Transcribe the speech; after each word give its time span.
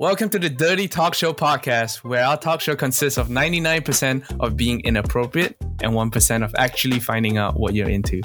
Welcome 0.00 0.30
to 0.30 0.38
the 0.38 0.48
Dirty 0.48 0.88
Talk 0.88 1.12
Show 1.12 1.34
podcast, 1.34 1.96
where 2.04 2.24
our 2.24 2.38
talk 2.38 2.62
show 2.62 2.74
consists 2.74 3.18
of 3.18 3.28
99% 3.28 4.40
of 4.40 4.56
being 4.56 4.80
inappropriate 4.80 5.58
and 5.82 5.92
1% 5.92 6.42
of 6.42 6.54
actually 6.56 7.00
finding 7.00 7.36
out 7.36 7.60
what 7.60 7.74
you're 7.74 7.90
into. 7.90 8.22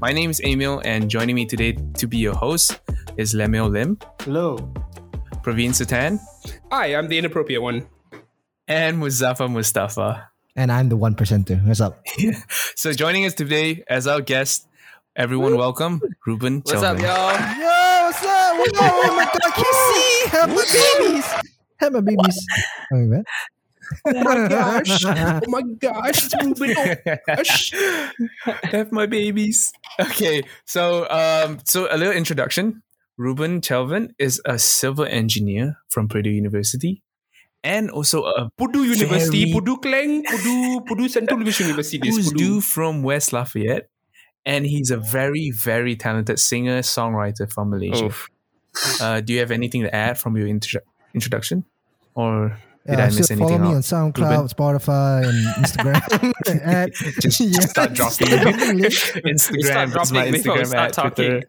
My 0.00 0.10
name 0.10 0.30
is 0.30 0.40
Emil, 0.40 0.80
and 0.86 1.10
joining 1.10 1.34
me 1.34 1.44
today 1.44 1.76
to 1.98 2.06
be 2.06 2.16
your 2.16 2.34
host 2.34 2.80
is 3.18 3.34
Lemuel 3.34 3.68
Lim, 3.68 3.98
Hello. 4.22 4.56
Praveen 5.44 5.76
Sutan. 5.76 6.18
Hi, 6.72 6.94
I'm 6.96 7.08
the 7.08 7.18
inappropriate 7.18 7.60
one. 7.60 7.86
and 8.66 8.96
Muzaffar 8.96 9.52
Mustafa. 9.52 10.30
And 10.56 10.72
I'm 10.72 10.88
the 10.88 10.96
one 10.96 11.14
percenter. 11.14 11.62
What's 11.66 11.82
up? 11.82 12.02
So, 12.74 12.94
joining 12.94 13.26
us 13.26 13.34
today 13.34 13.84
as 13.86 14.06
our 14.06 14.22
guest, 14.22 14.66
everyone 15.14 15.58
welcome 15.58 16.00
Ruebben 16.26 16.62
What's 16.64 16.82
up, 16.82 16.98
y'all? 17.00 17.76
Yo, 18.08 18.14
what's 18.14 18.24
up? 18.24 18.58
What's 18.58 18.80
up? 18.80 18.92
Oh 18.94 19.16
my 19.16 19.24
god, 19.24 19.52
Kissy! 19.52 20.28
Have 20.30 20.48
my 20.48 20.64
babies! 20.72 21.26
Have 21.80 21.92
my 21.92 22.00
babies. 22.00 22.46
Oh, 22.90 22.96
man. 22.96 23.24
Oh 24.06 24.24
my 24.24 24.48
gosh. 24.48 25.04
Oh 25.04 25.40
my 25.48 25.62
gosh. 25.78 26.28
Ruebben. 26.32 26.74
Oh 27.06 27.16
gosh. 27.26 27.72
Have 28.64 28.92
my 28.92 29.04
babies. 29.04 29.72
Okay, 30.00 30.42
so 30.64 31.06
um, 31.10 31.58
so 31.64 31.86
a 31.90 31.98
little 31.98 32.14
introduction. 32.14 32.82
Ruebben 33.18 33.60
Chelvan 33.60 34.14
is 34.18 34.40
a 34.46 34.58
civil 34.58 35.04
engineer 35.04 35.76
from 35.90 36.08
Purdue 36.08 36.30
University, 36.30 37.02
and 37.62 37.90
also 37.90 38.24
a 38.24 38.48
Purdue 38.56 38.84
University, 38.84 39.52
Purdue 39.52 39.76
Klang, 39.78 40.24
Purdue, 40.24 40.80
Purdue 40.86 41.08
Central 41.10 41.40
University. 41.40 42.08
Who's 42.08 42.30
Purdue. 42.30 42.38
due 42.38 42.60
from 42.62 43.02
West 43.02 43.34
Lafayette, 43.34 43.90
and 44.44 44.66
he's 44.66 44.90
a 44.90 44.96
very 44.96 45.50
very 45.50 45.96
talented 45.96 46.38
singer 46.38 46.80
songwriter 46.80 47.50
from 47.50 47.70
Malaysia. 47.70 48.04
Uh, 49.00 49.20
do 49.20 49.32
you 49.32 49.40
have 49.40 49.50
anything 49.50 49.82
to 49.82 49.94
add 49.94 50.18
from 50.18 50.36
your 50.36 50.46
intro- 50.46 50.82
introduction, 51.14 51.64
or 52.14 52.58
did 52.88 52.98
Yeah, 52.98 53.04
I 53.04 53.06
miss 53.06 53.26
so 53.28 53.36
follow 53.36 53.48
anything 53.50 53.62
me 53.62 53.68
on 53.68 53.76
out? 53.76 53.82
SoundCloud, 53.82 54.54
Spotify, 54.54 55.28
and 55.28 55.38
Instagram. 55.64 56.62
At- 56.64 56.92
Just, 57.20 57.40
Yeah, 57.40 57.50
just 57.52 57.70
start 57.70 57.92
dropping 57.94 58.26
start 58.28 58.42
dropping. 58.42 58.78
Instagram. 58.78 59.38
start 59.38 59.88
is 59.88 60.12
my 60.12 60.30
dropping 60.30 60.32
before 60.32 60.54
we 60.54 60.60
Instagram 60.62 60.66
start 60.66 60.88
at 60.88 60.92
talking. 60.94 61.14
Twitter. 61.14 61.44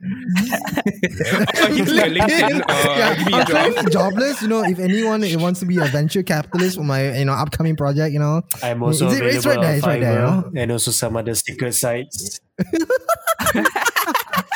Oh, 1.58 1.74
he's 1.74 1.94
my 1.94 2.10
LinkedIn. 2.10 2.62
Uh, 2.62 2.96
yeah, 2.98 3.16
give 3.16 3.28
me 3.28 3.34
a 3.34 3.36
I'm 3.38 3.46
job. 3.48 3.48
currently 3.48 3.92
jobless. 3.92 4.42
You 4.42 4.48
know, 4.50 4.64
if 4.64 4.80
anyone 4.80 5.24
wants 5.40 5.60
to 5.62 5.66
be 5.66 5.78
a 5.78 5.86
venture 5.86 6.24
capitalist 6.24 6.78
for 6.78 6.84
my 6.84 7.18
you 7.18 7.26
know 7.26 7.34
upcoming 7.34 7.76
project, 7.76 8.12
you 8.14 8.20
know, 8.20 8.42
I'm 8.62 8.84
also 8.84 9.08
Is 9.08 9.14
it- 9.14 9.18
available 9.22 9.38
it's 9.38 9.46
right 9.46 9.62
there, 9.62 9.76
it's 9.78 9.86
right 9.88 10.02
there, 10.02 10.20
Fiverr 10.20 10.52
and 10.58 10.72
also 10.72 10.92
some 10.92 11.16
other 11.18 11.36
secret 11.36 11.74
sites. 11.74 12.40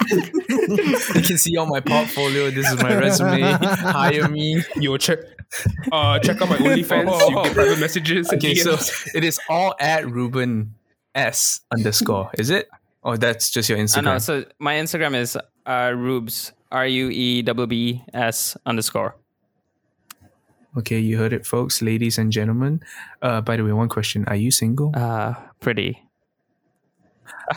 You 0.10 1.22
can 1.22 1.38
see 1.38 1.56
all 1.58 1.66
my 1.66 1.80
portfolio. 1.80 2.50
This 2.50 2.70
is 2.72 2.82
my 2.82 2.96
resume. 2.96 3.42
Hire 3.42 4.28
me. 4.28 4.64
Yo, 4.76 4.98
check. 4.98 5.20
Uh, 5.92 6.20
check 6.20 6.42
out 6.42 6.50
my 6.50 6.58
OnlyFans. 6.66 7.30
You 7.30 7.44
get 7.44 7.54
private 7.54 7.80
messages. 7.80 8.32
Okay, 8.34 8.56
so 8.56 8.78
it 9.16 9.24
is 9.24 9.40
all 9.50 9.76
at 9.80 10.06
Ruebben 10.06 10.72
S 11.16 11.62
underscore. 11.72 12.32
Is 12.38 12.50
it? 12.50 12.70
Or 13.04 13.18
that's 13.18 13.50
just 13.52 13.70
your 13.70 13.78
I 13.78 13.82
Instagram? 13.82 14.04
know. 14.04 14.18
So 14.20 14.46
my 14.60 14.76
Instagram 14.76 15.16
is 15.16 15.38
uh, 15.66 15.94
Rubes 15.96 16.54
R 16.72 16.88
U 16.88 17.10
E 17.10 17.42
W 17.44 17.68
B 17.68 18.04
S 18.14 18.58
underscore. 18.66 19.16
okay, 20.78 20.98
you 21.00 21.18
heard 21.18 21.34
it, 21.34 21.46
folks, 21.46 21.82
ladies 21.82 22.18
and 22.18 22.32
gentlemen. 22.32 22.82
Uh, 23.22 23.42
by 23.42 23.58
the 23.58 23.64
way, 23.64 23.72
one 23.74 23.90
question: 23.90 24.26
Are 24.26 24.36
you 24.36 24.52
single? 24.52 24.92
Uh, 24.96 25.36
pretty. 25.60 26.03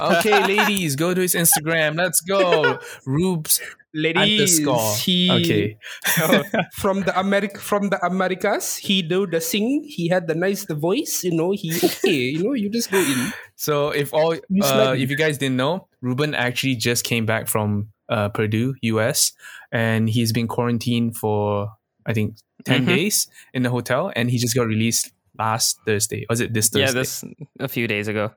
Okay, 0.00 0.42
ladies, 0.46 0.96
go 0.96 1.14
to 1.14 1.20
his 1.20 1.34
Instagram. 1.34 1.96
Let's 1.96 2.20
go, 2.20 2.78
Rubes 3.06 3.60
ladies, 3.96 4.58
he 5.02 5.30
Okay, 5.30 5.78
uh, 6.20 6.42
from 6.74 7.00
the 7.02 7.12
Americ 7.12 7.56
from 7.56 7.88
the 7.88 7.98
Americas. 8.05 8.77
He 8.77 9.02
do 9.02 9.27
the 9.27 9.41
sing. 9.41 9.84
He 9.88 10.08
had 10.08 10.27
the 10.27 10.34
nice 10.34 10.66
the 10.66 10.74
voice. 10.74 11.24
You 11.24 11.33
know, 11.34 11.50
he 11.52 11.72
okay. 11.83 12.36
You 12.36 12.44
know, 12.44 12.52
you 12.52 12.68
just 12.68 12.91
go 12.91 12.98
in. 12.98 13.33
So 13.56 13.91
if 13.91 14.12
all 14.12 14.34
uh, 14.34 14.94
if 14.98 15.10
you 15.10 15.16
guys 15.16 15.38
didn't 15.38 15.56
know, 15.56 15.89
Ruebben 16.02 16.34
actually 16.34 16.77
just 16.77 17.05
came 17.05 17.24
back 17.24 17.48
from 17.48 17.89
uh, 18.08 18.28
Purdue, 18.28 18.74
US, 18.83 19.33
and 19.72 20.08
he's 20.08 20.33
been 20.33 20.46
quarantined 20.46 21.17
for 21.17 21.72
I 22.05 22.12
think 22.12 22.36
10 22.64 22.84
Mhm. 22.84 22.86
days 22.86 23.27
in 23.55 23.62
the 23.62 23.70
hotel, 23.70 24.12
and 24.14 24.30
he 24.30 24.39
just 24.39 24.55
got 24.55 24.67
released 24.67 25.11
last 25.39 25.78
Thursday. 25.86 26.27
Was 26.28 26.40
it 26.40 26.52
this 26.52 26.68
Thursday? 26.68 26.86
Yeah, 26.86 26.92
this 26.92 27.24
a 27.58 27.68
few 27.68 27.89
days 27.89 28.08
ago. 28.08 28.33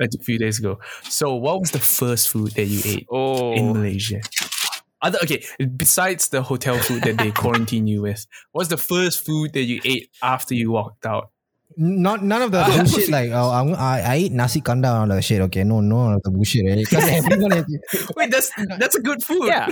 A 0.00 0.08
few 0.22 0.38
days 0.38 0.58
ago. 0.58 0.78
So 1.04 1.34
what 1.34 1.60
was 1.60 1.70
the 1.70 1.78
first 1.80 2.28
food 2.28 2.52
that 2.52 2.64
you 2.64 2.80
ate 2.84 3.06
Oh, 3.10 3.52
in 3.52 3.72
Malaysia? 3.72 4.20
Other 5.00 5.18
okay, 5.22 5.44
besides 5.76 6.28
the 6.28 6.42
hotel 6.42 6.78
food 6.78 7.02
that 7.04 7.18
they 7.18 7.30
quarantine 7.42 7.86
you 7.86 8.02
with, 8.02 8.26
what's 8.52 8.68
the 8.68 8.76
first 8.76 9.24
food 9.24 9.52
that 9.52 9.62
you 9.62 9.80
ate 9.84 10.10
after 10.22 10.54
you 10.54 10.70
walked 10.72 11.06
out? 11.06 11.30
not 11.76 12.24
none 12.24 12.42
of 12.42 12.50
the 12.50 12.58
ah, 12.58 12.66
bullshit 12.66 13.08
like 13.14 13.30
uh, 13.30 13.38
oh 13.38 13.50
I'm, 13.52 13.74
I 13.76 14.00
I 14.02 14.16
eat 14.26 14.32
nasi 14.32 14.60
kandar 14.60 15.02
and 15.02 15.12
all 15.12 15.16
that 15.16 15.22
shit. 15.22 15.40
Okay, 15.42 15.62
no 15.62 15.80
no 15.80 16.18
the 16.24 16.30
bullshit. 16.30 16.66
Right? 16.66 16.82
Everyone 16.92 17.64
Wait, 18.16 18.30
that's 18.32 18.50
that's 18.78 18.96
a 18.96 19.00
good 19.00 19.22
food. 19.22 19.46
yeah. 19.46 19.70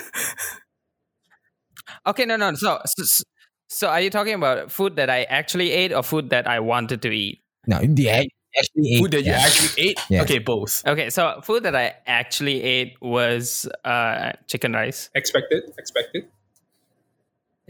Okay, 2.07 2.25
no, 2.25 2.37
no. 2.37 2.55
So, 2.55 2.79
so, 2.87 3.25
so 3.69 3.89
are 3.89 4.01
you 4.01 4.11
talking 4.11 4.35
about 4.35 4.71
food 4.71 4.97
that 4.97 5.11
I 5.11 5.25
actually 5.25 5.73
ate 5.73 5.93
or 5.93 6.03
food 6.03 6.31
that 6.31 6.47
I 6.47 6.61
wanted 6.61 7.03
to 7.03 7.11
eat? 7.11 7.41
no, 7.67 7.79
in 7.81 7.95
the 7.97 8.11
act- 8.11 8.31
actually 8.59 8.95
ate. 8.95 8.99
Food 9.01 9.11
that 9.13 9.23
you 9.25 9.31
yeah. 9.33 9.39
actually 9.45 9.83
ate? 9.89 10.01
Yeah. 10.09 10.23
Okay, 10.23 10.39
both. 10.39 10.83
Okay, 10.87 11.11
so 11.11 11.41
food 11.43 11.63
that 11.65 11.75
I 11.77 11.95
actually 12.07 12.63
ate 12.63 12.97
was 13.01 13.69
uh, 13.85 14.33
chicken 14.47 14.73
rice. 14.73 15.11
Expected. 15.15 15.65
Expected. 15.79 16.25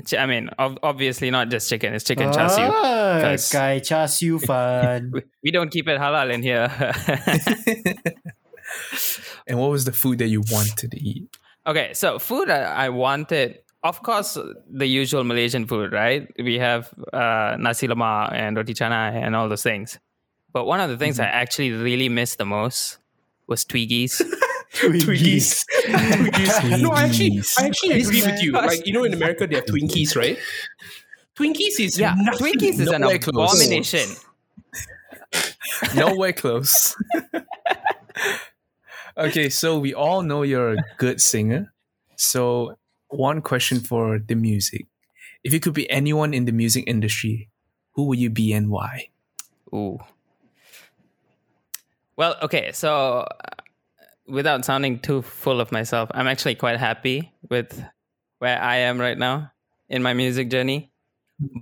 Ch- 0.04 0.14
I 0.14 0.26
mean, 0.26 0.50
ob- 0.58 0.78
obviously 0.82 1.30
not 1.30 1.48
just 1.48 1.68
chicken; 1.70 1.94
it's 1.94 2.04
chicken 2.04 2.30
char 2.32 2.48
siu. 2.50 2.64
Ah, 2.68 3.18
'Cause- 3.22 3.48
Kai 3.50 3.78
Char 3.80 4.06
Siu 4.08 4.38
fan. 4.48 5.10
We, 5.12 5.22
we 5.44 5.50
don't 5.50 5.70
keep 5.70 5.88
it 5.88 5.98
halal 5.98 6.32
in 6.32 6.42
here. 6.42 6.68
and 9.46 9.58
what 9.58 9.70
was 9.70 9.84
the 9.84 9.92
food 9.92 10.18
that 10.18 10.28
you 10.28 10.42
wanted 10.50 10.90
to 10.90 11.00
eat? 11.02 11.36
okay, 11.66 11.92
so 11.94 12.18
food 12.18 12.50
I, 12.50 12.86
I 12.86 12.88
wanted, 12.90 13.58
of 13.82 14.02
course, 14.02 14.38
the 14.70 14.86
usual 14.86 15.24
Malaysian 15.24 15.66
food, 15.66 15.92
right? 15.92 16.28
We 16.38 16.58
have 16.58 16.92
uh, 17.12 17.56
nasi 17.58 17.88
lemak 17.88 18.32
and 18.32 18.56
roti 18.56 18.74
canai 18.74 19.14
and 19.14 19.34
all 19.34 19.48
those 19.48 19.62
things. 19.62 19.98
But 20.56 20.64
one 20.64 20.80
of 20.80 20.88
the 20.88 20.96
things 20.96 21.16
mm-hmm. 21.18 21.36
I 21.36 21.38
actually 21.38 21.70
really 21.72 22.08
missed 22.08 22.38
the 22.38 22.46
most 22.46 22.96
was 23.46 23.62
Twiggies. 23.62 24.22
Twinkies. 24.72 25.66
Twinkies. 25.84 26.80
No, 26.80 26.92
I 26.92 27.02
actually, 27.02 27.42
I 27.58 27.66
actually 27.66 28.00
agree 28.00 28.22
with 28.22 28.42
you. 28.42 28.52
Like 28.52 28.86
you 28.86 28.94
know, 28.94 29.04
in 29.04 29.12
America 29.12 29.46
they 29.46 29.56
have 29.56 29.66
Twinkies, 29.66 30.16
right? 30.16 30.38
Twinkies 31.36 31.78
is 31.78 31.98
yeah, 31.98 32.14
nothing. 32.16 32.54
Twinkies 32.54 32.80
is 32.80 32.88
an 32.88 33.02
nowhere 33.02 33.18
close. 33.18 33.52
abomination. 33.52 34.08
Nowhere 35.94 36.32
close. 36.32 36.96
okay, 39.18 39.50
so 39.50 39.78
we 39.78 39.92
all 39.92 40.22
know 40.22 40.40
you're 40.40 40.72
a 40.72 40.84
good 40.96 41.20
singer. 41.20 41.74
So, 42.16 42.78
one 43.08 43.42
question 43.42 43.80
for 43.80 44.18
the 44.18 44.34
music. 44.34 44.86
If 45.44 45.52
you 45.52 45.60
could 45.60 45.74
be 45.74 45.84
anyone 45.90 46.32
in 46.32 46.46
the 46.46 46.52
music 46.52 46.84
industry, 46.86 47.50
who 47.92 48.04
would 48.04 48.18
you 48.18 48.30
be 48.30 48.54
and 48.54 48.70
why? 48.70 49.10
Ooh. 49.74 49.98
Well, 52.16 52.36
okay, 52.42 52.72
so 52.72 53.20
uh, 53.20 53.26
without 54.26 54.64
sounding 54.64 54.98
too 55.00 55.22
full 55.22 55.60
of 55.60 55.70
myself, 55.72 56.10
I'm 56.14 56.26
actually 56.26 56.54
quite 56.54 56.78
happy 56.78 57.32
with 57.48 57.82
where 58.38 58.60
I 58.60 58.76
am 58.76 58.98
right 59.00 59.18
now 59.18 59.52
in 59.88 60.02
my 60.02 60.14
music 60.14 60.50
journey. 60.50 60.90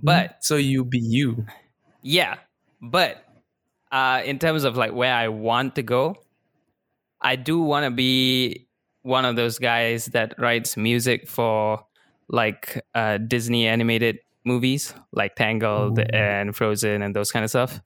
But 0.03 0.37
So 0.43 0.55
you 0.55 0.85
be 0.85 0.99
you. 0.99 1.45
yeah, 2.01 2.35
but 2.81 3.23
uh, 3.91 4.21
in 4.23 4.39
terms 4.39 4.63
of 4.63 4.77
like 4.77 4.93
where 4.93 5.13
I 5.13 5.27
want 5.27 5.75
to 5.75 5.83
go, 5.83 6.15
I 7.21 7.35
do 7.35 7.59
want 7.59 7.85
to 7.85 7.91
be 7.91 8.67
one 9.01 9.25
of 9.25 9.35
those 9.35 9.59
guys 9.59 10.05
that 10.07 10.33
writes 10.39 10.77
music 10.77 11.27
for 11.27 11.85
like 12.29 12.81
uh, 12.95 13.17
Disney 13.17 13.67
animated 13.67 14.19
movies, 14.45 14.93
like 15.11 15.35
Tangled 15.35 15.99
Ooh. 15.99 16.03
and 16.13 16.55
Frozen 16.55 17.01
and 17.01 17.15
those 17.15 17.31
kind 17.31 17.43
of 17.43 17.49
stuff. 17.49 17.81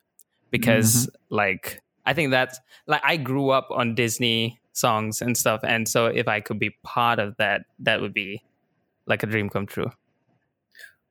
Because 0.51 1.09
like 1.29 1.81
I 2.09 2.13
think 2.13 2.31
that's 2.31 2.59
like 2.87 3.01
I 3.03 3.17
grew 3.17 3.49
up 3.49 3.67
on 3.71 3.95
Disney 3.95 4.59
songs 4.73 5.21
and 5.21 5.37
stuff, 5.37 5.61
and 5.63 5.87
so 5.87 6.07
if 6.07 6.27
I 6.27 6.39
could 6.41 6.59
be 6.59 6.71
part 6.83 7.19
of 7.19 7.35
that, 7.37 7.61
that 7.79 8.01
would 8.01 8.13
be 8.13 8.43
like 9.05 9.23
a 9.23 9.27
dream 9.27 9.49
come 9.49 9.65
true. 9.65 9.91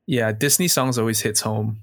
Yeah, 0.06 0.32
Disney 0.32 0.68
songs 0.68 0.98
always 0.98 1.20
hits 1.20 1.42
home. 1.42 1.82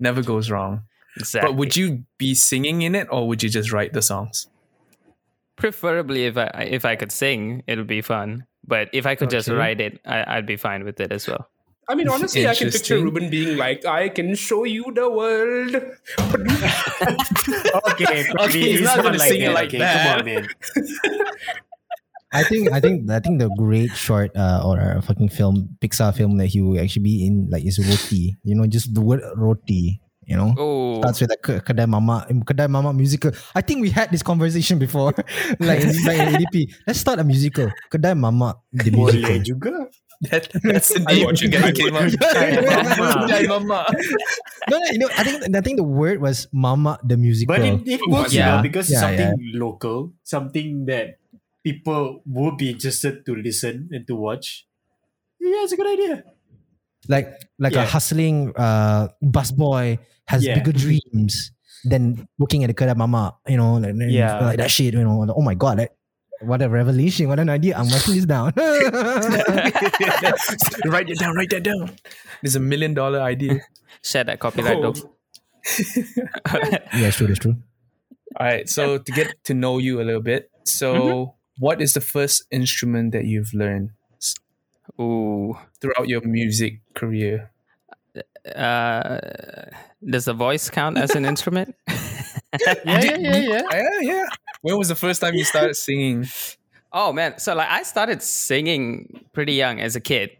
Never 0.00 0.22
goes 0.32 0.50
wrong. 0.50 0.82
Exactly. 1.16 1.50
But 1.50 1.56
would 1.58 1.76
you 1.76 2.04
be 2.18 2.34
singing 2.34 2.82
in 2.82 2.94
it 2.94 3.06
or 3.10 3.28
would 3.28 3.42
you 3.42 3.48
just 3.48 3.72
write 3.72 3.92
the 3.92 4.02
songs? 4.02 4.48
preferably 5.62 6.26
if 6.26 6.36
I 6.36 6.66
if 6.68 6.84
I 6.84 6.96
could 6.96 7.12
sing, 7.12 7.62
it 7.68 7.78
would 7.78 7.86
be 7.86 8.02
fun. 8.02 8.46
But 8.66 8.90
if 8.92 9.06
I 9.06 9.14
could 9.14 9.30
just 9.30 9.48
write 9.48 9.80
it, 9.80 10.00
I, 10.04 10.36
I'd 10.36 10.46
be 10.46 10.56
fine 10.56 10.84
with 10.84 11.00
it 11.00 11.12
as 11.12 11.26
well. 11.26 11.48
I 11.88 11.94
mean, 11.94 12.08
honestly, 12.08 12.46
I 12.46 12.54
can 12.54 12.70
picture 12.70 12.96
Ruebben 12.96 13.28
being 13.28 13.58
like, 13.58 13.84
"I 13.84 14.08
can 14.08 14.34
show 14.34 14.64
you 14.64 14.86
the 14.94 15.10
world." 15.10 15.74
okay, 17.90 18.24
Okay, 18.38 18.60
he's 18.60 18.80
it's 18.80 18.86
not 18.86 19.02
gonna 19.02 19.18
like 19.18 19.28
sing 19.28 19.42
it 19.42 19.52
like 19.52 19.68
okay, 19.68 19.78
that. 19.82 19.96
Come 19.98 20.18
on, 20.18 20.24
man. 20.24 20.48
I 22.32 22.42
think 22.48 22.72
I 22.72 22.80
think 22.80 23.10
I 23.10 23.20
think 23.20 23.44
the 23.44 23.52
great 23.60 23.92
short 23.92 24.32
uh, 24.32 24.64
or 24.64 24.80
a 24.80 25.02
fucking 25.02 25.28
film 25.28 25.76
Pixar 25.84 26.16
film 26.16 26.38
that 26.40 26.48
he 26.48 26.62
will 26.64 26.80
actually 26.80 27.04
be 27.04 27.26
in 27.26 27.48
like 27.52 27.66
is 27.66 27.76
Roti. 27.76 28.36
You 28.42 28.56
know, 28.56 28.64
just 28.64 28.94
the 28.94 29.02
word 29.02 29.20
Roti. 29.36 30.00
You 30.22 30.38
know, 30.38 30.54
Oh, 30.56 31.02
starts 31.02 31.20
with 31.20 31.34
like 31.34 31.42
Ke- 31.42 31.66
Kedai 31.66 31.82
Mamak, 31.84 32.30
Kedai 32.46 32.70
Mamak 32.70 32.94
musical. 32.94 33.32
I 33.58 33.60
think 33.60 33.82
we 33.82 33.90
had 33.90 34.08
this 34.14 34.22
conversation 34.22 34.78
before, 34.78 35.10
like 35.58 35.82
like 35.82 36.20
ADP. 36.30 36.70
Let's 36.86 37.02
start 37.02 37.18
a 37.18 37.26
musical. 37.26 37.66
Kedai 37.90 38.14
Mama 38.16 38.54
the 38.70 38.94
Boleh 38.94 39.42
juga. 39.42 39.90
That, 40.30 40.48
that's 40.62 40.94
the 40.94 41.02
I 41.06 41.14
name 41.14 41.24
watch 41.26 41.42
you 41.42 41.48
it. 41.48 41.52
guys 41.52 41.64
I 41.64 41.72
came 41.72 41.94
up. 41.96 42.06
it. 42.06 42.14
Mama. 42.98 43.26
Jai 43.28 43.42
Mama. 43.50 43.86
No, 44.70 44.78
no, 44.78 44.86
you 44.94 44.98
know, 44.98 45.10
I 45.18 45.24
think 45.24 45.42
I 45.56 45.60
think 45.60 45.76
the 45.78 45.88
word 45.88 46.20
was 46.22 46.46
Mama 46.54 46.98
the 47.02 47.16
musical. 47.18 47.56
But 47.56 47.64
it, 47.66 47.98
it 47.98 48.00
works 48.06 48.32
Yeah. 48.32 48.54
well 48.54 48.62
because 48.62 48.86
Yeah, 48.90 49.02
it's 49.10 49.18
something 49.18 49.34
local, 49.58 50.12
something 50.22 50.86
that 50.86 51.18
people 51.66 52.22
would 52.26 52.56
be 52.56 52.70
interested 52.70 53.26
to 53.26 53.34
listen 53.34 53.88
and 53.90 54.06
to 54.06 54.14
watch. 54.14 54.66
Yeah, 55.42 55.66
it's 55.66 55.72
a 55.72 55.76
good 55.76 55.90
idea. 55.90 56.22
like 57.10 57.26
like 57.58 57.74
a 57.74 57.82
hustling 57.84 58.54
uh 58.54 59.08
busboy 59.18 59.98
has 60.30 60.46
Yeah. 60.46 60.54
bigger 60.62 60.70
dreams 60.70 61.50
than 61.82 62.28
working 62.38 62.62
at 62.62 62.70
the 62.70 62.74
Kedai 62.78 62.94
Mamak. 62.94 63.42
You 63.50 63.56
know, 63.58 63.74
like, 63.82 63.94
Yeah. 64.06 64.38
like 64.38 64.58
that 64.62 64.70
shit. 64.70 64.94
You 64.94 65.02
know, 65.02 65.18
like, 65.26 65.34
oh 65.34 65.42
my 65.42 65.54
god, 65.58 65.78
like, 65.82 65.90
what 66.42 66.62
a 66.62 66.68
revelation! 66.68 67.28
What 67.28 67.38
an 67.38 67.48
idea! 67.48 67.76
I'm 67.76 67.88
writing 67.88 68.14
this 68.14 68.24
down. 68.26 68.52
write 70.86 71.08
it 71.10 71.18
down. 71.18 71.34
Write 71.36 71.50
that 71.50 71.62
down. 71.62 71.90
There's 72.42 72.56
a 72.56 72.60
million 72.60 72.94
dollar 72.94 73.20
idea. 73.20 73.60
share 74.02 74.24
that 74.24 74.40
copyright 74.40 74.76
Oh. 74.78 74.92
though. 74.92 75.10
yeah, 76.94 77.06
it's 77.08 77.16
true. 77.16 77.28
It's 77.28 77.38
true. 77.38 77.56
All 78.36 78.46
right. 78.46 78.68
So 78.68 78.98
to 78.98 79.12
get 79.12 79.42
to 79.44 79.54
know 79.54 79.78
you 79.78 80.00
a 80.00 80.04
little 80.04 80.22
bit, 80.22 80.50
so 80.64 81.34
what 81.58 81.80
is 81.80 81.94
the 81.94 82.00
first 82.00 82.44
instrument 82.50 83.12
that 83.12 83.24
you've 83.24 83.54
learned 83.54 83.90
Ooh. 85.00 85.56
throughout 85.80 86.08
your 86.08 86.20
music 86.22 86.80
career? 86.94 87.50
Uh, 88.56 89.20
does 90.04 90.24
the 90.24 90.34
voice 90.34 90.68
count 90.68 90.98
as 90.98 91.14
an 91.14 91.24
instrument? 91.24 91.74
Yeah, 92.60 92.74
yeah, 92.84 93.16
yeah, 93.16 93.36
yeah. 93.38 93.62
Yeah, 93.72 94.00
yeah. 94.02 94.26
When 94.62 94.78
was 94.78 94.88
the 94.88 94.94
first 94.94 95.20
time 95.20 95.34
you 95.34 95.44
started 95.44 95.74
singing? 95.74 96.26
Oh 96.92 97.12
man, 97.12 97.38
so 97.38 97.54
like 97.54 97.68
I 97.68 97.82
started 97.82 98.22
singing 98.22 99.24
pretty 99.32 99.54
young 99.54 99.80
as 99.80 99.96
a 99.96 100.00
kid. 100.00 100.30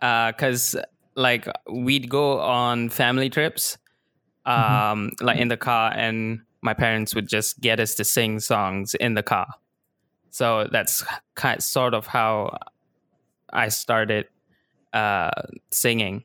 Uh 0.00 0.32
cuz 0.32 0.76
like 1.16 1.48
we'd 1.68 2.08
go 2.08 2.38
on 2.38 2.88
family 2.88 3.28
trips 3.28 3.76
um 4.46 5.10
like 5.20 5.38
in 5.38 5.48
the 5.48 5.56
car 5.56 5.92
and 5.96 6.40
my 6.62 6.74
parents 6.74 7.14
would 7.14 7.28
just 7.28 7.60
get 7.60 7.80
us 7.80 7.94
to 7.96 8.04
sing 8.04 8.38
songs 8.40 8.94
in 8.94 9.14
the 9.14 9.22
car. 9.22 9.46
So 10.30 10.68
that's 10.70 11.04
kind 11.34 11.62
sort 11.62 11.94
of 11.94 12.06
how 12.06 12.56
I 13.50 13.68
started 13.68 14.28
uh 14.92 15.30
singing. 15.72 16.24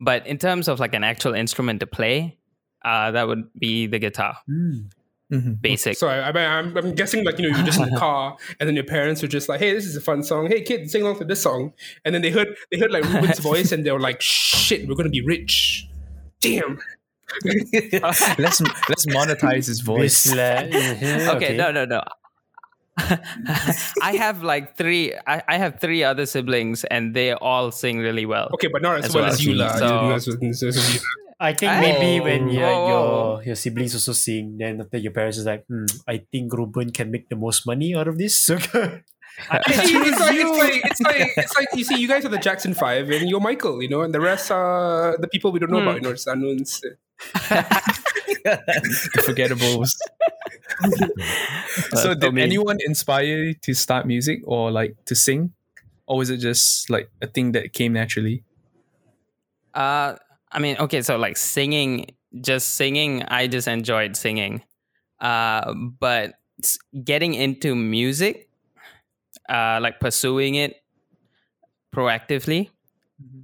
But 0.00 0.26
in 0.26 0.38
terms 0.38 0.68
of 0.68 0.80
like 0.80 0.94
an 0.94 1.04
actual 1.04 1.34
instrument 1.34 1.80
to 1.80 1.86
play, 1.86 2.38
uh 2.84 3.10
that 3.10 3.28
would 3.28 3.52
be 3.58 3.86
the 3.86 3.98
guitar. 3.98 4.38
Mm. 4.48 4.90
Mhm. 5.32 5.60
Basic. 5.60 5.96
So 5.96 6.08
I, 6.08 6.30
I, 6.30 6.46
I'm, 6.58 6.74
I'm 6.76 6.94
guessing 6.94 7.22
like 7.24 7.38
you 7.38 7.48
know 7.50 7.56
you're 7.56 7.66
just 7.66 7.78
in 7.78 7.90
the 7.90 7.98
car 8.06 8.36
and 8.58 8.66
then 8.66 8.74
your 8.74 8.84
parents 8.84 9.20
were 9.20 9.28
just 9.28 9.48
like, 9.48 9.60
"Hey, 9.60 9.74
this 9.74 9.84
is 9.84 9.94
a 9.94 10.00
fun 10.00 10.22
song. 10.22 10.46
Hey, 10.46 10.62
kid, 10.62 10.90
sing 10.90 11.02
along 11.02 11.18
to 11.18 11.24
this 11.26 11.42
song." 11.42 11.74
And 12.04 12.14
then 12.14 12.22
they 12.22 12.30
heard 12.30 12.56
they 12.70 12.78
heard 12.78 12.90
like 12.90 13.04
Ruebben's 13.04 13.38
voice 13.50 13.70
and 13.72 13.84
they 13.84 13.92
were 13.92 14.00
like, 14.00 14.22
"Shit, 14.22 14.88
we're 14.88 14.94
gonna 14.94 15.10
be 15.10 15.20
rich." 15.20 15.86
Damn. 16.40 16.78
let's 18.38 18.60
let's 18.88 19.04
monetize 19.06 19.66
his 19.66 19.80
voice. 19.80 20.24
It's 20.24 20.34
like, 20.34 20.74
uh-huh, 20.74 21.36
okay, 21.36 21.56
no, 21.58 21.70
no, 21.72 21.84
no. 21.84 22.00
I 24.02 24.16
have 24.16 24.42
like 24.42 24.76
three. 24.76 25.12
I, 25.26 25.42
I 25.46 25.58
have 25.58 25.78
three 25.78 26.02
other 26.02 26.24
siblings, 26.24 26.84
and 26.84 27.14
they 27.14 27.32
all 27.32 27.70
sing 27.70 27.98
really 27.98 28.24
well. 28.24 28.48
Okay, 28.54 28.68
but 28.68 28.80
not 28.80 28.98
as, 29.00 29.04
As 29.06 29.14
well 29.14 29.24
well 29.24 29.32
as 29.32 29.38
as 29.40 29.44
you, 29.44 29.52
me, 29.52 29.58
lah. 29.58 30.18
so- 30.18 30.32
I 31.40 31.52
think 31.54 31.70
Oh. 31.72 31.80
maybe 31.80 32.18
when 32.24 32.48
your, 32.50 32.66
Oh. 32.66 32.88
your 33.38 33.54
your 33.54 33.56
siblings 33.56 33.94
also 33.94 34.12
sing, 34.12 34.58
then 34.58 34.80
after 34.80 34.98
your 34.98 35.12
parents 35.12 35.38
is 35.38 35.46
like, 35.46 35.64
hmm, 35.70 35.86
I 36.06 36.18
think 36.32 36.52
Ruebben 36.52 36.90
can 36.92 37.10
make 37.10 37.28
the 37.28 37.36
most 37.36 37.64
money 37.66 37.94
out 37.94 38.08
of 38.08 38.18
this. 38.18 38.50
So 39.38 39.52
It's, 39.68 39.78
it's 39.86 40.18
like, 40.18 40.34
you. 40.34 40.42
it's 40.42 40.58
like 40.58 40.82
it's 40.90 41.00
like 41.00 41.30
it's 41.36 41.54
like 41.56 41.68
you 41.78 41.84
see, 41.84 41.94
you 41.94 42.08
guys 42.08 42.24
are 42.24 42.28
the 42.28 42.38
Jackson 42.42 42.74
Five, 42.74 43.08
and 43.10 43.28
you're 43.30 43.38
Michael, 43.38 43.78
you 43.80 43.86
know, 43.88 44.02
and 44.02 44.10
the 44.12 44.18
rest 44.18 44.50
are 44.50 45.14
the 45.16 45.28
people 45.28 45.52
we 45.52 45.60
don't 45.60 45.70
know 45.70 45.78
Hmm. 45.78 45.86
about, 45.86 45.94
you 45.96 46.00
know, 46.02 46.10
it's 46.10 46.26
unknowns. 46.26 46.80
the 48.42 49.22
forgettables. 49.22 49.94
so 52.02 52.10
Uh, 52.10 52.14
did 52.14 52.34
me. 52.34 52.42
anyone 52.42 52.78
inspire 52.84 53.24
you 53.24 53.54
to 53.62 53.74
start 53.74 54.06
music 54.06 54.40
or 54.44 54.70
like 54.70 54.96
to 55.06 55.14
sing? 55.14 55.52
Or 56.06 56.18
was 56.18 56.30
it 56.30 56.38
just 56.38 56.88
like 56.90 57.10
a 57.22 57.26
thing 57.26 57.52
that 57.52 57.72
came 57.72 57.92
naturally? 57.92 58.42
Uh, 59.74 60.16
I 60.52 60.58
mean, 60.58 60.76
okay, 60.78 61.02
so 61.02 61.16
like 61.16 61.36
singing, 61.36 62.06
just 62.40 62.74
singing, 62.74 63.22
I 63.24 63.46
just 63.46 63.68
enjoyed 63.68 64.16
singing. 64.16 64.62
Uh, 65.20 65.74
but 65.74 66.34
getting 67.04 67.34
into 67.34 67.74
music, 67.74 68.48
uh, 69.48 69.78
like 69.82 70.00
pursuing 70.00 70.54
it 70.54 70.76
proactively, 71.94 72.70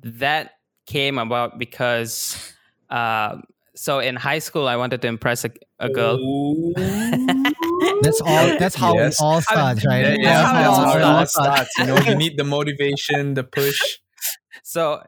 that 0.02 0.52
came 0.86 1.18
about 1.18 1.58
because, 1.58 2.52
uh, 2.90 3.36
so 3.74 3.98
in 3.98 4.16
high 4.16 4.38
school, 4.38 4.68
I 4.68 4.76
wanted 4.76 5.02
to 5.02 5.08
impress 5.08 5.44
a, 5.44 5.50
a 5.80 5.88
girl. 5.88 6.18
That's 8.02 8.20
all. 8.20 8.52
That's 8.58 8.74
how 8.74 8.94
Yes. 8.94 9.14
it 9.18 9.22
all 9.22 9.40
starts, 9.40 9.84
right? 9.86 10.00
Yeah, 10.02 10.16
yeah, 10.20 10.46
how 10.46 10.52
that's 10.54 10.68
all 10.68 10.84
how 10.84 10.98
it 10.98 11.02
all 11.02 11.26
starts. 11.26 11.32
starts. 11.32 11.78
You 11.78 11.86
know, 11.86 11.98
you 11.98 12.14
need 12.16 12.36
the 12.38 12.44
motivation, 12.44 13.34
the 13.34 13.44
push. 13.44 13.98
so 14.62 15.02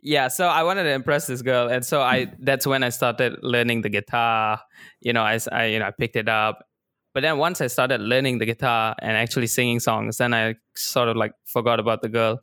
yeah 0.00 0.28
so 0.28 0.46
i 0.46 0.62
wanted 0.62 0.84
to 0.84 0.90
impress 0.90 1.26
this 1.26 1.42
girl 1.42 1.68
and 1.68 1.84
so 1.84 2.00
i 2.00 2.26
that's 2.40 2.66
when 2.66 2.82
i 2.82 2.88
started 2.88 3.36
learning 3.42 3.82
the 3.82 3.88
guitar 3.88 4.60
you 5.00 5.12
know 5.12 5.22
I—you 5.22 5.78
know 5.78 5.86
i 5.86 5.90
picked 5.90 6.16
it 6.16 6.28
up 6.28 6.64
but 7.14 7.20
then 7.20 7.38
once 7.38 7.60
i 7.60 7.66
started 7.66 8.00
learning 8.00 8.38
the 8.38 8.46
guitar 8.46 8.94
and 9.00 9.16
actually 9.16 9.46
singing 9.46 9.80
songs 9.80 10.18
then 10.18 10.32
i 10.34 10.54
sort 10.76 11.08
of 11.08 11.16
like 11.16 11.32
forgot 11.44 11.80
about 11.80 12.00
the 12.02 12.08
girl 12.08 12.40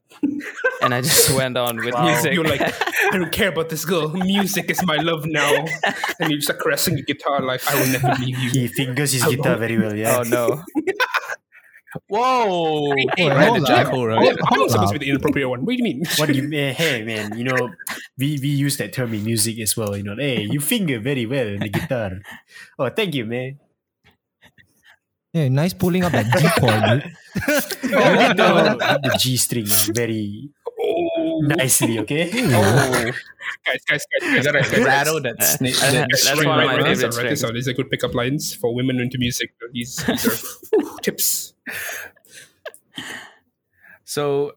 and 0.82 0.94
i 0.94 1.02
just 1.02 1.36
went 1.36 1.58
on 1.58 1.78
with 1.78 1.94
Wow. 1.94 2.06
music 2.06 2.34
You're 2.34 2.44
like, 2.46 2.62
I 2.62 3.18
don't 3.18 3.32
care 3.32 3.50
about 3.50 3.70
this 3.70 3.86
girl. 3.86 4.10
Music 4.10 4.70
is 4.70 4.86
my 4.86 4.98
love 4.98 5.26
now. 5.26 5.66
And 6.20 6.30
you 6.32 6.40
start 6.42 6.60
caressing 6.60 6.94
the 6.96 7.02
guitar 7.02 7.42
like, 7.42 7.68
I 7.68 7.74
will 7.80 7.88
never 7.88 8.14
leave 8.22 8.38
you. 8.38 8.50
He 8.52 8.68
fingers 8.68 9.12
his 9.14 9.26
guitar 9.26 9.56
very 9.58 9.80
well, 9.80 9.92
oh, 9.94 9.96
yeah. 9.96 10.20
oh 10.20 10.24
no 10.30 10.64
Whoa! 12.08 12.94
Hey, 13.18 13.30
right, 13.30 13.46
the 13.46 13.46
hold 13.46 13.66
jack 13.68 13.88
up. 13.88 13.94
hole, 13.94 14.12
I'm 14.12 14.20
right? 14.24 14.38
supposed 14.70 14.94
to 14.94 15.00
be 15.00 15.06
the 15.06 15.10
inappropriate 15.10 15.50
one. 15.50 15.66
What 15.66 15.72
do 15.72 15.78
you 15.78 15.84
mean? 15.84 16.04
What 16.18 16.28
do 16.30 16.34
you 16.34 16.44
mean? 16.48 16.74
Hey, 16.76 17.04
man, 17.04 17.38
you 17.38 17.44
know, 17.44 17.70
we, 18.18 18.38
we 18.42 18.50
use 18.50 18.78
that 18.78 18.94
term 18.94 19.14
in 19.14 19.24
music 19.24 19.60
as 19.60 19.76
well. 19.76 19.98
You 19.98 20.04
know, 20.04 20.16
hey, 20.16 20.42
you 20.44 20.60
finger 20.60 21.00
very 21.00 21.26
well 21.26 21.48
in 21.48 21.60
the 21.62 21.70
guitar. 21.70 22.20
Oh, 22.78 22.90
thank 22.90 23.16
you, 23.16 23.26
man. 23.26 23.60
Yeah, 25.34 25.48
nice 25.50 25.74
pulling 25.74 26.04
up 26.04 26.12
that 26.12 26.26
G 26.26 26.50
chord. 26.60 27.04
dude. 27.82 27.92
You 27.92 27.98
did 28.18 28.38
the, 28.38 29.00
the 29.04 29.18
G 29.20 29.38
string 29.38 29.66
very 29.94 30.50
Oh, 30.82 31.42
nicely, 31.44 32.00
okay? 32.00 32.30
oh 32.34 32.42
guys, 33.02 33.14
guys, 33.66 33.82
guys, 33.90 34.02
guys, 34.22 34.34
You 34.34 34.44
gotta 34.44 34.60
guys, 34.62 34.72
guys. 34.72 34.86
rattle 34.86 35.22
that 35.22 35.44
snake. 35.44 35.76
Uh, 35.84 35.92
that 35.92 36.08
that's 36.10 36.24
string 36.28 36.48
one 36.48 36.60
of 36.62 36.68
right 36.70 36.78
my 36.78 36.84
there. 36.84 36.84
Write 36.84 36.90
this 36.98 37.02
favorite 37.02 37.12
down, 37.12 37.24
write 37.26 37.30
this 37.30 37.40
strings. 37.40 37.42
down. 37.42 37.54
These 37.56 37.68
are 37.68 37.74
good 37.74 37.90
pickup 37.92 38.16
lines 38.16 38.54
for 38.56 38.74
women 38.74 39.00
into 39.02 39.18
music. 39.18 39.52
These, 39.74 39.98
these 39.98 40.26
are 40.26 40.78
whew, 40.80 40.98
tips. 41.02 41.54
So, 44.06 44.54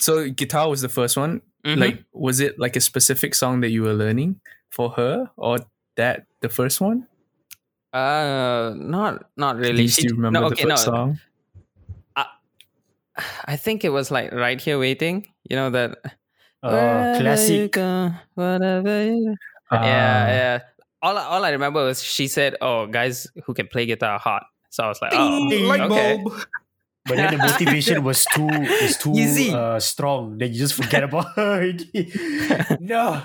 so 0.00 0.28
guitar 0.30 0.68
was 0.68 0.80
the 0.82 0.88
first 0.88 1.16
one. 1.16 1.40
Mhm. 1.64 1.78
Like, 1.78 2.04
was 2.12 2.40
it 2.40 2.58
like 2.58 2.74
a 2.76 2.80
specific 2.80 3.34
song 3.34 3.60
that 3.60 3.70
you 3.70 3.82
were 3.82 3.94
learning 3.94 4.40
for 4.70 4.90
her, 4.90 5.30
or 5.36 5.58
that 5.96 6.26
the 6.40 6.48
first 6.48 6.80
one? 6.80 7.06
uh 7.92 8.72
not 8.74 9.28
not 9.36 9.56
Do 9.56 9.62
really 9.68 9.82
you 9.82 9.88
She- 9.88 10.08
still 10.08 10.16
remember 10.16 10.40
no, 10.40 10.48
the 10.48 10.54
okay, 10.56 10.64
first 10.64 10.86
no. 10.86 10.92
song? 10.92 11.20
i 13.44 13.56
think 13.56 13.84
it 13.84 13.90
was 13.90 14.10
like 14.10 14.32
right 14.32 14.58
here 14.58 14.78
waiting 14.78 15.26
you 15.44 15.54
know 15.56 15.68
that 15.68 15.98
Uh, 16.64 16.70
Wherever 16.70 17.20
classic. 17.20 17.72
go, 17.72 18.10
whatever 18.34 19.04
you 19.04 19.36
Ah. 19.70 19.84
yeah, 19.84 20.26
yeah. 20.28 20.58
All 21.02 21.18
I- 21.18 21.24
all 21.26 21.44
I 21.44 21.50
remember 21.50 21.84
was 21.84 21.98
she 22.02 22.28
said, 22.28 22.54
"Oh, 22.62 22.86
guys 22.86 23.26
who 23.44 23.52
can 23.52 23.66
play 23.66 23.84
guitar 23.84 24.12
are 24.16 24.18
hot." 24.22 24.46
So 24.72 24.84
I 24.84 24.88
was 24.88 25.02
like, 25.02 25.12
"Oh, 25.14 25.50
Ding, 25.50 25.68
light 25.68 25.82
okay." 25.82 26.16
bulb. 26.16 26.32
But 27.04 27.16
then 27.16 27.36
the 27.36 27.38
motivation 27.46 28.02
was 28.04 28.24
too 28.24 28.48
is 28.48 28.96
too 28.96 29.12
uh, 29.54 29.78
strong. 29.80 30.38
Then 30.38 30.52
you 30.52 30.58
just 30.58 30.74
forget 30.74 31.04
about 31.04 31.26
her. 31.36 31.72
no. 32.80 33.22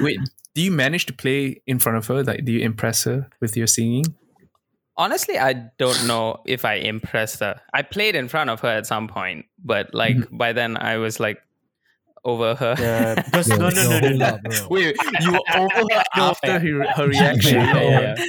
Wait, 0.00 0.18
do 0.54 0.62
you 0.62 0.72
manage 0.72 1.06
to 1.06 1.12
play 1.12 1.62
in 1.64 1.78
front 1.78 1.98
of 1.98 2.06
her? 2.08 2.24
Like, 2.24 2.44
do 2.44 2.50
you 2.50 2.60
impress 2.60 3.04
her 3.04 3.28
with 3.40 3.56
your 3.56 3.68
singing? 3.68 4.16
Honestly, 4.96 5.38
I 5.38 5.70
don't 5.78 6.06
know 6.08 6.40
if 6.44 6.64
I 6.64 6.74
impressed 6.74 7.38
her. 7.38 7.60
I 7.72 7.82
played 7.82 8.16
in 8.16 8.26
front 8.26 8.50
of 8.50 8.60
her 8.60 8.68
at 8.68 8.86
some 8.86 9.06
point, 9.06 9.46
but 9.62 9.94
like 9.94 10.16
by 10.32 10.52
then 10.52 10.76
I 10.76 10.96
was 10.96 11.20
like 11.20 11.38
over 12.24 12.56
her. 12.56 13.14
Because 13.26 13.48
Yo, 13.48 13.56
no, 13.56 13.68
no, 13.68 13.82
yo, 13.82 14.00
no, 14.00 14.08
no, 14.10 14.38
no. 14.42 14.68
Wait, 14.70 14.96
you 15.20 15.32
were 15.32 15.40
over 15.54 15.86
her 15.94 16.02
after 16.16 16.58
her, 16.58 16.86
her 16.96 17.06
reaction. 17.06 17.60
Yeah, 17.60 17.80
yeah, 17.80 18.14
yeah. 18.16 18.24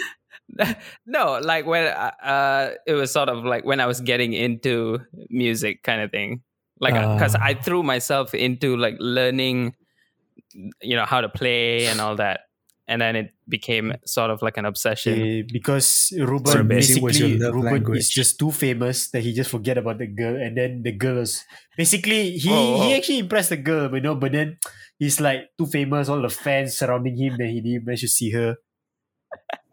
no, 1.05 1.39
like 1.41 1.65
when 1.65 1.85
uh, 1.87 2.11
uh, 2.23 2.71
it 2.87 2.93
was 2.93 3.11
sort 3.11 3.29
of 3.29 3.43
like 3.43 3.65
when 3.65 3.79
I 3.79 3.85
was 3.85 4.01
getting 4.01 4.33
into 4.33 4.99
music, 5.29 5.83
kind 5.83 6.01
of 6.01 6.11
thing. 6.11 6.41
Like, 6.79 6.93
because 6.93 7.35
I 7.35 7.55
Ah. 7.57 7.61
threw 7.61 7.83
myself 7.83 8.33
into 8.33 8.75
like 8.77 8.95
learning, 8.99 9.75
you 10.81 10.95
know, 10.95 11.05
how 11.05 11.21
to 11.21 11.29
play 11.29 11.87
and 11.87 11.99
all 12.01 12.15
that, 12.17 12.41
and 12.87 13.01
then 13.01 13.15
it 13.15 13.31
became 13.47 13.93
sort 14.05 14.29
of 14.29 14.41
like 14.41 14.57
an 14.57 14.65
obsession. 14.65 15.13
Eh, 15.21 15.41
because 15.51 15.87
So 16.11 16.25
Ruebben 16.25 16.67
basically, 16.67 17.01
what's 17.01 17.19
your 17.19 17.29
basically 17.29 17.45
love 17.45 17.53
Ruebben 17.55 17.73
language? 17.73 17.99
is 17.99 18.09
just 18.09 18.39
too 18.39 18.51
famous 18.51 19.09
that 19.11 19.21
he 19.23 19.33
just 19.33 19.49
forget 19.51 19.77
about 19.77 19.97
the 19.99 20.07
girl 20.07 20.35
and 20.35 20.57
then 20.57 20.81
the 20.83 20.91
girls 20.91 21.43
basically 21.77 22.37
he 22.37 22.49
Oh, 22.51 22.83
he 22.83 22.93
oh. 22.93 22.97
actually 22.97 23.19
impressed 23.19 23.49
the 23.49 23.57
girl 23.57 23.93
you 23.93 24.01
know 24.01 24.15
but 24.15 24.31
then 24.31 24.57
he's 24.99 25.19
like 25.19 25.49
too 25.57 25.65
famous 25.67 26.09
all 26.09 26.21
the 26.21 26.29
fans 26.29 26.77
surrounding 26.77 27.15
him 27.17 27.35
that 27.37 27.47
he 27.47 27.61
didn't 27.61 27.85
manage 27.85 28.01
to 28.01 28.07
see 28.07 28.31
her 28.31 28.55
then 29.31 29.39
he's- 29.51 29.64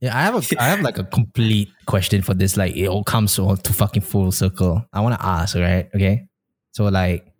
Yeah, 0.00 0.18
I 0.18 0.22
have 0.22 0.34
a 0.34 0.42
I 0.60 0.66
have 0.66 0.80
like 0.80 0.98
a 0.98 1.04
complete 1.04 1.70
question 1.86 2.22
for 2.22 2.34
this. 2.34 2.56
Like 2.56 2.74
it 2.76 2.88
all 2.88 3.04
comes 3.04 3.38
all 3.38 3.56
to 3.56 3.72
fucking 3.72 4.02
full 4.02 4.32
circle. 4.32 4.84
I 4.92 5.00
want 5.00 5.14
to 5.14 5.24
ask, 5.24 5.54
right? 5.54 5.88
Okay, 5.94 6.26
so 6.72 6.84
like, 6.90 7.30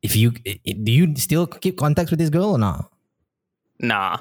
if 0.00 0.16
you 0.16 0.32
i- 0.46 0.58
i- 0.66 0.72
do 0.82 0.90
you 0.90 1.14
still 1.16 1.46
keep 1.46 1.76
contacts 1.76 2.10
with 2.10 2.18
this 2.18 2.30
girl 2.30 2.52
or 2.56 2.58
not? 2.58 2.90
Nah, 3.80 4.18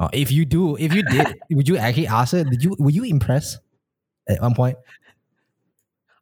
Or 0.00 0.10
if 0.12 0.32
you 0.32 0.44
do, 0.44 0.74
if 0.76 0.92
you 0.92 1.04
did, 1.04 1.38
would 1.52 1.68
you 1.68 1.76
actually 1.76 2.08
ask 2.08 2.32
her? 2.32 2.42
Did 2.42 2.64
you 2.64 2.74
were 2.78 2.90
you 2.90 3.04
impressed 3.04 3.58
at 4.28 4.42
one 4.42 4.54
point? 4.54 4.76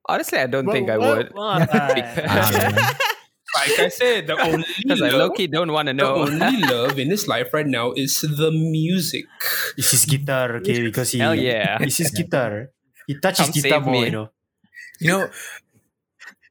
honestly, 0.09 0.39
I 0.39 0.47
don't 0.49 0.67
think 0.71 0.91
I 0.91 0.99
Well, 0.99 1.17
would. 1.17 1.33
well, 1.33 1.49
I 1.49 1.65
don't 1.65 2.75
know. 2.77 2.93
Like 3.55 3.79
I 3.79 3.89
said, 3.89 4.27
the 4.27 4.41
only 4.47 4.65
Because 4.83 5.03
I 5.03 5.11
love, 5.11 5.33
low 5.39 5.47
don't 5.47 5.73
want 5.73 5.89
to 5.89 5.95
know. 5.95 6.25
the 6.27 6.33
know. 6.37 6.47
only 6.47 6.63
love 6.63 6.99
in 6.99 7.11
his 7.11 7.27
life 7.29 7.53
right 7.53 7.67
now 7.67 7.93
is 7.93 8.21
the 8.21 8.51
music. 8.53 9.25
it's 9.77 9.91
his 9.91 10.05
guitar 10.05 10.57
okay 10.57 10.83
because 10.83 11.11
he 11.13 11.19
Hell 11.19 11.35
yeah. 11.35 11.79
it's 11.81 11.99
his 11.99 12.11
guitar 12.11 12.69
he 13.07 13.19
touches 13.19 13.47
Come 13.47 13.53
guitar 13.53 13.81
save 13.83 13.87
more 13.87 14.05
you 14.05 14.11
know 14.13 14.29
You 15.01 15.09
know, 15.09 15.31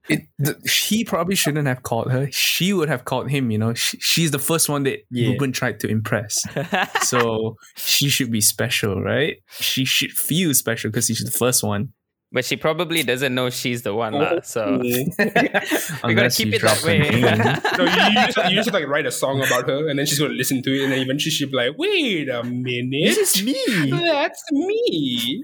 it, 0.10 0.22
the, 0.40 0.58
he 0.68 1.04
probably 1.06 1.36
shouldn't 1.36 1.68
have 1.68 1.84
called 1.84 2.12
her. 2.12 2.28
She 2.32 2.74
would 2.74 2.90
have 2.90 3.06
called 3.06 3.30
him. 3.30 3.52
You 3.52 3.60
know, 3.60 3.74
she, 3.76 3.98
she's 4.00 4.32
the 4.32 4.40
first 4.40 4.68
one 4.68 4.84
that 4.84 5.00
Yeah. 5.12 5.30
Ruebben 5.30 5.54
tried 5.54 5.80
to 5.82 5.88
impress. 5.88 6.42
so 7.02 7.56
she 7.76 8.10
should 8.10 8.32
be 8.32 8.42
special, 8.42 9.02
right? 9.04 9.38
She 9.60 9.86
should 9.86 10.12
feel 10.12 10.54
special 10.56 10.90
because 10.90 11.06
she's 11.06 11.24
the 11.24 11.30
first 11.32 11.64
one. 11.64 11.94
But 12.32 12.46
she 12.46 12.56
probably 12.58 13.04
doesn't 13.04 13.34
know 13.34 13.50
she's 13.50 13.82
the 13.82 13.94
one, 13.94 14.14
Oh. 14.16 14.20
lah. 14.20 14.42
So 14.42 14.78
we 14.84 16.14
gotta 16.14 16.30
keep 16.36 16.54
it 16.54 16.62
that 16.62 16.84
way. 16.84 17.00
name. 17.00 17.22
No, 17.78 17.84
you, 17.86 17.92
you 17.92 18.26
just 18.28 18.38
you 18.52 18.56
just 18.56 18.74
like 18.74 18.88
write 18.88 19.06
a 19.06 19.12
song 19.12 19.40
about 19.44 19.68
her, 19.68 19.88
and 19.90 19.98
then 20.00 20.06
she's 20.06 20.20
gonna 20.20 20.34
listen 20.34 20.62
to 20.64 20.70
it, 20.74 20.84
and 20.84 20.92
then 20.92 21.00
eventually 21.00 21.32
she'll 21.32 21.50
be 21.50 21.56
like, 21.58 21.78
"Wait 21.78 22.30
a 22.30 22.44
minute, 22.44 23.16
this 23.16 23.36
is 23.38 23.44
me 23.44 23.56
that's 23.90 24.44
me." 24.52 25.44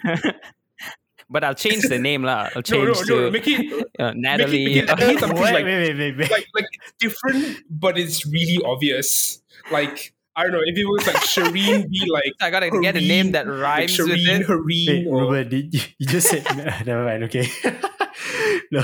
but 1.29 1.43
I'll 1.43 1.55
change 1.55 1.83
the 1.89 1.97
name, 1.97 2.23
lah. 2.23 2.49
I'll 2.55 2.61
No, 2.61 2.61
change 2.61 3.09
no, 3.09 3.15
no, 3.15 3.21
to 3.25 3.31
make 3.31 3.47
it 3.47 3.87
uh, 3.99 4.13
make 4.13 4.17
Natalie. 4.17 4.79
it, 4.79 4.85
make 4.87 4.99
it 5.15 5.19
something 5.19 5.41
wait, 5.41 5.53
like, 5.53 5.65
wait, 5.65 5.79
wait, 5.89 5.97
wait, 5.97 6.17
wait. 6.17 6.31
like 6.31 6.47
like 6.53 6.65
it's 6.71 6.93
different, 6.99 7.59
but 7.69 7.97
it's 7.97 8.25
really 8.27 8.61
obvious. 8.63 9.41
Like 9.71 10.13
I 10.35 10.43
don't 10.43 10.51
know 10.51 10.61
if 10.65 10.77
it 10.77 10.85
was 10.85 11.07
like 11.07 11.15
Shireen 11.17 11.89
be 11.89 12.03
like 12.11 12.33
I 12.41 12.49
gotta 12.51 12.69
get 12.81 12.95
a 12.97 13.01
name 13.01 13.31
that 13.31 13.47
like 13.47 13.61
rhymes 13.61 13.97
with 13.97 14.09
Shireen, 14.09 14.41
it. 14.41 14.47
Hareen, 14.47 14.87
Wait, 14.87 15.07
or 15.07 15.21
Ruebben, 15.21 15.49
did 15.49 15.73
you, 15.73 15.79
you 15.99 16.05
just 16.07 16.27
said 16.29 16.43
never 16.85 17.05
mind, 17.05 17.23
okay. 17.25 17.47
no. 18.71 18.83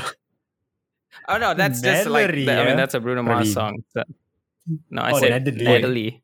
Oh 1.27 1.37
no, 1.37 1.53
that's 1.53 1.81
just 1.81 2.07
like 2.09 2.27
Natalie, 2.27 2.45
the, 2.45 2.61
I 2.61 2.65
mean 2.65 2.77
that's 2.77 2.93
a 2.93 2.99
Bruno 2.99 3.23
Mars 3.23 3.49
Praline. 3.49 3.53
song. 3.53 3.83
So- 3.93 4.03
no, 4.89 5.01
I 5.01 5.11
Oh, 5.11 5.19
said 5.19 5.45
Natalie. 5.45 5.63
Natalie. 5.65 6.23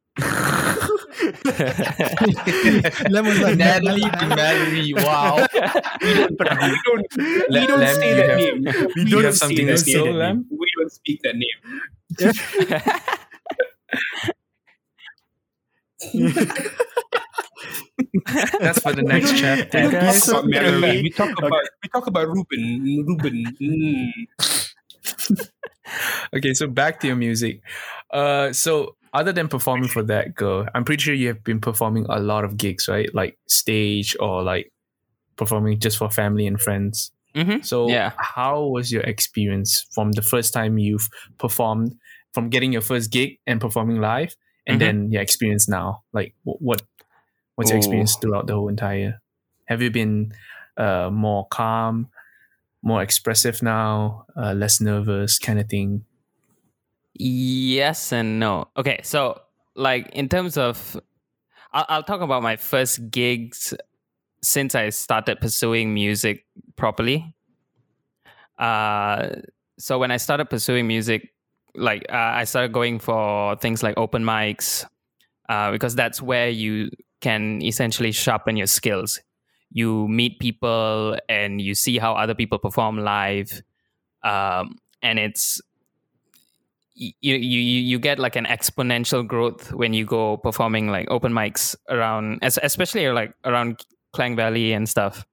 Lemon 3.09 3.41
like 3.41 3.57
Natalie 3.57 4.01
to 4.01 4.27
Natalie. 4.27 4.93
Wow. 4.93 5.47
we 6.01 6.13
don't 6.85 7.05
we 7.17 7.45
Let- 7.49 7.67
don't 7.67 7.79
let 7.79 7.95
say 7.95 8.13
that 8.13 8.29
have- 8.29 8.37
name. 8.39 8.63
We 8.95 9.03
We 9.03 9.09
don't 9.11 9.23
don't 9.23 9.33
say 9.33 9.55
say 9.55 9.65
that 9.65 9.77
that 9.85 9.87
name. 9.87 10.17
name. 10.17 10.45
We 10.51 10.67
don't 10.77 10.91
speak 10.91 11.21
that 11.23 11.35
name. 11.35 13.13
That's 18.59 18.79
for 18.79 18.93
the 18.93 19.01
next 19.03 19.37
chapter, 19.37 19.85
We 19.85 19.91
guys. 19.91 20.25
talk 20.25 20.43
about 20.43 20.53
Sorry. 20.53 20.79
Mary. 20.79 21.01
We 21.03 21.09
talk 21.09 21.37
about 21.37 21.63
we 21.83 21.89
talk 21.89 22.07
about 22.07 22.27
Ruebben. 22.27 23.05
Ruebben. 23.07 23.45
Mm. 23.61 24.11
Okay, 26.35 26.53
so 26.53 26.67
back 26.67 26.99
to 26.99 27.07
your 27.07 27.15
music. 27.15 27.61
Uh, 28.11 28.51
so 28.51 28.95
other 29.13 29.31
than 29.31 29.47
performing 29.47 29.87
for 29.87 30.03
that 30.03 30.35
girl, 30.35 30.67
I'm 30.75 30.83
pretty 30.83 31.01
sure 31.01 31.13
you 31.13 31.27
have 31.29 31.43
been 31.43 31.61
performing 31.61 32.05
a 32.09 32.19
lot 32.19 32.43
of 32.43 32.57
gigs, 32.57 32.87
right? 32.87 33.09
Like 33.15 33.37
stage 33.47 34.15
or 34.19 34.43
like 34.43 34.71
performing 35.37 35.79
just 35.79 35.97
for 35.97 36.09
family 36.09 36.45
and 36.45 36.59
friends. 36.59 37.11
Mhm. 37.35 37.63
So 37.65 37.89
Yeah. 37.89 38.11
how 38.17 38.65
was 38.67 38.91
your 38.91 39.03
experience 39.03 39.85
from 39.93 40.11
the 40.11 40.21
first 40.21 40.53
time 40.53 40.77
you've 40.77 41.07
performed, 41.37 41.95
from 42.33 42.49
getting 42.49 42.73
your 42.73 42.81
first 42.81 43.11
gig 43.11 43.39
and 43.47 43.61
performing 43.61 44.01
live, 44.01 44.35
and 44.67 44.77
Mhm. 44.77 44.79
then 44.79 45.11
your 45.11 45.21
experience 45.21 45.67
now? 45.67 46.03
Like 46.13 46.35
wh- 46.43 46.61
what 46.61 46.81
what's 47.55 47.71
your 47.71 47.77
experience 47.77 48.15
throughout 48.17 48.45
the 48.47 48.53
whole 48.53 48.67
entire? 48.69 49.21
Have 49.65 49.81
you 49.81 49.89
been 49.89 50.33
uh, 50.77 51.09
more 51.11 51.47
calm, 51.47 52.09
more 52.83 53.01
expressive 53.01 53.61
now, 53.63 54.25
uh, 54.37 54.53
less 54.53 54.79
nervous, 54.79 55.39
kind 55.39 55.59
of 55.59 55.67
thing? 55.69 56.05
Yes 57.19 58.13
and 58.13 58.39
no. 58.39 58.67
Okay, 58.77 58.99
so 59.03 59.41
like 59.75 60.09
in 60.13 60.29
terms 60.29 60.57
of, 60.57 60.95
I'll, 61.73 61.85
I'll 61.89 62.03
talk 62.03 62.21
about 62.21 62.43
my 62.43 62.55
first 62.57 63.09
gigs 63.09 63.73
since 64.43 64.75
I 64.75 64.89
started 64.89 65.41
pursuing 65.41 65.93
music 65.93 66.45
properly. 66.75 67.33
Uh, 68.57 69.29
so 69.79 69.97
when 69.99 70.11
I 70.11 70.17
started 70.17 70.45
pursuing 70.49 70.87
music, 70.87 71.33
like 71.77 72.05
uh, 72.09 72.15
I 72.15 72.43
started 72.43 72.73
going 72.73 72.99
for 72.99 73.55
things 73.57 73.83
like 73.83 73.97
open 73.97 74.23
mics, 74.23 74.85
uh, 75.49 75.71
because 75.71 75.95
that's 75.95 76.21
where 76.21 76.49
you 76.49 76.89
can 77.21 77.61
essentially 77.61 78.11
sharpen 78.11 78.57
your 78.57 78.67
skills. 78.67 79.19
You 79.71 80.07
meet 80.07 80.39
people 80.39 81.17
and 81.27 81.61
you 81.61 81.75
see 81.75 81.97
how 81.97 82.13
other 82.13 82.33
people 82.35 82.59
perform 82.59 82.99
live, 82.99 83.61
um, 84.23 84.77
and 85.01 85.19
it's 85.19 85.61
you, 86.97 87.13
you 87.35 87.61
you 87.61 87.99
get 87.99 88.17
like 88.17 88.35
an 88.35 88.45
exponential 88.45 89.25
growth 89.25 89.71
when 89.71 89.93
you 89.93 90.05
go 90.05 90.37
performing 90.37 90.87
like 90.87 91.07
open 91.11 91.31
mics 91.31 91.75
around 91.89 92.39
especially 92.41 93.07
like 93.09 93.33
around 93.45 93.85
Klang 94.13 94.35
Valley 94.35 94.73
and 94.73 94.89
stuff. 94.89 95.25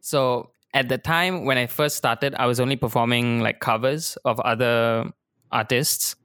So 0.00 0.50
at 0.76 0.90
the 0.90 0.98
time 0.98 1.46
when 1.46 1.56
I 1.56 1.66
first 1.66 1.96
started, 1.96 2.34
I 2.34 2.44
was 2.44 2.60
only 2.60 2.76
performing 2.76 3.40
like 3.40 3.60
covers 3.60 4.18
of 4.26 4.38
other 4.40 5.10
artists. 5.50 6.16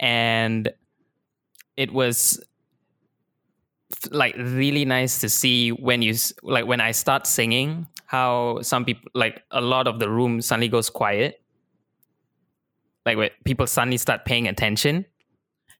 And 0.00 0.72
it 1.76 1.92
was 1.92 2.42
like 4.10 4.34
really 4.38 4.86
nice 4.86 5.20
to 5.20 5.28
see 5.28 5.68
when 5.68 6.00
you 6.00 6.14
like 6.42 6.66
when 6.66 6.80
I 6.80 6.92
start 6.92 7.26
singing 7.26 7.86
how 8.06 8.60
some 8.62 8.86
people 8.86 9.10
like 9.14 9.42
a 9.50 9.60
lot 9.60 9.86
of 9.86 9.98
the 9.98 10.08
room 10.08 10.40
suddenly 10.40 10.68
goes 10.68 10.88
quiet. 10.88 11.42
Like 13.04 13.18
when 13.18 13.28
people 13.44 13.66
suddenly 13.66 13.98
start 13.98 14.24
paying 14.24 14.48
attention. 14.48 15.04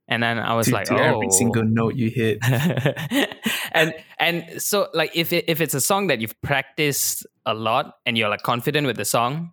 And 0.06 0.22
then 0.22 0.38
i 0.38 0.54
was 0.54 0.66
to, 0.66 0.74
like 0.74 0.88
to 0.88 0.94
oh. 0.94 1.14
every 1.14 1.30
single 1.30 1.64
note 1.64 1.94
you 1.94 2.10
hit. 2.10 2.36
and 3.72 3.94
and 4.18 4.60
so 4.60 4.88
like 4.92 5.16
if 5.16 5.32
it, 5.32 5.46
if 5.48 5.62
it's 5.62 5.72
a 5.72 5.80
song 5.80 6.08
that 6.08 6.20
you've 6.20 6.38
practiced 6.42 7.26
a 7.46 7.54
lot 7.54 7.96
and 8.06 8.16
you're 8.16 8.28
like 8.28 8.42
confident 8.42 8.86
with 8.86 8.96
the 8.96 9.04
song 9.04 9.52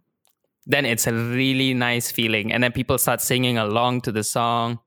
then 0.66 0.86
it's 0.86 1.08
a 1.08 1.14
really 1.14 1.74
nice 1.74 2.12
feeling. 2.12 2.54
And 2.54 2.64
then 2.64 2.72
people 2.72 2.98
start 2.98 3.22
singing 3.22 3.58
along 3.58 4.02
to 4.02 4.12
the 4.12 4.24
song 4.24 4.80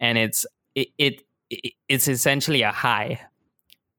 and 0.00 0.18
it's 0.18 0.46
it, 0.74 0.88
it, 0.98 1.22
it 1.50 1.72
it's 1.88 2.08
essentially 2.08 2.62
a 2.62 2.72
high 2.72 3.20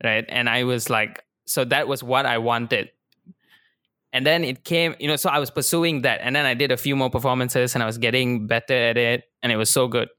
right? 0.04 0.26
And 0.28 0.50
i 0.50 0.64
was 0.64 0.90
like 0.90 1.24
so 1.46 1.64
that 1.66 1.88
was 1.88 2.04
what 2.04 2.26
i 2.26 2.38
wanted. 2.38 2.90
And 4.12 4.26
then 4.26 4.44
it 4.44 4.64
came 4.64 4.96
you 5.00 5.08
know 5.08 5.16
so 5.16 5.30
i 5.30 5.40
was 5.40 5.50
pursuing 5.50 6.02
that 6.02 6.20
and 6.22 6.36
then 6.36 6.46
i 6.46 6.54
did 6.54 6.72
a 6.72 6.78
few 6.78 6.96
more 6.96 7.10
performances 7.10 7.76
and 7.76 7.84
i 7.84 7.86
was 7.86 7.98
getting 7.98 8.48
better 8.48 8.74
at 8.74 8.98
it 8.98 9.24
and 9.42 9.52
it 9.52 9.58
was 9.58 9.70
so 9.70 9.88
good. 9.88 10.10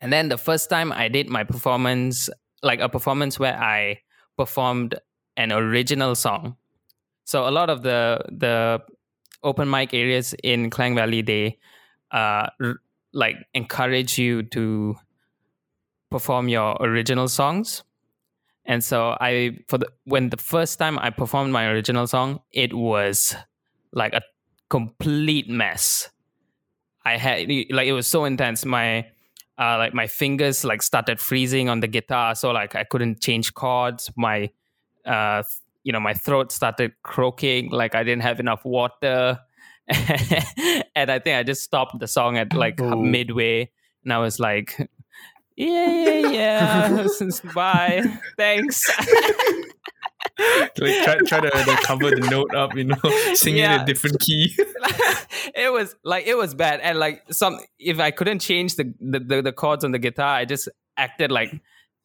And 0.00 0.12
then 0.12 0.28
the 0.28 0.38
first 0.38 0.70
time 0.70 0.92
i 0.92 1.08
did 1.08 1.28
my 1.28 1.42
performance 1.42 2.30
like 2.62 2.80
a 2.80 2.88
performance 2.88 3.38
where 3.38 3.56
i 3.56 4.00
performed 4.36 4.94
an 5.36 5.52
original 5.52 6.14
song 6.14 6.56
so 7.26 7.48
a 7.48 7.52
lot 7.52 7.70
of 7.70 7.82
the 7.82 8.24
the 8.30 8.80
open 9.44 9.68
mic 9.68 9.92
areas 9.92 10.34
in 10.42 10.70
klang 10.70 10.94
valley 10.96 11.22
they 11.22 11.58
uh 12.12 12.48
r- 12.62 12.80
like 13.12 13.36
encourage 13.54 14.18
you 14.18 14.42
to 14.44 14.96
perform 16.10 16.48
your 16.48 16.76
original 16.80 17.28
songs. 17.28 17.82
And 18.64 18.82
so 18.82 19.16
i 19.20 19.58
for 19.68 19.78
the 19.78 19.88
when 20.04 20.30
the 20.30 20.36
first 20.36 20.78
time 20.78 20.98
i 20.98 21.10
performed 21.10 21.52
my 21.52 21.66
original 21.66 22.06
song 22.06 22.40
it 22.52 22.74
was 22.74 23.34
like 23.92 24.12
a 24.14 24.22
complete 24.68 25.48
mess. 25.48 26.10
I 27.04 27.16
had 27.16 27.48
like 27.70 27.86
it 27.86 27.92
was 27.92 28.06
so 28.06 28.24
intense. 28.24 28.64
My 28.64 29.06
uh, 29.58 29.78
like 29.78 29.94
my 29.94 30.06
fingers 30.08 30.64
like 30.64 30.82
started 30.82 31.20
freezing 31.20 31.68
on 31.68 31.80
the 31.80 31.88
guitar, 31.88 32.34
so 32.34 32.50
like 32.50 32.74
I 32.74 32.84
couldn't 32.84 33.20
change 33.20 33.54
chords. 33.54 34.10
My 34.16 34.50
uh, 35.04 35.44
you 35.86 35.92
know, 35.92 36.00
my 36.00 36.14
throat 36.14 36.50
started 36.50 36.90
croaking, 37.04 37.70
like 37.70 37.94
I 37.94 38.02
didn't 38.02 38.22
have 38.22 38.40
enough 38.40 38.64
water. 38.64 39.38
and 39.88 41.10
I 41.12 41.20
think 41.20 41.36
I 41.38 41.44
just 41.44 41.62
stopped 41.62 42.00
the 42.00 42.08
song 42.08 42.36
at 42.36 42.52
like 42.52 42.80
Oh. 42.80 43.00
midway, 43.00 43.70
and 44.02 44.12
I 44.12 44.18
was 44.18 44.40
like, 44.40 44.74
"Yeah, 45.56 45.86
yeah, 45.86 46.30
yeah, 46.30 47.06
bye, 47.54 48.02
thanks." 48.36 48.82
like 50.38 50.72
try 51.04 51.16
try 51.24 51.40
to, 51.40 51.50
to 51.50 51.78
cover 51.84 52.10
the 52.10 52.26
note 52.30 52.52
up, 52.54 52.74
you 52.76 52.84
know, 52.84 52.96
singing 53.34 53.62
Yeah. 53.62 53.82
a 53.82 53.86
different 53.86 54.18
key. 54.20 54.52
it 55.54 55.72
was 55.72 55.94
like 56.02 56.26
it 56.26 56.36
was 56.36 56.54
bad, 56.54 56.80
and 56.80 56.98
like 56.98 57.22
some 57.30 57.60
if 57.78 58.00
I 58.00 58.10
couldn't 58.10 58.40
change 58.40 58.74
the 58.74 58.92
the, 59.00 59.20
the, 59.20 59.42
the 59.42 59.52
chords 59.52 59.84
on 59.84 59.92
the 59.92 59.98
guitar, 60.00 60.34
I 60.34 60.44
just 60.46 60.68
acted 60.96 61.30
like 61.30 61.52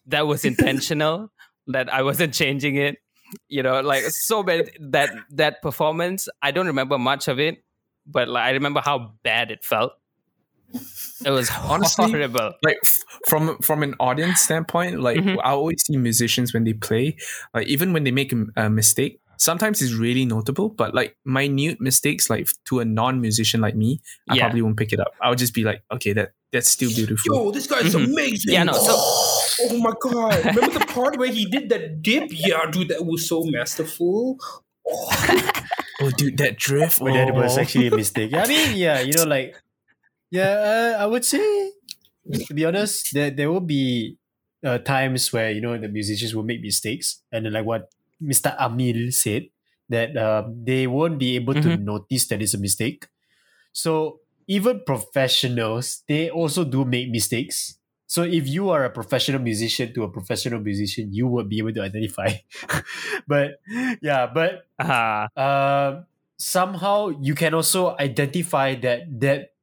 that 0.07 0.27
was 0.27 0.45
intentional, 0.45 1.31
that 1.67 1.91
I 1.93 2.03
wasn't 2.03 2.33
changing 2.33 2.75
it. 2.75 2.97
You 3.47 3.63
know, 3.63 3.81
like 3.81 4.03
so 4.05 4.43
bad 4.43 4.71
that 4.79 5.09
that 5.31 5.61
performance. 5.61 6.27
I 6.41 6.51
don't 6.51 6.67
remember 6.67 6.97
much 6.97 7.27
of 7.27 7.39
it, 7.39 7.63
but 8.05 8.27
like, 8.27 8.43
I 8.43 8.51
remember 8.51 8.81
how 8.83 9.13
bad 9.23 9.51
it 9.51 9.63
felt. 9.63 9.93
It 11.25 11.29
was 11.31 11.49
Honestly, 11.63 12.09
horrible. 12.11 12.53
like 12.63 12.77
from 13.27 13.57
from 13.59 13.83
an 13.83 13.95
audience 13.99 14.41
standpoint, 14.41 15.01
like 15.01 15.17
Mhm. 15.17 15.37
I 15.43 15.51
always 15.51 15.83
see 15.85 15.97
musicians 15.97 16.53
when 16.53 16.63
they 16.63 16.73
play, 16.73 17.15
like 17.53 17.67
even 17.67 17.93
when 17.93 18.03
they 18.05 18.11
make 18.11 18.31
a, 18.33 18.45
a 18.55 18.69
mistake, 18.69 19.19
sometimes 19.37 19.81
it's 19.81 19.93
really 19.93 20.25
notable. 20.25 20.69
But 20.69 20.93
like 20.95 21.17
minute 21.25 21.81
mistakes, 21.81 22.29
like 22.29 22.49
to 22.69 22.79
a 22.79 22.85
non-musician 22.85 23.59
like 23.61 23.75
me, 23.75 23.99
I 24.29 24.35
Yeah. 24.35 24.43
probably 24.43 24.61
won't 24.61 24.77
pick 24.77 24.93
it 24.93 24.99
up. 24.99 25.13
I'll 25.21 25.35
just 25.35 25.53
be 25.53 25.63
like, 25.63 25.83
okay, 25.91 26.13
that 26.13 26.31
that's 26.51 26.71
still 26.71 26.89
beautiful. 26.93 27.35
Yo, 27.35 27.51
this 27.51 27.67
guy's 27.67 27.93
Mhm. 27.95 28.05
amazing. 28.05 28.53
Yeah, 28.53 28.63
no, 28.63 28.73
so- 28.73 29.40
oh 29.69 29.77
my 29.79 29.93
god! 29.99 30.45
Remember 30.45 30.79
the 30.79 30.85
part 30.87 31.17
where 31.17 31.31
he 31.31 31.45
did 31.45 31.69
that 31.69 32.01
dip? 32.01 32.29
Yeah, 32.31 32.69
dude, 32.71 32.89
that 32.89 33.05
was 33.05 33.27
so 33.27 33.43
masterful. 33.43 34.37
oh, 34.87 36.11
dude, 36.17 36.37
that 36.37 36.57
drift. 36.57 36.99
But 36.99 37.13
that 37.13 37.33
was 37.33 37.57
oh. 37.57 37.61
actually 37.61 37.87
a 37.87 37.95
mistake. 37.95 38.33
I 38.33 38.45
mean, 38.47 38.75
yeah, 38.77 38.99
you 39.01 39.13
know, 39.13 39.23
like, 39.25 39.55
yeah, 40.29 40.95
uh, 40.97 41.03
I 41.03 41.05
would 41.05 41.25
say, 41.25 41.71
to 42.47 42.53
be 42.53 42.65
honest, 42.65 43.13
there 43.13 43.29
there 43.31 43.51
will 43.51 43.63
be 43.65 44.17
uh, 44.63 44.77
times 44.79 45.31
where 45.33 45.51
you 45.51 45.61
know 45.61 45.77
the 45.77 45.89
musicians 45.89 46.35
will 46.35 46.43
make 46.47 46.61
mistakes, 46.61 47.21
and 47.31 47.45
then 47.45 47.53
like 47.53 47.65
what 47.65 47.89
Mr. 48.21 48.53
Emil 48.59 49.11
said, 49.11 49.47
that 49.89 50.15
um, 50.17 50.63
they 50.63 50.87
won't 50.87 51.17
be 51.19 51.35
able 51.35 51.53
to 51.53 51.77
Mhm. 51.77 51.83
notice 51.83 52.27
that 52.27 52.41
it's 52.41 52.53
a 52.53 52.61
mistake. 52.61 53.07
So 53.73 54.19
even 54.47 54.81
professionals, 54.85 56.03
they 56.07 56.29
also 56.29 56.63
do 56.63 56.85
make 56.85 57.09
mistakes. 57.09 57.77
So 58.11 58.27
if 58.27 58.43
you 58.43 58.67
are 58.75 58.83
a 58.83 58.91
professional 58.91 59.39
musician 59.39 59.95
to 59.95 60.03
a 60.03 60.11
professional 60.11 60.59
musician, 60.59 61.15
you 61.15 61.31
would 61.31 61.47
be 61.47 61.63
able 61.63 61.71
to 61.79 61.83
identify. 61.87 62.43
but 63.27 63.63
yeah, 64.03 64.27
but 64.27 64.67
Uh, 64.75 65.31
uh, 65.37 66.03
somehow 66.35 67.13
you 67.21 67.35
can 67.37 67.53
also 67.55 67.95
identify 67.95 68.75
that 68.83 69.07
that 69.21 69.55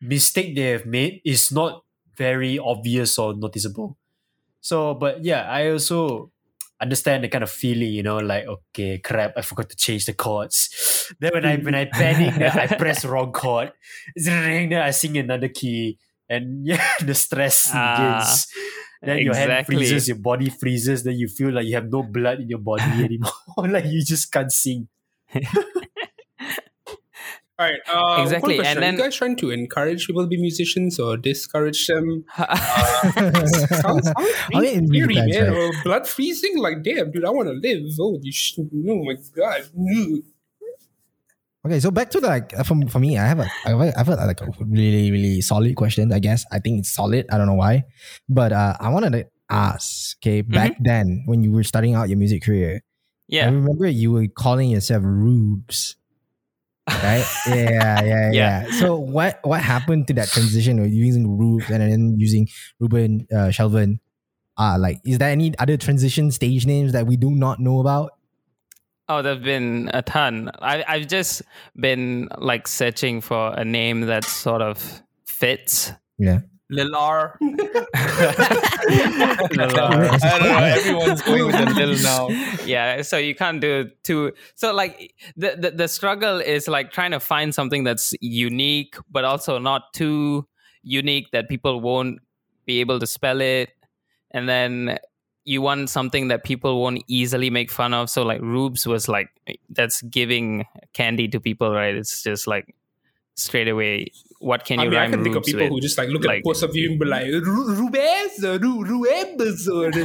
mistake 0.00 0.52
they 0.56 0.76
have 0.76 0.84
made 0.84 1.22
is 1.24 1.48
not 1.52 1.84
very 2.16 2.58
obvious 2.58 3.16
or 3.16 3.32
noticeable. 3.32 3.96
So, 4.60 4.94
but 4.94 5.24
yeah, 5.24 5.48
I 5.48 5.70
also 5.70 6.30
understand 6.80 7.24
the 7.24 7.28
kind 7.28 7.44
of 7.44 7.50
feeling, 7.50 7.92
you 7.92 8.02
know, 8.02 8.18
like 8.18 8.44
okay, 8.46 8.98
crap, 8.98 9.32
I 9.36 9.42
forgot 9.42 9.70
to 9.70 9.76
change 9.76 10.04
the 10.04 10.12
chords. 10.12 10.68
Then 11.20 11.32
when 11.32 11.44
I 11.46 11.56
when 11.56 11.74
I 11.74 11.86
panic, 11.86 12.36
I 12.42 12.66
press 12.76 13.04
wrong 13.04 13.32
chord. 13.32 13.72
Then 14.16 14.72
I 14.74 14.90
sing 14.92 15.16
another 15.16 15.48
key, 15.48 15.98
and 16.30 16.64
yeah, 16.70 16.80
the 17.04 17.14
stress 17.14 17.68
Ah, 17.74 18.18
begins. 18.22 18.46
Then 19.02 19.18
your 19.24 19.34
hand 19.34 19.66
freezes, 19.66 20.08
your 20.08 20.18
body 20.18 20.48
freezes, 20.50 21.02
then 21.04 21.16
you 21.16 21.26
feel 21.28 21.52
like 21.52 21.66
you 21.66 21.74
have 21.74 21.90
no 21.90 22.02
blood 22.02 22.40
in 22.40 22.48
your 22.48 22.60
body 22.60 22.82
anymore. 23.04 23.32
like 23.68 23.84
you 23.86 24.04
just 24.04 24.30
can't 24.30 24.52
sing. 24.52 24.88
All 27.58 27.66
right. 27.68 27.80
Uh, 27.92 28.22
Exactly, 28.22 28.56
One 28.56 28.64
question. 28.64 28.66
and 28.66 28.78
Are 28.78 28.80
then- 28.80 28.94
you 28.94 29.00
guys 29.00 29.14
trying 29.16 29.36
to 29.36 29.50
encourage 29.50 30.06
people 30.06 30.22
to 30.22 30.28
be 30.28 30.40
musicians 30.40 30.98
or 30.98 31.16
discourage 31.18 31.86
them? 31.86 32.24
Sounds, 32.38 33.68
sounds 33.80 34.12
I 34.54 34.60
mean, 34.60 34.88
really 34.88 35.14
scary, 35.14 35.30
man. 35.30 35.52
right? 35.52 35.62
Or 35.76 35.82
blood 35.84 36.08
freezing? 36.08 36.56
Like, 36.56 36.82
damn, 36.82 37.10
dude, 37.10 37.24
I 37.26 37.30
want 37.30 37.48
to 37.48 37.52
live. 37.54 37.82
Oh, 38.00 38.18
you 38.22 38.32
sh- 38.32 38.54
oh 38.58 39.04
my 39.04 39.14
god. 39.36 39.62
Okay, 41.66 41.78
so 41.78 41.90
back 41.90 42.08
to 42.10 42.20
the, 42.20 42.28
like 42.28 42.56
uh, 42.56 42.62
for, 42.64 42.74
for 42.88 42.98
me, 42.98 43.18
I 43.18 43.26
have 43.26 43.38
a 43.38 43.46
I 43.66 43.70
have, 43.70 43.80
a, 43.80 43.92
I 43.94 43.98
have 43.98 44.08
a, 44.08 44.16
like 44.26 44.40
a 44.40 44.48
really 44.64 45.12
really 45.12 45.40
solid 45.42 45.76
question. 45.76 46.10
I 46.12 46.18
guess 46.18 46.44
I 46.50 46.58
think 46.58 46.80
it's 46.80 46.90
solid. 46.90 47.26
I 47.30 47.36
don't 47.36 47.46
know 47.46 47.60
why, 47.60 47.84
but 48.28 48.52
uh, 48.52 48.76
I 48.80 48.88
wanted 48.88 49.12
to 49.12 49.26
ask. 49.50 50.16
Okay, 50.24 50.40
back 50.40 50.72
then 50.80 51.24
when 51.26 51.42
you 51.42 51.52
were 51.52 51.64
starting 51.64 51.94
out 51.94 52.08
your 52.08 52.16
music 52.16 52.42
career, 52.42 52.80
yeah, 53.28 53.44
I 53.44 53.50
remember 53.50 53.86
you 53.86 54.10
were 54.10 54.26
calling 54.26 54.70
yourself 54.70 55.02
Rubes, 55.04 55.96
right? 56.88 57.26
yeah, 57.46 58.00
yeah, 58.00 58.02
yeah, 58.04 58.30
Yeah. 58.32 58.70
So 58.80 58.96
what 58.96 59.40
what 59.44 59.60
happened 59.60 60.08
to 60.08 60.14
that 60.14 60.28
transition 60.28 60.78
of 60.78 60.88
using 60.88 61.28
Rubes 61.28 61.68
and 61.68 61.82
then 61.82 62.16
using 62.18 62.48
Ruebben 62.80 63.26
uh, 63.30 63.52
Chelvan? 63.52 64.00
Uh, 64.56 64.76
like, 64.78 65.00
is 65.04 65.18
there 65.18 65.30
any 65.30 65.52
other 65.58 65.76
transition 65.76 66.30
stage 66.30 66.66
names 66.66 66.92
that 66.92 67.06
we 67.06 67.16
do 67.16 67.30
not 67.30 67.60
know 67.60 67.80
about? 67.80 68.12
Oh, 69.10 69.22
there've 69.22 69.42
been 69.42 69.90
a 69.92 70.02
ton. 70.02 70.52
I, 70.62 70.84
I've 70.86 71.08
just 71.08 71.42
been 71.74 72.28
like 72.38 72.68
searching 72.68 73.20
for 73.20 73.52
a 73.56 73.64
name 73.64 74.02
that 74.02 74.24
sort 74.24 74.62
of 74.62 75.02
fits. 75.24 75.90
Yeah. 76.16 76.42
Lilar. 76.70 77.36
Lilar. 77.40 77.80
I 80.22 80.38
don't 80.38 80.42
know. 80.44 80.58
Everyone's 80.58 81.22
going 81.22 81.46
with 81.46 81.56
the 81.56 81.74
Lil 81.74 82.00
now. 82.04 82.28
yeah, 82.64 83.02
so 83.02 83.16
you 83.18 83.34
can't 83.34 83.60
do 83.60 83.90
two. 84.04 84.30
So 84.54 84.72
like 84.72 85.12
the, 85.36 85.56
the 85.58 85.72
the 85.72 85.88
struggle 85.88 86.38
is 86.38 86.68
like 86.68 86.92
trying 86.92 87.10
to 87.10 87.18
find 87.18 87.52
something 87.52 87.82
that's 87.82 88.14
unique, 88.20 88.94
but 89.10 89.24
also 89.24 89.58
not 89.58 89.92
too 89.92 90.46
unique 90.84 91.32
that 91.32 91.48
people 91.48 91.80
won't 91.80 92.20
be 92.64 92.78
able 92.78 93.00
to 93.00 93.08
spell 93.08 93.40
it, 93.40 93.70
and 94.30 94.48
then 94.48 95.00
you 95.44 95.62
want 95.62 95.88
something 95.90 96.28
that 96.28 96.44
people 96.44 96.80
won't 96.82 97.02
easily 97.06 97.50
make 97.50 97.70
fun 97.70 97.94
of. 97.94 98.10
So 98.10 98.22
like 98.22 98.40
Rubes 98.40 98.86
was 98.86 99.08
like 99.08 99.28
that's 99.70 100.02
giving 100.02 100.66
candy 100.92 101.28
to 101.28 101.40
people, 101.40 101.72
right? 101.72 101.94
It's 101.94 102.22
just 102.22 102.46
like 102.46 102.74
straight 103.34 103.68
away. 103.68 104.12
What 104.40 104.64
can 104.64 104.80
you 104.80 104.86
I 104.86 104.88
mean, 104.88 104.98
I 104.98 105.08
can 105.10 105.22
think 105.22 105.36
of 105.36 105.44
people 105.44 105.60
with? 105.62 105.70
who 105.70 105.80
just 105.80 105.98
like 105.98 106.08
look 106.08 106.24
at 106.24 106.28
Like- 106.28 106.40
a 106.40 106.48
post 106.48 106.62
of 106.62 106.74
you 106.76 106.90
and 106.90 106.98
be 106.98 107.06
like, 107.06 107.26
"Ru- 107.26 107.74
Rubens 107.74 108.44
or 108.44 108.58
Ru- 108.58 108.84
Ruebes 108.84 109.68
or 109.68 109.90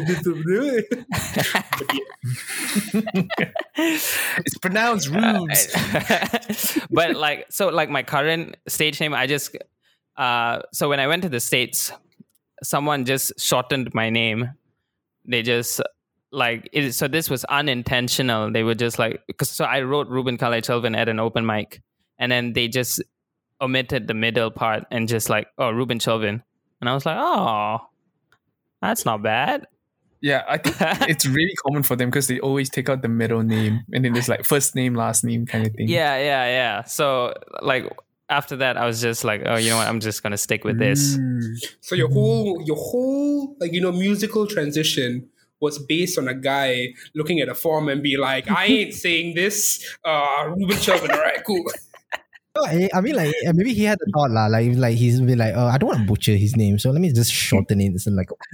It's 3.77 4.57
pronounced 4.59 5.09
Rubes. 5.09 5.67
but 6.91 7.15
like 7.15 7.45
so 7.49 7.69
like 7.69 7.89
my 7.89 8.03
current 8.03 8.55
stage 8.67 8.99
name 8.99 9.13
i 9.13 9.27
just 9.27 9.55
uh 10.17 10.59
so 10.71 10.89
when 10.89 10.99
i 10.99 11.07
went 11.07 11.23
to 11.23 11.29
the 11.29 11.39
states 11.39 11.91
someone 12.63 13.05
just 13.05 13.33
shortened 13.39 13.93
my 13.93 14.09
name 14.09 14.51
they 15.27 15.41
just 15.41 15.81
like 16.31 16.69
it, 16.73 16.93
so 16.93 17.07
this 17.07 17.29
was 17.29 17.45
unintentional 17.45 18.51
they 18.51 18.63
were 18.63 18.75
just 18.75 18.99
like 18.99 19.21
because 19.27 19.49
so 19.49 19.65
i 19.65 19.81
wrote 19.81 20.07
ruebben 20.07 20.37
Kale 20.37 20.61
Chelvan 20.61 20.95
at 20.97 21.07
an 21.07 21.19
open 21.19 21.45
mic 21.45 21.81
and 22.17 22.31
then 22.31 22.53
they 22.53 22.67
just 22.67 23.01
omitted 23.61 24.07
the 24.07 24.13
middle 24.13 24.51
part 24.51 24.85
and 24.91 25.07
just 25.07 25.29
like 25.29 25.47
oh 25.57 25.69
ruebben 25.71 25.99
Chelvan 25.99 26.41
and 26.81 26.89
i 26.89 26.93
was 26.93 27.05
like 27.05 27.17
oh 27.19 27.79
that's 28.81 29.05
not 29.05 29.21
bad 29.21 29.65
Yeah, 30.21 30.43
I 30.49 30.57
think 30.57 30.75
it's 31.09 31.27
really 31.27 31.53
common 31.67 31.83
for 31.83 31.95
them 31.95 32.09
because 32.09 32.25
they 32.25 32.39
always 32.39 32.69
take 32.69 32.89
out 32.89 33.03
the 33.03 33.07
middle 33.07 33.43
name 33.43 33.81
and 33.93 34.03
then 34.03 34.13
there's 34.13 34.29
like 34.29 34.43
first 34.43 34.73
name, 34.73 34.95
last 34.95 35.23
name 35.23 35.45
kind 35.45 35.67
of 35.67 35.73
thing. 35.73 35.87
Yeah, 35.87 36.17
yeah, 36.17 36.45
yeah. 36.47 36.83
So 36.85 37.33
like 37.61 37.85
after 38.29 38.55
that, 38.57 38.77
I 38.77 38.85
was 38.85 39.01
just 39.01 39.23
like, 39.23 39.41
oh, 39.45 39.55
you 39.55 39.69
know 39.69 39.77
what? 39.77 39.87
I'm 39.87 39.99
just 39.99 40.23
gonna 40.23 40.37
stick 40.37 40.63
with 40.63 40.79
this. 40.79 41.17
Mm. 41.17 41.55
So 41.81 41.95
your 41.95 42.09
whole 42.09 42.61
your 42.65 42.77
whole 42.77 43.55
like 43.59 43.73
you 43.73 43.81
know 43.81 43.91
musical 43.91 44.47
transition 44.47 45.29
was 45.61 45.79
based 45.79 46.17
on 46.17 46.27
a 46.27 46.33
guy 46.33 46.93
looking 47.15 47.39
at 47.39 47.49
a 47.49 47.55
form 47.55 47.89
and 47.89 48.03
be 48.03 48.17
like, 48.17 48.49
I 48.49 48.65
ain't 48.65 48.93
saying 49.05 49.35
this. 49.35 49.97
Uh 50.03 50.45
Ruebben 50.49 50.77
Chelvan, 50.77 51.11
all 51.13 51.21
right, 51.21 51.43
cool. 51.45 51.63
No, 52.57 52.63
I 52.63 52.89
I 52.93 53.01
mean, 53.01 53.15
like 53.15 53.33
maybe 53.53 53.73
he 53.73 53.83
had 53.83 53.97
a 54.01 54.11
thought, 54.13 54.31
lah. 54.31 54.47
Like, 54.47 54.77
like 54.77 54.95
he's 54.95 55.19
be 55.19 55.35
like, 55.35 55.53
oh, 55.57 55.67
I 55.67 55.77
don't 55.77 55.89
want 55.89 55.99
to 55.99 56.05
butcher 56.05 56.37
his 56.37 56.55
name, 56.55 56.79
so 56.79 56.89
let 56.89 57.01
me 57.01 57.11
just 57.11 57.33
shorten 57.33 57.81
it. 57.81 57.91
It's 57.93 58.07
like, 58.07 58.29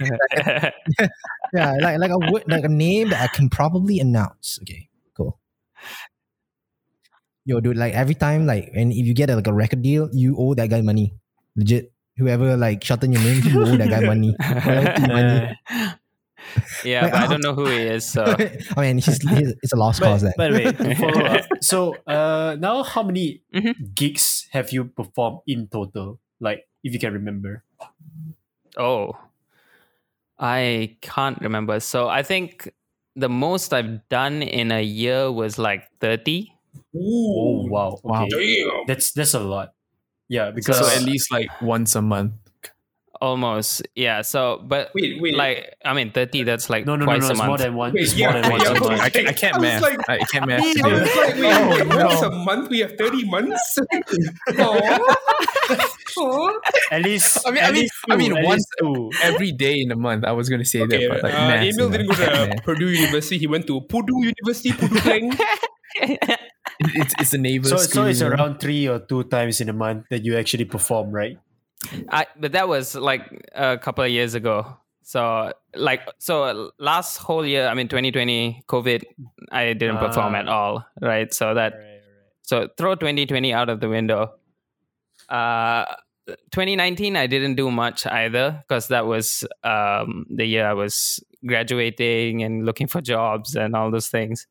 yeah, 1.54 1.74
like 1.80 2.00
like 2.00 2.10
a 2.10 2.18
word, 2.18 2.42
like 2.48 2.64
a 2.64 2.68
name 2.68 3.10
that 3.10 3.22
I 3.22 3.28
can 3.28 3.48
probably 3.48 4.00
announce. 4.00 4.58
Okay, 4.62 4.88
cool. 4.90 4.91
Yo, 7.44 7.60
dude, 7.60 7.76
like 7.76 7.92
every 7.94 8.14
time, 8.14 8.46
like, 8.46 8.70
and 8.74 8.92
if 8.92 9.04
you 9.04 9.14
get 9.14 9.28
like 9.28 9.46
a 9.46 9.52
record 9.52 9.82
deal, 9.82 10.08
you 10.12 10.36
owe 10.38 10.54
that 10.54 10.70
guy 10.70 10.80
money. 10.80 11.14
Legit. 11.56 11.92
Whoever 12.16 12.56
like 12.56 12.84
shorten 12.84 13.10
your 13.12 13.22
name, 13.22 13.42
you 13.42 13.62
owe 13.64 13.76
that 13.76 13.88
guy 13.90 14.00
money. 14.04 14.36
Money. 15.08 15.58
yeah, 16.84 17.08
but 17.08 17.14
I 17.14 17.26
don't 17.30 17.42
know 17.42 17.54
who 17.54 17.66
he 17.66 17.78
is. 17.88 18.06
So 18.06 18.22
I 18.76 18.80
mean, 18.80 18.98
he's, 18.98 19.16
he's 19.22 19.54
it's 19.62 19.72
a 19.72 19.76
lost 19.76 20.00
But, 20.00 20.06
cause. 20.06 20.22
That. 20.22 20.36
by 20.36 20.48
the 20.50 20.54
way, 20.60 20.94
follow 20.94 21.24
up. 21.24 21.44
So 21.62 21.96
uh, 22.06 22.56
now 22.60 22.82
how 22.84 23.02
many 23.02 23.42
Mhm. 23.54 23.94
gigs 23.94 24.46
have 24.52 24.72
you 24.72 24.84
performed 24.84 25.40
in 25.46 25.68
total? 25.68 26.20
Like, 26.38 26.68
if 26.84 26.92
you 26.92 26.98
can 27.00 27.12
remember. 27.14 27.64
Oh, 28.76 29.16
I 30.38 30.96
can't 31.00 31.40
remember. 31.40 31.80
So 31.80 32.08
I 32.08 32.22
think 32.22 32.70
the 33.16 33.28
most 33.28 33.72
I've 33.72 34.06
done 34.08 34.42
in 34.42 34.70
a 34.72 34.82
year 34.82 35.30
was 35.32 35.58
like 35.58 35.88
30. 36.00 36.51
Oh 36.94 37.66
wow. 37.68 37.98
Wow. 38.02 38.24
Okay. 38.26 38.62
Damn. 38.64 38.86
That's 38.86 39.12
that's 39.12 39.34
a 39.34 39.40
lot. 39.40 39.74
Yeah, 40.28 40.50
because 40.50 40.78
So 40.78 40.88
at 40.88 41.02
least 41.02 41.30
like 41.32 41.48
once 41.60 41.94
a 41.94 42.02
month. 42.02 42.32
Almost. 43.20 43.82
Yeah. 43.94 44.22
So, 44.22 44.58
but 44.66 44.90
Wait, 44.96 45.22
wait. 45.22 45.36
like, 45.36 45.76
I 45.84 45.94
mean, 45.94 46.10
30, 46.10 46.42
that's 46.42 46.68
like 46.68 46.86
no 46.86 46.96
no 46.96 47.04
no 47.04 47.12
twice 47.12 47.22
no, 47.22 47.28
a 47.28 47.30
it's 47.30 47.42
more 47.44 47.56
than 47.58 47.74
one. 47.76 47.92
Wait, 47.92 48.02
It's 48.02 48.16
yeah, 48.16 48.32
more 48.32 48.42
than 48.42 48.50
once 48.50 48.64
yeah, 48.64 48.68
a 48.68 48.72
okay. 48.72 48.88
month. 48.88 49.00
I, 49.00 49.10
ca- 49.10 49.26
I 49.28 49.32
can't 49.32 49.54
I 49.54 49.58
was 49.58 49.62
math. 49.62 49.82
like- 49.82 50.08
I 50.10 50.18
can't 50.24 50.46
math 50.48 50.60
I 50.60 50.66
was 50.66 51.16
like, 51.16 51.34
wait, 51.36 51.54
Oh, 51.54 51.68
wait, 51.70 51.86
no. 51.86 52.06
once 52.06 52.22
a 52.22 52.30
month 52.30 52.70
we 52.70 52.80
have 52.80 52.96
30 52.98 53.24
months? 53.30 53.78
Aw. 54.58 55.14
Aw. 56.18 56.60
At 56.90 57.02
least 57.02 57.38
I 57.46 57.50
mean- 57.52 57.62
at 57.62 57.68
I 57.68 57.72
mean- 57.72 57.80
least 57.82 57.94
I 58.10 58.16
mean, 58.16 58.42
once- 58.42 58.66
least. 58.80 59.22
Every 59.22 59.52
day 59.52 59.78
in 59.80 59.92
a 59.92 59.96
month, 59.96 60.24
I 60.24 60.32
was 60.32 60.48
gonna 60.48 60.64
say 60.64 60.82
Okay, 60.82 61.06
that, 61.06 61.10
but 61.10 61.22
like 61.22 61.34
uh, 61.34 61.46
math, 61.46 61.62
Emil 61.62 61.90
didn't 61.90 62.08
go 62.08 62.14
to. 62.16 62.60
Purdue 62.64 62.88
University. 62.90 63.38
He 63.38 63.46
went 63.46 63.68
to 63.68 63.80
Purdue 63.82 64.18
University, 64.34 64.72
Purdue 64.72 64.98
Klang. 64.98 65.32
It- 65.38 65.38
It's 65.96 67.14
it's 67.18 67.32
a 67.34 67.38
neighbor 67.38 67.68
So 67.68 67.76
so 67.76 68.06
it's 68.06 68.22
around 68.22 68.58
three 68.60 68.88
or 68.88 68.98
two 68.98 69.24
times 69.24 69.60
in 69.60 69.68
a 69.68 69.72
month 69.72 70.06
that 70.10 70.24
you 70.24 70.36
actually 70.36 70.64
perform, 70.64 71.10
right? 71.10 71.38
I, 72.08 72.26
but 72.38 72.52
that 72.52 72.68
was 72.68 72.94
like 72.94 73.22
a 73.54 73.76
couple 73.78 74.04
of 74.04 74.10
years 74.10 74.34
ago. 74.34 74.76
So 75.02 75.52
like 75.74 76.02
so 76.18 76.70
last 76.78 77.18
whole 77.18 77.44
year, 77.44 77.66
I 77.66 77.74
mean 77.74 77.88
2020 77.88 78.64
COVID, 78.68 79.02
I 79.50 79.72
didn't 79.74 79.98
perform 79.98 80.34
Ah. 80.34 80.38
at 80.38 80.48
all, 80.48 80.86
right? 81.00 81.32
So 81.34 81.54
that 81.54 81.74
so 82.42 82.68
throw 82.76 82.94
2020 82.94 83.52
out 83.52 83.68
of 83.68 83.80
the 83.80 83.88
window. 83.88 84.34
Uh 85.28 85.84
2019 86.52 87.16
I 87.16 87.26
didn't 87.26 87.56
do 87.56 87.70
much 87.70 88.06
either 88.06 88.62
because 88.62 88.88
that 88.88 89.06
was 89.06 89.44
um 89.64 90.24
the 90.30 90.46
year 90.46 90.66
I 90.66 90.72
was 90.72 91.18
graduating 91.44 92.42
and 92.44 92.64
looking 92.64 92.86
for 92.86 93.00
jobs 93.00 93.56
and 93.56 93.74
all 93.74 93.90
those 93.90 94.06
things. 94.08 94.46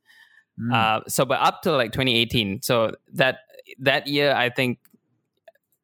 Mm. 0.60 0.74
Uh, 0.74 1.02
so 1.08 1.26
but 1.26 1.40
up 1.42 1.62
to 1.64 1.72
like 1.72 1.92
2018 1.94 2.62
so 2.62 2.92
that 3.14 3.40
that 3.80 4.06
year 4.08 4.34
i 4.36 4.50
think 4.50 4.80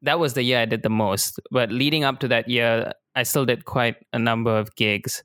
that 0.02 0.20
was 0.20 0.34
the 0.34 0.44
year 0.44 0.60
i 0.60 0.66
did 0.66 0.84
the 0.84 0.90
most 0.90 1.40
but 1.52 1.72
leading 1.72 2.04
up 2.04 2.20
to 2.20 2.28
that 2.28 2.48
year 2.48 2.92
i 3.16 3.24
still 3.24 3.46
did 3.46 3.66
quite 3.66 3.96
a 4.14 4.20
number 4.20 4.56
of 4.58 4.76
gigs 4.76 5.24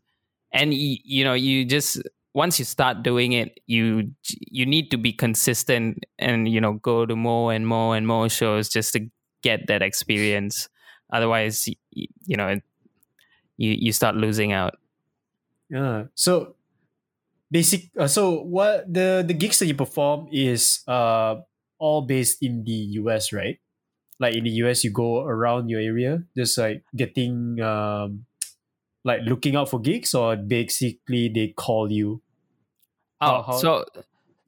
and 0.52 0.70
y- 0.70 0.98
you 1.04 1.24
know 1.24 1.34
you 1.34 1.64
just 1.64 2.00
once 2.34 2.58
you 2.58 2.64
start 2.64 3.02
doing 3.02 3.32
it 3.32 3.60
you 3.66 4.10
you 4.28 4.64
need 4.64 4.90
to 4.90 4.96
be 4.96 5.12
consistent 5.12 6.04
and 6.18 6.48
you 6.48 6.60
know 6.60 6.74
go 6.74 7.04
to 7.04 7.16
more 7.16 7.52
and 7.52 7.66
more 7.66 7.96
and 7.96 8.06
more 8.06 8.28
shows 8.28 8.68
just 8.68 8.92
to 8.92 9.06
get 9.42 9.66
that 9.66 9.82
experience 9.82 10.68
otherwise 11.12 11.68
y- 11.96 12.06
you 12.26 12.36
know 12.36 12.56
you 13.58 13.70
you 13.78 13.92
start 13.92 14.16
losing 14.16 14.52
out 14.52 14.74
Yeah. 15.70 16.04
So 16.14 16.54
basic 17.52 17.92
uh, 18.00 18.08
so 18.08 18.40
what 18.48 18.88
the 18.88 19.20
the 19.20 19.36
gigs 19.36 19.60
that 19.60 19.66
you 19.68 19.76
perform 19.76 20.26
is 20.32 20.80
uh 20.88 21.36
all 21.78 22.02
based 22.02 22.38
in 22.40 22.64
the 22.64 22.96
US, 23.04 23.32
right? 23.32 23.58
Like 24.18 24.34
in 24.34 24.44
the 24.44 24.54
US 24.64 24.82
you 24.84 24.90
go 24.90 25.20
around 25.20 25.68
your 25.68 25.80
area 25.80 26.24
just 26.36 26.56
like 26.56 26.82
getting 26.96 27.60
um 27.60 28.24
like 29.04 29.20
looking 29.28 29.54
out 29.54 29.68
for 29.68 29.80
gigs 29.80 30.14
or 30.14 30.36
basically 30.36 31.28
they 31.28 31.48
call 31.52 31.92
you. 31.92 32.22
Oh, 33.20 33.42
How- 33.42 33.58
so 33.58 33.84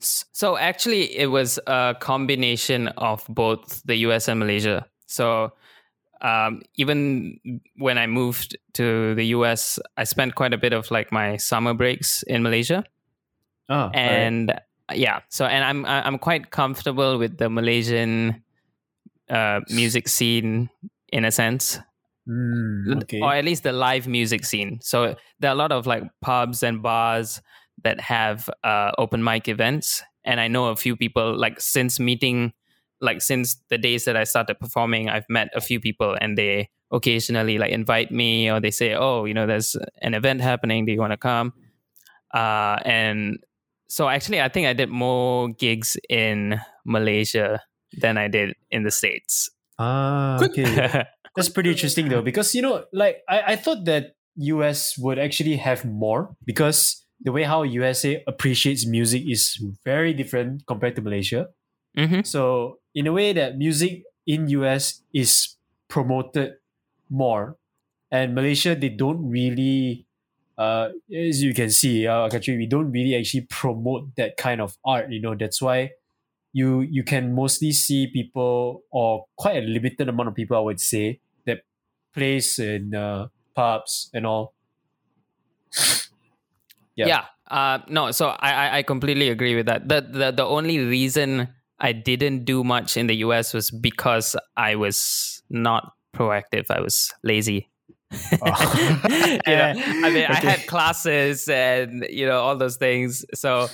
so 0.04 0.56
actually, 0.56 1.16
it 1.16 1.30
was 1.30 1.58
a 1.66 1.96
combination 1.98 2.88
of 2.88 3.24
both 3.28 3.82
the 3.84 3.96
U.S. 4.08 4.28
and 4.28 4.38
Malaysia. 4.38 4.86
So 5.06 5.52
um, 6.20 6.62
even 6.76 7.40
when 7.76 7.98
I 7.98 8.06
moved 8.06 8.56
to 8.74 9.14
the 9.14 9.24
U.S., 9.38 9.78
I 9.96 10.04
spent 10.04 10.34
quite 10.34 10.52
a 10.52 10.58
bit 10.58 10.72
of 10.72 10.90
like 10.90 11.12
my 11.12 11.36
summer 11.36 11.74
breaks 11.74 12.22
in 12.24 12.42
Malaysia, 12.42 12.84
Alright. 13.70 13.96
and 13.96 14.60
yeah, 14.94 15.20
so 15.30 15.46
and 15.46 15.64
I'm 15.64 15.86
I'm 15.86 16.18
quite 16.18 16.50
comfortable 16.50 17.18
with 17.18 17.38
the 17.38 17.48
Malaysian 17.48 18.42
uh, 19.30 19.60
music 19.70 20.08
scene 20.08 20.68
in 21.12 21.24
a 21.24 21.30
sense 21.30 21.78
Mm, 22.28 23.02
okay. 23.02 23.20
or 23.20 23.34
at 23.34 23.44
least 23.44 23.64
the 23.64 23.72
live 23.72 24.08
music 24.08 24.46
scene. 24.46 24.78
So 24.80 25.14
there 25.40 25.50
are 25.50 25.52
a 25.52 25.56
lot 25.56 25.72
of 25.72 25.86
like 25.86 26.04
pubs 26.22 26.62
and 26.62 26.82
bars 26.82 27.42
that 27.82 28.00
have 28.00 28.48
uh, 28.62 28.92
open 28.96 29.22
mic 29.22 29.46
events, 29.46 30.02
and 30.24 30.40
I 30.40 30.48
know 30.48 30.68
a 30.68 30.76
few 30.76 30.96
people 30.96 31.36
like 31.38 31.60
since 31.60 32.00
meeting, 32.00 32.54
like 33.02 33.20
since 33.20 33.56
the 33.68 33.76
days 33.76 34.06
that 34.06 34.16
I 34.16 34.24
started 34.24 34.58
performing, 34.58 35.10
I've 35.10 35.28
met 35.28 35.48
a 35.54 35.60
few 35.60 35.80
people, 35.80 36.16
and 36.18 36.38
they 36.38 36.70
occasionally 36.90 37.58
like 37.58 37.72
invite 37.72 38.10
me 38.10 38.50
or 38.50 38.58
they 38.58 38.70
say, 38.70 38.94
"Oh, 38.94 39.26
you 39.26 39.34
know, 39.34 39.46
there's 39.46 39.76
an 40.00 40.14
event 40.14 40.40
happening. 40.40 40.86
Do 40.86 40.92
you 40.92 41.00
want 41.00 41.12
to 41.12 41.18
come?" 41.18 41.52
Uh, 42.32 42.78
and 42.86 43.36
so 43.94 44.10
actually, 44.10 44.42
I 44.42 44.50
think 44.50 44.66
I 44.66 44.74
did 44.74 44.90
more 44.90 45.54
gigs 45.54 45.94
in 46.10 46.58
Malaysia 46.82 47.62
than 48.02 48.18
I 48.18 48.26
did 48.26 48.58
in 48.74 48.82
the 48.82 48.90
states. 48.90 49.46
Ah, 49.78 50.42
okay. 50.42 51.06
That's 51.38 51.48
pretty 51.48 51.70
interesting 51.70 52.10
though, 52.10 52.22
because 52.22 52.58
you 52.58 52.62
know, 52.62 52.90
like 52.90 53.22
I, 53.30 53.54
I 53.54 53.56
thought 53.56 53.86
that 53.86 54.18
US 54.34 54.98
would 54.98 55.18
actually 55.22 55.62
have 55.62 55.86
more 55.86 56.34
because 56.42 57.06
the 57.22 57.30
way 57.30 57.46
how 57.46 57.62
USA 57.62 58.18
appreciates 58.26 58.82
music 58.84 59.22
is 59.30 59.62
very 59.86 60.10
different 60.12 60.66
compared 60.66 60.98
to 60.98 61.02
Malaysia. 61.02 61.54
hmm 61.94 62.26
So 62.26 62.82
in 62.98 63.06
a 63.06 63.14
way 63.14 63.30
that 63.30 63.58
music 63.58 64.02
in 64.26 64.50
US 64.58 65.06
is 65.14 65.54
promoted 65.86 66.58
more, 67.06 67.62
and 68.10 68.34
Malaysia 68.34 68.74
they 68.74 68.90
don't 68.90 69.22
really, 69.30 70.06
uh, 70.56 70.88
as 71.12 71.42
you 71.42 71.54
can 71.54 71.70
see, 71.70 72.06
our 72.06 72.30
country 72.30 72.56
we 72.56 72.66
don't 72.66 72.92
really 72.92 73.16
actually 73.16 73.46
promote 73.50 74.14
that 74.16 74.36
kind 74.36 74.60
of 74.60 74.76
art. 74.84 75.10
You 75.10 75.20
know 75.20 75.34
that's 75.34 75.60
why 75.60 75.92
you 76.52 76.80
you 76.80 77.02
can 77.02 77.34
mostly 77.34 77.72
see 77.72 78.06
people 78.06 78.82
or 78.90 79.26
quite 79.36 79.56
a 79.56 79.66
limited 79.66 80.08
amount 80.08 80.28
of 80.28 80.34
people 80.34 80.56
I 80.56 80.60
would 80.60 80.80
say 80.80 81.20
that 81.46 81.62
plays 82.14 82.58
in 82.58 82.94
uh, 82.94 83.28
pubs 83.54 84.10
and 84.14 84.26
all. 84.26 84.54
Yeah. 86.96 87.06
Yeah. 87.06 87.24
Uh, 87.50 87.80
no, 87.88 88.12
so 88.12 88.28
I, 88.28 88.52
I 88.52 88.76
I 88.78 88.82
completely 88.84 89.28
agree 89.28 89.56
with 89.56 89.66
that. 89.66 89.88
The, 89.88 90.00
the 90.00 90.30
the 90.30 90.46
only 90.46 90.78
reason 90.78 91.48
I 91.80 91.92
didn't 91.92 92.44
do 92.44 92.62
much 92.62 92.96
in 92.96 93.08
the 93.08 93.16
US 93.26 93.52
was 93.52 93.70
because 93.70 94.36
I 94.56 94.76
was 94.76 95.42
not 95.50 95.92
proactive. 96.14 96.70
I 96.70 96.80
was 96.80 97.12
lazy. 97.22 97.68
Oh. 98.42 99.00
you 99.46 99.56
know, 99.56 99.74
I 99.76 100.10
mean, 100.10 100.24
I 100.24 100.34
had 100.34 100.66
classes 100.66 101.48
and 101.48 102.06
you 102.10 102.26
know 102.26 102.40
all 102.40 102.56
those 102.56 102.76
things. 102.76 103.24
So 103.34 103.68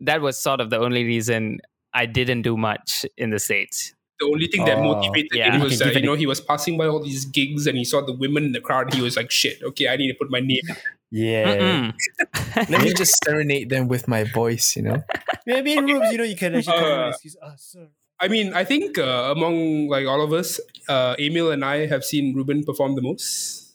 that 0.00 0.20
was 0.20 0.38
sort 0.38 0.60
of 0.60 0.70
the 0.70 0.78
only 0.78 1.04
reason 1.04 1.60
I 1.94 2.06
didn't 2.06 2.42
do 2.42 2.56
much 2.56 3.06
in 3.16 3.30
the 3.30 3.38
states. 3.38 3.92
The 4.18 4.26
only 4.26 4.46
thing 4.46 4.64
that 4.64 4.78
Oh, 4.78 4.82
motivated 4.82 5.32
yeah. 5.34 5.52
him 5.54 5.60
was 5.60 5.72
can 5.78 5.88
that, 5.88 5.94
give 5.94 6.02
you 6.02 6.08
know, 6.08 6.14
he 6.14 6.26
was 6.26 6.40
passing 6.40 6.78
by 6.78 6.86
all 6.86 7.02
these 7.02 7.24
gigs 7.26 7.66
and 7.66 7.76
he 7.76 7.84
saw 7.84 8.00
the 8.00 8.14
women 8.14 8.44
in 8.44 8.52
the 8.52 8.60
crowd. 8.62 8.92
He 8.94 9.02
was 9.02 9.14
like, 9.16 9.30
shit, 9.30 9.62
okay, 9.62 9.88
I 9.88 9.96
need 9.96 10.08
to 10.08 10.14
put 10.14 10.30
my 10.30 10.40
name. 10.40 10.62
yeah. 11.10 11.92
Let 12.56 12.82
me 12.82 12.94
just 12.94 13.22
serenade 13.24 13.68
them 13.68 13.88
with 13.88 14.08
my 14.08 14.24
voice, 14.24 14.74
you 14.74 14.82
know. 14.82 15.02
Maybe 15.46 15.74
in 15.74 15.84
rooms, 15.84 16.10
you 16.12 16.18
know, 16.18 16.24
you 16.24 16.36
can 16.36 16.54
actually 16.54 16.76
Uh, 16.76 17.08
excuse, 17.10 17.36
ah, 17.42 17.52
sir. 17.56 17.88
I 18.18 18.28
mean, 18.28 18.54
I 18.54 18.64
think 18.64 18.96
uh, 18.96 19.34
among 19.36 19.88
like 19.88 20.06
all 20.06 20.22
of 20.22 20.32
us, 20.32 20.60
uh, 20.88 21.14
Emil 21.18 21.50
and 21.50 21.62
I 21.62 21.84
have 21.86 22.02
seen 22.02 22.34
Ruebben 22.34 22.64
perform 22.64 22.94
the 22.96 23.02
most. 23.02 23.65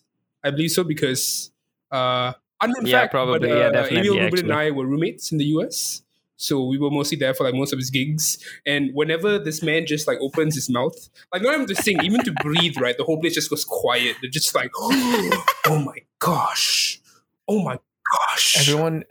I 0.44 0.52
believe 0.52 0.72
so 0.72 0.84
because 0.84 1.52
uh, 1.92 2.34
unknown 2.62 2.86
Yeah, 2.86 3.02
fact, 3.02 3.12
probably. 3.12 3.50
but, 3.50 3.52
uh, 3.52 3.56
Yeah, 3.58 3.70
definitely, 3.70 4.08
Emil, 4.10 4.20
Ruebben, 4.20 4.40
and. 4.40 4.52
I 4.52 4.72
were 4.72 4.86
roommates 4.86 5.32
in 5.32 5.38
the 5.38 5.46
US, 5.58 6.02
so 6.38 6.66
we 6.66 6.78
were 6.78 6.90
mostly 6.90 7.18
there 7.18 7.34
for 7.34 7.44
like 7.44 7.54
most 7.56 7.74
of 7.74 7.80
his 7.80 7.90
gigs. 7.90 8.38
And 8.66 8.92
whenever 8.94 9.38
this 9.40 9.62
man 9.62 9.86
just 9.86 10.08
like 10.08 10.18
opens 10.22 10.56
his 10.56 10.70
mouth, 10.70 10.96
like 11.34 11.42
not 11.42 11.54
even 11.54 11.68
to 11.68 11.76
sing, 11.76 11.98
even 12.02 12.24
to 12.24 12.32
breathe, 12.32 12.78
right, 12.78 12.98
the 12.98 13.04
whole 13.04 13.20
place 13.20 13.36
just 13.36 13.50
goes 13.50 13.66
quiet. 13.66 14.18
They're 14.22 14.30
just 14.32 14.56
like, 14.56 14.72
oh 14.76 15.44
my 15.86 15.98
gosh, 16.20 17.00
oh 17.48 17.62
my 17.64 17.78
gosh. 18.12 18.68
Everyone, 18.68 19.04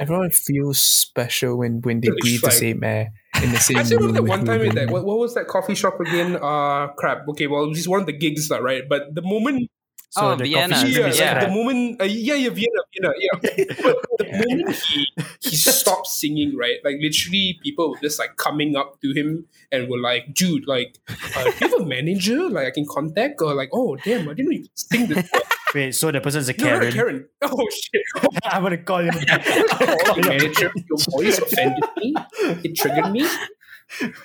everyone 0.00 0.30
feels 0.30 0.78
special 0.80 1.58
when 1.58 1.80
when 1.82 2.00
they 2.00 2.08
It's 2.08 2.22
breathe 2.22 2.42
the 2.42 2.50
same 2.50 2.84
air 2.84 3.12
in 3.42 3.50
the 3.50 3.58
same 3.60 3.76
I 3.76 3.80
room. 3.82 3.90
remember 3.90 4.12
that 4.14 4.22
one 4.28 4.44
time 4.44 4.62
in 4.62 4.74
that 4.76 4.90
what, 4.90 5.04
what 5.04 5.18
was 5.18 5.34
that 5.34 5.48
coffee 5.48 5.74
shop 5.74 6.00
again? 6.00 6.36
Uh 6.36 6.88
crap. 6.96 7.26
Okay, 7.28 7.46
well 7.46 7.64
it 7.64 7.68
was 7.68 7.78
just 7.78 7.88
one 7.88 8.00
of 8.00 8.06
the 8.06 8.12
gigs, 8.16 8.50
lah, 8.50 8.58
right? 8.58 8.88
But 8.88 9.14
the 9.14 9.22
moment 9.22 9.70
Oh, 10.16 10.34
the 10.34 10.44
Vienna. 10.44 10.74
yeah, 10.86 11.06
is 11.06 11.18
yeah. 11.18 11.34
like 11.34 11.48
the 11.48 11.54
moment 11.54 12.00
uh, 12.00 12.04
yeah, 12.04 12.34
yeah, 12.34 12.48
Vienna, 12.48 12.80
Vienna, 12.92 13.14
yeah. 13.18 13.38
but 13.82 13.96
the 14.18 14.24
moment 14.32 14.74
he 14.74 15.06
he 15.40 15.56
stopped 15.56 16.06
singing, 16.06 16.56
right? 16.56 16.76
Like 16.82 16.96
literally 17.00 17.60
people 17.62 17.90
were 17.90 17.98
just 17.98 18.18
like 18.18 18.36
coming 18.36 18.74
up 18.74 19.00
to 19.02 19.12
him 19.12 19.46
and 19.70 19.88
were 19.88 19.98
like, 19.98 20.32
dude, 20.32 20.66
like, 20.66 20.98
uh, 21.36 21.44
do 21.44 21.50
you 21.60 21.68
have 21.68 21.80
a 21.82 21.84
manager 21.84 22.48
like 22.48 22.66
I 22.66 22.70
can 22.70 22.86
contact? 22.86 23.42
Or 23.42 23.54
like, 23.54 23.68
oh 23.72 23.96
damn, 23.96 24.28
I 24.28 24.34
didn't 24.34 24.46
know 24.46 24.50
you 24.52 24.62
could 24.62 24.78
sing 24.78 25.06
this. 25.08 25.30
Wait, 25.74 25.94
so 25.94 26.10
the 26.10 26.20
person's 26.20 26.48
a 26.48 26.56
No, 26.56 26.64
no, 26.64 26.70
Karen. 26.70 26.92
Karen. 26.92 27.28
Oh 27.42 27.68
shit. 27.70 28.02
I'm 28.44 28.62
gonna 28.62 28.78
call 28.78 29.02
you. 29.02 29.10
Oh, 29.12 30.14
the 30.14 30.24
manager, 30.26 30.72
your 30.88 30.98
voice 31.10 31.38
offended 31.38 31.84
me. 31.98 32.14
It 32.64 32.74
triggered 32.74 33.12
me. 33.12 33.28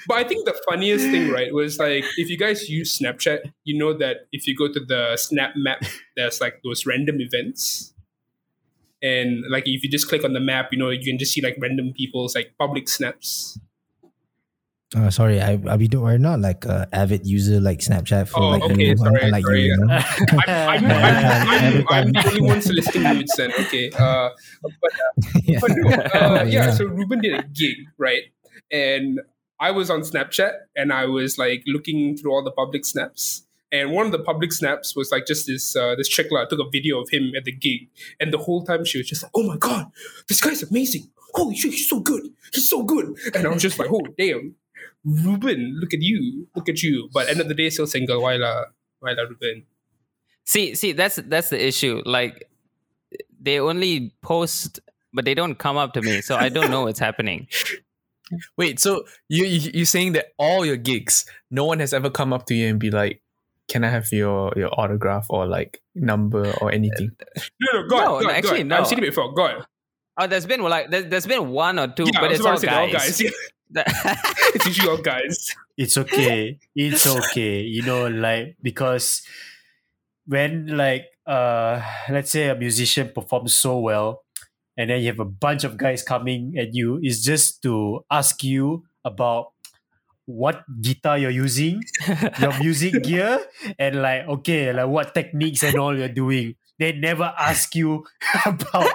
But 0.08 0.18
I 0.18 0.24
think 0.24 0.46
the 0.46 0.56
funniest 0.70 1.06
thing, 1.06 1.30
right, 1.30 1.54
was 1.54 1.80
like 1.80 2.04
if 2.18 2.30
you 2.30 2.38
guys 2.38 2.70
use 2.70 2.98
Snapchat, 3.00 3.40
you 3.64 3.78
know 3.78 3.94
that 3.98 4.28
if 4.32 4.48
you 4.48 4.56
go 4.56 4.68
to 4.72 4.80
the 4.80 5.18
Snap 5.18 5.54
map, 5.56 5.84
there's 6.18 6.42
like 6.42 6.62
those 6.64 6.86
random 6.86 7.22
events. 7.22 7.94
And 9.02 9.44
like 9.50 9.64
if 9.68 9.84
you 9.84 9.90
just 9.90 10.08
click 10.08 10.24
on 10.24 10.34
the 10.34 10.40
map, 10.40 10.70
you 10.72 10.78
know, 10.78 10.90
you 10.90 11.04
can 11.04 11.18
just 11.18 11.34
see 11.34 11.42
like 11.42 11.58
random 11.62 11.94
people's 11.94 12.36
like 12.36 12.54
public 12.58 12.88
snaps. 12.88 13.60
Oh, 14.96 15.10
sorry, 15.10 15.42
I, 15.42 15.60
I 15.68 15.76
we 15.76 15.88
don't, 15.88 16.04
we're 16.04 16.20
not 16.20 16.40
like 16.40 16.66
a 16.66 16.88
avid 16.94 17.26
user 17.26 17.60
like 17.60 17.80
Snapchat 17.80 18.28
for 18.28 18.40
Oh, 18.40 18.50
like 18.50 18.62
okay, 18.62 18.92
anyone 18.92 18.98
sorry, 18.98 19.32
like 19.32 19.44
sorry. 19.44 19.62
you. 19.64 19.68
you 19.70 19.86
know? 19.88 19.94
I'm, 20.48 20.86
I'm, 20.86 20.86
I'm, 20.86 21.48
I'm, 21.50 21.88
I'm 21.90 22.12
the 22.12 22.24
only 22.28 22.42
one 22.42 22.62
soliciting 22.62 23.02
nudes 23.02 23.34
then. 23.36 23.52
Okay. 23.54 23.90
Uh, 23.98 24.30
but 24.62 24.92
yeah. 25.44 25.60
but 25.60 25.72
no, 25.74 25.90
uh, 25.90 26.44
yeah, 26.44 26.44
Yeah. 26.44 26.72
So 26.72 26.86
Ruebben 26.86 27.22
did 27.22 27.34
a 27.34 27.44
gig, 27.48 27.76
right? 27.98 28.22
And 28.72 29.20
I 29.64 29.72
was 29.72 29.90
on 29.90 30.02
Snapchat 30.02 30.56
and 30.76 30.92
I 30.92 31.06
was 31.06 31.38
like 31.38 31.64
looking 31.66 32.18
through 32.18 32.34
all 32.34 32.44
the 32.44 32.52
public 32.52 32.86
snaps. 32.86 33.44
And 33.72 33.92
one 33.92 34.06
of 34.06 34.12
the 34.12 34.20
public 34.20 34.52
snaps 34.52 34.94
was 34.94 35.10
like 35.10 35.26
just 35.26 35.48
this 35.48 35.74
uh, 35.74 35.96
this 35.96 36.10
chick 36.10 36.28
like, 36.32 36.50
took 36.50 36.60
a 36.60 36.70
video 36.70 37.00
of 37.00 37.10
him 37.10 37.32
at 37.36 37.46
the 37.46 37.54
gig, 37.54 37.88
and 38.20 38.34
the 38.34 38.38
whole 38.38 38.64
time 38.66 38.84
she 38.86 39.00
was 39.00 39.08
just 39.08 39.24
like, 39.24 39.32
"Oh 39.34 39.42
my 39.42 39.58
god, 39.58 39.90
this 40.28 40.42
guy's 40.42 40.62
amazing! 40.62 41.10
Holy 41.34 41.56
shit, 41.56 41.72
he's 41.72 41.90
so 41.90 42.00
good! 42.02 42.24
He's 42.54 42.70
so 42.70 42.84
good!" 42.84 43.18
And 43.34 43.48
I 43.48 43.50
was 43.50 43.64
just 43.64 43.80
like, 43.80 43.90
"Oh 43.90 44.06
damn, 44.16 44.54
Ruebben, 45.06 45.80
look 45.80 45.92
at 45.94 46.02
you, 46.04 46.46
look 46.56 46.70
at 46.70 46.84
you!" 46.84 47.10
But 47.12 47.30
end 47.30 47.42
of 47.42 47.48
the 47.48 47.56
day, 47.56 47.72
still 47.72 47.88
single. 47.88 48.22
Why 48.22 48.36
la, 48.36 48.66
why 49.00 49.14
la, 49.14 49.24
Ruebben? 49.24 49.64
See, 50.44 50.76
see, 50.76 50.92
that's 50.92 51.16
that's 51.16 51.50
the 51.50 51.66
issue. 51.66 52.04
Like 52.06 52.48
they 53.42 53.60
only 53.60 54.14
post, 54.22 54.82
but 55.14 55.26
they 55.26 55.34
don't 55.34 55.56
come 55.56 55.78
up 55.78 55.94
to 55.94 56.02
me, 56.02 56.22
so 56.22 56.36
I 56.36 56.50
don't 56.50 56.70
know 56.70 56.84
what's 56.84 57.00
happening. 57.00 57.48
Wait, 58.58 58.80
so 58.80 59.04
you 59.30 59.46
you 59.46 59.72
you 59.74 59.86
saying 59.86 60.14
that 60.14 60.34
all 60.38 60.66
your 60.66 60.78
gigs, 60.78 61.26
no 61.52 61.66
one 61.66 61.80
has 61.80 61.94
ever 61.94 62.10
come 62.10 62.34
up 62.34 62.46
to 62.48 62.56
you 62.56 62.68
and 62.68 62.80
be 62.80 62.92
like, 62.92 63.22
"Can 63.68 63.84
I 63.84 63.90
have 63.90 64.12
your 64.12 64.54
your 64.56 64.70
autograph 64.80 65.28
or 65.30 65.46
like 65.48 65.82
number 65.96 66.54
or 66.62 66.72
anything?" 66.72 67.12
No, 67.60 67.82
no, 67.82 67.88
God, 67.88 68.06
No, 68.06 68.22
God, 68.22 68.32
actually, 68.32 68.58
God. 68.60 68.68
no. 68.68 68.78
I've 68.80 68.88
seen 68.88 69.00
it 69.00 69.02
before. 69.02 69.34
God, 69.34 69.66
Oh, 70.18 70.28
there's 70.28 70.46
been 70.46 70.62
like 70.62 70.92
there's, 70.92 71.06
there's 71.10 71.26
been 71.28 71.50
one 71.50 71.80
or 71.80 71.88
two, 71.88 72.06
yeah, 72.06 72.22
but 72.22 72.32
it's 72.32 72.40
about 72.40 72.50
all 72.52 72.56
to 72.56 72.62
say 72.62 72.68
guys. 72.68 72.84
all 72.84 72.92
guys. 72.92 73.22
Yeah, 73.22 73.32
it's 74.54 74.66
usually 74.68 74.90
all 74.90 74.98
guys. 74.98 75.50
it's 75.78 75.98
okay 75.98 76.60
it's 76.76 77.08
okay 77.08 77.62
you 77.62 77.82
know 77.82 78.06
like 78.08 78.56
because 78.62 79.24
when 80.28 80.68
like 80.78 81.06
uh 81.26 81.82
let's 82.10 82.30
say 82.30 82.50
a 82.50 82.56
musician 82.56 83.10
performs 83.10 83.56
so 83.56 83.80
well 83.80 84.23
and 84.78 84.90
then 84.90 85.02
you 85.02 85.08
have 85.08 85.20
a 85.20 85.26
bunch 85.26 85.64
of 85.64 85.78
guys 85.78 86.04
coming 86.04 86.56
at 86.58 86.74
you. 86.74 87.00
Is 87.02 87.24
just 87.24 87.62
to 87.64 88.06
ask 88.10 88.44
you 88.44 88.84
about 89.06 89.52
what 90.26 90.64
guitar 90.82 91.18
you're 91.18 91.36
using 91.36 91.84
your 92.40 92.58
music 92.60 93.04
gear 93.04 93.44
and 93.78 94.02
like 94.02 94.24
okay 94.26 94.72
like 94.72 94.88
what 94.88 95.14
techniques 95.14 95.64
and 95.64 95.76
all 95.78 95.96
you're 95.98 96.08
doing. 96.10 96.56
They 96.80 96.94
never 96.94 97.34
ask 97.38 97.76
you 97.76 98.06
about 98.46 98.92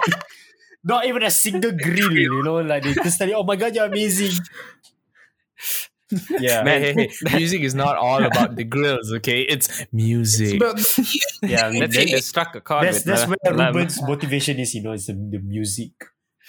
not 0.83 1.05
even 1.05 1.23
a 1.23 1.31
single 1.31 1.71
grill 1.71 2.11
you 2.11 2.43
know 2.43 2.61
like 2.61 2.83
they 2.83 2.93
just 2.93 3.17
tell 3.17 3.27
you 3.27 3.35
oh 3.35 3.43
my 3.43 3.55
god 3.55 3.75
you're 3.75 3.85
amazing 3.85 4.31
yeah 6.39 6.63
Man, 6.63 6.81
hey, 6.81 6.93
hey, 7.27 7.37
music 7.37 7.61
is 7.61 7.75
not 7.75 7.97
all 7.97 8.23
about 8.31 8.55
the 8.55 8.63
grills, 8.63 9.11
okay? 9.13 9.41
It's 9.41 9.85
music. 9.91 10.59
But 10.59 10.79
yeah 11.43 11.67
I 11.67 11.71
mean, 11.71 11.81
Let's 11.81 11.95
say 11.95 12.05
that- 12.05 12.09
you 12.11 12.19
struck 12.21 12.55
a 12.55 12.61
chord. 12.61 12.85
that's 12.85 12.97
with 12.97 13.05
that's 13.05 13.23
the- 13.25 13.37
where 13.43 13.53
Lam. 13.53 13.75
Ruebben's 13.75 14.01
motivation 14.01 14.59
is. 14.59 14.73
You 14.73 14.83
know, 14.83 14.91
it's 14.93 15.07
the, 15.07 15.13
the 15.13 15.39
music. 15.39 15.91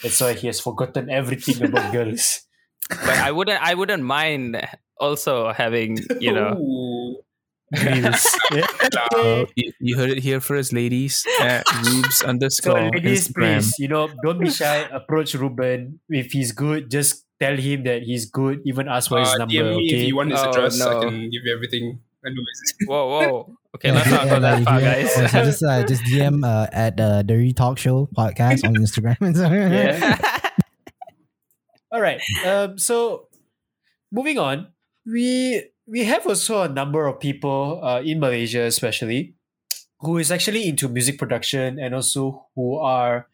That's 0.03 0.21
why 0.21 0.33
he 0.35 0.47
has 0.47 0.61
forgotten 0.61 1.11
everything 1.11 1.63
about 1.65 1.93
girls. 1.97 2.43
But 2.89 3.19
I 3.21 3.31
wouldn't 3.33 3.61
I 3.63 3.75
wouldn't 3.75 4.03
mind 4.03 4.57
also 4.99 5.53
having 5.53 5.99
you 6.21 6.33
know 6.33 6.57
Ooh. 6.57 7.21
Grills. 7.73 8.27
yeah. 8.51 8.67
Uh, 9.15 9.45
you, 9.55 9.73
you 9.79 9.97
heard 9.97 10.11
it 10.11 10.19
here 10.19 10.41
first, 10.41 10.73
ladies. 10.73 11.23
At 11.41 11.63
Rubes 11.87 12.17
So, 12.19 12.27
underscore 12.27 12.91
ladies, 12.91 13.29
Instagram. 13.29 13.55
please, 13.63 13.79
you 13.79 13.87
know, 13.87 14.09
don't 14.25 14.41
be 14.41 14.51
shy. 14.51 14.89
Approach 14.91 15.35
Ruben 15.35 16.01
if 16.09 16.33
he's 16.33 16.51
good. 16.51 16.91
Just 16.91 17.25
tell 17.41 17.57
him 17.57 17.85
that 17.85 18.03
he's 18.05 18.29
good. 18.31 18.61
Even 18.65 18.89
ask 18.89 19.09
for 19.09 19.19
his 19.21 19.29
Uh, 19.33 19.39
number. 19.45 19.55
DM 19.55 19.77
me 19.77 19.87
if 19.89 19.95
Okay. 19.95 20.05
you 20.07 20.17
want 20.17 20.31
his 20.31 20.41
Oh, 20.41 20.51
address. 20.51 20.81
I 20.81 21.01
can 21.01 21.31
give 21.31 21.43
you 21.45 21.53
everything. 21.55 22.01
I 22.25 22.29
know 22.29 22.45
his- 22.45 22.75
whoa 22.87 23.05
whoa 23.09 23.57
okay 23.81 23.93
let's 23.97 24.11
not 24.13 24.29
go 24.29 24.37
uh, 24.37 24.41
that 24.45 24.61
far 24.65 24.77
guys. 24.81 25.09
oh, 25.17 25.27
so 25.27 25.41
just 25.49 25.63
uh, 25.65 25.81
just 25.89 26.03
DM 26.05 26.45
uh, 26.45 26.69
at 26.71 27.01
uh, 27.01 27.23
the 27.25 27.33
Retalk 27.33 27.79
Show 27.81 28.09
podcast 28.13 28.61
on 28.69 28.77
Instagram. 28.77 29.17
Yeah. 29.41 30.21
All 31.93 32.01
right. 32.01 32.21
Um, 32.47 32.79
so 32.79 33.27
moving 34.13 34.39
on, 34.39 34.69
we 35.07 35.65
we 35.89 36.05
have 36.05 36.27
also 36.27 36.63
a 36.63 36.69
number 36.69 37.07
of 37.07 37.19
people 37.19 37.81
uh, 37.83 38.01
in 38.05 38.21
Malaysia, 38.21 38.63
especially, 38.63 39.35
who 40.01 40.19
is 40.19 40.31
actually 40.31 40.69
into 40.69 40.89
music 40.89 41.19
production 41.19 41.79
and 41.81 41.95
also 41.95 42.47
who 42.55 42.77
are 42.79 43.27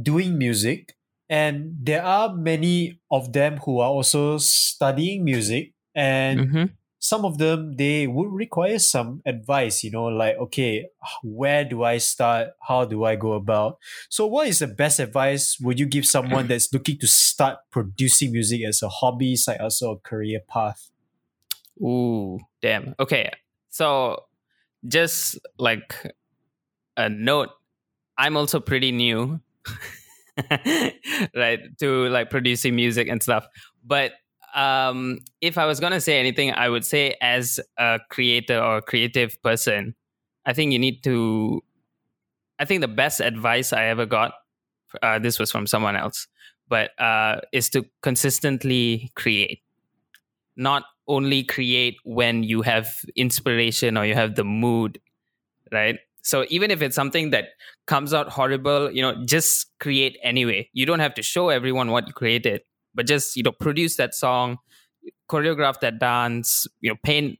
doing 0.00 0.38
music. 0.38 0.94
And 1.32 1.72
there 1.80 2.04
are 2.04 2.28
many 2.36 3.00
of 3.08 3.32
them 3.32 3.56
who 3.64 3.80
are 3.80 3.88
also 3.88 4.36
studying 4.36 5.24
music, 5.24 5.72
and 5.96 6.40
Mhm. 6.44 6.76
some 7.00 7.24
of 7.24 7.38
them 7.40 7.76
they 7.80 8.04
would 8.06 8.28
require 8.28 8.76
some 8.78 9.22
advice. 9.24 9.80
You 9.80 9.92
know, 9.96 10.12
like 10.12 10.36
okay, 10.36 10.92
where 11.24 11.64
do 11.64 11.82
I 11.88 11.96
start? 12.04 12.52
How 12.68 12.84
do 12.84 13.04
I 13.08 13.16
go 13.16 13.32
about? 13.32 13.78
So, 14.12 14.28
what 14.28 14.48
is 14.52 14.60
the 14.60 14.68
best 14.68 15.00
advice 15.00 15.56
would 15.56 15.80
you 15.80 15.86
give 15.88 16.04
someone 16.04 16.48
that's 16.52 16.68
looking 16.68 16.98
to 17.00 17.08
start 17.08 17.64
producing 17.72 18.32
music 18.36 18.60
as 18.68 18.82
a 18.84 18.92
hobby, 18.92 19.32
side 19.36 19.60
also 19.64 19.92
a 19.92 19.98
career 20.04 20.40
path? 20.44 20.90
Ooh, 21.80 22.38
damn. 22.60 22.94
Okay. 23.00 23.30
So 23.70 24.24
just 24.86 25.40
like 25.58 26.12
a 26.96 27.08
note, 27.08 27.48
I'm 28.18 28.36
also 28.36 28.60
pretty 28.60 28.92
new. 28.92 29.40
right, 31.34 31.60
to 31.78 32.08
like 32.08 32.30
producing 32.30 32.74
music 32.74 33.08
and 33.08 33.22
stuff. 33.22 33.46
But 33.84 34.12
um 34.54 35.18
if 35.40 35.58
I 35.58 35.66
was 35.66 35.80
gonna 35.80 36.00
say 36.00 36.18
anything, 36.18 36.52
I 36.52 36.68
would 36.68 36.84
say 36.84 37.16
as 37.20 37.60
a 37.78 38.00
creator 38.10 38.58
or 38.58 38.78
a 38.78 38.82
creative 38.82 39.40
person, 39.42 39.94
I 40.46 40.52
think 40.52 40.72
you 40.72 40.78
need 40.78 41.02
to 41.04 41.62
I 42.58 42.64
think 42.64 42.80
the 42.80 42.88
best 42.88 43.20
advice 43.20 43.72
I 43.72 43.84
ever 43.86 44.06
got, 44.06 44.32
uh, 45.02 45.18
this 45.18 45.38
was 45.38 45.50
from 45.50 45.66
someone 45.66 45.96
else, 45.96 46.28
but 46.68 46.90
uh, 47.00 47.40
is 47.52 47.70
to 47.70 47.84
consistently 48.02 49.10
create 49.16 49.62
not 50.56 50.84
only 51.08 51.42
create 51.44 51.96
when 52.04 52.42
you 52.42 52.62
have 52.62 52.88
inspiration 53.16 53.96
or 53.96 54.04
you 54.06 54.14
have 54.14 54.34
the 54.36 54.44
mood, 54.44 55.00
right? 55.72 55.98
So 56.22 56.46
even 56.48 56.70
if 56.70 56.82
it's 56.82 56.94
something 56.94 57.30
that 57.30 57.50
comes 57.86 58.14
out 58.14 58.28
horrible, 58.28 58.90
you 58.90 59.02
know, 59.02 59.24
just 59.24 59.66
create 59.80 60.16
anyway. 60.22 60.68
You 60.72 60.86
don't 60.86 61.00
have 61.00 61.14
to 61.14 61.22
show 61.22 61.48
everyone 61.48 61.90
what 61.90 62.06
you 62.06 62.12
created, 62.12 62.62
but 62.94 63.06
just, 63.06 63.36
you 63.36 63.42
know, 63.42 63.52
produce 63.52 63.96
that 63.96 64.14
song, 64.14 64.58
choreograph 65.28 65.80
that 65.80 65.98
dance, 65.98 66.66
you 66.80 66.90
know, 66.90 66.96
paint 67.02 67.38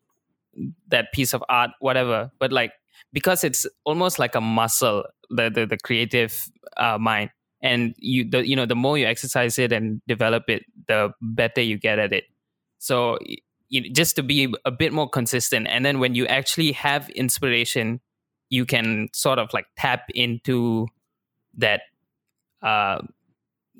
that 0.89 1.13
piece 1.13 1.33
of 1.33 1.43
art, 1.49 1.71
whatever. 1.81 2.31
But 2.39 2.53
like, 2.53 2.73
because 3.13 3.45
it's 3.45 3.67
almost 3.85 4.19
like 4.19 4.35
a 4.35 4.41
muscle, 4.41 5.05
the 5.31 5.51
the, 5.51 5.67
the 5.67 5.79
creative 5.79 6.37
uh, 6.77 6.99
mind, 6.99 7.31
and 7.63 7.95
you 7.99 8.29
the 8.29 8.47
you 8.47 8.57
know 8.57 8.67
the 8.67 8.75
more 8.75 8.99
you 8.99 9.07
exercise 9.07 9.59
it 9.59 9.73
and 9.73 10.01
develop 10.07 10.45
it, 10.49 10.65
the 10.89 11.13
better 11.21 11.61
you 11.61 11.79
get 11.79 11.99
at 11.99 12.13
it. 12.13 12.25
So 12.79 13.19
you, 13.69 13.91
just 13.93 14.17
to 14.17 14.23
be 14.23 14.53
a 14.65 14.71
bit 14.71 14.93
more 14.93 15.09
consistent, 15.09 15.67
and 15.69 15.85
then 15.85 15.99
when 15.99 16.15
you 16.15 16.27
actually 16.27 16.73
have 16.73 17.09
inspiration, 17.11 18.01
you 18.53 18.67
can 18.69 19.09
sort 19.17 19.39
of 19.41 19.49
like 19.57 19.65
tap 19.81 20.05
into 20.15 20.87
that 21.57 21.81
uh, 22.61 23.01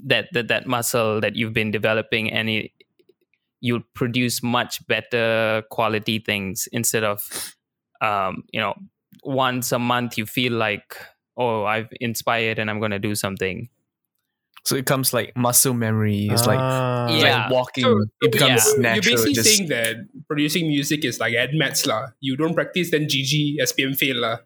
that 0.09 0.33
that 0.33 0.49
that 0.49 0.67
muscle 0.67 1.21
that 1.21 1.37
you've 1.37 1.53
been 1.53 1.71
developing, 1.71 2.33
and 2.33 2.49
it, 2.49 2.71
you'll 3.61 3.85
produce 3.93 4.43
much 4.43 4.81
better 4.89 5.63
quality 5.71 6.19
things 6.19 6.69
instead 6.73 7.05
of 7.05 7.21
um, 8.01 8.45
you 8.51 8.61
know 8.61 8.73
once 9.25 9.73
a 9.73 9.79
month 9.79 10.17
you 10.17 10.25
feel 10.25 10.53
like 10.57 10.97
oh 11.37 11.65
I've 11.69 11.93
inspired 12.01 12.59
and 12.59 12.71
I'm 12.73 12.81
going 12.81 12.97
to 12.97 12.99
do 12.99 13.15
something. 13.15 13.69
So 14.65 14.77
it 14.77 14.87
comes 14.87 15.13
like 15.13 15.37
muscle 15.37 15.75
memory. 15.75 16.29
It's 16.31 16.47
like, 16.47 16.61
Ah. 16.61 17.11
it's 17.11 17.19
Yeah. 17.23 17.43
like 17.43 17.51
walking. 17.51 17.83
So- 17.85 18.07
it 18.23 18.31
becomes 18.31 18.63
yeah. 18.77 18.81
natural. 18.81 18.95
You're 18.95 19.11
basically 19.19 19.35
Just- 19.35 19.57
saying 19.57 19.69
that 19.75 19.97
producing 20.29 20.69
music 20.69 21.05
is 21.05 21.19
like 21.19 21.35
add 21.35 21.51
maths 21.53 21.85
lah. 21.85 22.15
You 22.21 22.37
don't 22.39 22.55
practice, 22.55 22.93
then 22.95 23.09
GG, 23.11 23.59
SPM 23.61 23.99
fail 23.99 24.21
lah. 24.23 24.39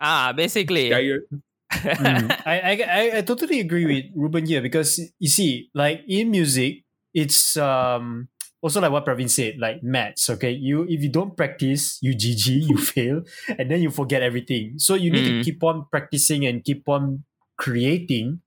Ah, 0.00 0.32
basically. 0.32 0.90
Yeah, 0.90 0.98
you're- 0.98 1.26
Mm. 1.70 2.26
I, 2.46 2.54
I, 2.58 2.72
I 2.82 3.02
I 3.18 3.20
totally 3.22 3.60
agree 3.62 3.86
with 3.86 4.04
Ruebben 4.18 4.42
here 4.44 4.58
because 4.60 4.98
you 5.22 5.30
see, 5.30 5.70
like 5.72 6.02
in 6.10 6.30
music, 6.34 6.82
it's 7.14 7.54
um 7.56 8.26
also 8.60 8.80
like 8.82 8.90
what 8.90 9.06
Praveen 9.06 9.30
said, 9.30 9.54
like 9.62 9.78
maths. 9.80 10.28
Okay, 10.34 10.50
you 10.50 10.82
if 10.90 10.98
you 11.00 11.08
don't 11.14 11.36
practice, 11.38 11.96
you 12.02 12.18
GG, 12.18 12.66
you 12.66 12.76
fail, 12.90 13.22
and 13.54 13.70
then 13.70 13.80
you 13.86 13.90
forget 13.94 14.18
everything. 14.20 14.82
So 14.82 14.98
you 14.98 15.14
need 15.14 15.22
Mm. 15.30 15.38
to 15.38 15.44
keep 15.46 15.62
on 15.62 15.86
practicing 15.94 16.44
and 16.44 16.64
keep 16.66 16.88
on 16.90 17.22
creating, 17.56 18.42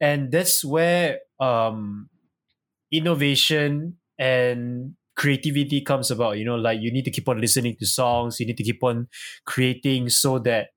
and 0.00 0.30
that's 0.30 0.62
where 0.64 1.26
um 1.42 2.06
innovation 2.92 3.96
and 4.18 4.94
creativity 5.16 5.80
comes 5.80 6.10
about. 6.10 6.38
You 6.38 6.44
know, 6.44 6.56
like 6.56 6.80
you 6.80 6.92
need 6.92 7.04
to 7.04 7.10
keep 7.10 7.28
on 7.28 7.40
listening 7.40 7.76
to 7.80 7.86
songs, 7.86 8.38
you 8.40 8.46
need 8.46 8.56
to 8.56 8.64
keep 8.64 8.82
on 8.82 9.08
creating 9.46 10.08
so 10.08 10.38
that 10.40 10.68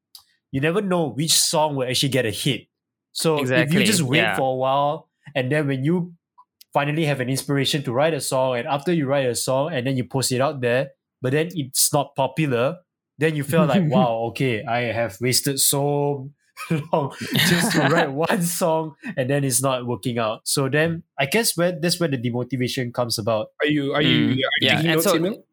you 0.54 0.62
never 0.62 0.82
know 0.82 1.10
which 1.10 1.34
song 1.34 1.76
will 1.76 1.90
actually 1.90 2.14
get 2.14 2.28
a 2.28 2.30
hit. 2.30 2.68
So 3.12 3.42
if 3.42 3.74
you 3.74 3.84
just 3.84 4.04
wait 4.04 4.20
yeah. 4.20 4.38
for 4.38 4.54
a 4.54 4.56
while 4.56 5.10
and 5.36 5.52
then 5.52 5.66
when 5.68 5.84
you 5.84 6.14
finally 6.72 7.06
have 7.06 7.20
an 7.20 7.30
inspiration 7.30 7.82
to 7.84 7.92
write 7.92 8.14
a 8.14 8.22
song 8.22 8.58
and 8.58 8.68
after 8.68 8.94
you 8.94 9.08
write 9.08 9.26
a 9.26 9.34
song 9.34 9.74
and 9.74 9.86
then 9.86 9.98
you 9.98 10.06
post 10.06 10.32
it 10.32 10.42
out 10.42 10.62
there, 10.62 10.92
but 11.24 11.32
then 11.34 11.50
it's 11.56 11.92
not 11.92 12.16
popular, 12.16 12.78
then 13.18 13.36
you 13.36 13.44
feel 13.44 13.66
like, 13.66 13.82
wow, 13.90 14.30
okay, 14.30 14.64
I 14.64 14.94
have 14.94 15.18
wasted 15.20 15.60
so 15.60 16.30
long 16.94 17.16
just 17.50 17.72
to 17.72 17.90
write 17.90 18.12
one 18.30 18.44
song 18.44 18.94
and 19.18 19.28
then 19.28 19.44
it's 19.44 19.62
not 19.62 19.88
working 19.88 20.20
out. 20.20 20.48
So 20.48 20.70
then 20.70 21.02
I 21.18 21.26
guess 21.26 21.58
where 21.58 21.72
that's 21.72 22.00
where 22.00 22.10
the 22.10 22.18
demotivation 22.18 22.94
comes 22.94 23.18
about. 23.18 23.48
Are 23.60 23.68
you 23.68 23.94
are 23.94 24.04
you, 24.04 24.18
Mm, 24.18 24.30
are 24.30 24.34
you 24.38 24.44
yeah, 24.62 24.76
taking 24.76 24.86
and 24.86 24.96
notes, 24.98 25.06
so- 25.06 25.16
Emil? 25.16 25.46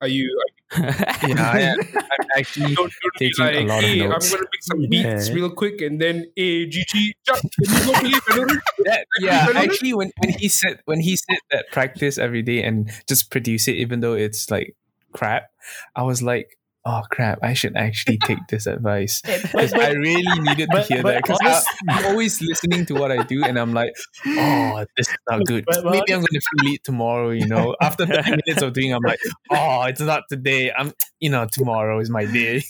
Are 0.00 0.08
you, 0.08 0.36
Yeah, 0.78 1.50
I 1.50 1.60
am. 1.72 1.78
I'm 1.94 2.26
actually 2.36 2.74
don't, 2.74 2.92
don't 3.02 3.12
be 3.18 3.30
taking 3.30 3.44
a 3.44 3.58
like, 3.60 3.68
lot 3.68 3.78
of 3.78 3.90
hey, 3.90 4.02
I'm 4.02 4.10
gonna 4.10 4.20
make 4.20 4.62
some 4.62 4.86
beats 4.88 5.28
Yeah. 5.28 5.34
real 5.34 5.50
quick 5.50 5.80
and 5.80 6.00
then 6.00 6.26
hey 6.36 6.66
GG. 6.68 6.92
Can 6.92 7.50
you 7.60 7.84
go 7.84 7.92
play 7.92 8.10
Valorant? 8.10 8.60
that, 8.84 9.06
yeah, 9.20 9.46
Valorant? 9.46 9.56
actually, 9.56 9.94
when, 9.94 10.10
when 10.18 10.30
he 10.30 10.48
said 10.48 10.80
when 10.86 11.00
he 11.00 11.16
said 11.16 11.38
that 11.50 11.66
practice 11.72 12.18
every 12.18 12.42
day 12.42 12.62
and 12.62 12.90
just 13.08 13.30
produce 13.30 13.68
it, 13.68 13.76
even 13.76 14.00
though 14.00 14.14
it's 14.14 14.50
like 14.50 14.76
crap, 15.12 15.50
I 15.94 16.02
was 16.02 16.22
like, 16.22 16.58
oh 16.84 17.02
crap, 17.10 17.38
I 17.42 17.54
should 17.54 17.76
actually 17.76 18.18
take 18.24 18.38
this 18.48 18.66
advice 18.66 19.20
because 19.22 19.72
I 19.72 19.90
really 19.90 20.40
needed 20.40 20.68
to 20.70 20.76
but- 20.78 20.86
hear 20.86 21.02
but 21.02 21.14
that 21.14 21.22
because 21.22 21.64
I'm 21.88 22.06
always 22.06 22.40
listening 22.40 22.86
to 22.86 22.94
what 22.94 23.12
I 23.12 23.22
do 23.22 23.44
and 23.44 23.58
I'm 23.58 23.72
like, 23.72 23.92
oh, 24.26 24.84
this 24.96 25.08
is 25.08 25.16
not 25.30 25.44
good. 25.44 25.64
But- 25.66 25.82
but 25.84 25.92
Maybe 25.92 26.12
I'm 26.14 26.20
gonna 26.20 26.40
feel 26.40 26.74
it 26.74 26.84
tomorrow. 26.84 27.30
You 27.30 27.46
know, 27.46 27.76
after 27.80 28.06
30 28.06 28.30
minutes 28.30 28.62
of 28.62 28.72
doing, 28.72 28.92
I'm 28.92 29.02
like, 29.02 29.20
oh, 29.50 29.82
it's 29.84 30.00
not 30.00 30.24
today. 30.28 30.72
I'm, 30.72 30.92
you 31.20 31.30
know, 31.30 31.46
tomorrow 31.50 31.98
is 32.00 32.10
my 32.10 32.24
day. 32.24 32.62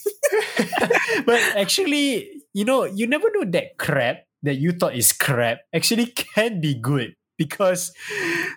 but 1.26 1.40
actually, 1.56 2.42
you 2.52 2.64
know, 2.64 2.84
you 2.84 3.06
never 3.06 3.28
know 3.34 3.44
that 3.50 3.78
crap 3.78 4.24
that 4.42 4.56
you 4.56 4.72
thought 4.72 4.94
is 4.96 5.12
crap 5.12 5.60
actually 5.72 6.06
can 6.06 6.60
be 6.60 6.74
good 6.74 7.14
because 7.38 7.92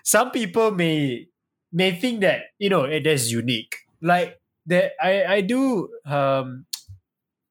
some 0.04 0.30
people 0.30 0.70
may 0.70 1.26
may 1.72 1.92
think 1.92 2.20
that 2.20 2.42
you 2.58 2.68
know 2.68 2.84
it 2.84 3.06
is 3.06 3.32
unique. 3.32 3.76
Like 4.02 4.38
that, 4.66 4.92
I 5.00 5.24
I 5.24 5.40
do 5.40 5.88
um 6.04 6.66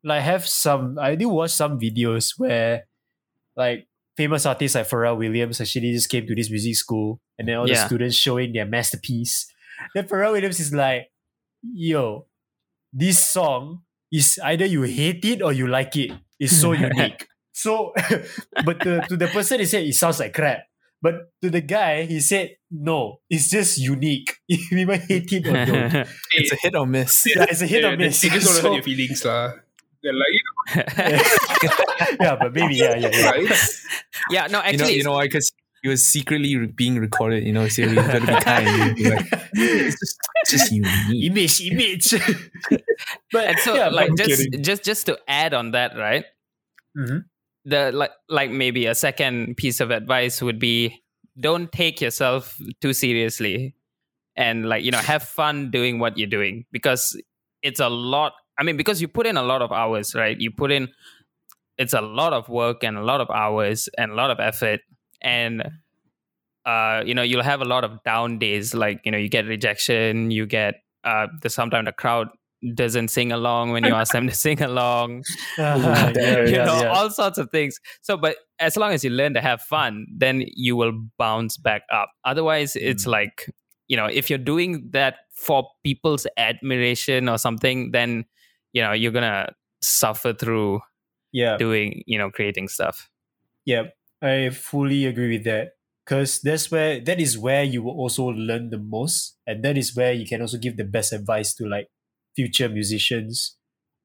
like 0.04 0.22
have 0.22 0.48
some 0.48 0.98
I 1.00 1.16
do 1.16 1.30
watch 1.30 1.52
some 1.52 1.80
videos 1.80 2.34
where 2.38 2.86
like 3.56 3.88
famous 4.18 4.46
artists 4.46 4.76
like 4.76 4.88
Pharrell 4.88 5.18
Williams 5.18 5.60
actually 5.60 5.92
just 5.92 6.10
came 6.10 6.26
to 6.28 6.36
this 6.36 6.50
music 6.50 6.76
school 6.76 7.20
and 7.38 7.48
then 7.48 7.58
all 7.58 7.68
the 7.68 7.76
students 7.76 8.16
showing 8.16 8.54
their 8.54 8.66
masterpiece. 8.66 9.52
Then 9.94 10.08
Pharrell 10.08 10.32
Williams 10.32 10.60
is 10.60 10.74
like, 10.74 11.12
yo, 11.62 12.28
this 12.94 13.28
song 13.28 13.82
is 14.12 14.40
either 14.44 14.66
you 14.66 14.84
hate 14.84 15.26
it 15.26 15.42
or 15.42 15.52
you 15.52 15.68
like 15.68 15.96
it. 15.98 16.12
It's 16.40 16.56
so 16.56 16.72
unique. 16.88 17.28
So, 17.52 17.94
but 18.66 18.80
to, 18.82 19.02
to 19.08 19.18
the 19.18 19.28
person, 19.28 19.60
he 19.60 19.66
said 19.66 19.84
it 19.84 19.96
sounds 19.96 20.20
like 20.20 20.34
crap. 20.34 20.64
But 21.06 21.30
to 21.46 21.54
the 21.54 21.62
guy, 21.62 22.10
he 22.10 22.18
said, 22.20 22.58
no, 22.74 23.22
it's 23.30 23.46
just 23.54 23.78
unique. 23.78 24.42
You 24.74 24.88
might 24.90 25.06
hate 25.06 25.30
it 25.38 25.46
or 25.46 25.54
don't. 25.54 25.94
It's 26.34 26.50
a 26.52 26.58
hit 26.58 26.74
or 26.74 26.88
miss. 26.90 27.30
Yeah, 27.30 27.46
it's 27.46 27.62
a 27.62 27.68
hit 27.70 27.84
Yeah, 27.86 27.94
or 27.94 27.98
miss. 27.98 28.18
They 28.26 28.30
just 28.34 28.48
want 28.50 28.58
to 28.58 28.62
So- 28.66 28.70
hurt 28.74 28.78
your 28.82 28.88
feelings, 28.90 29.22
lah. 29.22 29.54
They're 30.02 30.18
like, 30.18 30.34
you 30.34 30.44
yeah, 32.26 32.36
but 32.42 32.54
maybe, 32.54 32.76
yeah, 32.82 32.96
yeah, 32.98 33.10
yeah. 33.14 33.54
yeah, 34.34 34.46
no, 34.46 34.46
you 34.46 34.50
know, 34.50 34.62
actually, 34.66 34.96
you 34.98 35.04
know 35.06 35.14
why? 35.18 35.26
Because 35.30 35.50
he 35.82 35.90
was 35.90 36.02
secretly 36.06 36.54
re- 36.58 36.74
being 36.74 36.98
recorded. 37.02 37.46
You 37.46 37.54
know, 37.54 37.68
so 37.70 37.82
you 37.86 37.94
gotta 37.96 38.22
be 38.22 38.34
kind. 38.42 38.96
Be 38.98 39.10
like, 39.10 39.26
it's 39.54 39.98
just, 40.02 40.18
just 40.50 40.72
unique. 40.74 41.26
image, 41.30 41.58
image. 41.70 42.08
but 43.34 43.44
and 43.50 43.58
so 43.66 43.74
yeah, 43.78 43.90
like 43.90 44.10
but- 44.14 44.26
just 44.26 44.42
just 44.62 44.82
just 44.86 45.02
to 45.10 45.18
add 45.30 45.54
on 45.54 45.72
that, 45.78 45.94
right? 45.98 46.26
Mm 46.98 47.06
Mhm. 47.10 47.20
The 47.66 47.92
like 47.92 48.12
like 48.30 48.52
maybe 48.52 48.86
a 48.86 48.96
second 48.96 49.58
piece 49.58 49.80
of 49.80 49.92
advice 49.92 50.42
would 50.42 50.60
be 50.60 51.04
don't 51.40 51.72
take 51.72 52.00
yourself 52.00 52.58
too 52.80 52.94
seriously 52.94 53.76
and 54.36 54.70
like 54.70 54.84
you 54.84 54.92
know 54.92 55.00
have 55.00 55.24
fun 55.24 55.72
doing 55.72 56.00
what 56.00 56.18
you're 56.18 56.30
doing 56.30 56.66
because 56.72 57.20
it's 57.64 57.80
a 57.80 57.90
lot 57.90 58.34
i 58.58 58.64
mean 58.64 58.78
because 58.78 59.02
you 59.02 59.08
put 59.08 59.26
in 59.26 59.36
a 59.36 59.44
lot 59.44 59.62
of 59.62 59.72
hours 59.72 60.14
right? 60.16 60.40
You 60.40 60.52
put 60.52 60.72
in 60.72 60.90
it's 61.78 61.94
a 61.94 62.02
lot 62.02 62.32
of 62.32 62.48
work 62.48 62.84
and 62.84 62.98
a 62.98 63.04
lot 63.04 63.20
of 63.20 63.30
hours 63.30 63.90
and 63.98 64.12
a 64.12 64.16
lot 64.16 64.30
of 64.30 64.40
effort 64.40 64.80
and 65.22 65.64
uh 66.66 67.02
you 67.06 67.14
know 67.14 67.24
you'll 67.24 67.44
have 67.44 67.62
a 67.62 67.66
lot 67.66 67.84
of 67.84 68.04
down 68.04 68.38
days 68.38 68.74
like 68.74 69.02
you 69.04 69.12
know 69.12 69.18
you 69.18 69.28
get 69.28 69.46
rejection 69.46 70.30
you 70.32 70.46
get 70.46 70.76
uh 71.04 71.28
the 71.42 71.50
sometimes 71.50 71.86
the 71.86 71.92
crowd 71.92 72.28
doesn't 72.74 73.10
sing 73.10 73.32
along 73.32 73.72
when 73.72 73.84
you 73.84 73.94
ask 73.94 74.12
them 74.14 74.28
to 74.28 74.34
sing 74.46 74.62
along 74.62 75.24
yeah, 75.58 76.12
yeah, 76.16 76.40
you 76.46 76.56
yeah, 76.56 76.66
know 76.66 76.82
yeah. 76.82 76.88
all 76.94 77.10
sorts 77.10 77.38
of 77.38 77.50
things 77.52 77.78
so 78.02 78.18
but 78.18 78.38
as 78.60 78.78
long 78.78 78.92
as 78.92 79.04
you 79.04 79.10
learn 79.10 79.34
to 79.34 79.42
have 79.42 79.62
fun 79.62 80.06
then 80.18 80.44
you 80.56 80.76
will 80.76 80.94
bounce 81.18 81.58
back 81.58 81.84
up 81.92 82.10
otherwise 82.24 82.74
Mm. 82.74 82.82
it's 82.82 83.06
like 83.06 83.52
you 83.88 83.96
know 83.98 84.06
if 84.06 84.30
you're 84.30 84.40
doing 84.40 84.90
that 84.92 85.16
for 85.36 85.68
people's 85.84 86.26
admiration 86.38 87.30
or 87.30 87.38
something 87.38 87.92
then 87.92 88.26
you 88.74 88.82
know 88.82 88.92
you're 88.94 89.12
gonna 89.12 89.54
suffer 89.82 90.34
through 90.34 90.80
yeah. 91.32 91.58
doing 91.58 92.02
you 92.06 92.18
know 92.18 92.30
creating 92.32 92.68
stuff 92.68 93.10
Yeah, 93.66 93.84
I 94.22 94.50
fully 94.52 95.06
agree 95.06 95.38
with 95.38 95.44
that. 95.46 95.72
Because 96.06 96.40
that's 96.40 96.70
where 96.70 97.00
that 97.02 97.20
is 97.20 97.36
where 97.38 97.64
you 97.64 97.82
will 97.82 97.98
also 97.98 98.26
learn 98.30 98.70
the 98.70 98.78
most, 98.78 99.38
and 99.48 99.64
that 99.66 99.76
is 99.76 99.96
where 99.96 100.14
you 100.14 100.28
can 100.28 100.40
also 100.42 100.58
give 100.62 100.78
the 100.78 100.84
best 100.86 101.12
advice 101.14 101.56
to 101.56 101.66
like 101.66 101.88
future 102.36 102.70
musicians 102.70 103.58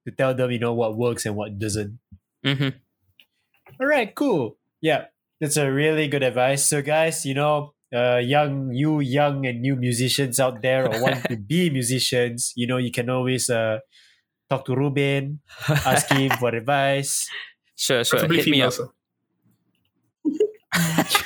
to 0.07 0.14
tell 0.14 0.35
them 0.35 0.51
you 0.51 0.59
know 0.59 0.73
what 0.73 0.97
works 0.97 1.27
and 1.27 1.37
what 1.37 1.59
doesn't. 1.59 1.99
hmm 2.45 2.69
All 3.81 3.87
right, 3.87 4.14
cool. 4.14 4.57
Yeah, 4.81 5.07
that's 5.40 5.57
a 5.57 5.71
really 5.71 6.09
good 6.09 6.23
advice. 6.23 6.69
So 6.69 6.83
guys, 6.83 7.25
you 7.27 7.35
know, 7.35 7.75
uh, 7.95 8.19
young 8.19 8.73
you 8.73 9.01
young 9.01 9.47
and 9.47 9.61
new 9.61 9.77
musicians 9.77 10.38
out 10.38 10.62
there 10.62 10.87
or 10.87 11.03
want 11.03 11.25
to 11.25 11.37
be 11.51 11.71
musicians, 11.71 12.53
you 12.57 12.66
know, 12.66 12.77
you 12.79 12.90
can 12.90 13.11
always 13.11 13.51
uh 13.51 13.79
talk 14.49 14.64
to 14.66 14.75
Ruebben, 14.75 15.38
ask 15.69 16.09
him 16.11 16.31
for 16.38 16.51
advice. 16.51 17.29
sure 17.77 18.05
sure 18.05 18.21
Preferably 18.21 18.38
hit 18.38 18.47
me 18.47 18.53
female, 18.53 18.73
up. 18.73 18.95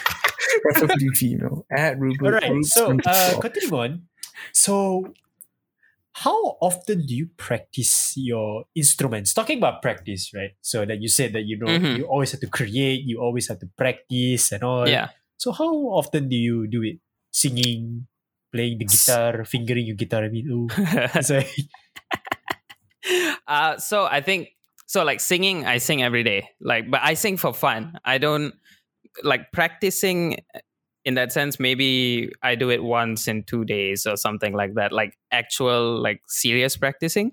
Preferably 0.62 1.08
female. 1.10 1.66
At 1.70 1.98
Ruebben. 1.98 2.26
All 2.26 2.32
right. 2.32 2.64
So, 2.64 2.86
uh, 2.86 2.90
underscore. 2.90 3.40
continuing 3.40 3.74
on. 3.74 4.02
So, 4.52 5.12
how 6.14 6.56
often 6.62 7.06
do 7.06 7.14
you 7.14 7.26
practice 7.36 8.14
your 8.16 8.64
instruments? 8.74 9.34
Talking 9.34 9.58
about 9.58 9.82
practice, 9.82 10.30
right? 10.34 10.54
So 10.62 10.84
that 10.86 11.02
you 11.02 11.08
said 11.08 11.32
that 11.34 11.42
you 11.44 11.58
know 11.58 11.74
Mhm. 11.74 11.98
you 11.98 12.06
always 12.06 12.30
have 12.32 12.40
to 12.40 12.50
create, 12.50 13.02
you 13.02 13.18
always 13.20 13.48
have 13.50 13.58
to 13.60 13.68
practice 13.76 14.52
and 14.54 14.62
all. 14.62 14.86
yeah 14.88 15.08
So 15.36 15.50
how 15.52 15.74
often 15.98 16.28
do 16.30 16.36
you 16.38 16.66
do 16.70 16.82
it? 16.86 17.02
Singing, 17.34 18.06
playing 18.54 18.78
the 18.78 18.86
guitar, 18.86 19.44
fingering 19.44 19.86
your 19.90 19.96
guitar. 19.98 20.22
I 20.24 20.30
mean, 20.30 20.46
like, 20.70 21.10
uh 23.48 23.76
so 23.76 24.06
i 24.06 24.20
think 24.20 24.48
so 24.86 25.04
like 25.04 25.20
singing 25.20 25.66
i 25.66 25.78
sing 25.78 26.02
every 26.02 26.22
day 26.22 26.48
like 26.60 26.90
but 26.90 27.00
i 27.02 27.14
sing 27.14 27.36
for 27.36 27.52
fun 27.52 27.98
i 28.04 28.18
don't 28.18 28.54
like 29.22 29.52
practicing 29.52 30.36
in 31.04 31.14
that 31.14 31.32
sense 31.32 31.60
maybe 31.60 32.32
i 32.42 32.54
do 32.54 32.70
it 32.70 32.82
once 32.82 33.28
in 33.28 33.42
two 33.44 33.64
days 33.64 34.06
or 34.06 34.16
something 34.16 34.54
like 34.54 34.74
that 34.74 34.92
like 34.92 35.18
actual 35.30 36.00
like 36.00 36.20
serious 36.28 36.76
practicing. 36.76 37.32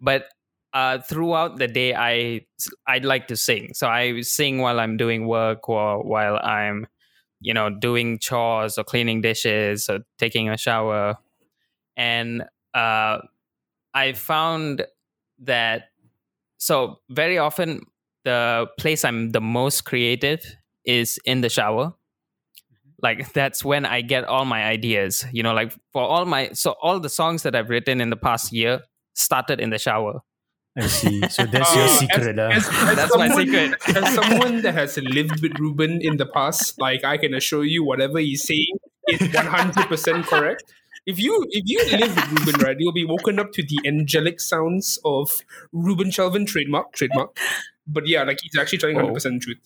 But 0.00 0.26
uh 0.72 0.98
throughout 0.98 1.58
the 1.58 1.68
day 1.68 1.94
i 1.94 2.40
i'd 2.88 3.04
like 3.04 3.28
to 3.28 3.36
sing. 3.36 3.70
So 3.74 3.88
i 3.88 4.20
sing 4.22 4.58
while 4.58 4.80
i'm 4.80 4.96
doing 4.96 5.26
work 5.26 5.68
or 5.68 6.02
while 6.02 6.36
i'm 6.38 6.86
you 7.40 7.54
know 7.54 7.70
doing 7.70 8.18
chores 8.18 8.78
or 8.78 8.84
cleaning 8.84 9.20
dishes 9.20 9.88
or 9.88 10.00
taking 10.18 10.48
a 10.48 10.58
shower. 10.58 11.16
And 11.96 12.44
uh 12.74 13.18
I 13.94 14.12
found 14.12 14.84
that 15.40 15.90
so 16.58 17.00
very 17.10 17.38
often 17.38 17.82
the 18.24 18.66
place 18.78 19.04
I'm 19.04 19.30
the 19.30 19.40
most 19.40 19.84
creative 19.84 20.44
is 20.84 21.18
in 21.24 21.40
the 21.42 21.48
shower. 21.48 21.94
Like 23.04 23.32
that's 23.38 23.64
when 23.64 23.84
I 23.86 24.00
get 24.00 24.24
all 24.24 24.44
my 24.44 24.64
ideas. 24.64 25.24
You 25.36 25.42
know, 25.44 25.54
like 25.54 25.72
for 25.92 26.02
all 26.02 26.24
my 26.24 26.50
so 26.52 26.74
all 26.82 26.98
the 27.00 27.12
songs 27.20 27.42
that 27.44 27.54
I've 27.54 27.68
written 27.70 28.00
in 28.00 28.10
the 28.10 28.16
past 28.28 28.52
year 28.52 28.80
started 29.14 29.60
in 29.60 29.70
the 29.70 29.78
shower. 29.78 30.20
I 30.76 30.86
see. 30.88 31.20
So 31.28 31.44
that's 31.54 31.74
your 31.76 31.84
Uh, 31.84 31.88
secret, 32.02 32.38
uh. 32.38 32.50
As, 32.50 32.66
as 32.68 32.96
That's 32.96 33.16
my 33.16 33.28
secret. 33.40 33.70
as 33.96 34.14
someone 34.14 34.62
that 34.62 34.74
has 34.74 34.96
lived 34.98 35.40
with 35.42 35.52
Ruebben 35.60 36.00
in 36.00 36.16
the 36.16 36.26
past, 36.26 36.80
like 36.80 37.04
I 37.04 37.16
can 37.16 37.34
assure 37.34 37.64
you, 37.64 37.84
whatever 37.84 38.18
he's 38.18 38.44
saying 38.46 38.74
is 39.08 39.20
one 39.34 39.46
hundred 39.46 39.86
percent 39.86 40.26
correct. 40.26 40.64
If 41.06 41.20
you 41.20 41.46
if 41.50 41.62
you 41.66 41.78
live 41.98 42.16
with 42.16 42.26
Ruebben, 42.32 42.60
right, 42.64 42.76
you'll 42.80 42.92
be 42.96 43.04
woken 43.04 43.38
up 43.38 43.52
to 43.52 43.62
the 43.62 43.78
angelic 43.86 44.40
sounds 44.40 44.98
of 45.04 45.42
Ruebben 45.72 46.10
Chelvan 46.10 46.46
trademark 46.46 46.92
trademark. 46.92 47.38
But 47.86 48.08
yeah, 48.08 48.24
like 48.24 48.38
he's 48.42 48.58
actually 48.58 48.78
telling 48.78 48.96
hundred 48.96 49.14
percent 49.14 49.42
truth. 49.42 49.58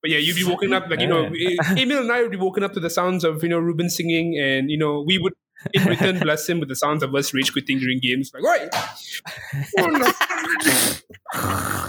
But 0.00 0.10
yeah, 0.10 0.18
you'd 0.18 0.36
be 0.36 0.44
woken 0.44 0.72
up 0.72 0.88
like 0.88 1.00
you 1.00 1.08
know, 1.08 1.24
eh, 1.26 1.56
Emil 1.76 1.98
and 2.00 2.12
I 2.12 2.22
would 2.22 2.30
be 2.30 2.36
woken 2.36 2.62
up 2.62 2.72
to 2.74 2.80
the 2.80 2.90
sounds 2.90 3.24
of 3.24 3.42
you 3.42 3.48
know 3.48 3.58
Ruebben 3.58 3.90
singing, 3.90 4.38
and 4.38 4.70
you 4.70 4.78
know 4.78 5.02
we 5.06 5.18
would 5.18 5.32
in 5.74 5.84
return 5.86 6.18
bless 6.20 6.48
him 6.48 6.60
with 6.60 6.68
the 6.68 6.76
sounds 6.76 7.02
of 7.02 7.14
us 7.14 7.34
rage 7.34 7.52
quitting 7.52 7.78
during 7.78 7.98
games. 8.00 8.30
Like, 8.32 8.44
right, 8.44 8.68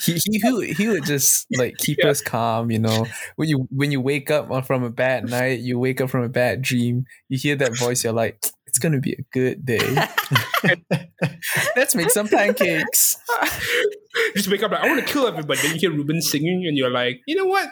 he, 0.00 0.18
he, 0.24 0.72
he 0.72 0.88
would 0.88 1.04
just 1.04 1.46
like 1.56 1.76
keep 1.78 1.98
Yeah. 2.02 2.10
us 2.10 2.22
calm, 2.22 2.70
you 2.70 2.78
know. 2.78 3.06
When 3.36 3.48
you 3.48 3.68
when 3.70 3.92
you 3.92 4.00
wake 4.00 4.30
up 4.30 4.66
from 4.66 4.82
a 4.82 4.90
bad 4.90 5.28
night, 5.28 5.60
you 5.60 5.78
wake 5.78 6.00
up 6.00 6.10
from 6.10 6.24
a 6.24 6.28
bad 6.28 6.62
dream, 6.62 7.04
you 7.28 7.38
hear 7.38 7.56
that 7.56 7.76
voice, 7.76 8.04
you're 8.04 8.12
like, 8.14 8.42
it's 8.76 8.82
gonna 8.82 9.00
be 9.00 9.12
a 9.12 9.22
good 9.32 9.64
day. 9.64 9.80
Let's 11.76 11.94
make 11.94 12.10
some 12.10 12.28
pancakes. 12.28 13.16
just 14.36 14.50
wake 14.50 14.62
up 14.62 14.70
like 14.70 14.80
I 14.82 14.88
want 14.88 15.00
to 15.00 15.10
kill 15.10 15.26
everybody. 15.26 15.60
Then 15.62 15.72
you 15.72 15.78
hear 15.78 15.90
Ruebben 15.92 16.20
singing, 16.20 16.66
and 16.66 16.76
you're 16.76 16.90
like, 16.90 17.22
you 17.26 17.36
know 17.36 17.46
what? 17.46 17.70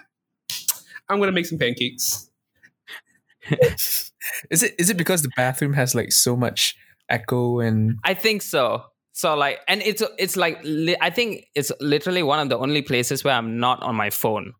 I'm 1.10 1.18
gonna 1.18 1.32
make 1.32 1.44
some 1.44 1.58
pancakes. 1.58 2.30
Is 4.50 4.62
it 4.62 4.74
is 4.78 4.88
it 4.88 4.96
because 4.96 5.20
the 5.20 5.30
bathroom 5.36 5.74
has 5.74 5.94
like 5.94 6.10
so 6.10 6.34
much 6.34 6.74
echo 7.10 7.60
and 7.60 7.98
I 8.02 8.14
think 8.14 8.40
so. 8.40 8.84
So 9.12 9.34
like, 9.36 9.60
and 9.68 9.82
it's 9.82 10.02
it's 10.18 10.34
like 10.34 10.58
li- 10.64 10.96
I 10.98 11.10
think 11.10 11.44
it's 11.54 11.70
literally 11.78 12.22
one 12.22 12.38
of 12.38 12.48
the 12.48 12.56
only 12.56 12.80
places 12.80 13.22
where 13.22 13.34
I'm 13.34 13.60
not 13.60 13.82
on 13.82 13.94
my 13.94 14.08
phone. 14.08 14.54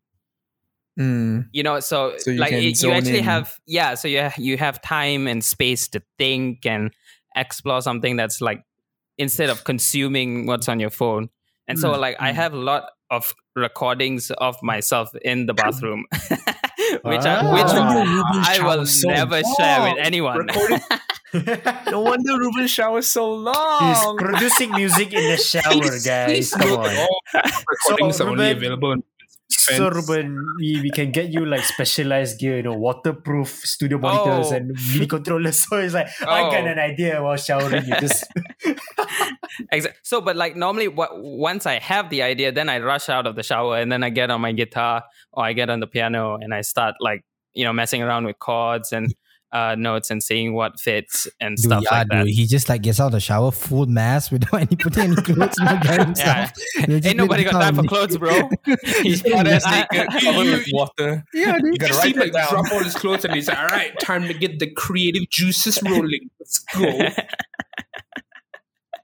Mm, 0.99 1.49
You 1.51 1.63
know, 1.63 1.79
so, 1.81 2.13
So 2.17 2.31
you 2.31 2.39
like 2.39 2.53
it- 2.53 2.81
you 2.81 2.91
actually 2.91 3.17
in. 3.19 3.23
have 3.25 3.59
yeah. 3.67 3.95
So 3.95 4.07
you 4.07 4.21
ha- 4.21 4.33
you 4.37 4.57
have 4.57 4.81
time 4.81 5.27
and 5.27 5.43
space 5.43 5.87
to 5.89 6.01
think 6.17 6.65
and 6.65 6.91
explore 7.35 7.81
something 7.81 8.15
that's 8.15 8.39
like 8.41 8.63
instead 9.17 9.49
of 9.49 9.63
consuming 9.65 10.45
what's 10.45 10.69
on 10.69 10.79
your 10.79 10.89
phone. 10.89 11.29
And 11.67 11.77
so 11.79 11.91
Mm, 11.93 11.99
like 11.99 12.15
I 12.21 12.31
mm. 12.31 12.35
have 12.35 12.53
a 12.53 12.57
lot 12.57 12.83
of 13.11 13.33
recordings 13.55 14.31
of 14.31 14.55
myself 14.63 15.09
in 15.21 15.45
the 15.47 15.53
bathroom, 15.53 16.05
which 17.03 17.25
I 17.25 17.39
Ah. 17.43 17.53
which 17.53 17.71
Ruebben 17.73 18.43
I 18.45 18.59
will 18.63 18.85
so 18.85 19.09
never 19.09 19.41
share 19.57 19.81
with 19.83 19.97
anyone. 19.99 20.47
No 21.91 21.99
wonder 21.99 22.37
Ruebben 22.39 22.67
showers 22.67 23.09
so 23.11 23.33
long. 23.33 23.79
He's 23.89 24.23
producing 24.23 24.71
music 24.71 25.11
in 25.13 25.21
the 25.29 25.35
shower, 25.51 25.99
guys. 26.05 26.51
Come 26.51 26.79
on. 26.79 27.07
Recordings 27.67 28.15
So, 28.17 28.25
are 28.25 28.29
only 28.29 28.45
Ruebben- 28.45 28.57
available. 28.57 28.91
on 28.91 29.03
So 29.49 29.89
Friends. 29.89 30.07
Ruebben, 30.09 30.43
we, 30.59 30.81
we 30.81 30.89
can 30.91 31.11
get 31.11 31.29
you 31.29 31.45
like 31.45 31.61
specialized 31.63 32.39
gear, 32.39 32.57
you 32.57 32.63
know, 32.63 32.73
waterproof 32.73 33.49
studio 33.49 33.97
monitors 33.99 34.51
Oh. 34.51 34.55
and 34.55 34.67
MIDI 34.93 35.07
controllers. 35.07 35.63
So 35.69 35.77
it's 35.77 35.93
like 35.93 36.07
I 36.21 36.41
got 36.51 36.63
Oh. 36.63 36.67
an 36.67 36.79
idea 36.79 37.21
while 37.21 37.37
showering. 37.37 37.85
You 37.85 37.99
just 37.99 38.25
Exactly. 39.71 39.99
So, 40.03 40.21
but 40.21 40.35
like 40.35 40.55
normally, 40.55 40.87
what 40.87 41.11
once 41.21 41.65
I 41.65 41.79
have 41.79 42.09
the 42.09 42.21
idea, 42.23 42.51
then 42.51 42.69
I 42.69 42.79
rush 42.79 43.09
out 43.09 43.27
of 43.27 43.35
the 43.35 43.43
shower 43.43 43.77
and 43.77 43.91
then 43.91 44.03
I 44.03 44.09
get 44.09 44.29
on 44.31 44.41
my 44.41 44.51
guitar 44.51 45.03
or 45.31 45.43
I 45.45 45.53
get 45.53 45.69
on 45.69 45.79
the 45.79 45.87
piano 45.87 46.35
and 46.41 46.53
I 46.53 46.61
start 46.61 46.95
like 46.99 47.23
you 47.53 47.63
know 47.63 47.73
messing 47.73 48.01
around 48.01 48.25
with 48.25 48.39
chords 48.39 48.91
and 48.91 49.13
uh, 49.55 49.75
notes 49.75 50.11
and 50.11 50.21
seeing 50.21 50.53
what 50.53 50.79
fits 50.79 51.27
and 51.39 51.55
Dude, 51.55 51.65
stuff 51.65 51.83
yeah, 51.89 51.97
like 51.99 52.07
that. 52.09 52.25
dude. 52.25 52.33
He 52.35 52.45
just 52.45 52.67
like 52.67 52.81
gets 52.81 52.99
out 52.99 53.05
of 53.07 53.11
the 53.13 53.19
shower, 53.21 53.51
full 53.51 53.85
mask 53.85 54.31
without 54.33 54.53
any 54.61 54.75
putting 54.79 55.03
any 55.03 55.15
clothes, 55.15 55.55
no 55.59 55.65
guy 55.65 55.79
Yeah. 55.95 56.05
himself. 56.05 56.51
And 56.77 56.85
he'll 56.87 56.97
just 56.99 57.07
Ain't 57.07 57.17
nobody 57.17 57.43
got 57.45 57.51
time 57.53 57.75
for 57.75 57.83
clothes, 57.83 58.17
bro. 58.17 58.49
He's 59.01 59.23
Yeah, 59.25 59.37
butt 59.43 59.47
ass 59.47 59.63
I- 59.65 59.87
naked, 59.91 60.07
I- 60.09 60.19
covered 60.21 60.47
with 60.51 60.67
water. 60.73 61.23
Yeah, 61.33 61.55
You 61.55 61.61
dude. 61.71 61.79
gotta 61.79 61.93
just 61.93 61.99
write 61.99 62.03
see 62.03 62.09
him 62.11 62.17
that 62.19 62.23
like 62.25 62.33
down. 62.33 62.49
drop 62.63 62.71
all 62.73 62.83
his 62.83 62.95
clothes 62.95 63.23
and 63.25 63.33
he's 63.33 63.47
like, 63.47 63.57
all 63.57 63.65
right, 63.67 63.97
time 63.99 64.27
to 64.27 64.33
get 64.33 64.59
the 64.59 64.69
creative 64.71 65.29
juices 65.29 65.81
rolling. 65.83 66.29
Let's 66.39 66.59
go. 66.75 66.99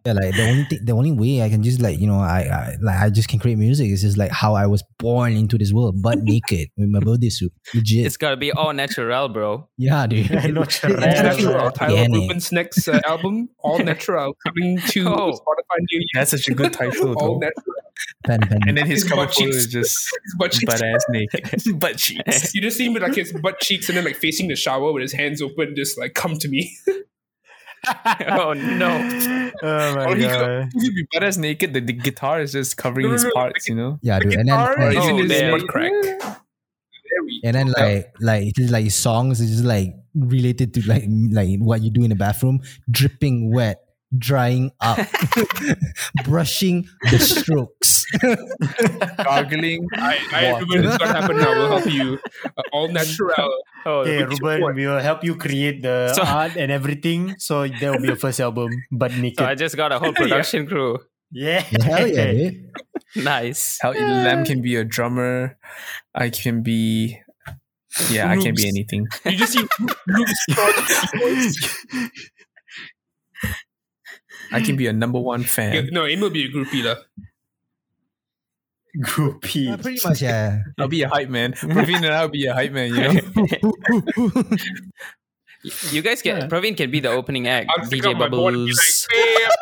Yeah, 0.06 0.14
like 0.14 0.36
the 0.36 0.50
only 0.50 0.64
thing, 0.66 0.80
the 0.84 0.94
only 0.94 1.12
way 1.12 1.44
I 1.44 1.50
can 1.50 1.62
just 1.62 1.80
like 1.82 2.00
you 2.00 2.08
know 2.08 2.20
I, 2.20 2.40
I 2.42 2.76
like 2.82 3.00
I 3.00 3.10
just 3.12 3.28
can 3.30 3.38
create 3.40 3.58
music 3.60 3.90
is 3.92 4.02
just 4.02 4.18
like 4.18 4.32
how 4.32 4.56
I 4.56 4.66
was 4.66 4.84
born 4.98 5.34
into 5.34 5.58
this 5.60 5.72
world, 5.72 6.02
but 6.02 6.18
naked 6.24 6.70
with 6.76 6.90
my 6.90 7.00
birthday 7.00 7.30
suit, 7.30 7.54
legit. 7.76 8.06
it's 8.08 8.18
gotta 8.18 8.38
be 8.38 8.52
all 8.52 8.74
natural, 8.74 9.30
bro. 9.30 9.68
yeah, 9.78 10.08
dude. 10.08 10.30
Natural. 10.32 10.64
It's 10.64 10.84
All 10.84 10.90
fucking 10.90 11.00
natural. 11.00 11.72
Tyler 11.72 11.92
organic. 11.98 12.20
Ruebben's 12.22 12.52
next 12.52 12.88
uh, 12.88 13.00
album, 13.06 13.50
All 13.60 13.78
Natural, 13.84 14.36
coming 14.46 14.80
to 14.90 15.08
Oh. 15.08 15.32
Spotify 15.34 15.78
near 15.92 16.02
you. 16.02 16.08
That's 16.16 16.32
such 16.32 16.48
a 16.48 16.54
good 16.56 16.74
title, 16.74 17.14
All 17.20 17.40
though. 17.40 17.46
natural. 17.46 17.76
Pen, 18.26 18.40
pen. 18.42 18.60
And 18.68 18.78
then 18.78 18.86
his 18.88 19.04
His 19.04 19.10
cover 19.12 19.26
butt 19.26 19.36
photo 19.36 19.46
cheeks. 19.46 19.56
is 19.58 19.68
just 19.68 20.10
His 20.24 20.36
butt 20.40 20.52
cheeks. 20.52 20.66
butt 20.66 20.82
ass 20.84 21.06
naked, 21.10 21.80
butt 21.80 21.98
cheeks. 21.98 22.56
You 22.56 22.62
just 22.62 22.78
see 22.78 22.86
him 22.88 22.94
with 22.94 23.04
like 23.04 23.16
his 23.16 23.32
butt 23.34 23.60
cheeks 23.60 23.88
and 23.90 23.98
then 23.98 24.06
like 24.06 24.16
facing 24.16 24.48
the 24.48 24.56
shower 24.56 24.92
with 24.92 25.02
his 25.04 25.14
hands 25.14 25.42
open, 25.44 25.76
just 25.76 26.00
like 26.00 26.14
come 26.16 26.38
to 26.38 26.48
me. 26.48 26.76
oh 28.30 28.54
no. 28.54 29.52
Oh 29.64 29.96
my 29.96 30.06
Or 30.06 30.16
he 30.16 30.24
god. 30.24 30.72
could, 30.72 30.82
he 30.82 30.88
could 30.88 30.96
be 30.96 31.06
butt 31.14 31.24
ass 31.24 31.38
naked. 31.38 31.74
The, 31.74 31.82
the 31.82 31.94
guitar 31.94 32.42
is 32.42 32.52
just 32.54 32.78
covering 32.78 33.04
No, 33.06 33.10
no, 33.10 33.14
his 33.14 33.24
no, 33.26 33.32
parts, 33.36 33.68
you 33.68 33.76
know. 33.76 34.00
yeah, 34.02 34.20
dude. 34.20 34.34
And 34.34 34.48
then 34.50 34.58
Guitar 34.58 34.76
like, 34.88 34.98
is 34.98 35.04
oh, 35.04 35.08
in 35.10 35.14
Oh, 35.14 35.18
his 35.18 35.30
damn. 35.30 35.52
butt 35.60 35.68
crack. 35.68 35.92
And 37.44 37.56
then 37.56 37.68
like 37.68 38.14
like 38.20 38.44
it's 38.48 38.58
just 38.58 38.72
like 38.72 38.90
songs 38.92 39.42
is 39.42 39.52
just 39.52 39.64
like 39.66 39.94
related 40.16 40.74
to 40.76 40.82
like 40.88 41.04
like 41.32 41.60
what 41.60 41.82
you 41.82 41.92
do 41.92 42.04
in 42.04 42.10
the 42.10 42.16
bathroom, 42.16 42.62
dripping 42.90 43.52
wet, 43.54 43.82
drying 44.18 44.72
up, 44.82 45.00
brushing 46.26 46.88
the 47.10 47.20
strokes. 47.20 48.06
Gargling. 49.24 49.88
I, 49.96 50.20
I 50.32 50.52
Water. 50.52 50.66
Ruebben, 50.66 50.86
it's 50.88 50.98
gonna 50.98 51.14
happen 51.22 51.38
now. 51.38 51.52
We'll 51.52 51.80
help 51.80 51.92
you. 51.94 52.20
Uh, 52.46 52.62
all 52.74 52.88
natural. 52.90 53.64
Oh, 53.86 54.00
Okay, 54.02 54.24
Ruebben, 54.24 54.76
we 54.76 54.86
will 54.86 55.00
help 55.00 55.24
you 55.24 55.36
create 55.36 55.82
the 55.82 56.14
So- 56.14 56.24
art 56.24 56.56
and 56.58 56.72
everything. 56.72 57.36
So 57.40 57.68
that 57.68 57.82
will 57.92 58.00
be 58.02 58.08
your 58.08 58.16
first 58.16 58.40
album, 58.40 58.70
but 58.92 59.12
naked. 59.16 59.40
so 59.40 59.46
I 59.46 59.56
just 59.56 59.76
got 59.76 59.92
a 59.92 60.00
whole 60.00 60.14
production 60.22 60.68
crew. 60.68 61.00
yeah. 61.32 61.62
Hell 61.62 62.08
yeah. 62.08 62.50
Nice. 63.16 63.78
How 63.82 63.92
Lam 63.92 64.46
can 64.46 64.62
be 64.62 64.78
a 64.78 64.86
drummer. 64.86 65.58
I 66.16 66.30
can 66.30 66.64
be. 66.64 67.20
Yeah, 68.10 68.30
I 68.32 68.38
can't 68.40 68.56
be 68.56 68.66
anything. 68.70 69.06
You 69.26 69.36
just 69.36 69.52
see 69.52 69.68
Ruebben's 70.08 71.60
I 74.52 74.62
can 74.62 74.76
be 74.76 74.88
a 74.88 74.94
number 74.94 75.20
one 75.20 75.44
fan. 75.44 75.90
No, 75.92 76.06
Aim 76.06 76.20
will 76.20 76.30
be 76.30 76.46
a 76.46 76.50
groupie 76.50 76.84
lah. 76.84 76.96
Groupie. 79.00 79.66
Yeah, 79.66 79.76
pretty 79.78 80.00
much, 80.04 80.22
yeah. 80.22 80.64
I'll 80.78 80.88
be 80.88 81.04
a 81.04 81.10
hype 81.10 81.30
man. 81.30 81.54
Praveen 81.54 82.04
and 82.04 82.08
I'll 82.08 82.28
be 82.28 82.46
a 82.46 82.54
hype 82.54 82.74
man. 82.74 82.94
You 82.94 83.02
know. 83.02 83.12
you 85.92 86.02
guys 86.02 86.22
get 86.22 86.50
Praveen 86.50 86.76
can 86.76 86.92
be 86.92 87.00
the 87.00 87.10
opening 87.10 87.48
act. 87.48 87.70
I'll 87.72 87.86
DJ 87.86 88.12
up 88.12 88.18
my 88.18 88.28
board 88.28 88.54
and 88.56 88.66
be 88.66 88.74
Bubbles. 88.74 89.08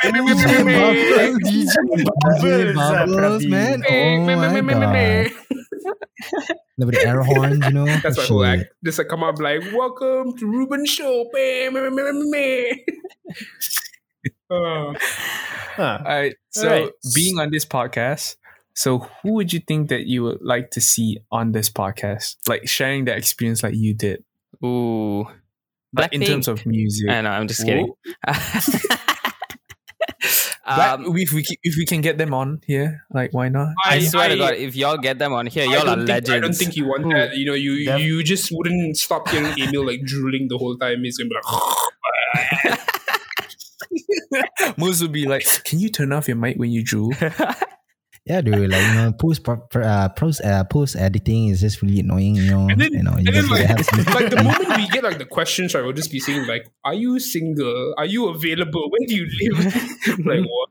DJ 0.02 1.38
DJ 1.46 1.76
Bubbles, 1.94 2.76
Bubbles, 2.76 3.46
uh, 3.46 3.50
man. 3.50 3.80
Meh, 3.82 3.90
Oh 3.90 4.26
meh, 4.26 4.36
meh, 4.36 4.62
my 4.62 4.74
god. 4.74 5.32
With 6.80 6.96
the 6.96 7.06
air 7.06 7.22
horns, 7.22 7.64
you 7.66 7.72
know. 7.72 7.86
That's 7.86 8.18
my 8.18 8.24
whole 8.24 8.46
act. 8.46 8.74
Just 8.84 8.98
like 8.98 9.10
come 9.10 9.24
up 9.24 9.40
like, 9.40 9.62
welcome 9.74 10.36
to 10.38 10.46
Ruebben 10.46 10.88
Show. 10.88 11.30
Uh, 14.50 14.94
Huh. 15.80 15.98
All 16.04 16.12
right. 16.12 16.36
So 16.50 16.68
Alright. 16.68 16.92
being 17.16 17.40
on 17.40 17.52
this 17.52 17.66
podcast, 17.66 18.36
so 18.74 19.00
who 19.24 19.34
would 19.34 19.54
you 19.54 19.62
think 19.62 19.88
that 19.90 20.08
you 20.08 20.24
would 20.24 20.42
like 20.42 20.72
to 20.72 20.82
see 20.82 21.20
on 21.32 21.54
this 21.54 21.70
podcast? 21.70 22.36
Like 22.50 22.68
sharing 22.68 23.06
that 23.06 23.18
experience 23.18 23.64
like 23.64 23.76
you 23.76 23.94
did. 23.94 24.26
Ooh. 24.64 25.26
Like 25.94 26.12
in 26.12 26.22
terms 26.22 26.50
of 26.50 26.66
music. 26.66 27.10
I 27.10 27.22
know, 27.22 27.30
I'm 27.30 27.48
just 27.48 27.66
kidding. 27.66 27.94
Um, 30.70 31.18
if 31.18 31.34
we 31.34 31.44
if 31.64 31.78
we 31.78 31.86
can 31.86 32.02
get 32.02 32.20
them 32.20 32.32
on 32.32 32.62
here, 32.68 33.04
like 33.12 33.34
why 33.34 33.50
not? 33.50 33.70
I, 33.84 34.00
swear 34.02 34.30
to 34.30 34.38
God, 34.38 34.54
if 34.54 34.76
y'all 34.76 34.98
get 34.98 35.18
them 35.18 35.34
on 35.34 35.48
here, 35.48 35.66
y'all 35.66 35.90
are 35.90 35.96
think, 35.96 36.08
legends. 36.08 36.30
I 36.30 36.40
don't 36.40 36.54
think 36.54 36.76
you 36.76 36.86
want 36.86 37.10
that. 37.10 37.36
You 37.36 37.46
know, 37.46 37.56
you 37.56 37.86
Them? 37.86 38.00
you 38.00 38.22
just 38.24 38.52
wouldn't 38.52 38.96
stop 38.96 39.28
hearing 39.30 39.52
Emil 39.60 39.84
like 39.84 40.04
drooling 40.04 40.48
the 40.48 40.60
whole 40.60 40.78
time. 40.78 41.04
He's 41.04 41.18
gonna 41.18 41.30
be 41.30 41.36
like, 42.66 42.80
Moose 44.78 45.02
would 45.02 45.12
be 45.12 45.26
like, 45.28 45.44
"Can 45.64 45.80
you 45.80 45.90
turn 45.90 46.12
off 46.14 46.28
your 46.28 46.38
mic 46.38 46.58
when 46.58 46.70
you 46.72 46.84
drool?" 46.84 47.14
Yeah, 48.26 48.42
dude. 48.42 48.70
Like 48.70 48.86
you 48.86 48.94
know, 48.94 49.12
post 49.14 49.44
pro- 49.44 49.58
pro- 49.58 49.84
uh, 49.84 50.10
post 50.10 50.42
uh, 50.46 50.64
post 50.66 50.96
editing 50.96 51.48
is 51.48 51.62
just 51.62 51.82
really 51.82 52.02
annoying. 52.02 52.36
You 52.36 52.52
know, 52.52 52.68
And 52.70 52.80
then- 52.80 52.94
you 52.94 53.02
know, 53.02 53.16
you 53.18 53.32
then 53.32 53.48
like, 53.50 53.68
like 54.14 54.30
the 54.30 54.36
moment 54.44 54.78
we 54.78 54.88
get 54.90 55.04
like 55.04 55.18
the 55.18 55.26
questions, 55.26 55.74
right, 55.74 55.84
we'll 55.84 55.94
just 55.94 56.12
be 56.12 56.20
saying 56.20 56.46
like, 56.46 56.70
"Are 56.84 56.94
you 56.94 57.20
single? 57.20 57.96
Are 57.98 58.06
you 58.06 58.28
available? 58.28 58.92
Where 58.92 59.08
do 59.08 59.16
you 59.16 59.26
live?" 59.42 59.74
like 60.26 60.46
what? 60.46 60.70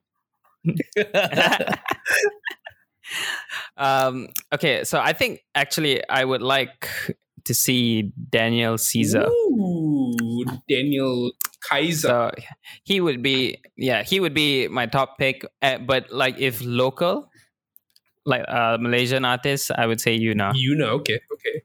um, 3.77 4.29
okay, 4.53 4.85
so 4.85 5.01
I 5.01 5.12
think 5.12 5.41
actually 5.55 6.07
I 6.09 6.25
would 6.25 6.43
like 6.43 6.89
to 7.45 7.55
see 7.55 8.12
Daniel 8.31 8.79
Caesar. 8.79 9.27
Ooh, 9.27 9.47
Daniel 10.68 11.32
Caesar. 11.70 12.09
So 12.09 12.30
he 12.84 13.01
would 13.01 13.22
be, 13.22 13.59
yeah, 13.76 14.03
he 14.03 14.20
would 14.20 14.34
be 14.34 14.68
my 14.68 14.86
top 14.86 15.18
pick. 15.18 15.45
Uh, 15.62 15.78
but 15.78 16.11
like 16.12 16.39
if 16.39 16.61
local, 16.64 17.30
like 18.26 18.45
a 18.49 18.76
Malaysian 18.80 19.24
artist, 19.24 19.70
I 19.74 19.86
would 19.86 20.01
say 20.01 20.14
you 20.14 20.34
know. 20.34 20.53
you 20.55 20.74
know, 20.74 21.01
okay, 21.01 21.20
okay. 21.32 21.62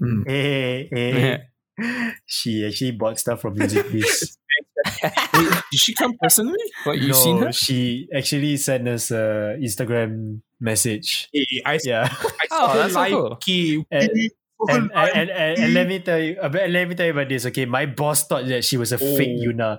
Mm. 0.00 0.24
Eh, 0.28 0.88
eh. 0.92 1.38
she 2.26 2.66
actually 2.66 2.92
bought 2.92 3.18
stuff 3.18 3.40
from 3.40 3.54
Music 3.54 3.86
Biz. 3.92 4.36
Wait, 5.34 5.52
did 5.70 5.80
she 5.80 5.94
come 5.94 6.14
personally? 6.22 6.58
What 6.84 6.98
you 6.98 7.12
seen 7.12 7.38
her? 7.42 7.52
she 7.52 8.08
actually 8.14 8.56
sent 8.56 8.86
us 8.88 9.10
a 9.10 9.56
Instagram 9.60 10.40
message. 10.60 11.28
Hey, 11.32 11.46
I, 11.66 11.78
Yeah. 11.84 12.08
I 12.10 12.46
Oh, 12.50 12.56
saw 12.66 12.72
her 12.72 12.78
that's 12.78 12.94
so 12.94 13.04
cool. 13.10 13.26
Okay, 13.32 13.84
And- 13.90 14.10
we- 14.14 14.30
and, 14.68 14.90
and, 14.94 15.10
and, 15.14 15.30
and, 15.30 15.58
and 15.58 15.74
let 15.74 15.86
me 15.86 15.98
tell 16.00 16.18
you 16.18 16.36
uh, 16.40 16.48
let 16.68 16.88
me 16.88 16.94
tell 16.94 17.06
you 17.06 17.12
about 17.12 17.28
this 17.28 17.46
okay 17.46 17.64
my 17.64 17.86
boss 17.86 18.26
thought 18.26 18.46
that 18.46 18.64
she 18.64 18.76
was 18.76 18.92
a 18.92 18.98
fake 18.98 19.38
Oh. 19.40 19.44
Yuna 19.50 19.78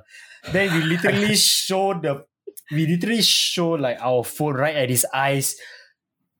then 0.52 0.74
we 0.74 0.84
literally 0.86 1.36
showed 1.40 2.04
the 2.04 2.24
we 2.72 2.86
literally 2.88 3.22
show 3.22 3.72
like 3.72 3.98
our 4.00 4.24
phone 4.24 4.54
right 4.56 4.76
at 4.76 4.90
his 4.90 5.06
eyes 5.14 5.56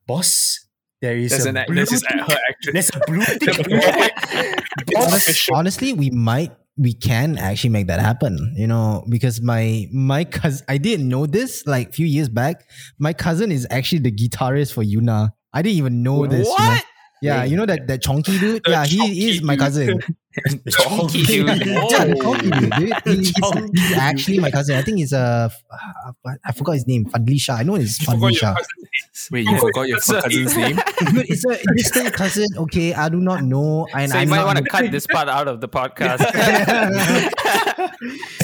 boss 0.08 0.66
there 1.02 1.16
is 1.16 1.32
There's 1.32 1.46
a 1.46 1.50
an 1.50 1.64
blue 1.68 1.76
this 1.76 1.92
is 1.94 2.04
her 2.04 2.18
actress. 2.20 2.74
there's 2.74 2.92
a 2.94 3.00
blue 3.08 3.24
tick 3.40 4.50
Honest- 4.98 5.50
honestly, 5.54 5.94
we 5.94 6.10
might 6.10 6.52
we 6.78 6.94
can 6.94 7.38
actually 7.38 7.70
make 7.72 7.88
that 7.88 8.00
happen. 8.00 8.54
You 8.58 8.68
know, 8.68 9.06
because 9.10 9.42
my 9.42 9.88
my 9.94 10.24
cousin 10.26 10.66
I 10.70 10.78
didn't 10.78 11.08
know 11.08 11.26
this 11.26 11.66
like 11.66 11.90
a 11.90 11.92
few 11.92 12.06
years 12.06 12.30
back. 12.30 12.68
My 13.00 13.14
cousin 13.14 13.52
is 13.52 13.68
actually 13.70 14.00
the 14.00 14.12
guitarist 14.12 14.74
for 14.74 14.84
Yuna. 14.84 15.30
I 15.54 15.62
didn't 15.62 15.78
even 15.78 16.04
know 16.04 16.26
this. 16.28 16.48
you 16.48 16.58
know. 16.58 16.78
Yeah, 17.22 17.44
you 17.44 17.58
know 17.58 17.66
that 17.66 17.88
that 17.88 18.02
chonky 18.02 18.40
dude. 18.40 18.62
Yeah, 18.68 18.86
he 18.86 19.30
is 19.30 19.42
my 19.42 19.58
cousin. 19.58 20.00
Chonky 20.70 21.26
dude. 21.26 21.48
Yeah, 21.66 22.14
chonky 22.22 22.50
dude. 22.78 22.94
dude. 23.04 23.26
He's, 23.26 23.34
he's 23.74 23.98
actually 23.98 24.40
my 24.40 24.52
cousin. 24.52 24.76
I 24.76 24.82
think 24.84 24.98
he's 25.00 25.12
uh, 25.12 25.50
uh, 25.72 26.32
I 26.46 26.52
forgot 26.52 26.74
his 26.74 26.86
name. 26.88 27.06
Fadli 27.06 27.40
Shah. 27.40 27.56
I 27.56 27.64
know 27.64 27.76
it's 27.76 28.00
you 28.00 28.06
forgot 28.06 28.18
Fadli 28.20 28.32
your 28.32 28.40
Shah. 28.40 28.54
cousin. 28.56 29.30
Wait, 29.32 29.46
you 29.48 29.58
forgot 29.60 29.88
your 29.88 30.00
cousin's 30.00 30.56
name? 30.56 30.76
Dude, 30.76 31.26
it's 31.30 31.46
a 31.46 31.58
distant 31.76 32.14
cousin. 32.14 32.46
Okay, 32.58 32.94
I 32.94 33.10
do 33.10 33.18
not 33.20 33.44
know, 33.44 33.88
and 33.96 34.12
So 34.12 34.18
you 34.18 34.22
I'm 34.24 34.30
might 34.30 34.46
want 34.46 34.58
to 34.60 34.64
cut 34.70 34.92
this 34.92 35.08
part 35.08 35.30
out 35.30 35.48
of 35.48 35.62
the 35.62 35.68
podcast. 35.70 36.22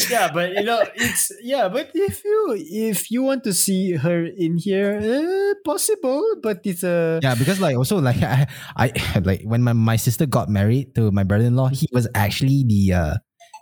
yeah 0.10 0.30
but 0.32 0.54
you 0.54 0.64
know 0.64 0.84
it's 0.96 1.32
yeah 1.42 1.68
but 1.68 1.90
if 1.94 2.24
you 2.24 2.56
if 2.60 3.10
you 3.10 3.24
want 3.24 3.44
to 3.44 3.54
see 3.54 3.94
her 3.94 4.26
in 4.26 4.58
here 4.58 5.00
uh, 5.02 5.54
possible 5.66 6.22
but 6.44 6.60
it's 6.64 6.84
a 6.84 7.20
Yeah, 7.24 7.36
because 7.36 7.60
like 7.60 7.76
also 7.78 8.00
like 8.00 8.22
I, 8.22 8.46
I 8.76 8.92
like 9.24 9.42
when 9.44 9.64
my, 9.64 9.74
my 9.74 9.96
sister 9.96 10.26
got 10.26 10.50
married 10.50 10.94
to 10.96 11.12
my 11.12 11.24
brother-in-law, 11.24 11.70
he 11.70 11.85
was 11.92 12.08
actually 12.16 12.64
the 12.68 12.94
uh 12.94 13.14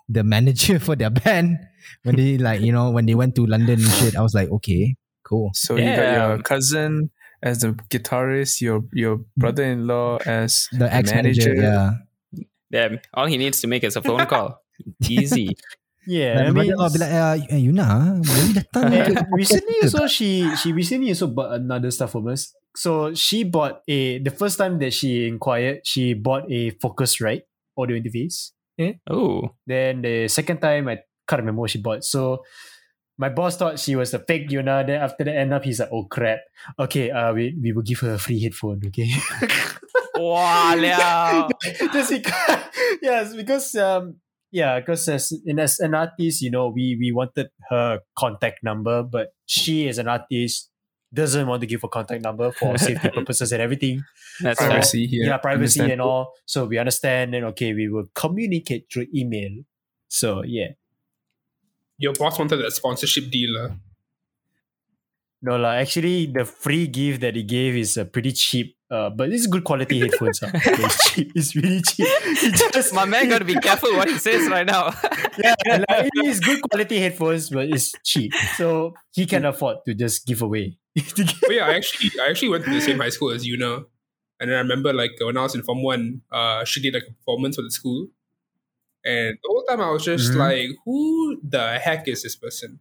the 0.10 0.24
manager 0.24 0.80
for 0.86 0.96
their 0.96 1.10
band 1.10 1.60
when 2.04 2.16
they 2.16 2.38
like 2.38 2.62
you 2.62 2.72
know 2.72 2.92
when 2.92 3.06
they 3.06 3.16
went 3.16 3.36
to 3.36 3.46
London 3.46 3.80
and 3.80 3.92
shit. 4.00 4.16
I 4.16 4.22
was 4.22 4.34
like, 4.34 4.50
okay, 4.50 4.96
cool. 5.24 5.52
So 5.54 5.76
you 5.76 5.96
got 5.96 6.14
your 6.14 6.42
cousin 6.44 7.12
as 7.44 7.60
the 7.60 7.76
guitarist, 7.92 8.62
your 8.62 8.84
your 8.94 9.22
brother-in-law 9.36 10.24
as 10.26 10.68
The 10.72 10.88
ex 10.88 11.12
manager, 11.12 11.54
yeah. 11.54 11.92
Damn, 12.72 13.00
all 13.14 13.28
he 13.28 13.38
needs 13.38 13.62
to 13.62 13.68
make 13.68 13.84
is 13.84 13.96
a 13.96 14.02
phone 14.02 14.26
call. 14.26 14.64
Easy. 15.08 15.54
yeah 16.08 16.36
Like, 16.36 16.40
I 16.40 16.44
mean 16.44 16.54
brother-in-law 16.54 16.90
be 16.90 17.00
like, 17.00 17.14
uh, 17.14 17.36
Yuna, 17.56 17.88
boleh 18.20 18.50
datang 18.60 18.84
And 18.92 19.14
ke?" 19.14 19.24
recently 19.32 19.78
also 19.84 20.08
she 20.08 20.50
she 20.60 20.74
recently 20.76 21.12
also 21.14 21.28
bought 21.30 21.56
another 21.56 21.92
stuff 21.92 22.12
from 22.12 22.28
us. 22.28 22.52
So 22.74 23.14
she 23.14 23.46
bought 23.46 23.86
a 23.86 24.18
the 24.20 24.34
first 24.34 24.58
time 24.58 24.82
that 24.82 24.92
she 24.92 25.30
inquired, 25.30 25.86
she 25.86 26.18
bought 26.18 26.50
a 26.50 26.74
Focusrite 26.82 27.46
audio 27.78 27.98
interface. 27.98 28.52
Eh? 28.80 28.94
Oh, 29.10 29.50
Then 29.68 30.02
the 30.02 30.28
second 30.28 30.60
time 30.60 30.88
I 30.88 31.00
can't 31.28 31.42
remember 31.42 31.62
what 31.62 31.70
she 31.70 31.82
bought. 31.82 32.04
So 32.04 32.44
my 33.18 33.30
boss 33.30 33.58
thought 33.58 33.80
she 33.80 33.96
was 33.96 34.14
a 34.14 34.20
fake 34.20 34.50
Yuna. 34.50 34.86
Then 34.86 35.02
after 35.02 35.24
the 35.24 35.36
end 35.36 35.54
up, 35.54 35.64
he's 35.64 35.80
like, 35.80 35.90
oh 35.92 36.06
crap. 36.06 36.40
Okay, 36.80 37.12
uh 37.12 37.34
we, 37.34 37.56
we 37.62 37.72
will 37.72 37.84
give 37.84 38.00
her 38.00 38.16
a 38.16 38.20
free 38.20 38.42
headphone, 38.42 38.82
okay? 38.88 39.10
wow, 40.16 40.76
liao. 40.76 41.50
Just 41.94 42.12
because 42.12 42.58
yes, 43.02 43.36
because 43.36 43.76
um 43.76 44.16
yeah, 44.52 44.80
because 44.80 45.08
as 45.10 45.34
as 45.58 45.80
an 45.80 45.96
artist, 45.96 46.42
you 46.42 46.52
know, 46.52 46.70
we 46.70 46.98
we 47.00 47.12
wanted 47.12 47.50
her 47.70 48.00
contact 48.18 48.64
number, 48.64 49.04
but 49.04 49.30
she 49.46 49.88
is 49.88 49.98
an 49.98 50.08
artist 50.08 50.70
doesn't 51.14 51.46
want 51.48 51.62
to 51.62 51.68
give 51.68 51.84
a 51.84 51.88
contact 51.88 52.24
number 52.24 52.52
for 52.52 52.78
safety 52.88 53.10
purposes 53.10 53.52
and 53.52 53.62
everything. 53.62 54.04
That's 54.42 54.60
So, 54.60 54.66
right. 54.66 54.72
privacy 54.72 55.08
here. 55.08 55.26
Yeah, 55.26 55.38
privacy 55.38 55.92
and 55.92 56.02
all. 56.02 56.34
So 56.46 56.66
we 56.66 56.78
understand 56.80 57.36
and 57.36 57.46
okay, 57.54 57.74
we 57.74 57.88
will 57.90 58.06
communicate 58.16 58.88
through 58.92 59.08
email. 59.14 59.52
So 60.08 60.44
yeah. 60.44 60.70
Your 61.98 62.14
boss 62.14 62.40
wanted 62.40 62.64
a 62.66 62.72
sponsorship 62.72 63.30
deal. 63.30 63.56
Uh. 63.58 63.70
No 65.42 65.58
lah, 65.58 65.74
actually 65.76 66.26
the 66.28 66.46
free 66.46 66.88
gift 66.88 67.22
that 67.22 67.36
he 67.36 67.44
gave 67.44 67.76
is 67.76 67.98
uh, 67.98 68.06
pretty 68.06 68.32
cheap. 68.32 68.78
Uh, 68.94 69.10
but 69.10 69.32
it's 69.34 69.48
good 69.48 69.64
quality 69.64 70.00
headphones. 70.00 70.44
uh. 70.44 70.52
It's 70.54 71.10
cheap. 71.10 71.32
It's 71.34 71.56
really 71.56 71.82
cheap. 71.82 72.08
He 72.42 72.52
just, 72.74 72.94
My 72.94 73.06
man 73.06 73.28
got 73.28 73.40
to 73.40 73.46
be 73.46 73.56
careful 73.56 73.90
what 73.98 74.08
he 74.08 74.20
says 74.20 74.48
right 74.50 74.68
now. 74.68 74.94
yeah, 75.44 75.56
like, 75.90 76.10
it 76.14 76.26
is 76.26 76.40
good 76.40 76.62
quality 76.62 77.00
headphones, 77.00 77.50
but 77.50 77.66
it's 77.70 77.92
cheap. 78.04 78.32
So 78.58 78.94
he 79.12 79.26
can 79.26 79.46
afford 79.46 79.78
to 79.88 79.96
just 79.96 80.28
give 80.28 80.44
away. 80.44 80.78
But 80.96 81.50
yeah, 81.50 81.66
I 81.70 81.74
actually 81.74 82.12
I 82.22 82.30
actually 82.30 82.50
went 82.50 82.66
to 82.66 82.70
the 82.72 82.82
same 82.82 83.00
high 83.00 83.10
school 83.10 83.32
as 83.32 83.48
you 83.48 83.58
know. 83.58 83.86
And 84.40 84.52
then 84.52 84.58
I 84.58 84.62
remember 84.62 84.94
like 84.94 85.12
when 85.20 85.38
I 85.38 85.42
was 85.42 85.56
in 85.56 85.64
Form 85.64 85.82
1, 85.82 86.22
uh, 86.32 86.64
she 86.66 86.80
did 86.82 86.94
like 86.94 87.04
a 87.10 87.14
performance 87.14 87.56
for 87.56 87.64
the 87.64 87.72
school. 87.72 88.10
And 89.04 89.38
the 89.42 89.48
whole 89.50 89.64
time 89.66 89.82
I 89.82 89.90
was 89.90 90.06
just 90.06 90.34
Mhm. 90.34 90.38
like, 90.38 90.70
who 90.86 91.40
the 91.42 91.80
heck 91.80 92.08
is 92.08 92.22
this 92.22 92.36
person? 92.36 92.80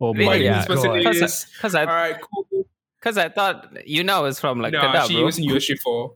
oh 0.00 0.12
my 0.14 0.24
Like, 0.24 0.42
Yeah. 0.42 0.64
this 0.66 0.82
god. 0.82 1.06
is, 1.14 1.46
Because 1.54 1.74
I, 1.76 1.80
all 1.82 1.86
right, 1.86 2.18
cool. 2.20 2.61
Cause 3.02 3.18
I 3.18 3.28
thought 3.28 3.86
you 3.86 4.02
know 4.04 4.24
it's 4.24 4.40
from 4.40 4.60
like 4.60 4.72
no, 4.72 4.80
Kedah, 4.80 5.06
she 5.08 5.14
bro. 5.16 5.24
was 5.26 5.38
in 5.38 5.44
USG 5.44 5.78
4. 5.80 6.14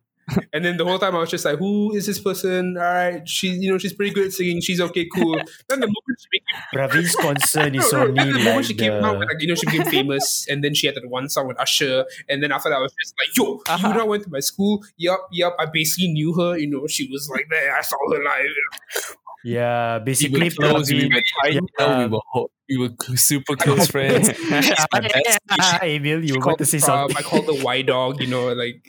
and 0.52 0.64
then 0.64 0.76
the 0.76 0.84
whole 0.84 0.98
time 0.98 1.14
I 1.14 1.20
was 1.20 1.30
just 1.30 1.44
like, 1.44 1.56
who 1.60 1.94
is 1.94 2.04
this 2.06 2.18
person? 2.18 2.76
All 2.76 2.82
right, 2.82 3.28
she, 3.28 3.46
you 3.46 3.70
know, 3.70 3.78
she's 3.78 3.92
pretty 3.92 4.12
good 4.12 4.26
at 4.26 4.32
singing. 4.32 4.60
She's 4.60 4.80
okay, 4.80 5.06
cool. 5.14 5.36
then 5.68 5.78
the 5.78 5.86
moment 5.86 6.18
she 6.18 6.26
became, 6.32 6.62
Ravi's 6.74 7.14
concern 7.28 7.76
is 7.76 7.92
no, 7.92 8.06
no, 8.06 8.22
only 8.22 8.32
the 8.32 8.38
moment 8.38 8.56
like 8.56 8.64
she 8.64 8.74
came 8.74 8.92
out, 9.04 9.20
like, 9.20 9.28
you 9.38 9.46
know, 9.46 9.54
she 9.54 9.66
became 9.66 9.84
famous, 9.84 10.44
and 10.50 10.64
then 10.64 10.74
she 10.74 10.88
had 10.88 10.96
that 10.96 11.08
one 11.08 11.28
song 11.28 11.46
with 11.46 11.60
Usher, 11.60 12.06
and 12.28 12.42
then 12.42 12.50
after 12.50 12.68
that, 12.70 12.76
I 12.76 12.80
was 12.80 12.92
just 13.00 13.14
like, 13.20 13.36
yo, 13.36 13.62
Uh-huh. 13.68 13.86
you 13.88 13.94
know, 13.94 14.06
went 14.06 14.24
to 14.24 14.30
my 14.30 14.40
school. 14.40 14.84
Yup, 14.96 15.28
yup. 15.30 15.54
I 15.60 15.66
basically 15.66 16.08
knew 16.08 16.34
her. 16.34 16.58
You 16.58 16.70
know, 16.70 16.88
she 16.88 17.08
was 17.08 17.28
like 17.30 17.46
there. 17.48 17.76
I 17.76 17.82
saw 17.82 17.96
her 18.10 18.20
live. 18.24 19.16
Yeah, 19.46 20.02
basically 20.02 20.50
close. 20.50 20.90
We 20.90 21.06
were 21.06 21.22
you 21.54 21.62
Yeah. 21.78 22.02
we 22.02 22.06
were 22.10 22.26
ho- 22.34 22.50
we 22.68 22.76
were 22.82 22.90
super 23.14 23.54
close 23.62 23.86
friends. 23.86 24.26
She's 24.66 24.86
my 24.90 25.00
best. 25.06 25.38
Ah, 25.54 25.78
Emil, 25.86 26.26
you 26.26 26.34
were 26.34 26.42
about 26.42 26.58
to 26.58 26.66
say 26.66 26.82
prom, 26.82 27.06
something. 27.06 27.16
I 27.16 27.22
called 27.22 27.46
the 27.46 27.62
Y 27.62 27.82
dog. 27.86 28.18
You 28.18 28.26
know, 28.26 28.50
like 28.50 28.82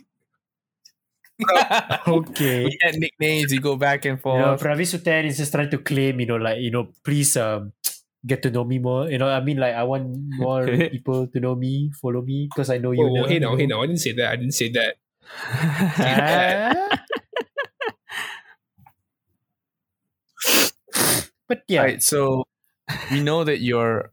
okay. 2.10 2.66
We 2.66 2.74
had 2.82 2.98
nicknames. 2.98 3.54
We 3.54 3.62
go 3.62 3.78
back 3.78 4.06
and 4.10 4.18
You 4.18 4.34
know, 4.34 4.58
forth. 4.58 4.66
Pravi 4.66 4.86
Sutan 4.90 5.30
is 5.30 5.38
just 5.38 5.54
trying 5.54 5.70
to 5.70 5.78
claim, 5.78 6.20
you 6.20 6.26
know, 6.26 6.42
like, 6.42 6.58
you 6.58 6.72
know, 6.74 6.90
please 7.06 7.38
um 7.38 7.74
get 8.26 8.42
to 8.42 8.50
know 8.50 8.66
me 8.66 8.82
more. 8.82 9.06
You 9.14 9.22
know, 9.22 9.30
I 9.30 9.46
mean 9.46 9.62
like 9.62 9.76
I 9.78 9.86
want 9.86 10.10
more 10.42 10.66
people 10.90 11.30
to 11.30 11.38
know 11.40 11.54
me, 11.54 11.94
follow 12.02 12.26
me, 12.26 12.50
because 12.50 12.74
I 12.74 12.82
know 12.82 12.98
you 12.98 13.06
oh, 13.06 13.14
know. 13.14 13.26
hey 13.30 13.38
now, 13.38 13.54
hey 13.56 13.70
now. 13.70 13.86
I 13.86 13.86
didn't 13.86 14.02
say 14.02 14.18
that. 14.18 14.34
I 14.34 14.36
didn't 14.42 14.58
say 14.58 14.74
that. 14.74 14.98
Ah. 16.02 16.98
But 21.48 21.64
yeah. 21.68 21.84
Right. 21.84 22.04
So 22.04 22.44
we 23.12 23.22
know 23.22 23.44
that 23.44 23.60
you're 23.62 24.12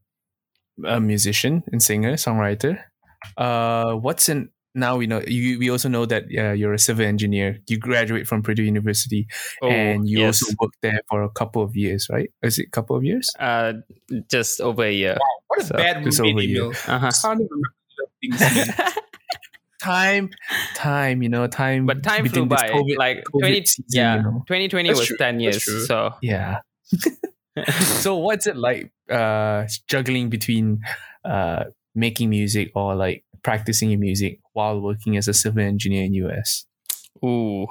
a 0.85 1.01
musician 1.01 1.63
and 1.73 1.83
singer, 1.83 2.15
songwriter. 2.15 2.81
Uh, 3.37 3.95
what's 3.95 4.29
in 4.29 4.51
now? 4.75 4.97
We 4.97 5.07
know 5.07 5.23
you. 5.27 5.59
We 5.59 5.71
also 5.71 5.89
know 5.89 6.05
that 6.07 6.25
uh, 6.37 6.53
you're 6.53 6.75
a 6.75 6.79
civil 6.79 7.07
engineer. 7.07 7.59
You 7.69 7.79
graduate 7.79 8.27
from 8.27 8.43
Purdue 8.43 8.65
University, 8.65 9.27
Oh, 9.63 9.71
and 9.71 10.09
you 10.09 10.19
yes. 10.21 10.43
also 10.43 10.55
worked 10.61 10.77
there 10.83 11.01
for 11.09 11.23
a 11.23 11.31
couple 11.31 11.63
of 11.63 11.77
years, 11.77 12.09
right? 12.11 12.29
Is 12.43 12.59
it 12.59 12.67
a 12.67 12.71
couple 12.71 12.97
of 12.97 13.05
years? 13.05 13.31
uh, 13.39 13.75
just 14.31 14.61
over 14.61 14.83
a 14.85 14.93
year. 14.93 15.17
What 15.49 15.61
a 15.63 15.65
So, 15.65 15.77
bad 15.77 16.07
it's 16.07 16.19
roommate, 16.21 16.59
over 16.59 16.73
here. 16.73 16.93
Uh-huh. 16.95 17.07
I 17.07 17.11
can't 17.13 17.41
even 17.41 17.49
remember 17.51 18.65
things. 18.67 18.95
Time, 19.81 20.31
time. 20.77 21.23
You 21.23 21.29
know, 21.29 21.47
time. 21.47 21.85
But 21.85 22.03
time 22.03 22.27
flew 22.29 22.47
by. 22.47 22.71
COVID- 22.71 22.97
like 22.97 23.19
COVID 23.35 23.41
20, 23.41 23.65
season, 23.67 23.85
yeah, 23.91 24.17
you 24.17 24.23
know. 24.23 24.45
2020 24.47 24.89
That's 24.89 24.99
was 24.99 25.09
true. 25.09 25.17
10 25.19 25.41
years. 25.41 25.87
So 25.87 26.15
Yeah. 26.23 26.61
so 28.03 28.17
what's 28.17 28.47
it 28.47 28.57
like 28.57 28.93
uh 29.11 29.67
juggling 29.89 30.29
between 30.29 30.81
uh 31.25 31.65
making 31.95 32.31
music 32.31 32.73
or 32.75 32.95
like 32.95 33.25
practicing 33.43 33.91
your 33.91 34.01
music 34.01 34.41
while 34.53 34.81
working 34.81 35.17
as 35.17 35.29
a 35.29 35.35
civil 35.35 35.63
engineer 35.63 36.05
in 36.05 36.15
US? 36.15 36.67
Ooh. 37.25 37.67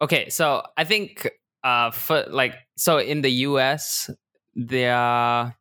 Okay, 0.00 0.28
so 0.28 0.62
I 0.76 0.84
think 0.84 1.28
uh 1.64 1.90
for 1.90 2.24
like 2.28 2.54
so 2.76 2.98
in 2.98 3.22
the 3.22 3.30
US 3.46 4.10
there 4.54 4.94
are 4.94 5.56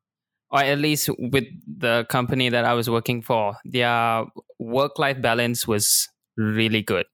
or 0.51 0.59
at 0.59 0.79
least 0.79 1.09
with 1.17 1.45
the 1.65 2.05
company 2.09 2.49
that 2.49 2.65
I 2.65 2.73
was 2.73 2.89
working 2.89 3.21
for, 3.21 3.55
their 3.63 4.25
work 4.59 4.99
life 4.99 5.21
balance 5.21 5.65
was 5.65 6.09
really 6.35 6.81
good. 6.81 7.05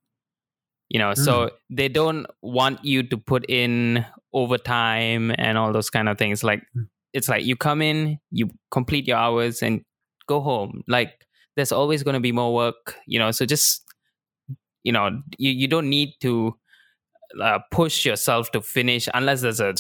You 0.89 0.99
know, 0.99 1.13
so 1.13 1.51
they 1.69 1.89
don't 1.89 2.25
want 2.41 2.83
you 2.83 3.03
to 3.03 3.17
put 3.17 3.45
in 3.49 4.05
overtime 4.37 5.33
and 5.37 5.57
all 5.57 5.73
those 5.73 5.89
kind 5.89 6.09
of 6.09 6.17
things. 6.17 6.43
Like 6.43 6.63
it's 7.13 7.29
like 7.29 7.45
you 7.45 7.55
come 7.55 7.81
in, 7.81 8.19
you 8.31 8.49
complete 8.71 9.07
your 9.07 9.17
hours 9.17 9.61
and 9.61 9.81
go 10.27 10.41
home. 10.41 10.83
Like 10.87 11.25
there's 11.55 11.71
always 11.71 12.03
going 12.03 12.13
to 12.13 12.19
be 12.19 12.31
more 12.31 12.53
work, 12.53 12.95
you 13.07 13.19
know, 13.19 13.31
so 13.31 13.45
just 13.45 13.83
you 14.83 14.93
know, 14.93 15.21
you, 15.37 15.51
you 15.51 15.67
don't 15.67 15.89
need 15.89 16.13
to 16.21 16.55
uh, 17.41 17.59
push 17.71 18.05
yourself 18.05 18.51
to 18.51 18.61
finish 18.61 19.09
unless 19.13 19.41
there's 19.41 19.59
a 19.59 19.73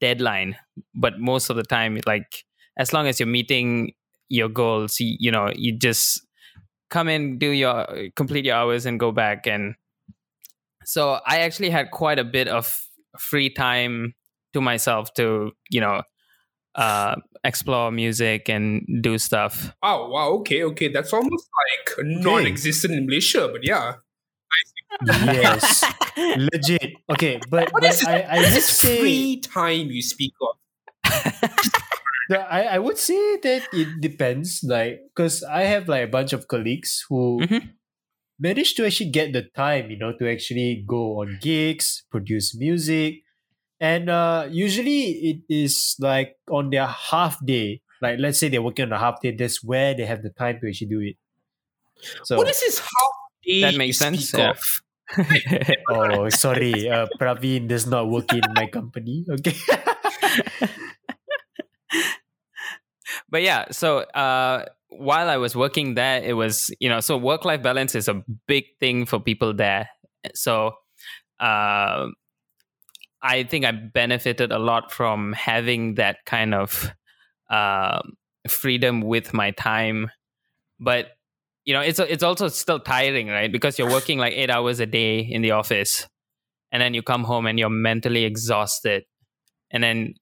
deadline. 0.00 0.56
But 0.94 1.18
most 1.18 1.50
of 1.50 1.56
the 1.56 1.64
time, 1.64 1.98
like 2.06 2.44
as 2.76 2.92
long 2.92 3.08
as 3.08 3.18
you're 3.18 3.26
meeting 3.26 3.94
your 4.28 4.48
goals, 4.48 5.00
you, 5.00 5.16
you 5.18 5.32
know, 5.32 5.50
you 5.54 5.76
just 5.76 6.24
come 6.90 7.08
in, 7.08 7.38
do 7.38 7.50
your 7.50 7.86
complete 8.14 8.44
your 8.44 8.54
hours, 8.54 8.86
and 8.86 9.00
go 9.00 9.10
back. 9.10 9.46
And 9.46 9.74
so 10.84 11.20
I 11.26 11.40
actually 11.40 11.70
had 11.70 11.90
quite 11.90 12.18
a 12.18 12.24
bit 12.24 12.48
of 12.48 12.87
free 13.18 13.50
time 13.50 14.14
to 14.52 14.60
myself 14.60 15.12
to 15.14 15.52
you 15.70 15.80
know 15.80 16.02
uh, 16.74 17.16
explore 17.44 17.90
music 17.90 18.48
and 18.48 18.86
do 19.02 19.18
stuff. 19.18 19.72
Oh 19.82 20.08
wow, 20.10 20.28
okay, 20.40 20.62
okay. 20.64 20.88
That's 20.88 21.12
almost 21.12 21.48
like 21.64 22.06
non-existent 22.06 22.94
in 22.94 23.06
Malaysia, 23.06 23.48
but 23.50 23.64
yeah. 23.64 23.94
yes, 25.06 25.84
legit. 26.16 26.94
Okay, 27.10 27.40
but, 27.50 27.70
What 27.72 27.82
but 27.82 27.84
is 27.90 28.00
this, 28.00 28.08
I, 28.08 28.20
I 28.20 28.36
what 28.36 28.38
is 28.38 28.42
would 28.44 28.56
this 28.56 28.66
say 28.68 28.98
free 29.00 29.40
time 29.40 29.86
you 29.90 30.02
speak 30.02 30.32
of? 30.40 30.56
the- 32.28 32.40
I, 32.40 32.76
I 32.76 32.78
would 32.78 32.98
say 32.98 33.36
that 33.42 33.62
it 33.72 34.00
depends. 34.00 34.60
Like, 34.64 35.00
because 35.14 35.42
I 35.44 35.62
have 35.62 35.88
like 35.88 36.04
a 36.04 36.10
bunch 36.10 36.32
of 36.32 36.48
colleagues 36.48 37.04
who 37.08 37.40
Mhm. 37.42 37.70
Manage 38.38 38.74
to 38.74 38.86
actually 38.86 39.10
get 39.10 39.32
the 39.32 39.42
time, 39.54 39.90
you 39.90 39.98
know, 39.98 40.12
to 40.18 40.30
actually 40.30 40.84
go 40.86 41.20
on 41.20 41.38
gigs, 41.40 42.04
produce 42.10 42.56
music, 42.56 43.22
and 43.80 44.10
uh, 44.10 44.46
usually 44.50 45.10
it 45.30 45.40
is 45.48 45.96
like 46.00 46.36
on 46.50 46.70
their 46.70 46.86
half 46.86 47.44
day. 47.44 47.80
Like, 48.00 48.18
let's 48.18 48.38
say 48.38 48.48
they're 48.48 48.62
working 48.62 48.86
on 48.86 48.92
a 48.92 48.98
half 48.98 49.20
day. 49.20 49.34
That's 49.34 49.62
where 49.62 49.94
they 49.94 50.06
have 50.06 50.22
the 50.22 50.30
time 50.30 50.58
to 50.60 50.68
actually 50.68 50.86
do 50.88 51.00
it. 51.00 51.16
So, 52.22 52.36
What 52.36 52.48
is 52.48 52.60
this 52.60 52.78
half 52.78 53.12
day 53.44 53.60
That 53.62 53.76
makes 53.76 53.98
sense, 53.98 54.32
yeah. 54.32 54.54
oh, 55.88 56.28
sorry, 56.28 56.88
uh, 56.88 57.06
Praveen 57.18 57.66
does 57.66 57.86
not 57.86 58.08
work 58.08 58.32
in 58.32 58.42
my 58.54 58.66
company. 58.66 59.24
Okay. 59.28 59.56
but 63.28 63.42
yeah 63.42 63.66
so 63.70 63.98
uh 63.98 64.64
while 64.90 65.28
i 65.28 65.36
was 65.36 65.54
working 65.54 65.94
there 65.94 66.22
it 66.22 66.32
was 66.32 66.70
you 66.80 66.88
know 66.88 67.00
so 67.00 67.16
work 67.16 67.44
life 67.44 67.62
balance 67.62 67.94
is 67.94 68.08
a 68.08 68.22
big 68.46 68.64
thing 68.80 69.04
for 69.04 69.20
people 69.20 69.52
there. 69.54 69.88
So 70.34 70.72
uh 71.40 72.06
i 73.22 73.42
think 73.44 73.64
i 73.64 73.72
benefited 73.72 74.50
a 74.52 74.58
lot 74.58 74.90
from 74.90 75.32
having 75.34 75.94
that 75.96 76.18
kind 76.24 76.54
of 76.54 76.90
uh, 77.50 78.00
freedom 78.46 79.00
with 79.00 79.32
my 79.32 79.50
time. 79.52 80.10
But 80.80 81.08
you 81.64 81.74
know 81.74 81.80
it's 81.80 81.98
it's 81.98 82.22
also 82.22 82.48
still 82.48 82.80
tiring 82.80 83.28
right? 83.28 83.50
Because 83.50 83.78
you're 83.78 83.90
working 83.90 84.18
like 84.18 84.32
8 84.32 84.50
hours 84.50 84.80
a 84.80 84.86
day 84.86 85.18
in 85.18 85.42
the 85.42 85.50
office 85.50 86.06
and 86.72 86.80
then 86.80 86.94
you 86.94 87.02
come 87.02 87.24
home 87.24 87.46
and 87.46 87.58
you're 87.58 87.68
mentally 87.68 88.24
exhausted 88.24 89.04
and 89.70 89.82
then 89.82 90.14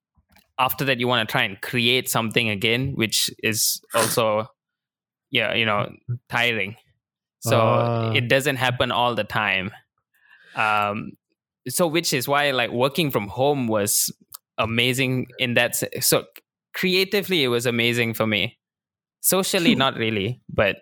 after 0.59 0.85
that 0.85 0.99
you 1.01 1.07
want 1.09 1.29
to 1.29 1.31
try 1.31 1.43
and 1.43 1.61
create 1.61 2.09
something 2.09 2.49
again 2.49 2.93
which 2.95 3.31
is 3.43 3.81
also 3.95 4.47
yeah 5.31 5.55
you 5.55 5.67
know 5.67 5.91
tiring 6.29 6.77
so 7.41 7.61
Ah. 7.61 8.13
it 8.13 8.29
doesn't 8.29 8.57
happen 8.57 8.91
all 8.91 9.15
the 9.15 9.25
time 9.25 9.71
um 10.57 11.13
so 11.69 11.87
which 11.87 12.13
is 12.13 12.27
why 12.29 12.51
like 12.53 12.71
working 12.71 13.11
from 13.11 13.29
home 13.29 13.67
was 13.69 14.11
amazing 14.59 15.27
in 15.39 15.55
that 15.55 15.77
so 16.01 16.25
creatively 16.75 17.43
it 17.45 17.49
was 17.49 17.67
amazing 17.67 18.15
for 18.15 18.27
me 18.27 18.57
socially 19.21 19.75
not 19.85 19.97
really 19.97 20.41
but 20.49 20.77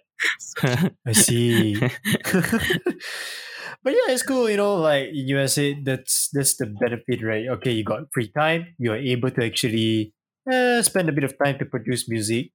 I 1.07 1.12
see. 1.12 1.75
but 3.85 3.93
yeah, 3.93 4.09
it's 4.14 4.22
cool, 4.24 4.49
you 4.51 4.57
know, 4.57 4.76
like 4.76 5.09
in 5.11 5.28
USA, 5.28 5.74
that's 5.82 6.30
that's 6.32 6.57
the 6.57 6.66
benefit, 6.66 7.22
right? 7.22 7.47
Okay, 7.61 7.72
you 7.72 7.85
got 7.85 8.09
free 8.12 8.32
time, 8.32 8.74
you're 8.78 8.97
able 8.97 9.30
to 9.30 9.45
actually 9.45 10.14
uh, 10.51 10.82
spend 10.82 11.09
a 11.09 11.12
bit 11.12 11.24
of 11.24 11.37
time 11.39 11.59
to 11.59 11.66
produce 11.66 12.09
music. 12.09 12.51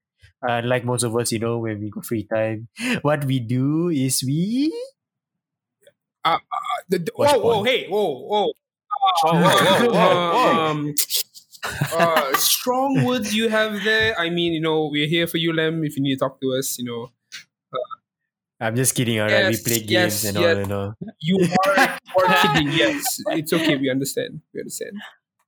Uh, 0.47 0.61
like 0.63 0.86
most 0.86 1.03
of 1.03 1.15
us, 1.15 1.32
you 1.32 1.39
know, 1.39 1.59
when 1.59 1.80
we 1.82 1.89
got 1.89 2.05
free 2.05 2.25
time, 2.27 2.67
what 3.03 3.25
we 3.25 3.39
do 3.39 3.89
is 3.89 4.23
we 4.25 4.73
The- 6.89 6.99
the- 6.99 7.11
Watch 7.15 7.32
whoa, 7.32 7.39
whoa, 7.39 7.53
porn. 7.55 7.65
hey, 7.67 7.88
whoa, 7.88 8.19
whoa. 8.27 8.51
whoa, 9.23 9.34
whoa, 9.34 9.91
whoa. 9.91 10.65
Um, 10.71 10.95
uh, 11.93 12.34
strong 12.36 13.03
words 13.05 13.34
you 13.36 13.49
have 13.49 13.84
there. 13.84 14.17
I 14.19 14.30
mean, 14.30 14.53
you 14.53 14.61
know, 14.61 14.89
we're 14.91 15.07
here 15.07 15.27
for 15.27 15.38
you, 15.38 15.53
Lem. 15.53 15.84
If 15.84 15.97
you 15.97 16.03
need 16.03 16.15
to 16.15 16.19
talk 16.19 16.39
to 16.41 16.53
us, 16.57 16.77
you 16.80 16.86
know, 16.86 17.11
I'm 18.60 18.76
just 18.76 18.93
kidding, 18.95 19.20
alright. 19.20 19.47
Yes, 19.47 19.64
we 19.64 19.64
play 19.64 19.80
games 19.80 20.24
yes, 20.24 20.26
and 20.26 20.36
all, 20.38 20.43
yes. 20.43 20.57
you 20.57 20.66
know. 20.68 20.93
you 21.22 21.36
are, 21.39 21.78
you 21.95 22.26
are 22.28 22.36
kidding. 22.43 22.72
Yes, 22.76 23.03
it's 23.39 23.53
okay. 23.53 23.76
We 23.78 23.89
understand. 23.89 24.41
We 24.53 24.60
understand. 24.62 24.93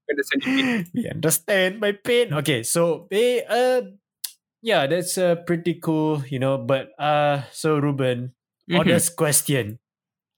We 0.07 0.11
understand. 0.15 0.39
your 0.43 0.55
pain. 0.55 0.87
we 0.95 1.09
understand 1.09 1.79
my 1.79 1.91
pain. 1.91 2.33
Okay, 2.33 2.63
so 2.63 3.07
eh, 3.11 3.41
uh 3.47 3.81
yeah, 4.61 4.85
that's 4.87 5.17
uh, 5.17 5.35
pretty 5.47 5.75
cool, 5.81 6.23
you 6.29 6.39
know. 6.39 6.57
But 6.57 6.91
uh 6.99 7.43
so 7.51 7.79
Ruebben, 7.79 8.31
Mhm. 8.69 8.79
honest 8.79 9.15
question. 9.19 9.79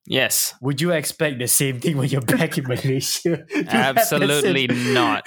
yes 0.08 0.52
Would 0.60 0.82
you 0.82 0.92
expect 0.92 1.40
the 1.40 1.48
same 1.48 1.80
thing 1.80 1.96
when 1.96 2.10
you're 2.12 2.26
back 2.26 2.58
in 2.58 2.68
Malaysia? 2.74 3.46
You 3.56 3.64
have 3.72 3.96
the 3.96 4.02
absolutely 4.04 4.68
not 4.92 5.24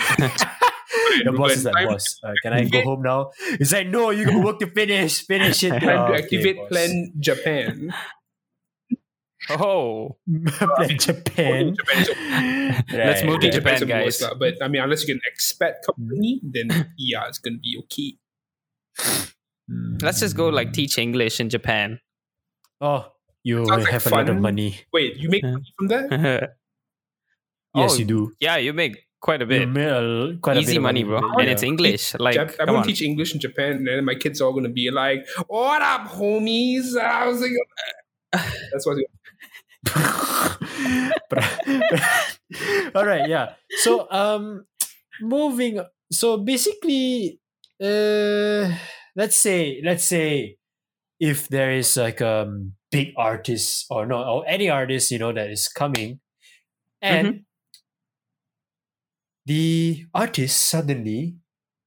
the 1.24 1.32
boss 1.36 1.52
is 1.52 1.64
like, 1.64 1.88
boss, 1.88 2.20
uh, 2.24 2.32
can 2.42 2.52
I 2.52 2.64
go 2.64 2.82
home 2.82 3.02
now? 3.02 3.30
It's 3.60 3.72
like, 3.72 3.88
no, 3.88 4.10
you 4.10 4.24
got 4.26 4.42
work 4.44 4.58
to 4.60 4.66
finish. 4.70 5.24
Finish 5.26 5.64
it. 5.64 5.70
Time 5.80 5.98
Oh, 5.98 6.08
to 6.12 6.14
activate 6.18 6.56
boss. 6.56 6.68
Plan 6.68 7.12
Japan. 7.20 7.92
oh 9.50 10.16
plan 10.26 10.98
Japan. 10.98 11.74
Japan 11.76 11.98
is 12.02 12.08
Let's 12.92 13.22
move 13.24 13.40
to 13.40 13.46
Okay, 13.46 13.50
Japan's 13.50 13.80
Japan, 13.80 14.02
guys. 14.04 14.22
lah, 14.22 14.34
But 14.34 14.54
I 14.62 14.68
mean, 14.68 14.82
unless 14.82 15.06
you 15.06 15.14
get 15.14 15.22
an 15.22 15.28
expat 15.30 15.84
company, 15.86 16.40
then 16.42 16.92
yeah, 16.98 17.28
it's 17.28 17.38
gonna 17.38 17.58
be 17.62 17.76
okay. 17.84 18.18
let's 20.00 20.20
just 20.20 20.36
go 20.36 20.48
like 20.48 20.72
teach 20.72 20.96
english 20.96 21.40
in 21.40 21.50
japan 21.50 21.98
Oh, 22.80 23.08
you 23.42 23.64
Sounds 23.66 23.84
like 23.84 23.92
have 23.92 24.06
a 24.06 24.10
lot 24.10 24.28
of 24.28 24.36
money. 24.36 24.76
Wait, 24.92 25.16
you 25.16 25.30
make 25.30 25.42
money 25.42 25.64
from 25.78 25.88
that? 25.88 26.52
Yes, 27.74 27.92
Oh, 27.94 27.96
you 27.96 28.04
do. 28.04 28.32
yeah 28.38 28.56
you 28.60 28.72
make 28.74 29.05
quite 29.20 29.42
a 29.42 29.46
bit 29.46 29.68
made 29.68 29.86
a- 29.86 30.36
quite 30.40 30.56
a 30.56 30.60
bit 30.60 30.68
easy 30.68 30.78
money 30.78 31.02
bro 31.02 31.20
from 31.20 31.32
and 31.32 31.48
it, 31.48 31.52
it's 31.52 31.62
yeah. 31.62 31.68
english 31.68 32.14
like 32.18 32.36
Jap- 32.36 32.56
I'm 32.60 32.66
come 32.66 32.74
gonna 32.76 32.86
teach 32.86 33.02
English 33.02 33.34
in 33.34 33.40
Japan, 33.40 33.72
and 33.76 33.86
then 33.86 34.04
my 34.04 34.14
kids 34.14 34.40
are 34.40 34.46
all 34.46 34.52
gonna 34.52 34.68
be 34.68 34.90
like, 34.90 35.26
"What 35.48 35.82
up, 35.82 36.08
homies?" 36.08 36.96
I 36.96 37.26
was 37.26 37.40
like, 37.40 37.52
"That's 38.72 38.86
what." 38.86 38.98
All 42.94 43.06
right, 43.06 43.28
yeah. 43.28 43.54
So 43.82 44.10
um 44.10 44.66
moving 45.20 45.80
so 46.12 46.36
basically 46.38 47.40
uh 47.80 48.70
let's 49.16 49.36
say 49.36 49.80
let's 49.84 50.04
say 50.04 50.56
if 51.18 51.48
there 51.48 51.72
is 51.72 51.96
like 51.96 52.20
um 52.20 52.72
big 52.90 53.12
artist 53.16 53.86
or 53.90 54.06
no 54.06 54.22
or 54.22 54.44
any 54.46 54.68
artist 54.68 55.10
you 55.10 55.18
know 55.18 55.32
that 55.32 55.50
is 55.50 55.68
coming 55.68 56.20
and 57.02 57.44
the 59.46 60.04
artist 60.14 60.66
suddenly 60.66 61.36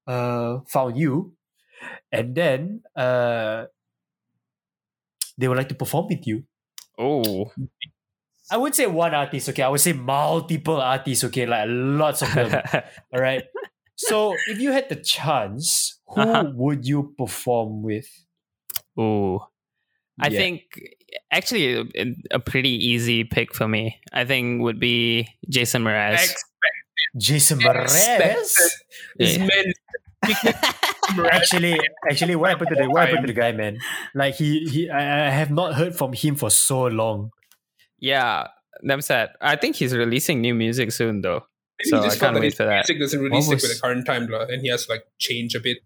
uh 0.08 0.60
found 0.68 0.98
you 0.98 1.34
and 2.12 2.36
then 2.36 2.82
uh 2.96 3.66
they 5.38 5.48
would 5.48 5.58
like 5.58 5.70
to 5.70 5.76
perform 5.76 6.08
with 6.10 6.26
you 6.28 6.44
oh 6.98 7.52
I 8.52 8.58
would 8.58 8.74
say 8.74 8.88
one 8.88 9.14
artist, 9.14 9.48
okay. 9.50 9.62
I 9.62 9.70
would 9.70 9.80
say 9.80 9.94
multiple 9.94 10.82
artists, 10.82 11.24
okay, 11.26 11.46
like 11.46 11.68
lots 11.70 12.24
of 12.24 12.34
them. 12.34 12.50
all 13.14 13.22
right. 13.22 13.44
So 13.96 14.34
if 14.48 14.60
you 14.60 14.72
had 14.72 14.90
the 14.90 14.96
chance, 14.96 16.00
who 16.08 16.22
Uh-huh. 16.22 16.52
would 16.56 16.84
you 16.84 17.14
perform 17.16 17.84
with? 17.84 18.08
Oh. 18.98 19.46
I 20.20 20.30
Yeah. 20.30 20.40
think 20.40 20.62
actually 21.32 21.78
a, 21.96 22.16
a 22.32 22.40
pretty 22.40 22.72
easy 22.74 23.24
pick 23.24 23.54
for 23.54 23.68
me. 23.68 24.02
I 24.12 24.26
think 24.26 24.64
would 24.64 24.80
be 24.80 25.28
Jason 25.48 25.84
Mraz. 25.84 26.14
Ex- 26.14 26.44
Jason 27.18 27.60
Mraz. 27.60 27.84
expected. 27.84 28.46
This 29.18 29.38
Yeah. 29.38 29.48
man 29.48 29.74
Actually, 31.32 31.80
actually, 32.10 32.36
what 32.36 32.50
happened 32.52 32.70
to 32.70 32.76
the 32.76 32.90
what 32.90 33.08
happened 33.08 33.26
to 33.28 33.34
the 33.34 33.40
guy, 33.40 33.52
man? 33.52 33.80
Like 34.14 34.36
he 34.36 34.66
he, 34.68 34.90
I, 34.90 35.28
I 35.28 35.30
have 35.30 35.50
not 35.50 35.74
heard 35.76 35.96
from 35.96 36.14
him 36.14 36.36
for 36.36 36.50
so 36.50 36.86
long. 36.86 37.32
yeah, 38.00 38.48
I'm 38.88 39.02
sad. 39.02 39.30
I 39.42 39.56
think 39.56 39.78
he's 39.78 39.96
releasing 39.96 40.42
new 40.42 40.54
music 40.54 40.92
soon 40.92 41.22
though. 41.22 41.46
Maybe 41.80 41.90
So 41.90 41.98
he 41.98 42.04
I 42.04 42.06
just 42.08 42.20
can't 42.20 42.40
wait 42.40 42.54
for 42.56 42.66
that. 42.66 42.86
Music 42.88 43.00
doesn't 43.00 43.20
really 43.20 43.32
What 43.38 43.44
stick 43.44 43.62
with 43.62 43.74
the 43.76 43.82
current 43.82 44.06
time, 44.06 44.28
blah, 44.28 44.42
and 44.42 44.62
he 44.62 44.70
has 44.70 44.86
to 44.86 44.92
like 44.92 45.04
change 45.18 45.56
a 45.56 45.60
bit. 45.60 45.80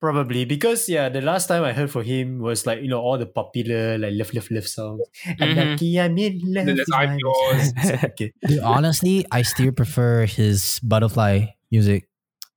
Probably 0.00 0.44
because 0.44 0.88
yeah, 0.88 1.08
the 1.08 1.20
last 1.20 1.48
time 1.48 1.64
I 1.64 1.72
heard 1.72 1.90
from 1.90 2.04
him 2.04 2.38
was 2.38 2.66
like 2.66 2.80
you 2.82 2.88
know 2.88 3.00
all 3.00 3.18
the 3.18 3.26
popular 3.26 3.98
like 3.98 4.12
love 4.14 4.32
love 4.32 4.48
love 4.50 4.68
songs. 4.68 5.00
I'm 5.40 5.56
Mhm. 5.56 5.70
lucky 5.72 6.00
I'm 6.00 6.16
in 6.18 6.38
love. 6.44 6.66
Then 6.66 6.76
there's 6.76 6.86
with 6.86 6.94
I'm 6.94 7.10
my- 7.10 7.18
yours. 7.18 7.72
okay. 8.04 8.32
Dude, 8.46 8.60
honestly, 8.60 9.26
I 9.32 9.42
still 9.42 9.72
prefer 9.72 10.24
his 10.26 10.78
butterfly 10.84 11.46
music. 11.72 12.08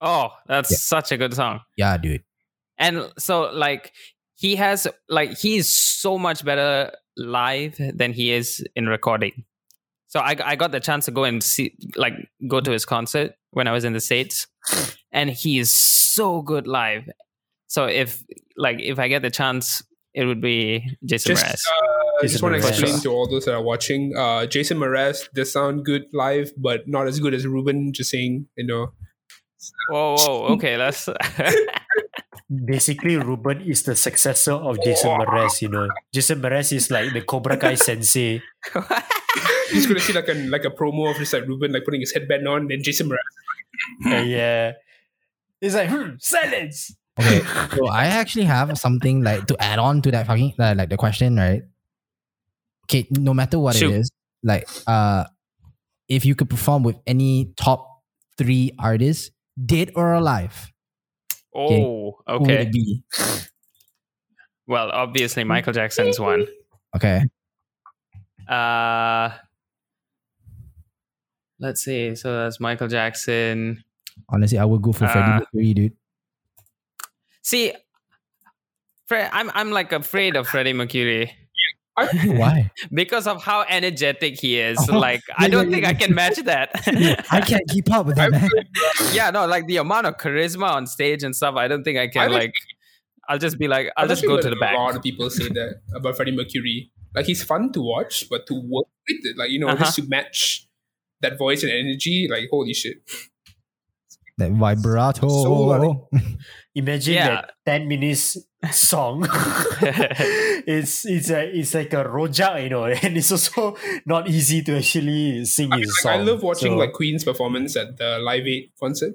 Oh, 0.01 0.29
that's 0.47 0.69
Yeah. 0.71 0.77
such 0.77 1.11
a 1.11 1.17
good 1.17 1.33
song. 1.33 1.61
Yeah, 1.77 1.97
dude. 1.97 2.23
And 2.77 3.09
so 3.17 3.49
like 3.51 3.91
he 4.35 4.55
has 4.57 4.85
like 5.09 5.35
he 5.37 5.57
is 5.57 5.67
so 5.75 6.19
much 6.19 6.45
better 6.45 6.91
live 7.17 7.75
than 7.77 8.13
he 8.13 8.31
is 8.33 8.63
in 8.75 8.85
recording. 8.87 9.45
So 10.07 10.19
I 10.19 10.35
I 10.43 10.55
got 10.55 10.71
the 10.71 10.79
chance 10.79 11.05
to 11.05 11.11
go 11.11 11.23
and 11.23 11.41
see 11.43 11.73
like 11.95 12.13
go 12.47 12.61
to 12.61 12.69
his 12.69 12.85
concert 12.85 13.33
when 13.49 13.67
I 13.67 13.71
was 13.71 13.83
in 13.83 13.93
the 13.93 13.99
states, 13.99 14.45
and 15.11 15.29
he 15.31 15.57
is 15.57 15.75
so 15.75 16.43
good 16.43 16.67
live. 16.67 17.09
So 17.71 17.85
if 17.85 18.21
like 18.57 18.81
if 18.81 18.99
I 18.99 19.07
get 19.07 19.21
the 19.21 19.31
chance, 19.31 19.81
it 20.13 20.25
would 20.25 20.41
be 20.41 20.83
Jason 21.05 21.37
Just, 21.37 21.45
Mraz. 21.45 21.63
uh, 21.71 22.19
I 22.19 22.27
just 22.27 22.43
want 22.43 22.55
to 22.55 22.59
Mraz. 22.59 22.67
explain 22.67 22.99
to 22.99 23.09
all 23.11 23.29
those 23.29 23.45
that 23.45 23.55
are 23.55 23.63
watching. 23.63 24.11
Uh, 24.11 24.45
Jason 24.45 24.77
Mraz 24.77 25.31
does 25.33 25.53
sound 25.53 25.85
good 25.85 26.03
live, 26.11 26.51
but 26.57 26.81
not 26.85 27.07
as 27.07 27.21
good 27.21 27.33
as 27.33 27.45
Ruebben. 27.45 27.93
Just 27.93 28.11
saying, 28.11 28.47
you 28.57 28.67
know. 28.67 28.91
Whoa, 29.87 30.17
whoa, 30.17 30.47
okay, 30.55 30.75
let's. 30.75 31.07
Basically, 32.65 33.15
Ruebben 33.15 33.61
is 33.61 33.83
the 33.83 33.95
successor 33.95 34.51
of 34.51 34.83
Jason 34.83 35.11
Mraz. 35.11 35.61
You 35.61 35.69
know, 35.69 35.87
Jason 36.13 36.41
Mraz 36.41 36.73
is 36.73 36.91
like 36.91 37.13
the 37.13 37.21
Cobra 37.21 37.55
Kai 37.55 37.75
sensei. 37.75 38.41
He's 39.71 39.87
gonna 39.87 40.01
see 40.01 40.11
like 40.11 40.27
a 40.27 40.33
like 40.33 40.65
a 40.65 40.71
promo 40.71 41.09
of 41.09 41.15
just 41.15 41.31
like 41.31 41.45
Ruebben 41.47 41.71
like 41.71 41.85
putting 41.85 42.01
his 42.01 42.11
headband 42.11 42.45
on, 42.49 42.67
then 42.67 42.83
Jason 42.83 43.07
Mraz. 43.07 43.31
Uh, 44.05 44.23
yeah, 44.27 44.73
it's 45.61 45.73
like 45.73 45.87
hmm, 45.87 46.19
silence. 46.19 46.97
Okay, 47.19 47.41
so 47.75 47.87
I 47.87 48.05
actually 48.05 48.45
have 48.45 48.77
something 48.77 49.23
like 49.23 49.47
to 49.47 49.57
add 49.61 49.79
on 49.79 50.01
to 50.03 50.11
that 50.11 50.27
fucking 50.27 50.53
uh, 50.59 50.73
like 50.77 50.89
the 50.89 50.97
question, 50.97 51.35
right? 51.35 51.63
Okay, 52.85 53.07
no 53.11 53.33
matter 53.33 53.59
what 53.59 53.75
Shoot. 53.75 53.91
it 53.91 53.99
is, 53.99 54.11
like 54.43 54.67
uh, 54.87 55.25
if 56.07 56.25
you 56.25 56.35
could 56.35 56.49
perform 56.49 56.83
with 56.83 56.97
any 57.05 57.53
top 57.57 57.87
three 58.37 58.71
artists, 58.79 59.31
dead 59.63 59.91
or 59.95 60.13
alive, 60.13 60.71
oh, 61.55 61.67
who 62.27 62.33
would 62.39 62.41
okay. 62.43 62.61
it 62.63 62.71
be? 62.71 63.03
Well, 64.67 64.89
obviously 64.91 65.43
Michael 65.43 65.73
Jackson's 65.73 66.19
one. 66.19 66.47
Okay, 66.95 67.23
Uh, 68.47 69.31
let's 71.59 71.81
see. 71.83 72.15
So 72.15 72.43
that's 72.43 72.59
Michael 72.59 72.87
Jackson. 72.87 73.83
honestly, 74.29 74.57
I 74.57 74.65
would 74.65 74.81
go 74.81 74.91
for 74.91 75.07
Freddie 75.07 75.31
Uh, 75.31 75.39
Mercury, 75.39 75.73
dude. 75.73 75.93
See, 77.41 77.73
Fre- 79.07 79.29
I'm 79.31 79.51
I'm 79.53 79.71
like 79.71 79.91
afraid 79.91 80.35
of 80.35 80.47
Freddie 80.47 80.73
Mercury 80.73 81.31
Why? 82.25 82.71
because 82.93 83.27
of 83.27 83.43
how 83.43 83.65
energetic 83.67 84.39
he 84.39 84.59
is. 84.59 84.77
Oh, 84.89 84.97
like 84.97 85.21
yeah, 85.27 85.35
I 85.37 85.49
don't 85.49 85.65
yeah, 85.69 85.71
think 85.71 85.83
yeah. 85.83 85.89
I 85.89 85.93
can 85.93 86.15
match 86.15 86.37
that. 86.45 86.69
I 87.31 87.41
can't 87.41 87.67
keep 87.69 87.91
up 87.91 88.05
with 88.05 88.15
that, 88.21 88.31
man. 88.31 88.49
yeah, 89.13 89.29
no, 89.31 89.45
like 89.45 89.67
the 89.67 89.77
amount 89.77 90.07
of 90.07 90.17
charisma 90.17 90.69
on 90.71 90.87
stage 90.87 91.23
and 91.23 91.35
stuff. 91.35 91.55
I 91.55 91.67
don't 91.67 91.83
think 91.83 91.97
I 91.99 92.07
can. 92.07 92.21
I 92.21 92.25
think- 92.27 92.39
like, 92.39 92.53
I'll 93.29 93.37
just 93.37 93.59
be 93.59 93.67
like, 93.67 93.87
I'll 93.97 94.03
I've 94.05 94.09
just 94.09 94.23
go 94.25 94.41
to 94.41 94.49
the 94.49 94.55
back. 94.55 94.75
A 94.75 94.79
lot 94.79 94.95
of 94.95 95.03
people 95.03 95.29
say 95.29 95.47
that 95.49 95.81
about 95.95 96.15
Freddie 96.15 96.31
Mercury. 96.35 96.91
Like 97.13 97.25
he's 97.25 97.43
fun 97.43 97.71
to 97.73 97.81
watch, 97.81 98.27
but 98.29 98.47
to 98.47 98.53
work 98.55 98.87
with 99.07 99.19
it, 99.23 99.37
like 99.37 99.49
you 99.51 99.59
know, 99.59 99.67
Uh-huh. 99.69 99.83
just 99.83 99.97
to 99.97 100.03
match 100.07 100.67
that 101.21 101.37
voice 101.37 101.61
and 101.63 101.71
energy, 101.71 102.27
like 102.31 102.47
holy 102.49 102.73
shit. 102.73 102.97
That 104.41 104.51
vibrato. 104.57 105.27
So 105.29 106.09
Imagine 106.75 107.13
Yeah. 107.13 107.27
that 107.27 107.51
ten 107.65 107.87
minutes 107.87 108.37
song. 108.71 109.27
it's 110.65 111.05
it's 111.05 111.29
a 111.29 111.45
it's 111.57 111.73
like 111.73 111.93
a 111.93 112.03
rojak, 112.05 112.63
you 112.63 112.69
know, 112.69 112.85
and 113.03 113.17
it's 113.17 113.31
also 113.31 113.75
not 114.05 114.29
easy 114.29 114.61
to 114.63 114.77
actually 114.77 115.45
sing 115.45 115.71
I, 115.71 115.75
mean, 115.77 115.83
his 115.85 115.89
like, 116.03 116.13
song. 116.15 116.21
I 116.21 116.23
love 116.31 116.41
watching 116.43 116.71
So- 116.73 116.77
like 116.77 116.93
Queen's 116.93 117.23
performance 117.23 117.75
at 117.75 117.97
the 117.97 118.19
Live 118.19 118.47
Aid 118.47 118.71
concert, 118.79 119.13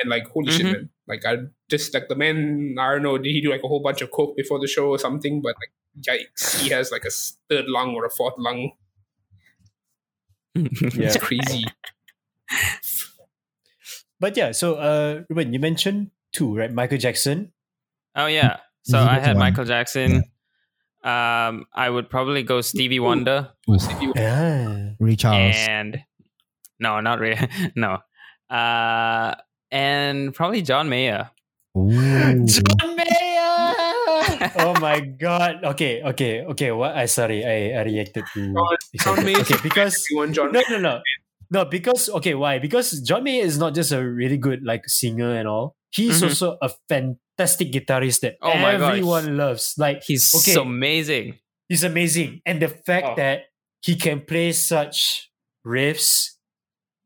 and 0.00 0.08
like 0.10 0.28
holy 0.28 0.52
shit, 0.52 0.66
Mhm. 0.66 0.72
man! 0.72 0.90
Like 1.08 1.24
I 1.26 1.36
just 1.68 1.92
like 1.92 2.08
the 2.08 2.14
man. 2.16 2.76
I 2.78 2.92
don't 2.92 3.02
know, 3.02 3.18
did 3.18 3.30
he 3.32 3.40
do 3.40 3.50
like 3.50 3.64
a 3.64 3.68
whole 3.68 3.82
bunch 3.82 4.00
of 4.02 4.10
coke 4.10 4.36
before 4.36 4.60
the 4.60 4.66
show 4.68 4.88
or 4.90 4.98
something? 4.98 5.42
But 5.42 5.54
like, 5.60 5.72
yikes, 6.08 6.60
he 6.60 6.70
has 6.70 6.90
like 6.92 7.04
a 7.04 7.10
third 7.50 7.66
lung 7.66 7.94
or 7.94 8.04
a 8.06 8.10
fourth 8.10 8.34
lung. 8.38 8.72
Yeah. 10.54 10.68
It's 10.72 11.16
crazy. 11.16 11.64
But 14.20 14.36
yeah, 14.36 14.52
so 14.52 14.74
uh 14.76 15.22
Ruebben, 15.30 15.52
you 15.52 15.58
mentioned 15.60 16.10
two, 16.32 16.56
right? 16.56 16.72
Michael 16.72 16.98
Jackson. 16.98 17.52
oh 18.16 18.26
yeah. 18.26 18.58
So 18.82 18.98
I 18.98 19.16
pick 19.16 19.24
had 19.24 19.36
one. 19.36 19.38
Michael 19.52 19.64
Jackson. 19.64 20.24
Um, 21.04 21.64
I 21.72 21.88
would 21.88 22.10
probably 22.10 22.42
go 22.42 22.60
Stevie 22.60 22.98
Wonder 23.00 23.50
Yeah. 24.16 24.90
Ray 24.98 25.14
Charles. 25.16 25.54
and 25.56 26.02
no, 26.80 27.00
not 27.00 27.20
really. 27.20 27.38
no. 27.76 27.98
Uh, 28.50 29.34
and 29.70 30.34
probably 30.34 30.62
John 30.62 30.88
Mayer. 30.88 31.30
Ooh. 31.76 31.90
John 32.46 32.96
Mayer. 32.96 33.74
oh 34.58 34.74
my 34.80 35.00
god. 35.00 35.62
Okay, 35.64 36.02
okay, 36.02 36.42
okay. 36.44 36.72
What 36.72 36.96
I 36.96 37.06
sorry, 37.06 37.44
I, 37.44 37.78
I 37.78 37.82
reacted 37.84 38.24
to 38.34 38.52
John 38.52 38.66
excited. 38.92 39.24
Mayer. 39.24 39.38
Okay, 39.40 39.56
because 39.62 40.06
You 40.10 40.16
want 40.18 40.34
John? 40.34 40.50
no 40.52 40.62
no 40.70 40.78
no. 40.78 41.00
No, 41.50 41.64
because 41.64 42.08
okay, 42.10 42.34
why? 42.34 42.58
Because 42.58 43.00
John 43.00 43.24
Mayer 43.24 43.44
is 43.44 43.58
not 43.58 43.74
just 43.74 43.92
a 43.92 44.04
really 44.04 44.36
good 44.36 44.60
like 44.64 44.88
singer 44.88 45.34
and 45.34 45.48
all. 45.48 45.76
He's 45.90 46.20
Mhm. 46.20 46.28
also 46.28 46.58
a 46.60 46.68
fantastic 46.88 47.72
guitarist 47.72 48.20
that 48.20 48.36
Oh 48.42 48.52
my 48.54 48.76
gosh. 48.76 48.90
everyone 48.92 49.36
loves. 49.36 49.74
Like 49.78 50.02
He's 50.04 50.34
Okay. 50.34 50.52
so 50.52 50.62
amazing. 50.62 51.38
he's 51.68 51.84
amazing. 51.84 52.42
And 52.44 52.60
the 52.60 52.68
fact 52.68 53.06
Oh. 53.12 53.14
that 53.16 53.44
he 53.80 53.96
can 53.96 54.20
play 54.20 54.52
such 54.52 55.30
riffs, 55.66 56.36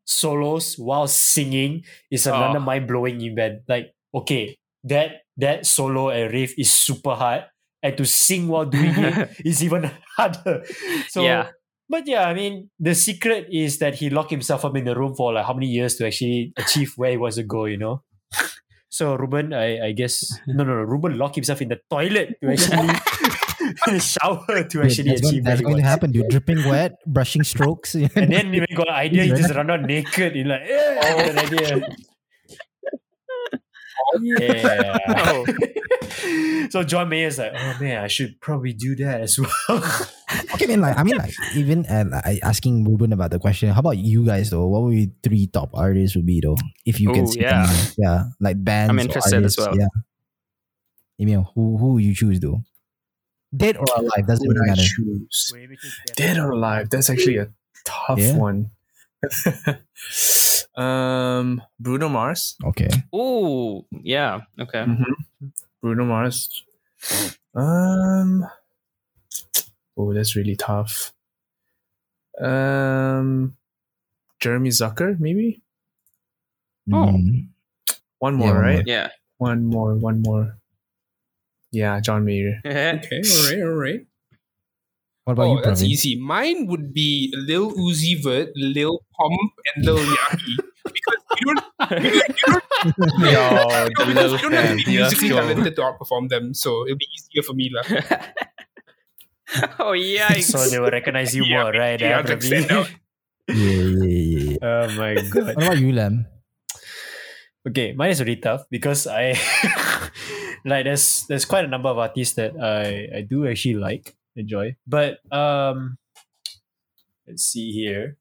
solos 0.05 0.77
while 0.79 1.07
singing 1.07 1.85
is 2.11 2.27
another 2.27 2.59
Oh. 2.59 2.63
mind 2.63 2.89
blowing 2.89 3.21
event. 3.21 3.63
Like, 3.69 3.95
okay, 4.15 4.57
that 4.85 5.23
that 5.39 5.65
solo 5.65 6.11
and 6.11 6.33
riff 6.33 6.53
is 6.59 6.71
super 6.73 7.15
hard. 7.15 7.45
And 7.83 7.97
to 7.97 8.05
sing 8.05 8.49
while 8.49 8.67
doing 8.67 8.93
it 8.95 9.31
is 9.45 9.63
even 9.65 9.91
harder. 10.17 10.63
So 11.09 11.25
Yeah. 11.25 11.51
But 11.93 12.09
yeah, 12.09 12.25
I 12.25 12.33
mean, 12.33 12.71
the 12.81 12.95
secret 12.95 13.49
is 13.53 13.77
that 13.81 13.97
he 13.97 14.09
locked 14.09 14.31
himself 14.31 14.65
up 14.65 14.75
in 14.75 14.87
the 14.87 14.97
room 14.97 15.15
for 15.15 15.35
like 15.35 15.45
how 15.45 15.53
many 15.53 15.67
years 15.67 15.97
to 15.97 16.07
actually 16.07 16.55
achieve 16.57 16.95
where 16.97 17.11
he 17.11 17.19
wants 17.19 17.37
to 17.37 17.43
go, 17.43 17.67
you 17.67 17.77
know? 17.77 18.03
So 18.89 19.15
Ruebben, 19.15 19.53
I, 19.53 19.89
I 19.89 19.93
guess 19.93 20.25
no 20.47 20.65
no 20.65 20.73
no 20.73 20.85
Ruebben 20.85 21.19
locked 21.19 21.35
himself 21.35 21.61
in 21.61 21.69
the 21.69 21.81
toilet 21.91 22.41
to 22.41 22.51
actually 22.51 22.79
in 23.89 23.95
the 23.95 24.01
shower 24.01 24.65
to 24.65 24.79
Wait, 24.79 24.87
actually 24.87 25.11
that's 25.11 25.29
achieve 25.29 25.45
that's 25.45 25.61
where 25.61 25.73
going 25.73 25.83
to 25.83 25.89
happen, 25.89 26.13
dude. 26.13 26.29
Dripping 26.29 26.65
wet, 26.65 26.97
brushing 27.07 27.43
strokes. 27.43 27.95
And 27.95 28.09
then 28.33 28.51
when 28.51 28.65
he 28.67 28.75
got 28.75 28.89
an 28.89 28.95
idea, 28.95 29.25
he 29.25 29.31
just 29.31 29.55
run 29.55 29.71
out 29.71 29.83
naked. 29.83 30.35
He's 30.35 30.47
like, 30.47 30.63
yeah, 30.67 30.99
I 31.03 31.11
got 31.13 31.29
an 31.29 31.39
idea. 31.39 31.97
yeah. 34.21 34.99
Oh. 35.09 35.45
so 36.71 36.83
John 36.83 37.09
Mayer 37.09 37.27
is 37.29 37.39
like, 37.39 37.53
oh 37.55 37.77
man, 37.81 38.03
I 38.03 38.09
should 38.09 38.41
probably 38.41 38.73
do 38.73 38.95
that 38.97 39.21
as 39.21 39.39
well. 39.39 39.51
okay, 40.55 40.67
man. 40.67 40.81
Like, 40.81 40.97
I 40.99 41.03
mean, 41.03 41.17
like, 41.17 41.35
even 41.55 41.87
uh, 41.87 42.05
like, 42.25 42.41
asking 42.43 42.85
Ruebben 42.85 43.13
about 43.13 43.31
the 43.31 43.39
question. 43.39 43.71
How 43.71 43.81
about 43.81 43.99
you 43.99 44.25
guys 44.25 44.51
though? 44.51 44.67
What 44.67 44.83
would 44.83 44.95
your 44.95 45.09
three 45.23 45.47
top 45.47 45.71
artists 45.75 46.17
would 46.17 46.27
be 46.27 46.41
though? 46.41 46.57
If 46.85 47.01
you 47.01 47.13
can 47.13 47.25
Ooh, 47.25 47.27
see 47.27 47.41
yeah. 47.41 47.67
them, 47.67 47.93
yeah, 47.99 48.25
like 48.41 48.63
bands. 48.63 48.91
I'm 48.91 48.99
or 48.99 49.03
interested 49.03 49.45
as 49.45 49.57
well. 49.59 49.77
Yeah. 49.77 49.89
Emil, 51.21 51.51
who 51.55 51.77
who 51.77 51.99
you 51.99 52.15
choose 52.15 52.41
though? 52.41 52.63
Dead 53.55 53.77
or 53.77 53.85
alive 53.97 54.27
doesn't 54.27 54.49
really 54.49 54.67
matter. 54.67 54.83
choose? 54.83 55.53
Dead 56.17 56.39
or 56.39 56.51
alive? 56.53 56.89
That's 56.91 57.11
actually 57.11 57.37
a 57.37 57.49
tough 57.85 58.19
Yeah. 58.19 58.37
one. 58.37 58.71
Um, 60.77 61.63
Bruno 61.79 62.09
Mars. 62.09 62.57
Okay. 62.65 62.89
Ooh, 63.15 63.85
yeah. 63.91 64.41
Okay. 64.59 64.85
Mm-hmm. 64.85 65.47
Bruno 65.81 66.05
Mars. 66.05 66.65
Um. 67.55 68.47
Oh, 69.97 70.15
that's 70.15 70.35
really 70.37 70.57
tough. 70.57 71.13
Um, 72.41 73.57
Jeremy 74.41 74.71
Zucker, 74.71 75.19
maybe 75.21 75.61
Oh. 76.91 77.07
Mm. 77.13 77.49
one 78.19 78.39
Yeah, 78.41 78.47
more, 78.47 78.55
one 78.55 78.63
right? 78.63 78.75
more. 78.75 78.83
Yeah. 78.87 79.09
One 79.39 79.65
more, 79.67 79.95
one 79.95 80.23
more. 80.23 80.57
Yeah, 81.71 82.01
John 82.01 82.25
Mayer. 82.25 82.61
Okay, 82.67 83.23
all 83.23 83.51
right, 83.51 83.63
all 83.63 83.77
right. 83.77 84.07
What 85.25 85.35
about 85.35 85.47
Oh, 85.47 85.57
you, 85.59 85.63
that's 85.63 85.83
easy. 85.83 86.19
Mine 86.19 86.67
would 86.67 86.93
be 86.93 87.33
Lil 87.47 87.71
Uzi 87.79 88.19
Vert, 88.23 88.51
Lil 88.57 88.99
Pump, 89.15 89.53
and 89.75 89.85
Lil 89.87 89.99
Yachty. 89.99 90.55
because 90.83 91.21
you 91.39 91.47
don't, 91.55 91.65
you 91.79 92.11
don't, 92.11 92.65
you 92.85 92.93
don't, 92.99 93.23
Yo, 93.33 93.89
because 93.95 94.33
you 94.33 94.39
don't 94.43 94.53
have 94.53 94.79
to 94.79 94.85
be 94.85 94.97
musically 94.99 95.29
talented 95.31 95.77
to 95.77 95.83
outperform 95.83 96.29
them, 96.29 96.53
so 96.55 96.85
it'll 96.87 96.99
be 96.99 97.07
easier 97.15 97.43
for 97.47 97.55
me. 97.55 97.71
lah. 97.71 97.85
oh 99.79 99.93
yikes! 99.97 100.51
so 100.51 100.59
they 100.67 100.79
will 100.81 100.91
recognize 100.91 101.35
you 101.37 101.45
Yeah, 101.45 101.63
more, 101.63 101.73
right? 101.73 102.01
yeah, 102.01 102.09
eh, 102.09 102.17
like 102.19 102.27
Pravi? 102.27 102.43
stand 102.43 102.71
out. 102.73 102.89
Yeah, 103.49 103.55
yeah, 103.55 104.07
yeah, 104.11 104.43
yeah. 104.51 104.57
Oh 104.63 104.87
my 104.99 105.13
god. 105.31 105.55
What 105.55 105.65
about 105.67 105.79
you, 105.79 105.93
Lam? 105.93 106.27
Okay, 107.69 107.93
mine 107.95 108.11
is 108.11 108.19
really 108.21 108.43
tough 108.43 108.67
because 108.71 109.07
I 109.07 109.39
like 110.65 110.83
there's 110.85 111.27
there's 111.31 111.45
quite 111.45 111.65
a 111.65 111.71
number 111.71 111.89
of 111.91 111.99
artists 111.99 112.35
that 112.35 112.59
I 112.59 113.07
I 113.19 113.21
do 113.23 113.47
actually 113.47 113.79
like 113.79 114.17
enjoy, 114.37 114.77
but 114.87 115.19
um, 115.33 115.99
let's 117.27 117.43
see 117.45 117.73
here. 117.73 118.17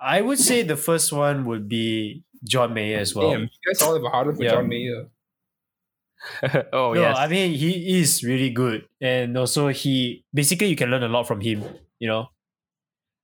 I 0.00 0.20
would 0.20 0.38
say 0.38 0.62
the 0.62 0.76
first 0.76 1.12
one 1.12 1.44
would 1.46 1.68
be 1.68 2.22
John 2.44 2.74
Mayer 2.74 2.98
as 2.98 3.14
well. 3.14 3.30
Damn, 3.30 3.42
you 3.42 3.48
guys 3.66 3.80
all 3.82 3.94
have 3.94 4.04
a 4.04 4.08
hard 4.10 4.26
one 4.28 4.36
for 4.36 4.44
Yeah. 4.44 4.50
John 4.50 4.68
Mayer. 4.68 5.06
oh 6.72 6.92
no, 6.92 7.00
yes. 7.00 7.16
I 7.18 7.28
mean 7.28 7.54
he 7.54 7.98
is 8.00 8.24
really 8.24 8.50
good, 8.50 8.86
and 9.00 9.36
also 9.38 9.68
he 9.68 10.24
basically 10.34 10.68
you 10.68 10.76
can 10.76 10.90
learn 10.90 11.02
a 11.02 11.08
lot 11.08 11.26
from 11.26 11.40
him. 11.40 11.62
you 11.98 12.08
know. 12.08 12.28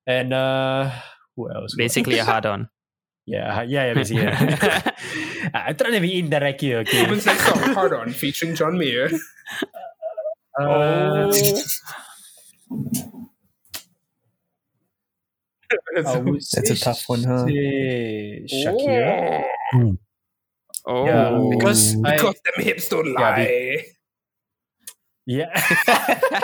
And 0.07 0.33
uh, 0.33 0.91
who 1.37 1.51
else? 1.53 1.75
Basically 1.77 2.19
a 2.19 2.25
hard 2.25 2.45
on. 2.47 2.69
yeah, 3.27 3.63
yeah, 3.63 3.87
yeah, 3.87 3.95
basically. 3.95 4.23
Yeah. 4.25 4.91
I'm 5.55 5.77
trying 5.77 5.93
to 5.93 6.01
be 6.01 6.19
indirect 6.19 6.61
here. 6.61 6.79
Okay. 6.79 7.03
Women's 7.05 7.27
Next 7.27 7.47
Song, 7.47 7.59
Hard 7.75 7.93
On, 7.93 8.11
featuring 8.11 8.55
John 8.57 8.77
Mayer. 8.79 9.11
Uh, 10.59 11.27
I 16.05 16.19
would 16.19 16.43
That's 16.53 16.71
a 16.71 16.77
tough 16.77 17.09
one, 17.09 17.25
huh? 17.25 17.47
say 17.49 18.45
Shakira. 18.49 19.45
Oh, 20.87 21.07
Yeah, 21.07 21.47
because 21.49 21.97
I, 22.05 22.17
Because 22.17 22.35
them 22.45 22.65
hips 22.65 22.89
don't 22.89 23.07
Yeah, 23.17 23.25
lie. 23.31 23.85
Yeah. 25.27 25.51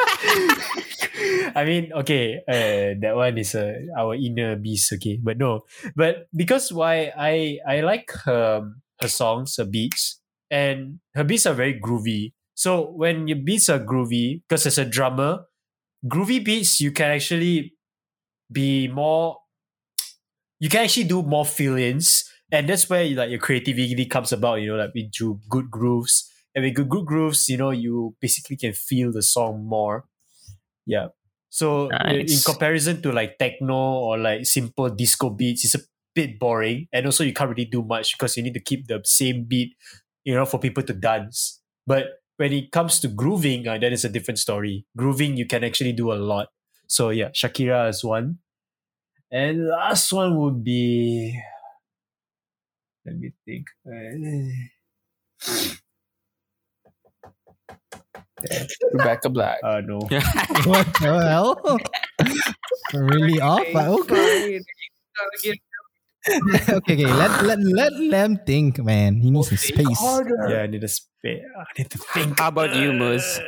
I 1.55 1.65
mean, 1.67 1.93
okay, 1.93 2.39
uh, 2.47 2.95
that 3.03 3.15
one 3.17 3.39
is 3.39 3.55
uh, 3.55 3.75
our 3.99 4.15
inner 4.15 4.55
beast, 4.57 4.93
okay. 4.95 5.19
But 5.21 5.39
no, 5.39 5.65
but 5.97 6.29
because 6.35 6.73
why 6.73 7.11
I 7.17 7.59
I 7.67 7.81
like 7.83 8.11
her 8.25 8.71
her 9.01 9.09
songs, 9.11 9.57
her 9.59 9.65
beats, 9.67 10.21
and 10.51 11.01
her 11.15 11.25
beats 11.25 11.47
are 11.47 11.55
very 11.59 11.75
groovy. 11.81 12.33
So 12.59 12.91
when 12.91 13.29
your 13.31 13.39
beats 13.39 13.69
are 13.71 13.79
groovy, 13.79 14.43
because 14.49 14.67
as 14.67 14.79
a 14.79 14.85
drummer, 14.85 15.47
groovy 16.07 16.45
beats 16.45 16.81
you 16.81 16.93
can 16.93 17.11
actually 17.13 17.75
be 18.53 18.89
more. 18.89 19.39
You 20.61 20.69
can 20.69 20.85
actually 20.85 21.05
do 21.05 21.23
more 21.23 21.45
fill-ins, 21.47 22.25
and 22.51 22.69
that's 22.69 22.89
where 22.91 23.07
like 23.15 23.31
your 23.31 23.39
creativity 23.39 24.07
comes 24.07 24.33
about. 24.33 24.57
You 24.61 24.73
know, 24.75 24.77
like 24.83 24.95
with 24.95 25.13
you 25.21 25.41
good 25.49 25.71
grooves 25.71 26.31
and 26.55 26.65
with 26.65 26.75
good, 26.75 26.89
good 26.89 27.07
grooves, 27.07 27.49
you 27.49 27.57
know, 27.57 27.71
you 27.71 28.17
basically 28.21 28.57
can 28.57 28.73
feel 28.73 29.13
the 29.13 29.23
song 29.23 29.65
more. 29.65 30.05
Yeah. 30.87 31.09
So 31.51 31.99
in- 32.05 32.27
in 32.29 32.41
comparison 32.45 33.03
to 33.03 33.13
like 33.13 33.39
techno 33.39 33.75
or 33.77 34.19
like 34.19 34.47
simple 34.47 34.91
disco 34.91 35.31
beats, 35.31 35.65
it's 35.65 35.77
a 35.77 35.87
bit 36.15 36.39
boring. 36.39 36.89
And 36.93 37.07
also 37.07 37.25
you 37.25 37.33
can't 37.35 37.51
really 37.51 37.67
do 37.67 37.83
much 37.83 38.17
because 38.19 38.37
you 38.37 38.43
need 38.43 38.55
to 38.55 38.61
keep 38.61 38.87
the 38.89 39.01
same 39.05 39.45
beat, 39.45 39.77
you 40.25 40.35
know, 40.35 40.47
for 40.47 40.59
people 40.61 40.83
to 40.85 40.95
dance. 40.95 41.63
But 41.87 42.07
when 42.39 42.53
it 42.53 42.71
comes 42.73 43.01
to 43.01 43.09
grooving, 43.09 43.69
uh, 43.69 43.79
that 43.79 43.93
is 43.93 44.05
a 44.05 44.09
different 44.09 44.39
story. 44.39 44.87
Grooving, 44.97 45.37
you 45.37 45.47
can 45.47 45.65
actually 45.65 45.93
do 45.93 46.13
a 46.13 46.19
lot. 46.19 46.49
So 46.87 47.11
yeah, 47.11 47.29
Shakira 47.31 47.91
is 47.91 48.03
one. 48.03 48.39
And 49.31 49.69
last 49.69 50.13
one 50.13 50.37
would 50.39 50.65
be 50.65 51.39
let 53.05 53.19
me 53.19 53.33
think. 53.45 53.67
Uh, 53.87 54.15
Rebecca 58.93 59.29
Black. 59.29 59.59
uh 59.65 59.81
no. 59.81 59.99
what 60.65 60.87
the 61.01 61.27
hell? 61.27 61.79
really 62.95 63.41
off? 63.41 63.67
But 63.73 63.89
okay. 63.89 64.61
okay, 66.83 66.95
okay. 66.95 67.07
Let 67.07 67.43
let 67.43 67.59
let 67.61 67.93
them 68.11 68.39
think, 68.45 68.79
man. 68.83 69.21
He 69.21 69.31
needs 69.31 69.49
some 69.49 69.59
space. 69.59 70.01
Yeah, 70.49 70.63
I 70.63 70.67
need 70.67 70.85
a 70.85 70.89
space. 70.89 71.43
I 71.43 71.65
need 71.77 71.91
to 71.91 71.99
think. 71.99 72.39
How 72.39 72.49
about 72.49 72.77
you, 72.77 72.93
Moose? 72.93 73.41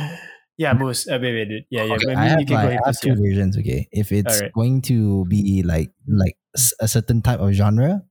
yeah, 0.56 0.72
Moose. 0.74 1.08
Uh, 1.08 1.18
wait, 1.20 1.32
wait, 1.32 1.48
wait. 1.48 1.66
Yeah, 1.70 1.84
yeah. 1.84 1.94
Okay, 1.94 2.06
maybe 2.06 2.20
I 2.20 2.24
have, 2.28 2.40
you 2.40 2.46
can 2.46 2.54
like, 2.56 2.64
go 2.64 2.68
I 2.68 2.72
have 2.72 2.84
first, 2.86 3.02
two 3.02 3.08
yeah. 3.10 3.22
versions. 3.22 3.58
Okay, 3.58 3.88
if 3.92 4.12
it's 4.12 4.36
Alright. 4.36 4.52
going 4.52 4.82
to 4.92 5.24
be 5.26 5.62
like 5.62 5.92
like 6.08 6.36
a 6.80 6.88
certain 6.88 7.22
type 7.22 7.40
of 7.40 7.52
genre, 7.52 8.02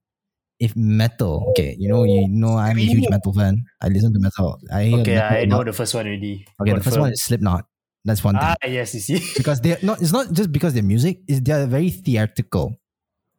if 0.59 0.76
metal, 0.76 1.45
okay, 1.51 1.76
you 1.78 1.89
know, 1.89 2.03
you 2.03 2.28
know, 2.28 2.57
I'm 2.57 2.78
a 2.78 2.82
huge 2.82 3.09
metal 3.09 3.34
fan. 3.34 3.63
I 3.82 3.88
listen 3.89 4.13
to 4.13 4.19
metal. 4.19 4.59
I 4.71 4.84
hear 4.84 4.99
Okay, 5.01 5.15
metal 5.15 5.38
I 5.38 5.39
a 5.39 5.45
know 5.45 5.63
the 5.63 5.73
first 5.73 5.93
one 5.93 6.07
already. 6.07 6.45
Okay, 6.61 6.73
the 6.73 6.84
first 6.84 6.99
one 6.99 7.11
is 7.11 7.23
Slipknot. 7.23 7.65
That's 8.05 8.23
one 8.23 8.36
thing. 8.36 8.43
Ah, 8.43 8.55
yes, 8.67 8.93
you 8.93 8.99
see. 9.01 9.19
because 9.36 9.61
they're 9.61 9.80
not. 9.82 10.01
It's 10.01 10.11
not 10.13 10.32
just 10.32 10.51
because 10.51 10.73
their 10.73 10.84
music 10.84 11.21
is 11.28 11.41
they're 11.41 11.65
very 11.65 11.89
theatrical. 11.89 12.78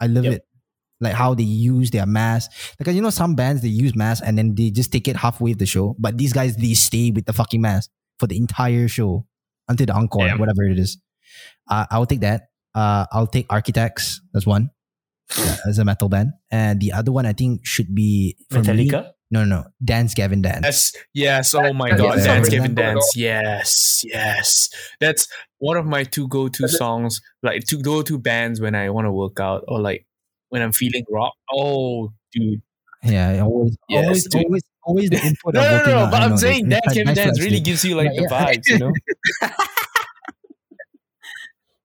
I 0.00 0.08
love 0.08 0.24
Yep. 0.24 0.34
it. 0.34 0.45
Like 1.00 1.12
how 1.14 1.34
they 1.34 1.42
use 1.42 1.90
their 1.90 2.06
mask. 2.06 2.50
Because 2.78 2.94
you 2.94 3.02
know 3.02 3.10
some 3.10 3.34
bands 3.34 3.60
they 3.62 3.68
use 3.68 3.94
mask 3.94 4.22
and 4.26 4.38
then 4.38 4.54
they 4.54 4.70
just 4.70 4.90
take 4.92 5.08
it 5.08 5.16
halfway 5.16 5.52
of 5.52 5.58
the 5.58 5.66
show. 5.66 5.94
But 5.98 6.16
these 6.16 6.32
guys 6.32 6.56
they 6.56 6.72
stay 6.74 7.10
with 7.10 7.26
the 7.26 7.32
fucking 7.34 7.60
mask 7.60 7.90
for 8.18 8.26
the 8.26 8.36
entire 8.38 8.88
show 8.88 9.26
until 9.68 9.86
the 9.86 9.92
encore, 9.94 10.26
Yeah. 10.26 10.36
whatever 10.36 10.64
it 10.64 10.78
is. 10.78 10.98
Uh, 11.70 11.84
I'll 11.90 12.06
take 12.06 12.20
that. 12.20 12.44
Uh, 12.74 13.04
I'll 13.12 13.26
take 13.26 13.46
Architects. 13.50 14.20
That's 14.32 14.46
one. 14.46 14.70
Yeah, 15.36 15.56
as 15.68 15.78
a 15.80 15.84
metal 15.84 16.08
band, 16.08 16.30
and 16.52 16.80
the 16.80 16.92
other 16.92 17.10
one 17.10 17.26
I 17.26 17.32
think 17.32 17.66
should 17.66 17.92
be 17.94 18.36
for 18.48 18.60
me- 18.62 18.88
Metallica. 18.88 19.10
no, 19.32 19.44
no, 19.44 19.56
no. 19.56 19.64
Dance 19.84 20.14
Gavin 20.14 20.40
Dance. 20.40 20.64
Yes, 20.64 20.92
yes. 21.12 21.54
Oh 21.54 21.72
my 21.72 21.90
That's 21.90 22.00
god, 22.00 22.16
not 22.18 22.24
Dance 22.24 22.48
Gavin 22.48 22.74
Dance. 22.76 23.12
Yes, 23.16 24.02
yes. 24.04 24.68
That's 25.00 25.26
one 25.58 25.76
of 25.76 25.84
my 25.84 26.04
two 26.04 26.28
go-to 26.28 26.68
songs, 26.68 27.20
like 27.42 27.64
two 27.64 27.82
go-to 27.82 28.18
bands 28.20 28.60
when 28.60 28.76
I 28.76 28.88
want 28.90 29.06
to 29.06 29.12
work 29.12 29.40
out 29.40 29.64
or 29.66 29.80
like 29.80 30.05
when 30.50 30.62
I'm 30.62 30.72
feeling 30.72 31.04
rock. 31.10 31.34
Oh, 31.52 32.12
dude. 32.32 32.62
Yeah, 33.04 33.40
always, 33.42 33.76
Yes, 33.88 34.04
always, 34.04 34.24
dude. 34.28 34.44
always, 34.44 34.62
always 34.82 35.10
the 35.10 35.16
input. 35.24 35.54
No, 35.54 35.60
of 35.60 35.70
no, 35.70 35.78
no, 35.92 36.04
no. 36.04 36.10
But 36.10 36.22
I 36.22 36.24
I'm 36.24 36.30
know, 36.30 36.36
saying 36.36 36.68
that 36.70 36.82
Dance 36.92 37.06
Nice 37.06 37.16
Dance 37.16 37.40
really 37.40 37.60
gives 37.60 37.84
you 37.84 37.94
like 37.94 38.10
the 38.16 38.22
Yeah. 38.22 38.28
vibes, 38.54 38.66
you 38.68 38.78
know? 38.78 38.92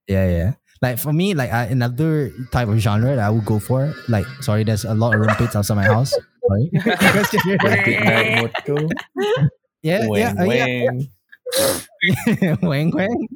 Yeah, 0.07 0.27
yeah. 0.29 0.51
Like 0.81 0.97
for 0.97 1.13
me, 1.13 1.33
like 1.35 1.53
uh, 1.53 1.67
another 1.69 2.31
type 2.51 2.67
of 2.67 2.77
genre 2.79 3.15
that 3.15 3.19
I 3.23 3.29
would 3.29 3.45
go 3.45 3.59
for, 3.59 3.93
like 4.09 4.25
sorry, 4.41 4.63
there's 4.63 4.83
a 4.83 4.93
lot 4.95 5.13
of 5.13 5.21
rumpets 5.21 5.55
outside 5.55 5.75
my 5.75 5.85
house. 5.85 6.09
Sorry. 6.11 6.69
Midnight 7.63 8.41
Moto. 8.65 8.89
yeah, 9.83 10.01
yeah, 10.09 10.33
Wang, 10.33 10.39
uh, 10.39 10.43
yeah. 10.43 10.65
wang. 10.89 11.07
wang 12.61 12.91
wang. 12.91 13.27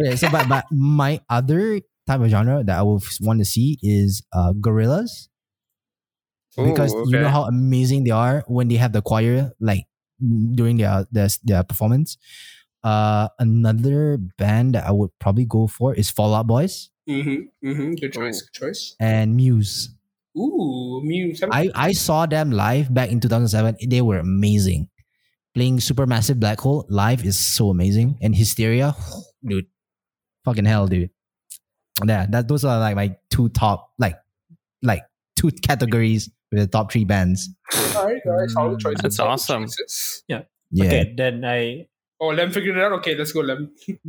Okay, 0.00 0.14
so 0.16 0.30
but 0.30 0.48
but 0.48 0.64
my 0.70 1.20
other 1.28 1.80
type 2.06 2.20
of 2.20 2.28
genre 2.28 2.62
that 2.64 2.78
I 2.78 2.82
would 2.82 3.02
want 3.20 3.40
to 3.40 3.44
see 3.44 3.78
is 3.82 4.22
uh 4.32 4.52
Gorillaz 4.52 5.28
because 6.56 6.94
Ooh, 6.94 7.04
you 7.08 7.20
know 7.20 7.28
how 7.28 7.44
amazing 7.44 8.04
they 8.04 8.10
are 8.10 8.44
when 8.46 8.68
they 8.68 8.76
have 8.76 8.92
the 8.92 9.02
choir 9.02 9.52
like 9.60 9.84
during 10.54 10.78
their 10.78 11.06
their, 11.12 11.28
their 11.44 11.62
performance. 11.62 12.16
Uh, 12.84 13.28
another 13.40 14.16
band 14.38 14.76
that 14.76 14.86
I 14.86 14.92
would 14.92 15.10
probably 15.18 15.44
go 15.44 15.66
for 15.66 15.92
is 15.92 16.08
Fallout 16.08 16.46
Boys 16.46 16.90
Mm-hmm, 17.08 17.68
mm-hmm. 17.68 17.94
Good 17.94 18.12
choice, 18.12 18.42
good 18.42 18.52
choice. 18.52 18.96
and 18.98 19.36
Muse. 19.36 19.94
Ooh, 20.36 21.00
Muse. 21.04 21.42
I, 21.50 21.70
I 21.74 21.92
saw 21.92 22.26
them 22.26 22.50
live 22.50 22.92
back 22.92 23.10
in 23.10 23.20
2007. 23.20 23.88
They 23.88 24.02
were 24.02 24.18
amazing. 24.18 24.88
Playing 25.54 25.78
Supermassive 25.78 26.40
Black 26.40 26.60
Hole 26.60 26.84
live 26.88 27.24
is 27.24 27.38
so 27.38 27.70
amazing. 27.70 28.18
And 28.20 28.34
Hysteria, 28.34 28.94
dude, 29.46 29.66
fucking 30.44 30.64
hell, 30.64 30.88
dude. 30.88 31.10
Yeah, 32.04 32.26
that 32.30 32.48
those 32.48 32.64
are 32.64 32.78
like 32.78 32.96
my 32.96 33.16
two 33.30 33.48
top, 33.50 33.92
like, 33.98 34.16
like 34.82 35.02
two 35.36 35.50
categories 35.62 36.28
with 36.50 36.60
the 36.60 36.66
top 36.66 36.92
three 36.92 37.04
bands. 37.04 37.48
all 37.96 38.04
right, 38.06 38.20
all 38.26 38.32
right. 38.32 38.50
Solid 38.50 38.80
choices. 38.80 39.00
That's 39.02 39.16
solid 39.16 39.30
awesome. 39.32 39.64
choices. 39.64 40.24
Yeah. 40.28 40.42
Okay, 40.78 41.14
then 41.16 41.44
I 41.44 41.86
Oh, 42.18 42.28
Lem 42.28 42.50
figured 42.50 42.76
it 42.78 42.82
out. 42.82 42.92
Okay, 42.92 43.14
let's 43.14 43.32
go, 43.32 43.40
Lem. 43.40 43.72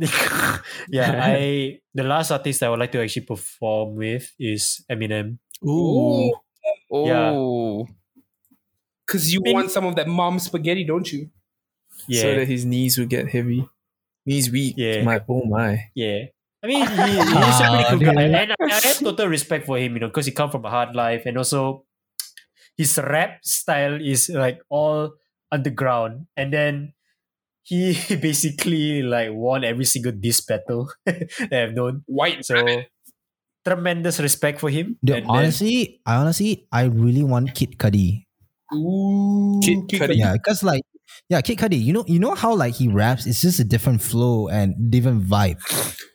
yeah, 0.88 1.20
I 1.22 1.78
the 1.94 2.02
last 2.04 2.30
artist 2.30 2.62
I 2.62 2.70
would 2.70 2.78
like 2.78 2.92
to 2.92 3.02
actually 3.02 3.26
perform 3.26 3.96
with 3.96 4.34
is 4.38 4.84
Eminem. 4.90 5.38
Ooh. 5.64 6.32
Yeah. 6.90 7.30
Oh, 7.32 7.86
Because 9.06 9.32
you 9.32 9.40
Min- 9.42 9.54
want 9.54 9.70
some 9.70 9.84
of 9.84 9.94
that 9.96 10.08
mom 10.08 10.38
spaghetti, 10.38 10.84
don't 10.84 11.10
you? 11.12 11.28
Yeah, 12.06 12.22
So 12.22 12.34
that 12.36 12.48
his 12.48 12.64
knees 12.64 12.96
would 12.98 13.10
get 13.10 13.28
heavy. 13.28 13.68
Knees 14.24 14.50
weak. 14.50 14.74
Yeah. 14.78 15.02
My, 15.02 15.20
oh 15.28 15.44
my. 15.44 15.90
yeah. 15.94 16.26
I 16.62 16.66
mean, 16.66 16.80
he, 16.82 16.86
he's 16.86 17.60
a 17.60 17.68
pretty 17.70 17.84
Ah, 17.84 17.86
cool 17.90 17.98
guy, 18.00 18.22
and 18.22 18.36
I, 18.36 18.54
I 18.60 18.74
have 18.74 18.98
total 19.04 19.28
respect 19.28 19.66
for 19.66 19.78
him, 19.78 19.94
you 19.94 20.00
know, 20.00 20.08
because 20.08 20.26
he 20.26 20.32
come 20.32 20.50
from 20.50 20.64
a 20.64 20.70
hard 20.70 20.94
life, 20.94 21.22
and 21.26 21.38
also 21.38 21.84
his 22.76 22.98
rap 22.98 23.38
style 23.44 23.98
is 24.00 24.28
like 24.28 24.58
all 24.68 25.12
underground, 25.52 26.26
and 26.36 26.52
then 26.52 26.94
he 27.62 27.94
basically 28.20 29.02
like 29.02 29.30
won 29.32 29.62
every 29.64 29.84
single 29.84 30.12
diss 30.12 30.40
battle 30.44 30.90
that 31.06 31.52
I've 31.52 31.74
known. 31.74 32.02
White. 32.06 32.44
So 32.44 32.58
tremendous 33.64 34.18
respect 34.20 34.60
for 34.60 34.70
him. 34.70 34.96
Dude, 35.04 35.16
And 35.16 35.24
then- 35.26 35.30
honestly, 35.30 36.00
I 36.06 36.16
honestly, 36.16 36.66
I 36.72 36.84
really 36.84 37.22
want 37.22 37.54
Kid 37.54 37.78
Cudi. 37.78 38.24
Ooh. 38.74 39.60
Kid 39.62 39.88
Kid 39.88 40.00
Cudi. 40.00 40.08
Cudi. 40.14 40.16
Yeah, 40.18 40.32
because 40.34 40.62
like, 40.62 40.82
yeah, 41.28 41.40
Kid 41.40 41.58
Cudi, 41.58 41.80
you 41.82 41.92
know, 41.92 42.04
you 42.06 42.18
know 42.18 42.34
how 42.34 42.54
like 42.54 42.74
he 42.74 42.88
raps, 42.88 43.26
it's 43.26 43.42
just 43.42 43.60
a 43.60 43.64
different 43.64 44.00
flow 44.02 44.48
and 44.48 44.90
different 44.90 45.24
vibe 45.24 45.58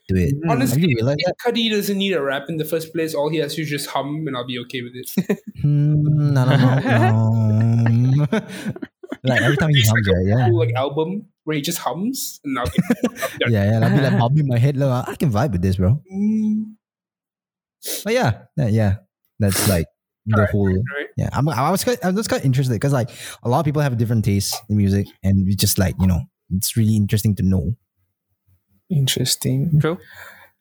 to 0.09 0.15
it. 0.15 0.35
Honestly, 0.49 0.81
you 0.81 0.95
realized 0.95 1.19
that? 1.25 1.35
Kid 1.43 1.55
Cudi 1.55 1.71
doesn't 1.71 1.97
need 1.97 2.13
a 2.13 2.21
rap 2.21 2.43
in 2.49 2.57
the 2.57 2.65
first 2.65 2.93
place. 2.93 3.13
All 3.13 3.29
he 3.29 3.37
has 3.37 3.51
to 3.53 3.57
do 3.57 3.61
is 3.63 3.69
just 3.69 3.87
hum, 3.89 4.25
and 4.27 4.35
I'll 4.35 4.45
be 4.47 4.59
okay 4.59 4.81
with 4.81 4.93
it. 4.95 5.39
Hmm, 5.63 6.33
no, 6.33 6.43
no, 6.43 6.57
no, 6.57 7.87
no. 7.87 8.25
like 9.23 9.41
every 9.41 9.55
time 9.55 9.69
he 9.69 9.79
It's 9.79 9.87
hums, 9.89 10.05
like 10.07 10.15
right? 10.15 10.25
a 10.25 10.29
Yeah. 10.29 10.49
cool, 10.49 10.59
like 10.59 10.73
album 10.75 11.27
where 11.45 11.55
he 11.55 11.61
just 11.61 11.77
hums, 11.77 12.41
and 12.43 12.59
I'll 12.59 12.65
be 12.65 12.79
done. 13.39 13.51
Yeah, 13.51 13.63
yeah. 13.71 13.79
I'll 13.87 13.95
be 13.95 14.01
like 14.01 14.19
bobbing 14.19 14.47
my 14.47 14.57
head. 14.57 14.75
Look, 14.75 15.07
I 15.07 15.15
can 15.15 15.31
vibe 15.31 15.53
with 15.53 15.61
this, 15.61 15.77
bro. 15.77 16.01
Mm, 16.13 16.75
But 18.03 18.13
yeah, 18.13 18.31
yeah, 18.57 18.67
yeah. 18.67 18.95
That's 19.39 19.67
like 19.67 19.87
the 20.25 20.45
whole. 20.51 20.67
right. 20.67 21.07
Yeah, 21.17 21.29
I'm, 21.33 21.47
I 21.49 21.69
was 21.71 21.83
quite, 21.83 22.03
I 22.03 22.09
was 22.11 22.27
quite 22.27 22.45
interested 22.45 22.73
because 22.73 22.93
like 22.93 23.09
a 23.43 23.49
lot 23.49 23.59
of 23.59 23.65
people 23.65 23.81
have 23.81 23.97
different 23.97 24.25
tastes 24.25 24.59
in 24.69 24.77
music, 24.77 25.07
and 25.23 25.45
we 25.45 25.55
just 25.55 25.77
like 25.79 25.95
you 25.99 26.07
know, 26.07 26.21
it's 26.51 26.77
really 26.77 26.95
interesting 26.95 27.35
to 27.35 27.43
know. 27.43 27.75
Interesting. 28.89 29.79
true. 29.79 29.97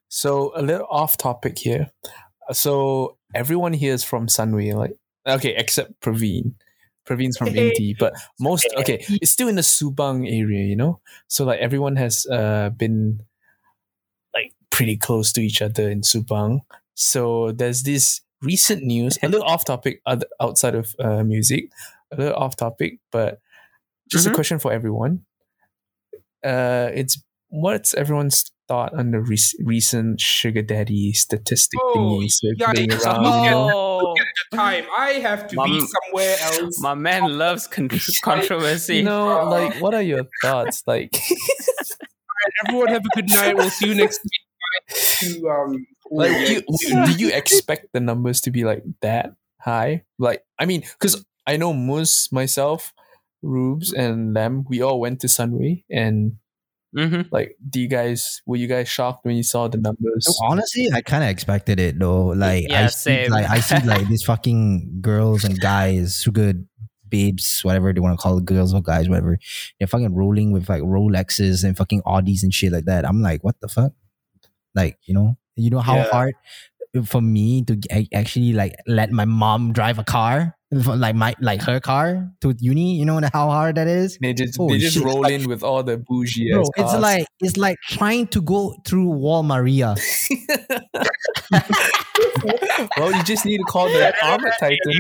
So 0.09 0.53
a 0.55 0.63
little 0.63 0.87
off 0.91 1.17
topic 1.17 1.59
here. 1.59 1.91
So 2.53 3.17
everyone 3.35 3.73
here 3.73 3.95
is 3.95 4.05
from 4.05 4.27
Sunway, 4.27 4.75
like 4.75 4.97
okay, 5.27 5.55
except 5.57 6.01
Praveen. 6.01 6.55
Praveen's 7.07 7.37
from 7.37 7.49
Inti, 7.49 7.97
but 7.99 8.15
most 8.39 8.67
okay, 8.79 9.05
it's 9.09 9.31
still 9.33 9.49
in 9.49 9.57
the 9.57 9.63
Subang 9.63 10.27
area, 10.29 10.65
you 10.65 10.77
know. 10.77 11.01
So 11.29 11.45
like 11.45 11.61
everyone 11.61 11.97
has 11.97 12.27
uh 12.27 12.71
been 12.77 13.21
like 14.35 14.53
pretty 14.71 14.97
close 14.97 15.33
to 15.33 15.41
each 15.41 15.63
other 15.63 15.91
in 15.91 16.03
Subang. 16.03 16.61
So 16.95 17.53
there's 17.53 17.83
this 17.83 18.21
recent 18.43 18.83
news, 18.85 19.19
a 19.23 19.29
little 19.29 19.47
off 19.47 19.65
topic, 19.65 20.01
other, 20.07 20.27
outside 20.41 20.75
of 20.75 20.95
uh, 20.99 21.23
music, 21.25 21.71
a 22.13 22.17
little 22.17 22.35
off 22.37 22.57
topic, 22.57 22.99
but 23.11 23.41
just 24.11 24.27
Mhm. 24.27 24.33
a 24.33 24.35
question 24.35 24.59
for 24.59 24.73
everyone. 24.73 25.25
Uh, 26.45 26.91
it's 26.95 27.23
what's 27.53 27.93
everyone's 27.95 28.51
thought 28.67 28.95
on 28.99 29.11
the 29.11 29.21
rec- 29.21 29.59
recent 29.65 30.19
sugar 30.21 30.63
daddy 30.63 31.13
statistic 31.13 31.79
Oh, 31.83 31.97
thingy 31.97 32.31
circulating 32.31 32.89
yikes. 32.91 33.05
around? 33.07 33.23
Look 33.25 33.35
at- 33.35 33.75
Oh, 33.75 34.15
Time. 34.55 34.85
I 34.97 35.11
have 35.21 35.47
to 35.49 35.57
be 35.57 35.79
Mum- 35.79 35.87
somewhere 36.05 36.37
else. 36.43 36.81
my 36.81 36.95
man 36.95 37.39
loves 37.39 37.67
con- 37.67 37.89
controversy. 38.25 39.03
no, 39.03 39.45
know, 39.45 39.51
like, 39.57 39.81
what 39.81 39.95
are 39.95 40.03
your 40.03 40.25
thoughts? 40.43 40.83
Like, 40.87 41.15
Everyone 42.67 42.89
have 42.89 43.03
a 43.05 43.15
good 43.15 43.29
night. 43.29 43.57
We'll 43.57 43.71
see 43.71 43.89
you 43.89 43.95
next 43.95 44.21
week. 44.25 44.93
To, 45.21 45.49
um, 45.49 45.87
like, 46.11 46.31
yeah. 46.33 46.61
you, 46.69 47.07
do 47.07 47.13
you 47.13 47.31
expect 47.33 47.87
the 47.93 48.01
numbers 48.01 48.41
to 48.43 48.51
be 48.51 48.65
like 48.65 48.83
that 49.01 49.35
high? 49.61 50.05
Like, 50.19 50.43
I 50.59 50.67
mean, 50.67 50.81
because 50.81 51.25
I 51.47 51.57
know 51.57 51.73
Moose, 51.73 52.31
myself, 52.33 52.93
Rubes, 53.43 53.93
and 53.93 54.35
Lem, 54.35 54.65
we 54.69 54.83
all 54.83 54.99
went 55.01 55.21
to 55.21 55.27
Sunway, 55.29 55.85
and 55.91 56.33
hmm 56.95 57.23
like, 57.31 57.57
do 57.69 57.81
you 57.81 57.89
guys 57.89 58.43
were 58.47 58.57
you 58.57 58.67
guys 58.69 58.89
shocked 58.89 59.25
when 59.25 59.37
you 59.37 59.43
saw 59.43 59.69
the 59.69 59.79
numbers? 59.79 60.27
Honestly, 60.43 60.89
I 60.93 61.01
kind 61.03 61.25
of 61.25 61.31
expected 61.31 61.81
it 61.81 61.99
though. 61.99 62.27
Like 62.29 62.65
I 62.73 62.83
Yeah, 62.83 62.87
see, 62.87 63.25
same. 63.25 63.31
like 63.31 63.49
I 63.51 63.61
see 63.61 63.81
like 63.81 64.07
these 64.09 64.23
fucking 64.25 64.99
girls 65.01 65.45
and 65.45 65.59
guys, 65.61 66.21
sugar 66.23 66.53
babes, 67.09 67.61
whatever 67.63 67.93
they 67.93 68.01
want 68.01 68.19
to 68.19 68.23
call 68.23 68.39
it, 68.39 68.45
girls 68.45 68.73
or 68.75 68.83
guys, 68.83 69.09
whatever. 69.09 69.39
They're 69.79 69.89
fucking 69.89 70.15
rolling 70.15 70.53
with 70.53 70.69
like 70.69 70.83
Rolexes 70.83 71.65
and 71.65 71.77
fucking 71.77 72.03
Audis 72.03 72.43
and 72.43 72.53
shit 72.53 72.73
like 72.73 72.85
that. 72.87 73.07
I'm 73.07 73.21
like, 73.23 73.43
what 73.45 73.61
the 73.61 73.69
fuck? 73.69 73.93
Like, 74.75 74.99
you 75.05 75.15
know, 75.15 75.37
you 75.57 75.71
know 75.71 75.81
how 75.81 75.97
Yeah. 75.97 76.05
hard 76.05 76.35
for 77.05 77.21
me 77.23 77.63
to 77.65 77.79
actually 78.15 78.53
like 78.53 78.75
let 78.87 79.11
my 79.11 79.25
mom 79.25 79.73
drive 79.73 79.99
a 79.99 80.05
car, 80.05 80.57
like 80.73 81.15
my 81.15 81.35
like 81.41 81.61
her 81.63 81.79
car 81.81 82.31
to 82.41 82.55
uni. 82.59 82.97
You 82.97 83.05
know 83.05 83.21
how 83.33 83.51
hard 83.51 83.75
that 83.77 83.87
is. 83.89 84.17
They 84.21 84.33
just 84.33 84.57
Holy 84.57 84.75
they 84.75 84.81
just 84.81 84.95
shit, 84.97 85.05
roll 85.05 85.21
like- 85.23 85.33
in 85.33 85.49
with 85.49 85.63
all 85.63 85.83
the 85.83 85.99
bougie. 85.99 86.51
Bro, 86.53 86.63
ass 86.63 86.69
it's 86.77 86.95
like 87.01 87.27
it's 87.41 87.57
like 87.57 87.77
trying 87.89 88.27
to 88.29 88.41
go 88.41 88.75
through 88.87 89.09
Wall 89.11 89.43
Maria. 89.43 89.95
well, 92.97 93.13
you 93.13 93.23
just 93.25 93.45
need 93.45 93.59
to 93.59 93.65
call 93.65 93.89
the 93.89 94.15
armor 94.25 94.51
titan. 94.61 94.93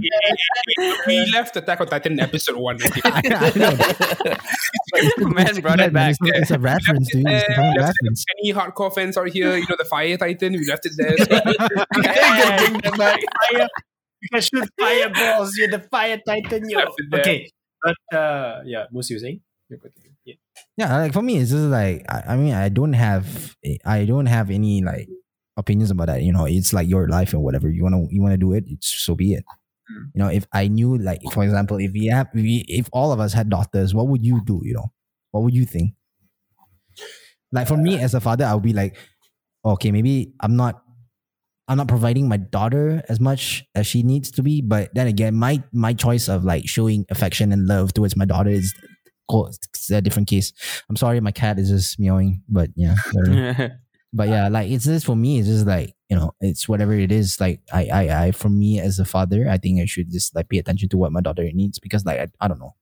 we 1.06 1.24
left 1.32 1.56
Attack 1.56 1.80
on 1.80 1.86
Titan 1.86 2.20
episode 2.20 2.56
one. 2.56 2.78
I, 2.82 3.22
I 3.24 3.52
know 3.58 3.70
that. 3.70 4.38
Man 5.18 5.60
brought 5.60 5.80
it 5.80 5.92
back. 5.92 6.16
It's, 6.20 6.30
a- 6.30 6.38
it's 6.40 6.50
a 6.50 6.58
reference, 6.58 7.10
dude. 7.10 7.24
It's 7.26 7.44
a 7.48 7.54
fucking 7.54 7.62
we 7.72 7.78
left 7.80 7.94
reference. 8.02 8.24
Any 8.38 8.52
hardcore 8.52 8.94
fans 8.94 9.16
are 9.16 9.26
here? 9.26 9.56
You 9.56 9.66
know 9.68 9.76
the 9.78 9.84
Fire 9.86 10.16
Titan. 10.16 10.52
We 10.52 10.66
left 10.66 10.84
it 10.86 10.92
there. 10.96 11.16
Bring 11.16 12.80
them 12.80 12.98
back. 12.98 13.20
Fire. 13.52 13.68
You 14.22 14.28
can 14.32 14.40
shoot 14.40 14.68
fireballs. 14.78 15.56
You're 15.56 15.68
the 15.68 15.80
fire 15.90 16.20
titan. 16.24 16.68
Yo. 16.70 16.78
Left. 16.78 16.92
Okay, 17.14 17.50
but 17.82 18.16
uh, 18.16 18.62
yeah, 18.64 18.86
what 18.90 19.08
you 19.10 19.18
saying? 19.18 19.40
Yeah. 19.68 19.76
Yeah. 20.24 20.34
Yeah, 20.76 20.98
like 20.98 21.12
for 21.12 21.22
me, 21.22 21.38
it's 21.38 21.50
just 21.50 21.64
like 21.64 22.04
I, 22.08 22.34
I 22.34 22.36
mean, 22.36 22.54
I 22.54 22.68
don't 22.68 22.92
have, 22.92 23.56
I 23.84 24.04
don't 24.04 24.26
have 24.26 24.50
any 24.50 24.82
like 24.82 25.08
opinions 25.56 25.90
about 25.90 26.06
that. 26.06 26.22
You 26.22 26.32
know, 26.32 26.44
it's 26.44 26.72
like 26.72 26.88
your 26.88 27.08
life 27.08 27.32
and 27.32 27.42
whatever 27.42 27.68
you 27.68 27.82
wanna, 27.82 28.06
you 28.10 28.22
wanna 28.22 28.36
do 28.36 28.52
it. 28.52 28.64
It's 28.66 28.88
so 28.88 29.14
be 29.14 29.34
it. 29.34 29.44
Hmm. 29.88 30.04
You 30.14 30.22
know, 30.22 30.28
if 30.28 30.46
I 30.52 30.68
knew, 30.68 30.96
like, 30.96 31.20
for 31.32 31.42
example, 31.42 31.78
if 31.78 31.92
we 31.92 32.06
have, 32.06 32.28
we, 32.34 32.64
if 32.68 32.88
all 32.92 33.12
of 33.12 33.20
us 33.20 33.32
had 33.32 33.50
daughters, 33.50 33.94
what 33.94 34.08
would 34.08 34.24
you 34.24 34.42
do? 34.44 34.60
You 34.62 34.74
know, 34.74 34.92
what 35.30 35.42
would 35.42 35.54
you 35.54 35.64
think? 35.64 35.94
Like 37.50 37.66
for 37.68 37.76
me 37.76 37.98
as 37.98 38.14
a 38.14 38.20
father, 38.20 38.44
I 38.44 38.54
would 38.54 38.62
be 38.62 38.72
like, 38.72 38.96
okay, 39.64 39.90
maybe 39.90 40.32
I'm 40.40 40.56
not 40.56 40.81
I'm 41.72 41.78
not 41.78 41.88
providing 41.88 42.28
my 42.28 42.36
daughter 42.36 43.02
as 43.08 43.18
much 43.18 43.64
as 43.74 43.86
she 43.86 44.02
needs 44.02 44.30
to 44.32 44.42
be. 44.42 44.60
But 44.60 44.94
then 44.94 45.06
again, 45.06 45.34
my 45.34 45.62
my 45.72 45.94
choice 45.94 46.28
of 46.28 46.44
like 46.44 46.68
showing 46.68 47.06
affection 47.08 47.50
and 47.50 47.66
love 47.66 47.94
towards 47.94 48.14
my 48.14 48.26
daughter 48.26 48.50
is 48.50 48.74
a 49.90 50.02
different 50.02 50.28
case. 50.28 50.52
I'm 50.90 50.96
sorry, 50.96 51.18
my 51.20 51.32
cat 51.32 51.58
is 51.58 51.70
just 51.70 51.98
meowing, 51.98 52.42
but 52.46 52.68
yeah. 52.76 52.96
but 54.12 54.28
yeah, 54.28 54.48
like 54.48 54.70
it's 54.70 54.84
just 54.84 55.06
for 55.06 55.16
me, 55.16 55.38
it's 55.38 55.48
just 55.48 55.66
like, 55.66 55.94
you 56.10 56.16
know, 56.16 56.34
it's 56.42 56.68
whatever 56.68 56.92
it 56.92 57.10
is. 57.10 57.40
Like 57.40 57.62
I 57.72 57.86
I 57.86 58.24
I 58.24 58.30
for 58.32 58.50
me 58.50 58.78
as 58.78 58.98
a 58.98 59.06
father, 59.06 59.48
I 59.48 59.56
think 59.56 59.80
I 59.80 59.86
should 59.86 60.10
just 60.12 60.34
like 60.34 60.50
pay 60.50 60.58
attention 60.58 60.90
to 60.90 60.98
what 60.98 61.10
my 61.10 61.22
daughter 61.22 61.48
needs 61.54 61.78
because 61.78 62.04
like 62.04 62.20
I, 62.20 62.28
I 62.38 62.48
don't 62.48 62.60
know. 62.60 62.74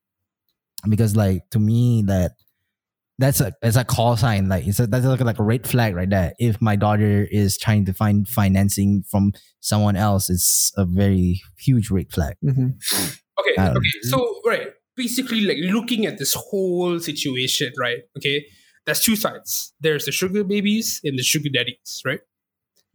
Because 0.88 1.14
like 1.14 1.48
to 1.50 1.60
me 1.60 2.02
that 2.08 2.32
that's 3.20 3.40
a 3.40 3.52
it's 3.62 3.76
a 3.76 3.84
call 3.84 4.16
sign. 4.16 4.48
Like 4.48 4.66
it's 4.66 4.80
a, 4.80 4.86
that's 4.86 5.04
like, 5.04 5.20
like 5.20 5.38
a 5.38 5.42
red 5.42 5.66
flag 5.66 5.94
right 5.94 6.08
there. 6.08 6.32
If 6.38 6.60
my 6.60 6.74
daughter 6.74 7.28
is 7.30 7.58
trying 7.58 7.84
to 7.84 7.92
find 7.92 8.26
financing 8.26 9.04
from 9.08 9.32
someone 9.60 9.94
else, 9.94 10.30
it's 10.30 10.72
a 10.76 10.86
very 10.86 11.42
huge 11.58 11.90
red 11.90 12.10
flag. 12.10 12.36
Mhm. 12.42 12.74
Okay, 13.38 13.56
Um, 13.56 13.76
okay. 13.76 13.90
So 14.02 14.40
right, 14.46 14.68
basically, 14.96 15.42
like 15.42 15.58
looking 15.60 16.06
at 16.06 16.18
this 16.18 16.34
whole 16.34 16.98
situation, 16.98 17.72
right? 17.78 17.98
Okay, 18.16 18.46
there's 18.86 19.00
two 19.00 19.16
sides. 19.16 19.74
There's 19.80 20.06
the 20.06 20.12
sugar 20.12 20.42
babies 20.42 21.00
and 21.04 21.18
the 21.18 21.22
sugar 21.22 21.50
daddies, 21.52 22.00
right? 22.04 22.20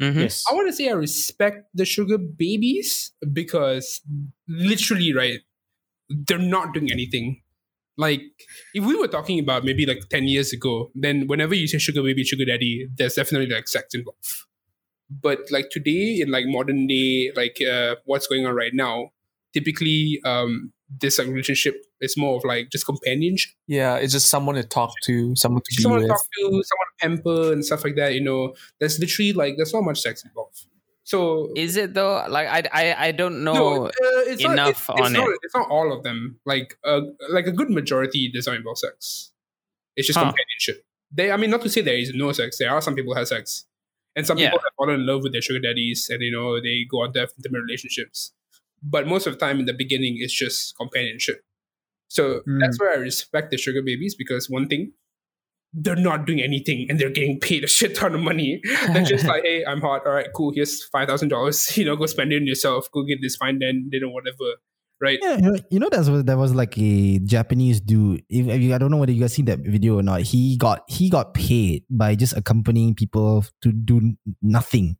Mhm. 0.01 0.21
Yes. 0.21 0.43
I 0.49 0.55
want 0.55 0.67
to 0.67 0.73
say 0.73 0.89
I 0.89 0.93
respect 0.93 1.69
the 1.73 1.86
sugar 1.86 2.17
babies 2.17 3.13
because 3.32 4.01
literally, 4.47 5.13
right, 5.13 5.39
they're 6.09 6.38
not 6.38 6.73
doing 6.73 6.91
anything. 6.91 7.41
Like, 7.97 8.21
if 8.73 8.85
we 8.85 8.95
were 8.95 9.07
talking 9.07 9.39
about 9.39 9.63
maybe 9.63 9.85
like 9.85 10.09
10 10.09 10.25
years 10.25 10.51
ago, 10.51 10.91
then 10.95 11.27
whenever 11.27 11.55
you 11.55 11.67
say 11.67 11.77
sugar 11.77 12.03
baby, 12.03 12.23
sugar 12.23 12.45
daddy, 12.45 12.87
there's 12.97 13.15
definitely 13.15 13.53
like 13.53 13.67
sex 13.67 13.93
involved. 13.93 14.19
But 15.09 15.51
like 15.51 15.69
today, 15.69 16.19
in 16.19 16.31
like 16.31 16.45
modern 16.47 16.87
day, 16.87 17.31
like 17.35 17.59
uh, 17.61 17.95
what's 18.05 18.27
going 18.27 18.45
on 18.45 18.55
right 18.55 18.73
now, 18.73 19.11
typically 19.53 20.19
um, 20.25 20.73
this 20.99 21.17
like, 21.17 21.27
relationship 21.27 21.75
is 22.01 22.17
more 22.17 22.37
of 22.37 22.43
like 22.43 22.69
just 22.69 22.85
companionship 22.85 23.53
Yeah, 23.67 23.95
it's 23.95 24.13
just 24.13 24.29
someone 24.29 24.55
to 24.55 24.63
talk 24.63 24.93
to, 25.03 25.35
someone 25.35 25.61
to 25.61 25.69
be 25.69 25.75
with, 25.75 25.83
someone 25.83 26.01
to 26.01 26.07
talk 26.07 26.21
to, 26.21 26.41
someone 26.41 26.63
to 26.63 26.99
pamper 26.99 27.53
and 27.53 27.65
stuff 27.65 27.83
like 27.83 27.95
that. 27.95 28.13
You 28.13 28.21
know, 28.21 28.53
there's 28.79 28.99
literally 28.99 29.33
like 29.33 29.55
there's 29.57 29.73
not 29.73 29.83
much 29.83 30.01
sex 30.01 30.23
involved. 30.25 30.65
So 31.06 31.53
Is 31.56 31.78
it 31.78 31.93
though? 31.93 32.26
Like 32.28 32.47
I 32.49 32.64
I, 32.74 33.08
I 33.08 33.12
don't 33.14 33.43
know. 33.43 33.53
no, 33.53 33.86
uh, 33.86 33.91
it's 34.26 34.43
enough 34.43 34.70
it's, 34.70 34.82
it's 34.89 35.08
on 35.08 35.14
not, 35.14 35.30
it. 35.30 35.39
It's 35.43 35.53
not 35.56 35.70
all 35.70 35.93
of 35.93 36.03
them. 36.03 36.39
Like 36.45 36.78
uh, 36.84 37.01
like 37.30 37.45
a 37.45 37.51
good 37.53 37.70
majority 37.70 38.30
does 38.34 38.47
not 38.47 38.56
involve 38.58 38.80
sex. 38.80 39.32
It's 39.95 40.08
just 40.08 40.18
Huh. 40.18 40.26
companionship. 40.26 40.84
They, 41.14 41.32
I 41.32 41.38
mean, 41.38 41.51
not 41.51 41.62
to 41.62 41.70
say 41.70 41.82
there 41.82 41.95
is 41.95 42.12
no 42.14 42.32
sex. 42.34 42.58
There 42.58 42.72
are 42.72 42.82
some 42.82 42.95
people 42.95 43.14
who 43.14 43.20
have 43.20 43.28
sex, 43.28 43.66
and 44.16 44.26
some 44.26 44.38
Yeah. 44.39 44.47
people 44.49 44.60
have 44.66 44.74
fallen 44.78 44.99
in 45.01 45.06
love 45.06 45.22
with 45.22 45.32
their 45.32 45.41
sugar 45.43 45.60
daddies, 45.60 46.10
and 46.10 46.22
you 46.24 46.32
know 46.32 46.60
they 46.60 46.86
go 46.89 47.03
on 47.03 47.14
have 47.14 47.32
intimate 47.38 47.62
relationships. 47.62 48.34
But 48.82 49.06
most 49.08 49.28
of 49.28 49.34
the 49.34 49.39
time, 49.39 49.60
in 49.60 49.66
the 49.66 49.74
beginning, 49.74 50.18
it's 50.20 50.34
just 50.34 50.76
companionship. 50.76 51.45
So 52.08 52.41
Mm. 52.47 52.60
that's 52.62 52.80
where 52.80 52.91
I 52.91 52.95
respect 52.97 53.51
the 53.51 53.58
sugar 53.58 53.82
babies 53.84 54.16
because 54.16 54.49
one 54.49 54.68
thing, 54.68 54.93
they're 55.76 55.95
not 55.95 56.26
doing 56.26 56.41
anything 56.41 56.88
and 56.89 56.99
they're 56.99 57.09
getting 57.09 57.39
paid 57.39 57.63
a 57.63 57.67
shit 57.67 57.95
ton 57.95 58.15
of 58.15 58.21
money. 58.21 58.61
They're 58.88 59.03
just 59.03 59.26
like, 59.28 59.43
hey, 59.43 59.65
I'm 59.65 59.82
hot. 59.82 60.05
All 60.05 60.13
right, 60.13 60.28
cool. 60.34 60.51
Here's 60.55 60.86
five 60.86 61.07
thousand 61.07 61.30
dollars. 61.30 61.78
You 61.86 61.86
know, 61.86 61.95
go 61.97 62.05
spend 62.05 62.32
it 62.32 62.38
on 62.38 62.47
yourself. 62.47 62.89
Go 62.91 63.03
get 63.03 63.19
this 63.21 63.36
fine 63.36 63.59
then 63.59 63.89
dinner, 63.91 64.09
whatever. 64.09 64.55
Right? 65.01 65.19
Yeah, 65.21 65.36
you 65.36 65.41
know, 65.41 65.57
you 65.69 65.80
know 65.80 65.89
that 65.89 66.09
was 66.09 66.23
that 66.23 66.38
was 66.38 66.55
like 66.55 66.78
a 66.78 67.19
Japanese 67.19 67.82
dude. 67.82 68.23
If, 68.30 68.47
if 68.47 68.61
you, 68.61 68.73
I 68.73 68.78
don't 68.78 68.91
know 68.91 68.97
whether 68.97 69.11
you 69.11 69.19
guys 69.19 69.34
see 69.34 69.41
that 69.43 69.59
video 69.59 69.99
or 69.99 70.03
not. 70.03 70.21
He 70.21 70.55
got 70.57 70.84
he 70.88 71.09
got 71.09 71.34
paid 71.34 71.84
by 71.89 72.15
just 72.15 72.36
accompanying 72.38 72.95
people 72.95 73.43
to 73.61 73.71
do 73.73 74.15
nothing. 74.41 74.95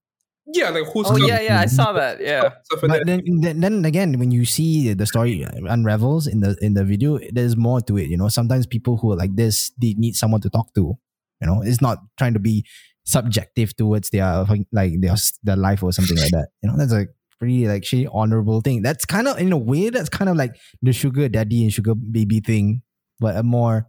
Yeah, 0.56 0.70
like 0.70 0.86
who's 0.94 1.08
Oh 1.10 1.18
yeah, 1.18 1.42
yeah, 1.42 1.60
I 1.60 1.66
saw 1.66 1.92
that. 2.00 2.22
Yeah. 2.22 2.50
Stuff 2.64 2.84
like 2.84 2.92
But 2.92 3.06
then, 3.06 3.22
then 3.42 3.60
then 3.60 3.86
again, 3.86 4.18
when 4.18 4.32
you 4.32 4.46
see 4.46 4.94
the 4.94 5.06
story 5.06 5.46
unravels 5.68 6.28
in 6.28 6.40
the 6.40 6.58
in 6.62 6.74
the 6.74 6.84
video, 6.86 7.20
there's 7.32 7.58
more 7.58 7.82
to 7.82 7.98
it. 7.98 8.08
You 8.10 8.18
know, 8.18 8.30
sometimes 8.30 8.66
people 8.66 8.98
who 8.98 9.12
are 9.12 9.18
like 9.18 9.36
this, 9.36 9.72
they 9.82 9.94
need 9.98 10.16
someone 10.16 10.42
to 10.42 10.50
talk 10.50 10.74
to. 10.76 10.96
You 11.42 11.48
know, 11.48 11.62
it's 11.62 11.82
not 11.82 12.00
trying 12.18 12.34
to 12.34 12.40
be 12.40 12.66
subjective 13.04 13.76
towards 13.76 14.10
their 14.10 14.46
like 14.72 15.02
their 15.02 15.16
their 15.44 15.56
life 15.58 15.84
or 15.84 15.92
something 15.92 16.18
like 16.18 16.32
that. 16.32 16.48
You 16.64 16.72
know, 16.72 16.78
that's 16.78 16.94
a 16.94 17.08
pretty 17.38 17.68
like 17.68 17.84
shitty 17.84 18.08
honorable 18.14 18.62
thing. 18.62 18.82
That's 18.82 19.06
kind 19.06 19.28
of 19.28 19.38
in 19.38 19.52
a 19.52 19.58
way 19.58 19.90
that's 19.90 20.10
kind 20.10 20.30
of 20.30 20.38
like 20.38 20.56
the 20.82 20.94
sugar 20.94 21.28
daddy 21.28 21.64
and 21.64 21.74
sugar 21.74 21.94
baby 21.94 22.40
thing, 22.40 22.82
but 23.20 23.36
a 23.36 23.44
more 23.44 23.88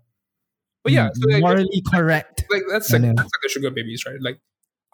But 0.84 0.92
yeah, 0.92 1.10
so 1.14 1.28
like, 1.28 1.40
morally 1.40 1.82
correct. 1.92 2.44
like 2.50 2.62
that's 2.70 2.92
like, 2.92 3.02
know. 3.02 3.08
that's 3.16 3.26
like 3.26 3.42
the 3.42 3.48
sugar 3.48 3.70
babies, 3.70 4.04
right? 4.06 4.20
Like 4.20 4.40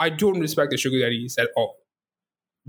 I 0.03 0.09
don't 0.09 0.40
respect 0.40 0.72
the 0.72 0.76
sugar 0.76 0.98
daddies 0.98 1.36
at 1.38 1.50
all 1.57 1.76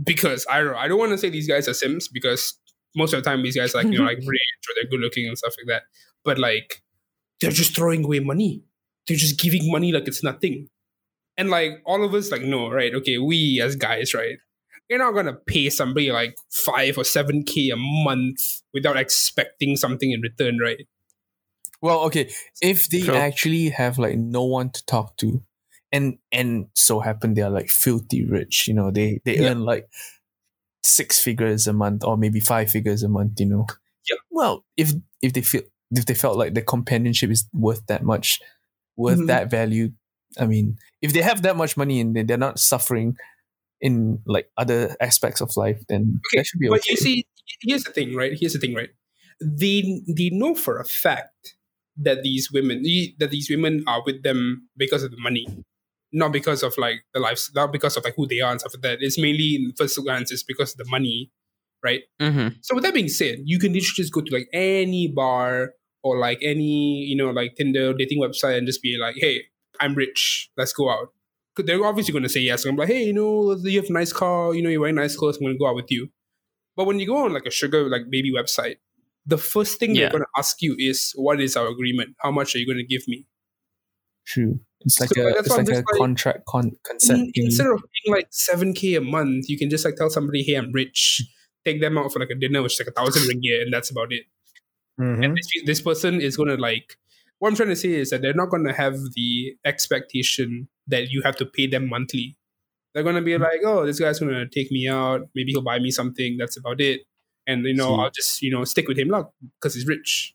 because 0.01 0.45
I 0.49 0.59
don't 0.59 0.73
know. 0.73 0.77
I 0.77 0.87
don't 0.87 0.99
want 0.99 1.11
to 1.13 1.17
say 1.17 1.29
these 1.29 1.47
guys 1.47 1.67
are 1.67 1.73
sims 1.73 2.07
because 2.07 2.59
most 2.95 3.11
of 3.11 3.23
the 3.23 3.27
time 3.27 3.41
these 3.41 3.57
guys 3.57 3.73
are 3.73 3.79
like 3.79 3.91
you 3.91 3.97
know 3.97 4.05
like 4.05 4.17
rich 4.27 4.27
or 4.69 4.73
they're 4.75 4.89
good 4.89 4.99
looking 4.99 5.27
and 5.27 5.35
stuff 5.35 5.55
like 5.57 5.67
that. 5.67 5.83
But 6.23 6.37
like 6.37 6.83
they're 7.41 7.49
just 7.49 7.75
throwing 7.75 8.05
away 8.05 8.19
money. 8.19 8.63
They're 9.07 9.17
just 9.17 9.39
giving 9.39 9.71
money 9.71 9.91
like 9.91 10.07
it's 10.07 10.23
nothing. 10.23 10.67
And 11.35 11.49
like 11.49 11.81
all 11.85 12.05
of 12.05 12.13
us 12.13 12.31
like 12.31 12.43
no, 12.43 12.69
right? 12.69 12.93
Okay, 12.93 13.17
we 13.17 13.59
as 13.61 13.75
guys, 13.75 14.13
right? 14.13 14.37
You're 14.89 14.99
not 14.99 15.15
gonna 15.15 15.33
pay 15.33 15.71
somebody 15.71 16.11
like 16.11 16.35
five 16.51 16.99
or 16.99 17.03
seven 17.03 17.43
K 17.43 17.71
a 17.71 17.75
month 17.75 18.61
without 18.75 18.95
expecting 18.95 19.75
something 19.75 20.11
in 20.11 20.21
return, 20.21 20.59
right? 20.59 20.85
Well, 21.81 22.01
okay, 22.01 22.31
if 22.61 22.87
they 22.89 23.01
True. 23.01 23.15
actually 23.15 23.69
have 23.69 23.97
like 23.97 24.17
no 24.17 24.43
one 24.43 24.69
to 24.69 24.85
talk 24.85 25.17
to, 25.17 25.43
and 25.93 26.17
and 26.33 26.67
so 26.73 26.99
happen 26.99 27.35
they 27.35 27.41
are 27.43 27.49
like 27.53 27.69
filthy 27.69 28.25
rich, 28.25 28.67
you 28.67 28.73
know, 28.73 28.91
they 28.91 29.21
they 29.23 29.37
Yeah. 29.37 29.51
earn 29.51 29.61
like 29.63 29.87
six 30.83 31.19
figures 31.19 31.67
a 31.67 31.73
month 31.73 32.03
or 32.03 32.17
maybe 32.17 32.39
five 32.39 32.69
figures 32.69 33.03
a 33.03 33.09
month, 33.09 33.39
you 33.39 33.45
know. 33.45 33.65
Yeah. 34.09 34.17
Well, 34.31 34.65
if 34.75 34.91
if 35.21 35.31
they 35.33 35.41
feel 35.41 35.61
if 35.95 36.05
they 36.05 36.13
felt 36.15 36.37
like 36.37 36.53
the 36.55 36.61
companionship 36.61 37.29
is 37.29 37.47
worth 37.53 37.85
that 37.87 38.03
much, 38.03 38.41
worth 38.97 39.19
Mhm. 39.19 39.27
that 39.27 39.49
value, 39.51 39.91
I 40.39 40.45
mean, 40.47 40.77
if 41.01 41.13
they 41.13 41.21
have 41.21 41.43
that 41.43 41.55
much 41.55 41.77
money 41.77 42.01
and 42.01 42.15
they- 42.15 42.23
they're 42.23 42.37
not 42.37 42.59
suffering 42.59 43.15
in 43.79 44.19
like 44.25 44.49
other 44.57 44.95
aspects 44.99 45.41
of 45.41 45.55
life, 45.55 45.83
then 45.87 46.19
Okay, 46.27 46.39
that 46.39 46.45
should 46.47 46.59
be 46.59 46.67
okay. 46.69 46.77
But 46.79 46.87
you 46.87 46.97
see, 46.97 47.25
here's 47.61 47.83
the 47.83 47.91
thing, 47.91 48.15
right? 48.15 48.33
Here's 48.37 48.53
the 48.53 48.59
thing, 48.59 48.73
right? 48.73 48.89
They 49.39 50.01
they 50.07 50.29
know 50.31 50.55
for 50.55 50.79
a 50.79 50.85
fact 50.85 51.55
that 51.97 52.23
these 52.23 52.51
women 52.51 52.81
that 53.19 53.29
these 53.29 53.49
women 53.49 53.83
are 53.87 54.01
with 54.05 54.23
them 54.23 54.69
because 54.75 55.03
of 55.03 55.11
the 55.11 55.19
money, 55.21 55.45
not 56.13 56.31
because 56.31 56.63
of 56.63 56.77
like 56.77 57.03
the 57.13 57.19
lives, 57.19 57.51
not 57.55 57.71
because 57.71 57.97
of 57.97 58.03
like 58.03 58.15
who 58.15 58.27
they 58.27 58.39
are 58.39 58.51
and 58.51 58.59
stuff 58.59 58.73
like 58.75 58.83
that. 58.83 58.97
It's 59.01 59.19
mainly 59.19 59.55
in 59.55 59.73
first 59.77 59.99
glance, 60.01 60.31
it's 60.31 60.43
because 60.43 60.71
of 60.71 60.77
the 60.77 60.89
money, 60.89 61.31
right? 61.83 62.01
Mm-hmm. 62.21 62.55
So 62.61 62.75
with 62.75 62.83
that 62.83 62.93
being 62.93 63.09
said, 63.09 63.39
you 63.43 63.59
can 63.59 63.73
literally 63.73 63.95
just 63.95 64.13
go 64.13 64.21
to 64.21 64.33
like 64.33 64.47
any 64.53 65.11
bar 65.13 65.71
or 66.03 66.17
like 66.19 66.39
any 66.41 67.05
you 67.07 67.15
know 67.15 67.31
like 67.31 67.55
Tinder 67.55 67.93
dating 67.93 68.21
website 68.21 68.57
and 68.57 68.67
just 68.67 68.81
be 68.81 68.97
like, 68.99 69.15
hey, 69.17 69.41
I'm 69.79 69.95
rich, 69.95 70.49
let's 70.57 70.73
go 70.73 70.89
out. 70.89 71.09
They're 71.55 71.85
obviously 71.85 72.11
going 72.13 72.23
to 72.23 72.29
say 72.29 72.39
yes. 72.39 72.65
I'm 72.65 72.75
like, 72.75 72.87
hey, 72.87 73.03
you 73.03 73.13
know, 73.13 73.55
you 73.63 73.79
have 73.79 73.89
a 73.89 73.93
nice 73.93 74.11
car, 74.11 74.55
you 74.55 74.63
know, 74.63 74.69
you're 74.69 74.81
wearing 74.81 74.95
nice 74.95 75.15
clothes. 75.15 75.37
I'm 75.37 75.43
going 75.43 75.53
to 75.53 75.59
go 75.59 75.67
out 75.67 75.75
with 75.75 75.91
you. 75.91 76.09
But 76.75 76.85
when 76.85 76.99
you 76.99 77.05
go 77.05 77.17
on 77.25 77.31
like 77.33 77.45
a 77.45 77.51
sugar 77.51 77.87
like 77.87 78.09
baby 78.09 78.33
website, 78.35 78.77
the 79.25 79.37
first 79.37 79.79
thing 79.79 79.93
Yeah. 79.93 80.01
they're 80.01 80.11
going 80.11 80.23
to 80.23 80.29
ask 80.39 80.61
you 80.61 80.75
is, 80.79 81.11
what 81.15 81.39
is 81.39 81.55
our 81.55 81.67
agreement? 81.67 82.15
How 82.19 82.31
much 82.31 82.55
are 82.55 82.57
you 82.57 82.65
going 82.65 82.79
to 82.79 82.83
give 82.83 83.07
me? 83.07 83.27
True. 84.25 84.59
It's 84.85 84.99
like 84.99 85.09
So, 85.09 85.21
a 85.27 85.29
it's 85.39 85.49
like 85.49 85.61
a 85.67 85.71
just 85.71 85.83
like- 85.91 85.99
contract 85.99 86.45
con- 86.47 86.75
consent. 86.83 87.31
In- 87.35 87.45
instead 87.45 87.67
of 87.67 87.79
paying 87.79 88.15
like 88.15 88.27
seven 88.31 88.73
k 88.73 88.95
a 88.95 89.01
month, 89.01 89.49
you 89.49 89.57
can 89.57 89.69
just 89.69 89.85
like 89.85 89.95
tell 89.95 90.09
somebody, 90.09 90.43
"Hey, 90.43 90.55
I'm 90.55 90.71
rich." 90.71 91.21
Take 91.65 91.79
them 91.79 91.97
out 91.97 92.11
for 92.11 92.19
like 92.19 92.29
a 92.29 92.35
dinner, 92.35 92.61
which 92.61 92.73
is 92.73 92.79
like 92.79 92.89
a 92.89 92.91
thousand 92.91 93.23
ringgit, 93.23 93.61
and 93.63 93.73
that's 93.73 93.89
about 93.89 94.11
it. 94.11 94.23
Mhm. 94.99 95.23
And 95.23 95.37
this, 95.37 95.47
this 95.65 95.81
person 95.81 96.19
is 96.21 96.35
going 96.37 96.49
to 96.49 96.57
like. 96.57 96.97
What 97.39 97.49
I'm 97.49 97.55
trying 97.55 97.69
to 97.69 97.75
say 97.75 97.93
is 97.93 98.09
that 98.11 98.21
they're 98.21 98.33
not 98.33 98.49
going 98.49 98.65
to 98.65 98.73
have 98.73 98.95
the 99.15 99.55
expectation 99.65 100.67
that 100.87 101.09
you 101.09 101.21
have 101.23 101.35
to 101.37 101.45
pay 101.45 101.67
them 101.67 101.89
monthly. 101.89 102.37
They're 102.93 103.03
going 103.03 103.15
to 103.15 103.21
be 103.21 103.37
like, 103.37 103.61
"Oh, 103.65 103.85
this 103.85 103.99
guy's 103.99 104.19
going 104.19 104.33
to 104.33 104.47
take 104.47 104.71
me 104.71 104.87
out. 104.87 105.21
Maybe 105.35 105.51
he'll 105.51 105.61
buy 105.63 105.79
me 105.79 105.91
something. 105.91 106.37
That's 106.37 106.57
about 106.57 106.79
it." 106.81 107.01
And 107.47 107.65
you 107.65 107.73
know, 107.73 107.95
See. 107.95 108.01
I'll 108.03 108.11
just 108.11 108.41
you 108.41 108.51
know 108.51 108.63
stick 108.65 108.87
with 108.87 108.97
him, 108.99 109.09
lah, 109.09 109.25
because 109.59 109.73
he's 109.75 109.87
rich. 109.87 110.33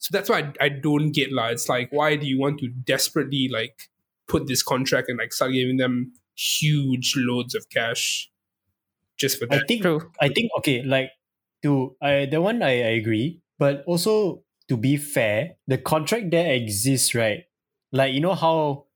So 0.00 0.08
that's 0.10 0.28
why 0.28 0.38
I, 0.60 0.66
I 0.66 0.68
don't 0.70 1.12
get 1.12 1.30
lah. 1.32 1.48
It's 1.48 1.68
like, 1.68 1.92
why 1.92 2.16
do 2.16 2.26
you 2.26 2.40
want 2.40 2.58
to 2.60 2.68
desperately 2.68 3.48
like 3.52 3.90
put 4.26 4.48
this 4.48 4.62
contract 4.62 5.08
and 5.08 5.18
like 5.18 5.32
start 5.32 5.52
giving 5.52 5.76
them 5.76 6.12
huge 6.34 7.14
loads 7.16 7.54
of 7.54 7.68
cash 7.68 8.30
just 9.18 9.38
for 9.38 9.46
that? 9.46 9.62
I 9.62 9.66
think 9.68 9.82
True. 9.82 10.10
I 10.20 10.28
think 10.28 10.50
okay, 10.58 10.82
like 10.82 11.10
to 11.62 11.94
I 12.02 12.26
the 12.26 12.40
one 12.40 12.62
I, 12.62 12.80
I 12.80 12.92
agree, 12.96 13.42
but 13.58 13.84
also 13.86 14.42
to 14.68 14.76
be 14.76 14.96
fair, 14.96 15.56
the 15.68 15.76
contract 15.76 16.30
that 16.30 16.48
exists, 16.48 17.14
right? 17.14 17.44
Like 17.92 18.14
you 18.14 18.20
know 18.20 18.34
how 18.34 18.86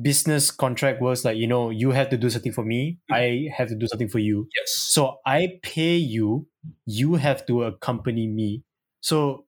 business 0.00 0.50
contract 0.50 1.00
works, 1.00 1.24
like 1.24 1.38
you 1.38 1.46
know, 1.46 1.70
you 1.70 1.92
have 1.92 2.10
to 2.10 2.18
do 2.18 2.28
something 2.28 2.52
for 2.52 2.64
me, 2.64 2.98
mm. 3.10 3.16
I 3.16 3.56
have 3.56 3.68
to 3.68 3.74
do 3.74 3.86
something 3.86 4.08
for 4.08 4.18
you. 4.18 4.48
yes. 4.54 4.70
So 4.72 5.16
I 5.24 5.58
pay 5.62 5.96
you, 5.96 6.46
you 6.84 7.14
have 7.14 7.46
to 7.46 7.64
accompany 7.64 8.26
me. 8.26 8.64
So 9.00 9.45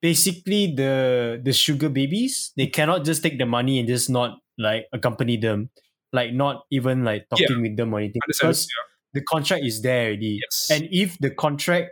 basically 0.00 0.74
the 0.74 1.40
the 1.42 1.52
sugar 1.52 1.88
babies, 1.88 2.52
they 2.56 2.66
cannot 2.66 3.04
just 3.04 3.22
take 3.22 3.38
the 3.38 3.46
money 3.46 3.78
and 3.78 3.88
just 3.88 4.10
not 4.10 4.38
like 4.58 4.86
accompany 4.92 5.36
them. 5.36 5.70
Like 6.12 6.32
not 6.32 6.64
even 6.70 7.04
like 7.04 7.28
talking 7.28 7.60
with 7.60 7.76
them 7.76 7.92
or 7.92 8.00
anything. 8.00 8.22
Because 8.26 8.66
the 9.12 9.20
contract 9.22 9.64
is 9.64 9.82
there 9.82 10.08
already. 10.08 10.40
Yes. 10.40 10.68
And 10.72 10.88
if 10.90 11.18
the 11.18 11.30
contract 11.30 11.90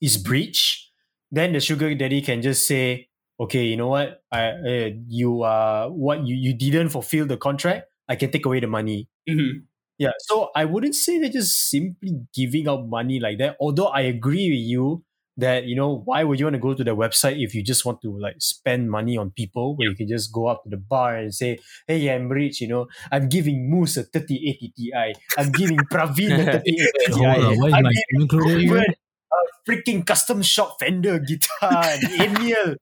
is 0.00 0.18
breached, 0.18 0.90
then 1.30 1.52
the 1.52 1.60
sugar 1.60 1.94
daddy 1.94 2.20
can 2.20 2.42
just 2.42 2.66
say, 2.66 3.08
okay, 3.40 3.64
you 3.64 3.76
know 3.76 3.88
what? 3.88 4.22
I 4.30 4.48
uh, 4.50 4.90
you 5.08 5.42
uh 5.42 5.88
what 5.88 6.26
you, 6.26 6.36
you 6.36 6.54
didn't 6.54 6.90
fulfill 6.90 7.26
the 7.26 7.36
contract, 7.36 7.88
I 8.08 8.16
can 8.16 8.30
take 8.30 8.44
away 8.46 8.60
the 8.60 8.66
money. 8.66 9.08
Mhm. 9.28 9.64
Yeah. 9.98 10.12
So 10.28 10.50
I 10.56 10.64
wouldn't 10.64 10.94
say 10.94 11.18
they're 11.18 11.30
just 11.30 11.70
simply 11.70 12.20
giving 12.34 12.68
out 12.68 12.88
money 12.88 13.20
like 13.20 13.38
that. 13.38 13.56
Although 13.60 13.86
I 13.88 14.00
agree 14.02 14.50
with 14.50 14.60
you 14.66 15.04
that, 15.36 15.64
you 15.64 15.74
know, 15.76 16.02
why 16.04 16.24
would 16.24 16.38
you 16.38 16.46
want 16.46 16.54
to 16.54 16.60
go 16.60 16.74
to 16.74 16.84
the 16.84 16.94
website 16.96 17.42
if 17.42 17.54
you 17.54 17.62
just 17.62 17.84
want 17.84 18.00
to 18.02 18.16
like 18.18 18.36
spend 18.40 18.90
money 18.90 19.16
on 19.16 19.30
people 19.30 19.76
where 19.76 19.88
you 19.88 19.94
can 19.96 20.08
just 20.08 20.32
go 20.32 20.46
up 20.46 20.62
to 20.64 20.68
the 20.70 20.76
bar 20.76 21.16
and 21.16 21.34
say, 21.34 21.58
Hey, 21.86 22.08
I'm 22.10 22.28
rich, 22.28 22.60
you 22.60 22.68
know, 22.68 22.86
I'm 23.10 23.28
giving 23.28 23.70
Moose 23.70 23.96
a 23.96 24.04
3080 24.04 24.72
Ti. 24.76 25.14
I'm 25.36 25.52
giving 25.52 25.86
Praveen 25.86 26.38
a 26.38 26.44
3080 26.50 27.12
Ti. 27.12 27.24
Hold 27.24 27.44
on, 27.44 27.58
what 27.58 27.72
is 27.72 27.74
I'm 27.74 27.84
giving 27.84 28.20
included 28.20 28.58
even 28.60 28.76
here? 28.76 28.84
a 29.32 29.70
freaking 29.70 30.06
custom 30.06 30.42
shop 30.42 30.76
Fender 30.80 31.18
guitar, 31.18 31.84
and 31.84 32.04
Emil, 32.20 32.76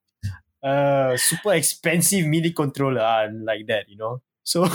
uh, 0.62 1.16
super 1.16 1.54
expensive 1.54 2.26
MIDI 2.26 2.52
controller, 2.52 3.00
uh, 3.00 3.24
and 3.26 3.44
like 3.44 3.66
that, 3.68 3.88
you 3.88 3.96
know. 3.96 4.20
So, 4.42 4.66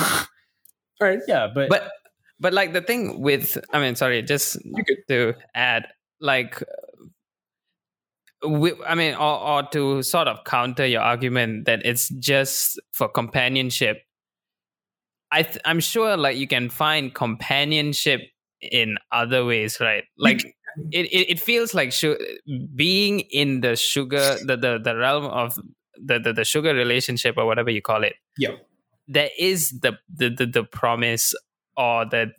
right 1.02 1.20
yeah, 1.28 1.48
but, 1.54 1.70
But 1.70 1.92
but 2.40 2.54
like 2.54 2.74
the 2.74 2.82
thing 2.82 3.22
with 3.22 3.58
I 3.74 3.80
mean 3.80 3.96
sorry 3.96 4.22
just 4.22 4.58
could. 4.88 4.98
to 5.10 5.34
add 5.54 5.88
like 6.20 6.62
we, 8.48 8.74
I 8.88 8.96
mean 8.96 9.16
or, 9.16 9.40
or 9.40 9.64
to 9.72 10.02
sort 10.04 10.28
of 10.28 10.44
counter 10.46 10.86
your 10.86 11.02
argument 11.02 11.66
that 11.66 11.86
it's 11.86 12.10
just 12.10 12.80
for 12.92 13.08
companionship 13.08 14.02
I 15.32 15.44
th- 15.44 15.58
I'm 15.66 15.80
sure 15.80 16.16
like 16.18 16.38
you 16.38 16.48
can 16.48 16.70
find 16.70 17.14
companionship 17.14 18.22
in 18.62 18.98
other 19.12 19.46
ways 19.46 19.78
right 19.80 20.04
like 20.18 20.44
it, 20.92 21.06
it, 21.06 21.30
it 21.32 21.40
feels 21.40 21.74
like 21.74 21.92
su- 21.94 22.18
being 22.76 23.22
in 23.32 23.62
the 23.62 23.76
sugar 23.76 24.38
the, 24.46 24.58
the, 24.58 24.80
the 24.84 24.96
realm 24.96 25.26
of 25.26 25.56
the, 26.04 26.20
the, 26.20 26.34
the 26.34 26.46
sugar 26.46 26.74
relationship 26.74 27.38
or 27.38 27.46
whatever 27.46 27.70
you 27.70 27.82
call 27.82 28.04
it 28.04 28.14
Yeah. 28.38 28.56
there 29.08 29.30
is 29.38 29.70
the 29.82 29.94
the, 30.14 30.30
the, 30.30 30.46
the 30.46 30.64
promise 30.64 31.34
or 31.78 32.06
the 32.06 32.32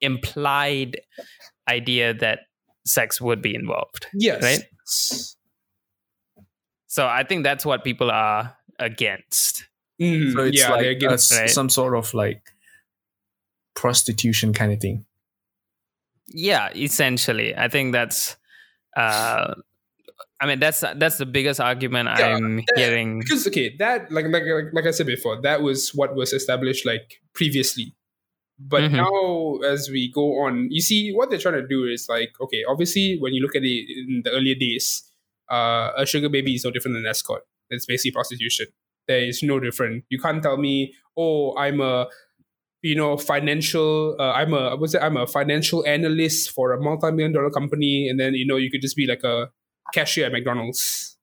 implied 0.00 1.00
idea 1.68 2.14
that 2.14 2.40
sex 2.86 3.20
would 3.20 3.42
be 3.42 3.54
involved 3.54 4.06
Yes. 4.14 4.42
Right? 4.42 4.62
So 6.88 7.06
i 7.06 7.22
think 7.22 7.44
that's 7.44 7.64
what 7.64 7.84
people 7.84 8.10
are 8.10 8.56
against 8.80 9.64
Mhm. 10.00 10.32
So 10.32 10.44
it's 10.44 10.58
yeah, 10.58 10.70
like 10.70 10.80
they're 10.82 10.90
a 10.90 10.94
against- 10.94 11.32
s- 11.32 11.38
Right. 11.40 11.50
some 11.50 11.68
sort 11.70 11.96
of 11.96 12.14
like 12.14 12.42
prostitution 13.74 14.52
kind 14.52 14.72
of 14.72 14.80
thing. 14.80 15.04
yeah 16.28 16.68
essentially 16.76 17.56
i 17.56 17.68
think 17.68 17.92
that's 17.92 18.36
uh 18.96 19.54
i 20.40 20.46
mean 20.46 20.58
that's 20.60 20.80
that's 20.96 21.16
the 21.18 21.24
biggest 21.26 21.58
argument 21.60 22.08
Yeah, 22.18 22.36
i'm 22.36 22.56
that- 22.56 22.76
hearing 22.76 23.20
because 23.20 23.46
okay, 23.48 23.74
that 23.78 24.10
like, 24.12 24.26
like 24.26 24.44
like 24.44 24.68
like 24.72 24.86
I 24.86 24.90
said 24.92 25.06
before, 25.06 25.40
that 25.42 25.62
was 25.62 25.94
what 25.94 26.14
was 26.14 26.32
established 26.32 26.84
like 26.86 27.20
previously. 27.32 27.94
But 28.60 28.82
Mhm. 28.90 28.96
now, 29.02 29.66
as 29.72 29.88
we 29.88 30.10
go 30.12 30.40
on, 30.44 30.66
you 30.70 30.80
see 30.80 31.12
what 31.14 31.30
they're 31.30 31.38
trying 31.38 31.60
to 31.62 31.66
do 31.66 31.86
is 31.86 32.08
like 32.08 32.30
okay, 32.40 32.62
obviously, 32.68 33.16
when 33.18 33.32
you 33.34 33.40
look 33.42 33.56
at 33.56 33.62
it 33.64 33.86
in 33.90 34.22
the 34.24 34.30
earlier 34.30 34.54
days, 34.54 35.02
uh, 35.50 35.90
a 35.96 36.06
sugar 36.06 36.28
baby 36.28 36.54
is 36.54 36.64
no 36.64 36.70
different 36.70 36.94
than 36.96 37.04
an 37.04 37.10
escort. 37.10 37.42
It's 37.70 37.86
basically 37.86 38.12
prostitution. 38.12 38.66
There 39.06 39.20
is 39.20 39.42
no 39.42 39.58
different. 39.60 40.04
You 40.10 40.18
can't 40.18 40.42
tell 40.42 40.56
me, 40.56 40.94
oh, 41.16 41.56
I'm 41.56 41.80
a 41.80 42.08
you 42.82 42.94
know 42.94 43.16
financial 43.16 44.14
uh, 44.20 44.30
i'm 44.32 44.54
a 44.54 44.76
what's 44.76 44.94
it 44.94 45.02
i'm 45.02 45.16
a 45.16 45.26
financial 45.26 45.84
analyst 45.84 46.52
for 46.52 46.72
a 46.72 46.80
multi-million 46.80 47.32
dollar 47.32 47.50
company 47.50 48.08
and 48.08 48.20
then 48.20 48.34
you 48.34 48.46
know 48.46 48.56
you 48.56 48.70
could 48.70 48.80
just 48.80 48.94
be 48.96 49.04
like 49.06 49.24
a 49.24 49.48
cashier 49.92 50.26
at 50.26 50.32
mcdonald's 50.32 51.16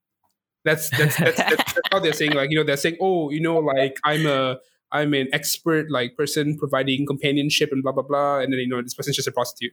that's 0.65 0.89
that's 0.97 1.15
that's, 1.17 1.37
that's, 1.37 1.73
that's 1.73 1.89
how 1.91 1.99
they're 1.99 2.11
saying 2.11 2.33
like 2.33 2.49
you 2.51 2.57
know 2.57 2.63
they're 2.65 2.75
saying 2.75 2.97
oh 2.99 3.29
you 3.29 3.39
know 3.39 3.59
like 3.59 3.95
i'm 4.03 4.25
a 4.25 4.57
i'm 4.91 5.13
an 5.13 5.29
expert 5.31 5.89
like 5.89 6.17
person 6.17 6.57
providing 6.57 7.05
companionship 7.05 7.69
and 7.71 7.83
blah 7.83 7.93
blah 7.93 8.03
blah 8.03 8.39
and 8.39 8.51
then 8.51 8.59
you 8.59 8.67
know 8.67 8.81
this 8.81 8.93
person's 8.93 9.15
just 9.15 9.27
a 9.27 9.31
prostitute 9.31 9.71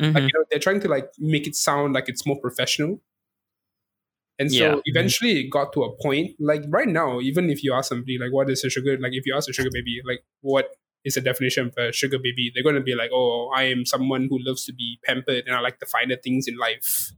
Mhm. 0.00 0.14
like 0.14 0.22
you 0.22 0.30
know 0.34 0.44
they're 0.50 0.58
trying 0.58 0.80
to 0.80 0.88
like 0.88 1.10
make 1.18 1.46
it 1.46 1.54
sound 1.54 1.92
like 1.92 2.08
it's 2.08 2.24
more 2.26 2.40
professional 2.40 3.00
and 4.40 4.50
so 4.52 4.64
Yeah. 4.64 4.76
eventually 4.92 5.32
it 5.40 5.50
got 5.56 5.72
to 5.74 5.84
a 5.84 5.90
point 6.02 6.34
like 6.40 6.64
right 6.76 6.88
now 6.88 7.20
even 7.20 7.50
if 7.54 7.62
you 7.62 7.72
ask 7.78 7.90
somebody 7.90 8.18
like 8.22 8.32
what 8.32 8.50
is 8.50 8.64
a 8.64 8.70
sugar 8.76 8.96
like 9.04 9.12
if 9.20 9.26
you 9.26 9.34
ask 9.36 9.48
a 9.48 9.52
sugar 9.52 9.70
baby 9.72 10.00
like 10.10 10.24
what 10.40 10.74
is 11.04 11.14
the 11.14 11.20
definition 11.20 11.68
of 11.68 11.76
a 11.78 11.92
sugar 11.92 12.18
baby 12.18 12.50
they're 12.54 12.66
going 12.68 12.80
to 12.82 12.88
be 12.90 12.96
like 13.02 13.10
oh 13.12 13.52
i 13.54 13.62
am 13.64 13.84
someone 13.86 14.26
who 14.30 14.38
loves 14.48 14.64
to 14.64 14.72
be 14.72 14.98
pampered 15.04 15.44
and 15.46 15.54
i 15.54 15.60
like 15.60 15.78
the 15.78 15.86
finer 15.86 16.16
things 16.16 16.48
in 16.48 16.56
life 16.56 17.12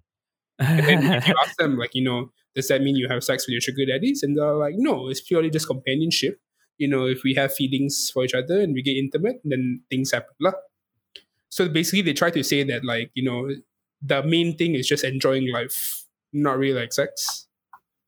and 0.59 0.86
then 0.86 1.12
if 1.19 1.28
you 1.28 1.35
ask 1.44 1.57
them 1.57 1.78
like 1.78 1.94
you 1.94 2.05
know 2.05 2.31
does 2.55 2.69
that 2.69 2.82
mean 2.82 2.97
you 2.97 3.09
have 3.09 3.24
sex 3.24 3.47
with 3.47 3.53
your 3.53 3.61
sugar 3.61 3.86
daddies 3.86 4.23
and 4.23 4.36
they're 4.36 4.55
like 4.66 4.74
no 4.77 5.09
it's 5.09 5.20
purely 5.20 5.51
just 5.51 5.66
companionship 5.66 6.40
you 6.78 6.89
know, 6.89 7.07
if 7.07 7.23
we 7.23 7.35
have 7.35 7.55
feelings 7.55 8.11
for 8.12 8.24
each 8.24 8.35
other 8.35 8.61
and 8.61 8.74
we 8.74 8.82
get 8.82 8.97
intimate, 8.97 9.36
then 9.44 9.82
things 9.89 10.11
happen. 10.11 10.35
lah. 10.40 10.55
So 11.49 11.69
basically, 11.69 12.03
they 12.03 12.12
try 12.15 12.31
to 12.31 12.43
say 12.43 12.65
that, 12.65 12.85
like, 12.85 13.11
you 13.15 13.23
know, 13.23 13.55
the 14.01 14.23
main 14.24 14.57
thing 14.57 14.74
is 14.74 14.89
just 14.89 15.05
enjoying 15.05 15.53
life, 15.53 16.02
not 16.32 16.59
really 16.59 16.80
like 16.80 16.92
sex. 16.92 17.46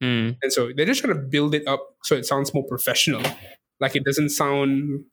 Mm. 0.03 0.37
And 0.43 0.53
so 0.53 0.71
they're 0.77 0.87
just 0.87 1.03
trying 1.03 1.15
to 1.15 1.21
build 1.21 1.55
it 1.55 1.67
up 1.67 1.81
so 2.03 2.15
it 2.15 2.27
sounds 2.27 2.53
more 2.53 2.67
professional. 2.67 3.23
Like, 3.81 3.97
it 3.97 4.05
doesn't 4.05 4.31
sound 4.31 5.05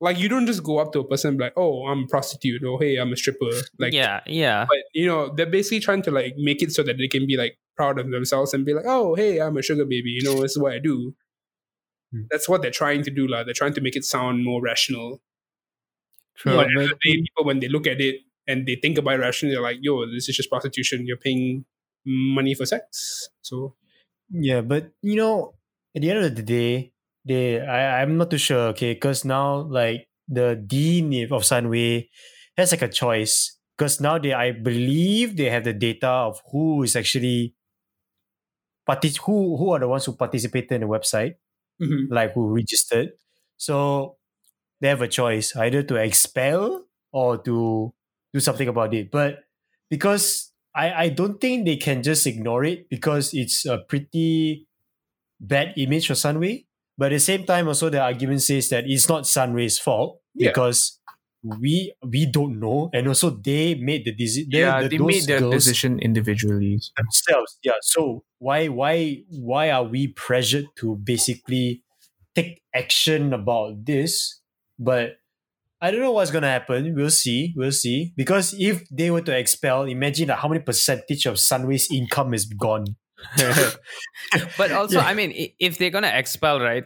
like 0.00 0.18
you 0.18 0.28
don't 0.28 0.46
just 0.46 0.64
go 0.64 0.78
up 0.78 0.92
to 0.92 1.00
a 1.00 1.04
person 1.06 1.28
and 1.28 1.38
be 1.38 1.44
like, 1.44 1.52
oh, 1.56 1.86
I'm 1.86 2.04
a 2.04 2.06
prostitute, 2.06 2.64
or 2.64 2.78
hey, 2.80 2.96
I'm 2.96 3.12
a 3.12 3.16
stripper. 3.16 3.50
Like, 3.78 3.92
yeah, 3.92 4.20
yeah. 4.26 4.66
but 4.68 4.78
you 4.94 5.06
know, 5.06 5.32
they're 5.34 5.46
basically 5.46 5.80
trying 5.80 6.02
to 6.02 6.10
like 6.10 6.34
make 6.36 6.60
it 6.60 6.72
so 6.72 6.82
that 6.82 6.98
they 6.98 7.06
can 7.06 7.26
be 7.26 7.36
like 7.36 7.56
proud 7.76 7.98
of 7.98 8.10
themselves 8.10 8.52
and 8.52 8.64
be 8.64 8.74
like, 8.74 8.84
oh, 8.86 9.14
hey, 9.14 9.40
I'm 9.40 9.56
a 9.56 9.62
sugar 9.62 9.84
baby. 9.84 10.10
You 10.10 10.24
know, 10.24 10.42
this 10.42 10.52
is 10.52 10.58
what 10.58 10.72
I 10.72 10.80
do. 10.80 11.14
Hmm. 12.12 12.22
That's 12.30 12.48
what 12.48 12.62
they're 12.62 12.72
trying 12.72 13.04
to 13.04 13.10
do, 13.10 13.28
lah. 13.28 13.44
They're 13.44 13.54
trying 13.54 13.74
to 13.74 13.80
make 13.80 13.96
it 13.96 14.04
sound 14.04 14.44
more 14.44 14.60
rational. 14.60 15.22
True. 16.36 16.56
But 16.56 16.66
at 16.66 16.68
the 16.74 16.80
end 16.80 16.90
of 16.92 16.98
the 16.98 17.12
day, 17.12 17.20
people 17.20 17.44
when 17.44 17.60
they 17.60 17.68
look 17.68 17.86
at 17.86 18.00
it 18.00 18.16
and 18.48 18.66
they 18.66 18.74
think 18.74 18.98
about 18.98 19.14
it 19.14 19.18
rationally, 19.18 19.54
they're 19.54 19.62
like, 19.62 19.78
yo, 19.82 20.04
this 20.06 20.28
is 20.28 20.36
just 20.36 20.50
prostitution. 20.50 21.06
You're 21.06 21.16
paying 21.16 21.64
money 22.06 22.54
for 22.54 22.66
sex. 22.66 23.28
So 23.42 23.74
Yeah, 24.30 24.62
but 24.62 24.92
you 25.02 25.16
know, 25.16 25.54
at 25.94 26.02
the 26.02 26.10
end 26.10 26.24
of 26.24 26.34
the 26.36 26.42
day, 26.42 26.92
they 27.24 27.60
I, 27.60 28.02
I'm 28.02 28.16
not 28.16 28.30
too 28.30 28.38
sure, 28.38 28.72
okay, 28.74 28.94
because 28.94 29.24
now 29.24 29.62
like 29.68 30.08
the 30.28 30.56
dean 30.56 31.12
of 31.32 31.42
Sunway 31.44 32.08
has 32.56 32.72
like 32.72 32.82
a 32.82 32.88
choice. 32.88 33.58
Because 33.78 34.00
now 34.00 34.18
they 34.18 34.32
I 34.32 34.52
believe 34.52 35.36
they 35.36 35.50
have 35.50 35.64
the 35.64 35.72
data 35.74 36.08
of 36.08 36.42
who 36.52 36.82
is 36.84 36.96
actually 36.96 37.54
partic- 38.88 39.18
who 39.24 39.56
who 39.56 39.70
are 39.72 39.78
the 39.78 39.88
ones 39.88 40.04
who 40.04 40.12
participated 40.14 40.72
in 40.72 40.80
the 40.82 40.86
website, 40.86 41.36
mhm. 41.80 42.08
like 42.10 42.32
who 42.34 42.54
registered. 42.54 43.12
So 43.56 44.16
they 44.80 44.88
have 44.88 45.02
a 45.02 45.08
choice 45.08 45.56
either 45.56 45.82
to 45.84 45.96
expel 45.96 46.86
or 47.12 47.38
to 47.44 47.94
do 48.34 48.40
something 48.40 48.68
about 48.68 48.94
it. 48.94 49.10
But 49.12 49.44
because 49.90 50.51
I, 50.74 50.92
I 51.04 51.08
don't 51.10 51.40
think 51.40 51.66
they 51.66 51.76
can 51.76 52.02
just 52.02 52.26
ignore 52.26 52.64
it 52.64 52.88
because 52.88 53.34
it's 53.34 53.66
a 53.66 53.78
pretty 53.88 54.66
bad 55.40 55.74
image 55.76 56.06
for 56.06 56.14
Sunway. 56.14 56.66
But 56.96 57.06
at 57.12 57.16
the 57.16 57.20
same 57.20 57.44
time, 57.44 57.68
also 57.68 57.90
the 57.90 58.00
argument 58.00 58.42
says 58.42 58.68
that 58.70 58.84
it's 58.86 59.08
not 59.08 59.24
Sunway's 59.24 59.78
fault 59.78 60.20
Yeah. 60.34 60.50
because 60.50 60.98
we 61.42 61.92
we 62.06 62.26
don't 62.26 62.60
know, 62.60 62.88
and 62.94 63.08
also 63.08 63.30
they 63.30 63.74
made 63.74 64.04
the 64.04 64.14
decision. 64.14 64.48
yeah, 64.52 64.82
the, 64.82 64.88
they 64.88 64.98
made 64.98 65.24
their 65.26 65.40
decision 65.40 65.98
individually. 65.98 66.78
themselves. 66.96 67.58
Yeah. 67.64 67.72
So 67.82 68.22
why 68.38 68.68
why 68.68 69.24
why 69.28 69.70
are 69.70 69.82
we 69.82 70.08
pressured 70.08 70.66
to 70.76 70.96
basically 71.02 71.82
take 72.36 72.62
action 72.74 73.32
about 73.32 73.84
this? 73.84 74.40
But 74.78 75.16
I 75.82 75.90
don't 75.90 76.00
know 76.00 76.12
what's 76.12 76.30
gonna 76.30 76.48
happen. 76.48 76.94
We'll 76.94 77.10
see. 77.10 77.52
We'll 77.56 77.72
see. 77.72 78.14
Because 78.16 78.54
if 78.58 78.88
they 78.88 79.10
were 79.10 79.20
to 79.22 79.36
expel, 79.36 79.82
imagine 79.84 80.28
like 80.28 80.38
how 80.38 80.48
many 80.48 80.60
percentage 80.62 81.26
of 81.26 81.34
Sunway's 81.34 81.90
income 81.92 82.32
is 82.34 82.46
gone. 82.46 82.86
but 84.56 84.72
also, 84.78 84.98
Yeah. 85.00 85.06
I 85.06 85.14
mean, 85.14 85.32
if 85.58 85.78
they're 85.78 85.90
gonna 85.90 86.12
expel, 86.14 86.60
right? 86.60 86.84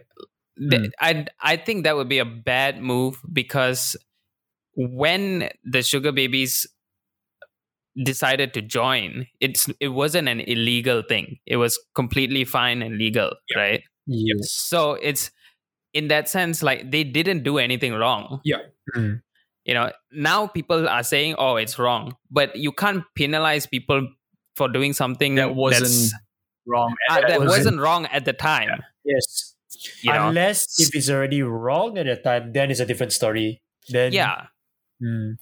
th- 0.59 0.83
hmm. 0.83 0.89
I 1.01 1.27
I 1.41 1.57
think 1.57 1.85
that 1.85 1.97
would 1.97 2.09
be 2.09 2.19
a 2.19 2.25
bad 2.25 2.81
move 2.81 3.21
because 3.33 3.97
when 4.75 5.51
the 5.65 5.83
sugar 5.83 6.13
babies 6.13 6.67
decided 8.03 8.53
to 8.55 8.63
join, 8.63 9.27
it's 9.41 9.69
it 9.81 9.89
wasn't 9.89 10.29
an 10.29 10.41
illegal 10.41 11.03
thing. 11.03 11.39
It 11.47 11.57
was 11.57 11.79
completely 11.95 12.45
fine 12.45 12.83
and 12.83 12.97
legal, 12.99 13.33
Yeah. 13.51 13.59
right? 13.61 13.83
yes. 14.07 14.51
So 14.53 14.95
it's 14.95 15.31
in 15.97 16.09
that 16.09 16.29
sense 16.29 16.63
like 16.63 16.91
they 16.91 17.05
didn't 17.05 17.43
do 17.43 17.57
anything 17.59 17.95
wrong. 17.95 18.41
Yeah. 18.45 18.63
Mm. 18.95 19.23
You 19.65 19.75
know, 19.75 19.91
now 20.13 20.47
people 20.47 20.89
are 20.89 21.03
saying, 21.03 21.35
"Oh, 21.39 21.57
it's 21.57 21.79
wrong," 21.79 22.15
but 22.31 22.55
you 22.55 22.71
can't 22.71 23.03
penalize 23.17 23.67
people 23.67 24.07
for 24.55 24.69
doing 24.69 24.93
something 24.93 25.35
That 25.37 25.55
wasn't 25.55 25.85
that's- 25.91 26.13
Wrong. 26.67 26.95
uh, 27.11 27.21
that 27.21 27.41
wasn't- 27.41 27.49
wasn't 27.49 27.79
wrong 27.81 28.07
at 28.07 28.25
the 28.25 28.33
time. 28.33 28.83
Yes. 29.05 29.55
You 30.03 30.13
know, 30.13 30.29
Unless 30.29 30.81
if 30.81 30.95
it's 30.95 31.11
already 31.11 31.43
wrong 31.43 31.99
at 31.99 32.07
the 32.07 32.17
time, 32.17 32.53
then 32.53 32.71
it's 32.71 32.81
a 32.81 32.87
different 32.87 33.13
story. 33.13 33.61
Then 33.89 34.13
yeah. 34.13 34.47
Mm. 35.03 35.37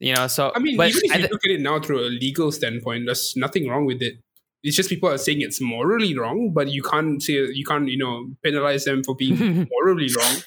You 0.00 0.14
know, 0.14 0.26
so 0.28 0.52
I 0.54 0.58
mean, 0.60 0.76
but 0.76 0.90
even 0.90 1.00
if 1.04 1.10
you 1.10 1.18
th- 1.18 1.30
look 1.32 1.44
at 1.46 1.50
it 1.50 1.60
now 1.60 1.80
through 1.80 2.00
a 2.06 2.10
legal 2.10 2.52
standpoint, 2.52 3.06
there's 3.06 3.34
nothing 3.36 3.68
wrong 3.68 3.86
with 3.86 4.02
it. 4.02 4.14
It's 4.62 4.76
just 4.76 4.88
people 4.88 5.08
are 5.08 5.18
saying 5.18 5.40
it's 5.42 5.60
morally 5.60 6.16
wrong, 6.18 6.52
but 6.52 6.68
you 6.68 6.82
can't 6.82 7.22
say 7.22 7.34
you 7.52 7.64
can't 7.64 7.88
you 7.88 7.98
know 7.98 8.26
penalize 8.42 8.84
them 8.84 9.02
for 9.04 9.14
being 9.14 9.68
morally 9.70 10.08
wrong. 10.16 10.42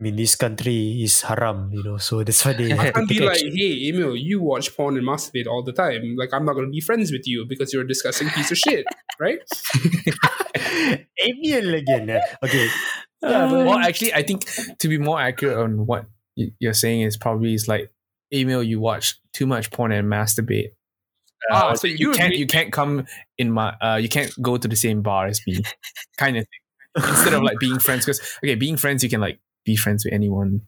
I 0.00 0.02
mean, 0.02 0.16
this 0.16 0.34
country 0.34 1.00
is 1.02 1.22
haram, 1.22 1.70
you 1.72 1.84
know, 1.84 1.96
so 1.96 2.24
that's 2.24 2.44
why 2.44 2.54
they 2.54 2.72
I 2.72 2.76
have 2.76 2.94
can't 2.94 3.08
be 3.08 3.20
like, 3.20 3.36
action. 3.38 3.52
hey, 3.56 3.88
Emil, 3.88 4.16
you 4.16 4.40
watch 4.42 4.76
porn 4.76 4.96
and 4.98 5.06
masturbate 5.06 5.46
all 5.46 5.62
the 5.62 5.70
time. 5.72 6.16
Like, 6.16 6.34
I'm 6.34 6.44
not 6.44 6.54
going 6.54 6.66
to 6.66 6.72
be 6.72 6.80
friends 6.80 7.12
with 7.12 7.22
you 7.24 7.46
because 7.48 7.72
you're 7.72 7.84
a 7.84 7.86
disgusting 7.86 8.28
piece 8.30 8.50
of 8.50 8.58
shit, 8.58 8.84
right? 9.20 9.38
Emil 11.24 11.74
again. 11.74 12.10
eh? 12.10 12.20
Okay. 12.42 12.68
Yeah, 13.22 13.46
but 13.48 13.66
well, 13.66 13.78
actually, 13.78 14.12
I 14.12 14.22
think 14.24 14.44
to 14.78 14.88
be 14.88 14.98
more 14.98 15.20
accurate 15.20 15.56
on 15.58 15.86
what 15.86 16.06
you're 16.34 16.74
saying 16.74 17.02
is 17.02 17.16
probably 17.16 17.54
is 17.54 17.68
like, 17.68 17.92
Emil 18.34 18.62
you 18.62 18.80
watch 18.80 19.20
too 19.32 19.46
much 19.46 19.70
porn 19.70 19.92
and 19.92 20.10
masturbate. 20.10 20.70
Ah, 21.50 21.70
Uh, 21.70 21.74
so 21.74 21.86
you 21.86 21.96
you 21.98 22.12
can't 22.12 22.26
agree- 22.28 22.38
you 22.38 22.46
can't 22.46 22.72
come 22.72 23.04
in 23.38 23.50
my 23.50 23.74
uh 23.80 23.96
you 23.96 24.08
can't 24.08 24.30
go 24.40 24.56
to 24.56 24.68
the 24.68 24.76
same 24.76 25.02
bar 25.02 25.26
as 25.26 25.40
me, 25.46 25.58
kind 26.18 26.36
of 26.36 26.44
thing. 26.44 27.04
Instead 27.10 27.32
of 27.34 27.42
like 27.42 27.58
being 27.58 27.78
friends, 27.78 28.04
because 28.04 28.20
okay, 28.44 28.54
being 28.54 28.76
friends 28.76 29.02
you 29.02 29.08
can 29.10 29.20
like 29.20 29.40
be 29.64 29.76
friends 29.76 30.04
with 30.04 30.12
anyone. 30.14 30.60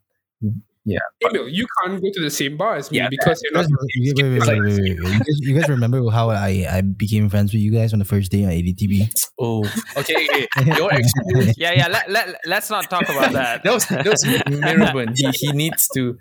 Yeah, 0.86 0.98
but- 1.22 1.32
you 1.50 1.66
can't 1.80 1.96
go 2.00 2.08
to 2.12 2.20
the 2.20 2.30
same 2.30 2.58
bar 2.58 2.76
as 2.76 2.90
me 2.90 2.98
Yeah, 2.98 3.08
because 3.08 3.40
you're 3.42 3.54
not. 3.56 3.66
wait, 3.96 4.14
wait, 4.16 4.38
wait, 4.38 4.60
wait, 4.60 4.78
wait. 4.80 4.84
You, 4.84 5.18
guys, 5.18 5.38
you 5.40 5.54
guys 5.58 5.68
remember 5.70 5.98
how 6.10 6.28
I, 6.28 6.66
I 6.70 6.80
became 6.82 7.30
friends 7.30 7.54
with 7.54 7.62
you 7.62 7.70
guys 7.72 7.94
on 7.94 7.98
the 8.00 8.04
first 8.04 8.30
day 8.30 8.44
at 8.44 8.52
ADTV? 8.52 9.08
oh, 9.40 9.64
okay, 9.96 10.14
okay. 10.28 10.46
Your 10.76 10.92
experience. 10.92 11.56
yeah, 11.56 11.72
yeah. 11.72 11.88
Let, 11.88 12.10
let, 12.10 12.36
let's 12.44 12.68
not 12.68 12.90
talk 12.90 13.08
about 13.08 13.32
that. 13.40 13.62
That 13.64 13.72
was 13.72 13.86
that 13.88 14.04
was 14.06 14.22
Mirabun. 14.24 15.16
He 15.16 15.30
he 15.32 15.52
needs 15.52 15.88
to 15.94 16.18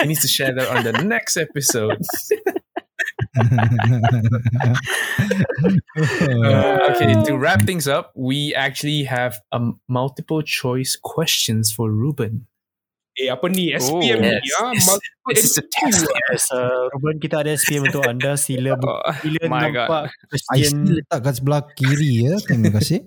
he 0.00 0.06
needs 0.06 0.20
to 0.20 0.28
share 0.28 0.52
that 0.54 0.68
on 0.68 0.84
the 0.84 0.92
next 1.04 1.38
episode. 1.38 1.96
Uh, 5.98 6.90
okay, 6.94 7.12
to 7.24 7.36
wrap 7.40 7.62
things 7.62 7.88
up, 7.88 8.12
we 8.14 8.54
actually 8.54 9.04
have 9.04 9.40
um, 9.52 9.80
multiple 9.88 10.42
choice 10.42 10.96
questions 10.96 11.72
for 11.72 11.90
Ruebben. 11.90 12.46
Eh, 13.18 13.26
apa 13.34 13.50
ni? 13.50 13.74
SPM 13.74 13.98
Oh, 13.98 14.22
ni, 14.22 14.30
yes. 14.30 14.54
ah? 14.62 14.70
This- 14.70 14.86
Multiple 14.86 15.32
this 15.34 15.44
is 15.50 15.54
a 15.58 15.64
test. 15.66 16.06
Yes, 16.30 16.44
uh, 16.54 16.86
Ruebben, 16.94 17.18
kita 17.18 17.42
ada 17.42 17.50
SPM 17.58 17.90
untuk 17.90 18.06
anda. 18.06 18.38
Sila, 18.38 18.78
bu- 18.78 18.86
Oh, 18.94 19.10
sila 19.18 19.42
my 19.50 19.58
nampak 19.66 19.74
God. 19.74 20.06
I 20.06 20.26
Christian. 20.30 20.62
still 20.70 20.94
letak 21.02 21.18
kat 21.26 21.34
sebelah 21.34 21.60
kiri 21.74 22.12
ya. 22.30 22.34
Terima 22.38 22.70
kasih. 22.70 23.00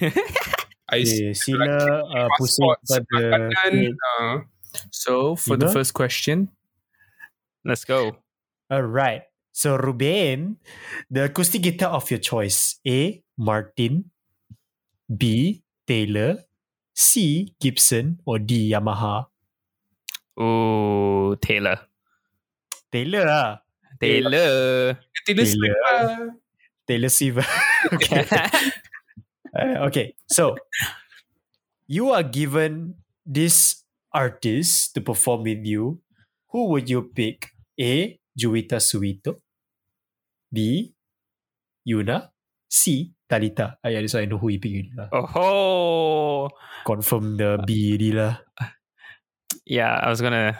I 0.92 1.04
see. 1.04 1.28
Okay, 1.32 1.36
sila 1.36 1.72
uh, 2.00 2.28
pusing 2.40 2.64
pada 2.64 3.04
sebelah 3.04 3.28
kanan. 3.52 3.92
ah. 4.16 4.36
So 4.88 5.36
for 5.36 5.60
the 5.60 5.68
first 5.68 5.92
question, 5.92 6.48
Let's 7.62 7.84
go. 7.86 8.16
Alright. 8.72 9.28
So 9.52 9.76
Ruebben, 9.76 10.56
the 11.10 11.28
acoustic 11.28 11.60
guitar 11.60 11.92
of 11.92 12.08
your 12.10 12.20
choice. 12.20 12.80
A. 12.88 13.20
Martin. 13.36 14.08
B. 15.06 15.60
Taylor. 15.86 16.40
C. 16.94 17.52
Gibson. 17.60 18.18
Or 18.24 18.38
D. 18.38 18.72
Yamaha. 18.72 19.28
Ooh, 20.40 21.36
Taylor. 21.36 21.84
Taylor 22.88 23.28
lah. 23.28 23.60
Taylor. 24.00 24.96
Taylor 25.28 25.44
Taylor. 25.44 25.44
Swift 25.44 25.80
lah. 25.84 26.16
Taylor 26.88 27.12
Swift. 27.12 27.44
Uh, 29.52 29.84
okay, 29.88 30.16
so 30.24 30.56
you 31.84 32.08
are 32.08 32.24
given 32.24 32.96
this 33.26 33.84
artist 34.08 34.94
to 34.94 35.00
perform 35.04 35.44
with 35.44 35.60
you. 35.60 36.00
Who 36.56 36.72
would 36.72 36.88
you 36.88 37.02
pick? 37.12 37.52
A. 37.76 38.16
Juwita 38.38 38.80
Suwito. 38.80 39.40
B. 40.52 40.94
Yuna. 41.88 42.30
C. 42.68 43.12
Talitha. 43.28 43.78
Yeah, 43.84 44.00
that's 44.00 44.14
why 44.14 44.20
I 44.20 44.24
know 44.26 44.38
who 44.38 44.48
you 44.48 44.58
already 44.60 44.90
lah. 44.96 45.08
oh, 45.36 46.48
Confirm 46.84 47.36
the 47.36 47.62
B 47.66 47.96
lah. 48.12 48.36
yeah. 49.66 50.00
I 50.02 50.08
was 50.08 50.20
gonna. 50.20 50.58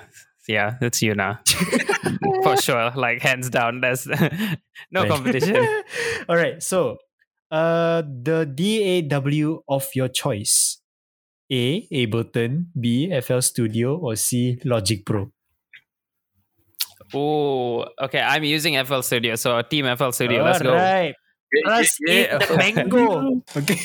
Yeah, 0.49 0.74
that's 0.81 1.01
you 1.01 1.15
now 1.15 1.39
for 2.43 2.57
sure. 2.57 2.90
Like 2.97 3.23
hands 3.23 3.49
down. 3.49 3.81
That's 3.81 4.09
no 4.90 5.07
competition. 5.07 5.55
All 6.28 6.35
right, 6.35 6.61
so 6.61 6.99
uh, 7.53 8.03
the 8.03 8.43
DAW 8.49 9.62
of 9.69 9.86
your 9.94 10.09
choice. 10.09 10.81
A. 11.53 11.86
Ableton. 11.93 12.73
B. 12.78 13.12
FL 13.20 13.40
Studio. 13.40 13.97
Or 13.99 14.16
C. 14.16 14.59
Logic 14.65 15.05
Pro. 15.05 15.31
Oh, 17.15 17.87
okay. 18.01 18.21
I'm 18.21 18.45
using 18.45 18.83
FL 18.85 19.01
Studio, 19.01 19.35
so 19.37 19.61
Team 19.63 19.87
FL 19.97 20.11
Studio. 20.11 20.45
Let's 20.45 20.63
go. 20.63 20.71
Alright. 20.73 21.15
us 21.69 21.99
yeah, 22.07 22.39
eat 22.41 22.49
the 22.49 22.57
mango. 22.57 23.43
Okay. 23.57 23.81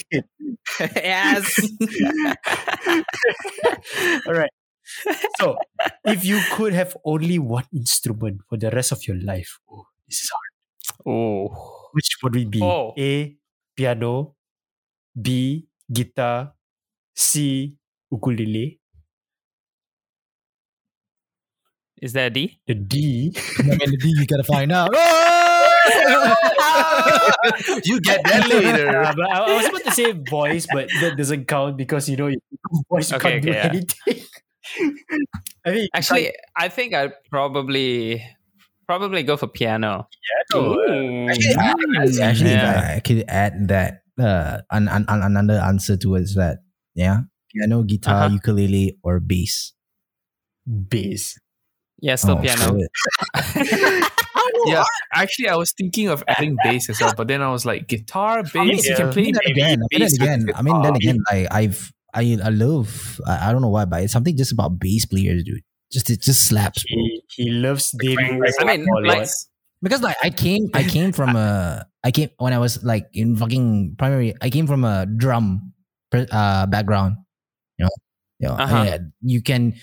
yes. 0.95 1.59
All 4.27 4.33
right. 4.33 4.51
So, 5.39 5.57
if 6.05 6.23
you 6.23 6.39
could 6.53 6.71
have 6.73 6.95
only 7.03 7.39
one 7.39 7.65
instrument 7.75 8.39
for 8.47 8.57
the 8.57 8.71
rest 8.71 8.93
of 8.93 9.05
your 9.05 9.17
life, 9.19 9.59
oh, 9.69 9.83
this 10.07 10.23
is 10.23 10.29
hard. 10.31 10.51
oh. 11.05 11.73
Which 11.91 12.07
would 12.23 12.35
it 12.35 12.49
be? 12.49 12.61
Oh. 12.61 12.93
A. 12.97 13.35
Piano. 13.75 14.35
B. 15.19 15.67
Guitar. 15.91 16.53
C. 17.15 17.75
Ukulele. 18.11 18.79
Is 22.01 22.13
that 22.13 22.27
a 22.27 22.29
D? 22.29 22.59
The 22.67 22.75
D. 22.75 23.33
And 23.59 23.71
then 23.71 23.89
the 23.91 23.97
D 23.97 24.13
you 24.17 24.25
gotta 24.27 24.43
find 24.43 24.71
out. 24.71 24.91
you 27.85 27.99
get 28.01 28.21
that 28.23 28.47
later. 28.49 29.01
Uh, 29.01 29.13
but 29.15 29.29
I, 29.31 29.39
I 29.39 29.55
was 29.57 29.65
about 29.67 29.83
to 29.83 29.91
say 29.91 30.11
voice, 30.13 30.67
but 30.71 30.89
that 31.01 31.17
doesn't 31.17 31.47
count 31.47 31.77
because 31.77 32.07
you 32.09 32.17
know 32.17 32.27
you- 32.27 32.39
voice 32.89 33.09
you 33.11 33.17
Okay, 33.17 33.31
can't 33.39 33.43
do 33.43 33.49
yeah. 33.51 33.69
anything. 33.73 34.23
I 35.65 35.71
mean, 35.71 35.87
Actually, 35.93 36.33
I 36.55 36.69
think 36.69 36.93
I'd 36.93 37.13
probably 37.31 38.23
probably 38.85 39.23
go 39.23 39.35
for 39.37 39.47
piano. 39.47 40.07
piano, 40.51 40.75
uh, 40.77 41.31
Actually, 41.31 42.21
actually 42.21 42.49
Yeah. 42.51 42.69
if 42.69 42.77
I, 42.77 42.95
I 42.95 42.99
could 42.99 43.23
add 43.27 43.67
that 43.69 44.01
uh, 44.19 44.59
an, 44.71 44.87
an, 44.87 45.05
an- 45.07 45.23
another 45.23 45.59
answer 45.59 45.97
towards 45.97 46.35
that. 46.35 46.59
Yeah, 46.95 47.21
piano, 47.53 47.83
guitar, 47.83 48.25
Uh-huh. 48.25 48.33
ukulele, 48.35 48.97
or 49.03 49.19
bass. 49.19 49.73
bass. 50.65 51.39
Yeah, 51.99 52.15
still 52.15 52.37
Oh, 52.37 52.41
piano. 52.41 52.77
Yeah, 54.65 54.83
actually, 55.13 55.49
I 55.49 55.55
was 55.55 55.71
thinking 55.73 56.07
of 56.09 56.23
adding 56.27 56.57
bass 56.63 56.89
as 56.89 56.99
well, 57.01 57.13
but 57.15 57.27
then 57.27 57.41
I 57.41 57.49
was 57.51 57.65
like, 57.65 57.87
guitar, 57.87 58.43
bass, 58.43 58.85
you 58.85 58.91
yeah. 58.91 58.95
can 58.97 59.11
play 59.11 59.31
then 59.31 59.39
maybe 59.45 59.51
again, 59.61 59.79
then 59.79 59.99
bass 59.99 60.11
with 60.13 60.21
again, 60.21 60.47
I 60.55 60.61
mean, 60.61 60.81
then 60.81 60.95
again, 60.95 61.17
like 61.31 61.47
I've, 61.51 61.93
I, 62.13 62.37
I 62.43 62.49
love, 62.49 63.19
I, 63.27 63.49
I 63.49 63.51
don't 63.51 63.61
know 63.61 63.69
why, 63.69 63.85
but 63.85 64.03
it's 64.03 64.13
something 64.13 64.35
just 64.37 64.51
about 64.51 64.79
bass 64.79 65.05
players, 65.05 65.43
dude. 65.43 65.61
Just 65.91 66.09
it 66.09 66.21
just 66.21 66.47
slaps, 66.47 66.83
bro. 66.83 66.97
He, 66.97 67.23
he 67.45 67.49
loves 67.51 67.91
demo. 67.91 68.41
I 68.59 68.63
mean, 68.77 68.85
like, 69.05 69.29
Because 69.81 70.01
like 70.01 70.17
I 70.23 70.29
came, 70.31 70.69
I 70.73 70.83
came 70.83 71.11
from 71.13 71.35
a, 71.35 71.85
I 72.03 72.11
came 72.11 72.29
when 72.37 72.51
I 72.53 72.57
was 72.59 72.83
like 72.83 73.07
in 73.13 73.35
fucking 73.37 73.95
primary. 73.97 74.33
I 74.41 74.49
came 74.49 74.67
from 74.67 74.83
a 74.83 75.05
drum 75.05 75.73
uh, 76.13 76.65
background. 76.65 77.17
You 77.77 77.85
know, 77.85 77.89
you 78.39 78.47
know, 78.49 78.55
Uh-huh. 78.55 78.83
yeah, 78.85 78.97
you 79.21 79.41
can. 79.41 79.75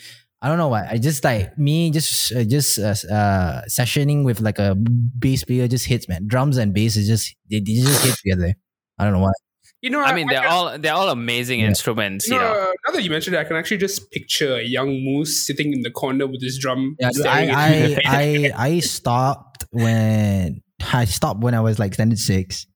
I 0.44 0.48
don't 0.48 0.58
know 0.58 0.68
why. 0.68 0.86
I 0.90 0.98
just 0.98 1.24
like 1.24 1.56
me, 1.56 1.90
just 1.90 2.30
uh, 2.36 2.44
just 2.44 2.78
uh, 2.78 2.92
uh, 3.10 3.62
sessioning 3.64 4.24
with 4.28 4.40
like 4.40 4.58
a 4.58 4.74
bass 4.76 5.42
player 5.42 5.66
just 5.68 5.86
hits, 5.86 6.06
man. 6.06 6.26
Drums 6.26 6.58
and 6.58 6.74
bass 6.74 6.96
is 6.96 7.08
just 7.08 7.34
they, 7.50 7.60
they 7.60 7.80
just 7.80 8.04
hit 8.04 8.14
together. 8.22 8.52
I 8.98 9.04
don't 9.04 9.14
know 9.14 9.20
why. 9.20 9.32
You 9.80 9.88
know, 9.88 10.02
I 10.02 10.14
mean, 10.14 10.26
they're 10.28 10.42
can- 10.42 10.52
all 10.52 10.78
they're 10.78 10.92
all 10.92 11.08
amazing 11.08 11.60
Yeah. 11.60 11.68
instruments. 11.68 12.28
You 12.28 12.34
You 12.34 12.40
know, 12.42 12.52
know. 12.52 12.60
uh, 12.60 12.72
now 12.86 12.92
that 12.94 13.02
you 13.02 13.08
mentioned 13.10 13.36
it, 13.36 13.38
I 13.40 13.44
can 13.44 13.56
actually 13.56 13.78
just 13.78 14.10
picture 14.10 14.56
a 14.56 14.62
young 14.62 15.00
moose 15.02 15.46
sitting 15.46 15.72
in 15.72 15.80
the 15.80 15.90
corner 15.90 16.26
with 16.26 16.42
his 16.42 16.58
drum. 16.58 16.96
Yeah, 17.00 17.08
dude, 17.10 17.22
staring 17.22 17.48
at 17.50 17.56
I. 17.56 17.96
I, 18.04 18.52
I, 18.54 18.66
I 18.68 18.78
stopped 18.80 19.64
when 19.72 20.60
I 20.92 21.06
stopped 21.06 21.40
when 21.40 21.54
I 21.54 21.60
was 21.60 21.78
like 21.78 21.94
standard 21.94 22.18
six, 22.18 22.66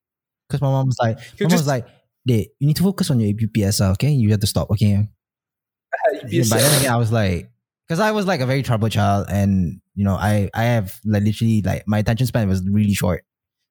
because 0.48 0.62
my 0.62 0.68
mom 0.68 0.86
was 0.86 0.96
like, 1.02 1.18
You 1.38 1.44
my 1.46 1.50
mom 1.50 1.58
was 1.58 1.66
like, 1.66 1.86
"Hey, 2.26 2.48
you 2.60 2.66
need 2.66 2.76
to 2.76 2.82
focus 2.82 3.10
on 3.10 3.20
your 3.20 3.32
UPSR, 3.36 3.92
okay? 3.92 4.10
You 4.10 4.30
have 4.30 4.40
to 4.40 4.46
stop, 4.46 4.70
okay?" 4.70 5.04
Yeah, 6.28 6.44
but 6.48 6.58
then 6.60 6.80
again, 6.80 6.92
I 6.92 6.96
was 6.96 7.12
like, 7.12 7.50
because 7.88 8.00
I 8.00 8.10
was 8.10 8.26
like 8.26 8.40
a 8.40 8.46
very 8.46 8.62
troubled 8.62 8.92
child, 8.92 9.26
and 9.30 9.80
you 9.94 10.04
know, 10.04 10.14
I, 10.14 10.50
I 10.54 10.64
have 10.64 11.00
like 11.04 11.22
literally 11.22 11.62
like 11.62 11.84
my 11.86 11.98
attention 11.98 12.26
span 12.26 12.48
was 12.48 12.62
really 12.68 12.94
short. 12.94 13.24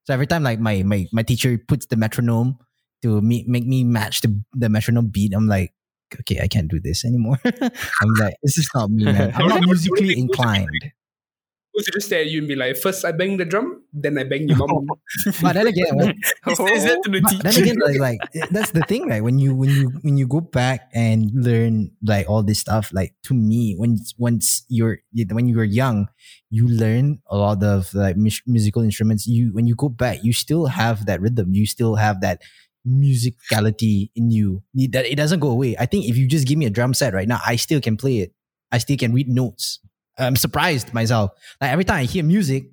So 0.06 0.14
every 0.14 0.28
time 0.28 0.44
like 0.44 0.60
my 0.60 0.84
my 0.84 1.06
my 1.14 1.24
teacher 1.24 1.58
puts 1.58 1.86
the 1.86 1.96
metronome 1.96 2.58
to 3.04 3.22
me, 3.22 3.46
make 3.48 3.66
me 3.66 3.84
match 3.84 4.22
the 4.22 4.42
the 4.54 4.70
metronome 4.70 5.08
beat, 5.08 5.34
I'm 5.34 5.48
like. 5.48 5.74
Okay, 6.22 6.40
I 6.42 6.48
can't 6.48 6.70
do 6.70 6.80
this 6.80 7.04
anymore. 7.04 7.38
I'm 7.46 8.14
like, 8.18 8.36
this 8.42 8.58
is 8.58 8.70
not 8.74 8.90
me, 8.90 9.04
man. 9.04 9.34
I'm 9.36 9.50
not 9.50 9.60
musically 9.66 10.18
inclined. 10.18 10.70
Moose 11.78 11.86
would 11.88 11.94
just 11.94 12.08
stare 12.08 12.22
at 12.22 12.28
you 12.30 12.40
and 12.40 12.48
be 12.48 12.56
like, 12.56 12.76
first 12.78 13.06
I 13.06 13.12
bang 13.12 13.38
the 13.38 13.46
drum, 13.46 13.84
then 13.94 14.18
I 14.18 14.24
bang 14.24 14.48
your 14.50 14.58
mom. 14.58 14.88
But 15.42 15.54
then 15.54 15.68
again, 15.68 15.96
when, 15.96 16.16
He 16.46 16.56
says 16.56 16.84
that 16.86 17.04
to 17.04 17.12
the 17.12 17.22
but 17.22 17.30
teacher. 17.30 17.44
then 17.44 17.62
again, 17.62 17.78
like, 18.00 18.00
like 18.00 18.50
that's 18.50 18.72
the 18.72 18.82
thing, 18.82 19.08
right? 19.08 19.22
When 19.24 19.38
you 19.40 19.54
when 19.56 19.70
you 19.70 19.90
when 20.02 20.18
you 20.18 20.28
go 20.28 20.42
back 20.42 20.90
and 20.94 21.30
learn 21.34 21.92
like 22.02 22.28
all 22.30 22.42
this 22.44 22.60
stuff, 22.60 22.90
like 22.94 23.14
to 23.26 23.34
me, 23.34 23.76
when 23.78 23.98
once 24.18 24.66
you're 24.70 25.00
when 25.32 25.48
you 25.48 25.56
were 25.58 25.64
young, 25.64 26.08
you 26.50 26.68
learn 26.68 27.20
a 27.30 27.38
lot 27.38 27.62
of 27.64 27.94
like 27.94 28.18
mus- 28.18 28.42
musical 28.48 28.82
instruments. 28.82 29.28
You 29.28 29.54
when 29.54 29.68
you 29.68 29.76
go 29.76 29.90
back, 29.90 30.24
you 30.24 30.34
still 30.34 30.66
have 30.68 31.06
that 31.06 31.22
rhythm. 31.22 31.54
You 31.54 31.66
still 31.66 31.96
have 31.96 32.22
that 32.22 32.42
musicality 32.88 34.10
in 34.16 34.32
you. 34.32 34.64
That 34.92 35.06
it 35.06 35.16
doesn't 35.16 35.40
go 35.40 35.50
away. 35.50 35.76
I 35.78 35.86
think 35.86 36.06
if 36.06 36.18
you 36.18 36.28
just 36.28 36.48
give 36.48 36.58
me 36.58 36.66
a 36.66 36.70
drum 36.70 36.94
set 36.94 37.14
right 37.14 37.28
now, 37.28 37.40
I 37.46 37.56
still 37.56 37.82
can 37.82 37.98
play 37.98 38.20
it. 38.20 38.34
I 38.72 38.78
still 38.80 38.98
can 38.98 39.14
read 39.14 39.30
notes. 39.30 39.80
I'm 40.18 40.36
surprised 40.36 40.94
myself. 40.94 41.32
Like 41.62 41.72
every 41.72 41.86
time 41.86 41.98
I 42.00 42.04
hear 42.04 42.24
music, 42.24 42.72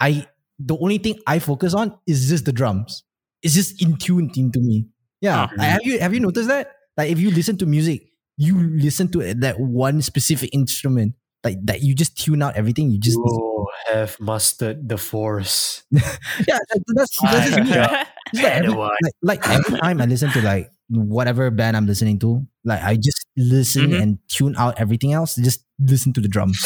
I 0.00 0.26
the 0.58 0.76
only 0.78 0.98
thing 0.98 1.18
I 1.26 1.38
focus 1.38 1.74
on 1.74 1.96
is 2.06 2.28
just 2.28 2.44
the 2.44 2.52
drums. 2.52 3.04
It's 3.42 3.54
just 3.54 3.80
in 3.82 3.96
tune 3.96 4.30
into 4.36 4.60
me. 4.60 4.86
Yeah. 5.20 5.46
Huh. 5.46 5.54
Like, 5.56 5.68
have 5.70 5.80
you 5.84 5.98
have 6.00 6.14
you 6.14 6.20
noticed 6.20 6.48
that? 6.48 6.72
Like 6.96 7.10
if 7.10 7.18
you 7.18 7.30
listen 7.30 7.56
to 7.58 7.66
music, 7.66 8.08
you 8.36 8.58
listen 8.58 9.08
to 9.12 9.34
that 9.34 9.60
one 9.60 10.02
specific 10.02 10.50
instrument. 10.52 11.14
Like 11.44 11.56
that 11.66 11.82
you 11.82 11.94
just 11.94 12.18
tune 12.18 12.42
out 12.42 12.56
everything. 12.56 12.90
You 12.90 12.98
just 12.98 13.16
You 13.16 13.66
have 13.92 14.20
mastered 14.20 14.88
the 14.88 14.98
force. 14.98 15.82
yeah. 15.90 16.00
That, 16.46 16.80
that's 16.94 17.18
that's 17.22 17.50
just 17.50 17.60
me. 17.64 17.70
Yeah. 18.32 18.42
Like, 18.44 18.52
every, 18.62 18.74
like, 18.74 19.14
like 19.22 19.48
every 19.48 19.78
time 19.80 20.00
I 20.00 20.04
listen 20.06 20.30
to 20.32 20.42
like 20.42 20.70
whatever 20.88 21.50
band 21.50 21.76
I'm 21.76 21.86
listening 21.86 22.18
to, 22.20 22.46
like 22.64 22.80
I 22.82 22.94
just 22.96 23.26
listen 23.36 23.90
Mhm. 23.90 24.02
and 24.02 24.18
tune 24.28 24.54
out 24.56 24.78
everything 24.78 25.12
else. 25.12 25.34
Just 25.34 25.64
listen 25.80 26.12
to 26.12 26.20
the 26.20 26.28
drums. 26.28 26.60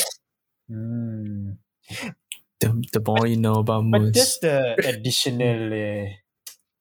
Mm. 0.71 1.57
The, 2.61 2.69
the 2.93 3.03
more 3.05 3.27
you 3.27 3.37
know 3.37 3.61
about 3.61 3.85
But 3.91 4.15
just 4.15 4.41
the 4.41 4.77
additional 4.87 5.73
uh, 5.73 6.07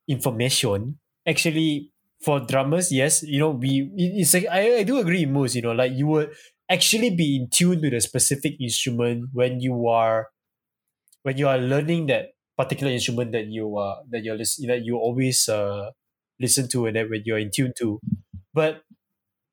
information, 0.07 0.99
actually, 1.27 1.91
for 2.21 2.39
drummers, 2.39 2.91
yes, 2.91 3.23
you 3.23 3.39
know, 3.39 3.51
we 3.51 3.91
it's 3.95 4.33
like 4.33 4.47
I, 4.49 4.77
I 4.79 4.83
do 4.83 4.97
agree, 4.99 5.25
Moose. 5.25 5.55
You 5.55 5.63
know, 5.63 5.73
like 5.73 5.91
you 5.93 6.07
would 6.07 6.31
actually 6.69 7.11
be 7.11 7.35
in 7.37 7.49
tune 7.49 7.81
to 7.81 7.89
the 7.89 7.99
specific 8.01 8.55
instrument 8.61 9.29
when 9.33 9.59
you 9.59 9.87
are 9.87 10.29
when 11.23 11.37
you 11.37 11.47
are 11.47 11.57
learning 11.57 12.07
that 12.07 12.35
particular 12.57 12.91
instrument 12.91 13.31
that 13.33 13.47
you 13.47 13.77
are 13.77 13.97
that 14.09 14.23
you're 14.23 14.37
listening 14.37 14.69
that 14.69 14.85
you 14.85 14.97
always 14.97 15.49
uh, 15.49 15.91
listen 16.39 16.67
to 16.69 16.85
and 16.85 16.95
that 16.95 17.09
when 17.09 17.23
you're 17.25 17.39
in 17.39 17.51
tune 17.51 17.73
to. 17.77 17.99
But 18.53 18.83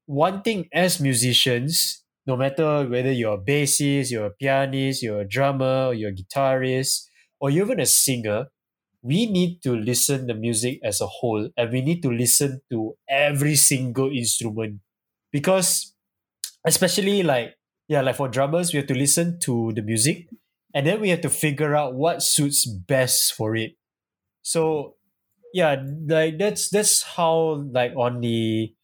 one 0.07 0.43
thing 0.43 0.69
as 0.73 1.01
musicians, 1.01 2.05
no 2.27 2.37
matter 2.37 2.87
whether 2.89 3.13
you're 3.13 3.35
a 3.35 3.39
bassist, 3.39 4.11
you're 4.11 4.27
a 4.27 4.31
pianist, 4.31 5.03
you're 5.03 5.21
a 5.21 5.29
drummer, 5.29 5.93
you're 5.93 6.11
a 6.11 6.15
guitarist, 6.15 7.07
or 7.41 7.51
you're 7.51 7.65
even 7.65 7.81
a 7.81 7.87
singer, 7.87 8.47
we 9.03 9.27
need 9.27 9.63
to 9.63 9.75
listen 9.75 10.27
the 10.27 10.35
music 10.35 10.79
as 10.85 11.01
a 11.01 11.07
whole 11.07 11.49
and 11.57 11.73
we 11.73 11.81
need 11.81 12.03
to 12.03 12.11
listen 12.11 12.61
to 12.71 12.95
every 13.09 13.57
single 13.57 14.11
instrument. 14.11 14.81
Because 15.33 15.95
especially 16.67 17.23
like 17.23 17.57
yeah 17.89 18.03
like 18.03 18.17
for 18.17 18.29
drummers 18.29 18.73
we 18.73 18.77
have 18.77 18.87
to 18.87 18.95
listen 18.95 19.41
to 19.41 19.73
the 19.73 19.81
music 19.81 20.29
and 20.75 20.87
then 20.87 21.01
we 21.01 21.09
have 21.09 21.23
to 21.23 21.31
figure 21.31 21.75
out 21.75 21.95
what 21.95 22.23
suits 22.23 22.67
best 22.67 23.33
for 23.33 23.57
it. 23.57 23.73
So 24.43 24.97
yeah 25.55 25.83
like 26.07 26.39
that's 26.39 26.69
that's 26.69 27.03
how 27.03 27.65
like 27.73 27.93
on 27.97 28.21
the 28.21 28.75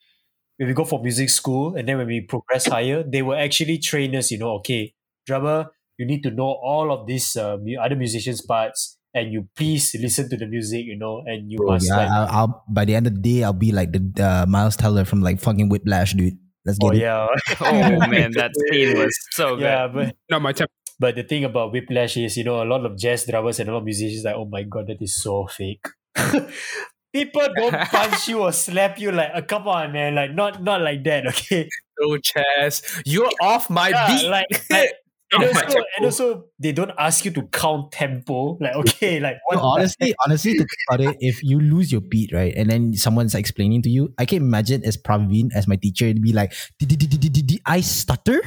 when 0.57 0.69
we 0.69 0.75
go 0.75 0.85
for 0.85 1.03
music 1.03 1.31
school 1.31 1.77
and 1.77 1.89
then 1.89 1.99
when 1.99 2.07
we 2.07 2.21
progress 2.21 2.67
higher 2.67 3.03
they 3.03 3.23
will 3.23 3.37
actually 3.37 3.79
train 3.79 4.15
us 4.17 4.31
you 4.31 4.39
know 4.39 4.51
okay 4.53 4.95
drummer 5.27 5.67
you 5.99 6.07
need 6.07 6.23
to 6.23 6.31
know 6.31 6.59
all 6.63 6.93
of 6.93 7.07
these 7.07 7.37
uh, 7.37 7.57
other 7.81 7.97
musicians 7.97 8.41
parts 8.43 8.99
and 9.17 9.33
you 9.33 9.49
please 9.57 9.97
listen 9.99 10.29
to 10.29 10.37
the 10.37 10.47
music 10.47 10.85
you 10.85 10.97
know 10.97 11.23
and 11.27 11.51
you 11.51 11.57
Bro, 11.57 11.73
must 11.73 11.89
yeah, 11.89 11.97
like 11.97 12.11
I'll, 12.11 12.29
I'll 12.29 12.65
by 12.69 12.85
the 12.85 12.95
end 12.95 13.07
of 13.07 13.15
the 13.15 13.21
day, 13.21 13.43
I'll 13.43 13.53
be 13.53 13.73
like 13.73 13.93
the 13.93 14.05
uh, 14.23 14.47
Miles 14.47 14.77
Teller 14.77 15.05
from 15.05 15.23
like 15.23 15.41
fucking 15.41 15.69
Whiplash, 15.69 16.13
dude. 16.13 16.39
Let's 16.67 16.79
get 16.79 16.87
oh 16.87 16.93
it. 16.93 16.99
yeah 16.99 17.27
oh 17.61 18.07
man, 18.07 18.33
that 18.33 18.53
scene 18.69 18.99
was 18.99 19.17
so 19.31 19.57
good. 19.57 19.63
yeah 19.63 19.89
but 19.89 20.15
Not 20.31 20.43
my 20.43 20.53
type. 20.53 20.71
But 20.99 21.17
the 21.17 21.25
thing 21.25 21.45
about 21.45 21.73
Whiplash 21.73 22.17
is, 22.17 22.37
you 22.39 22.45
know, 22.45 22.63
a 22.63 22.65
lot 22.65 22.87
of 22.87 22.97
jazz 22.97 23.27
drummers 23.27 23.61
and 23.61 23.69
a 23.69 23.73
lot 23.73 23.79
of 23.79 23.85
musicians 23.85 24.25
like, 24.25 24.35
oh 24.35 24.47
my 24.47 24.63
god, 24.63 24.87
that 24.87 25.03
is 25.03 25.15
so 25.15 25.47
fake. 25.47 25.85
People 27.17 27.49
don't 27.57 27.81
punch 27.89 28.29
you 28.29 28.43
or 28.43 28.53
slap 28.53 29.01
you 29.01 29.11
like, 29.11 29.31
uh, 29.33 29.41
come 29.41 29.67
on, 29.69 29.91
man, 29.93 30.15
like 30.15 30.35
not 30.35 30.63
not 30.63 30.83
like 30.83 31.03
that, 31.05 31.27
okay? 31.33 31.67
Oh, 31.99 32.19
Chaz, 32.21 32.85
you're 33.07 33.33
off 33.41 33.71
my 33.71 33.89
Yeah, 33.89 34.07
beat. 34.07 34.29
like, 34.29 34.47
like 34.71 34.91
and, 35.33 35.43
Oh 35.43 35.49
also, 35.49 35.81
and 35.97 36.05
also, 36.05 36.45
they 36.61 36.73
don't 36.73 36.93
ask 36.99 37.25
you 37.25 37.31
to 37.33 37.43
count 37.49 37.91
tempo. 37.91 38.59
Like, 38.61 38.77
okay, 38.77 39.19
like 39.19 39.39
No, 39.51 39.59
what? 39.59 39.79
honestly, 39.81 40.15
honestly, 40.25 40.53
to 40.53 40.59
think 40.59 40.71
about 40.89 41.01
it, 41.01 41.17
if 41.21 41.43
you 41.43 41.59
lose 41.59 41.91
your 41.91 42.03
beat, 42.03 42.33
right, 42.35 42.55
and 42.55 42.69
then 42.69 42.93
someone's 42.95 43.35
explaining 43.35 43.81
to 43.83 43.91
you, 43.91 44.13
I 44.19 44.27
can 44.27 44.39
imagine 44.39 44.85
as 44.85 44.99
Praveen, 44.99 45.49
as 45.55 45.67
my 45.67 45.77
teacher, 45.77 46.05
it'd 46.05 46.23
be 46.23 46.33
like, 46.35 46.53
did 46.79 47.61
I 47.65 47.81
stutter? 47.81 48.41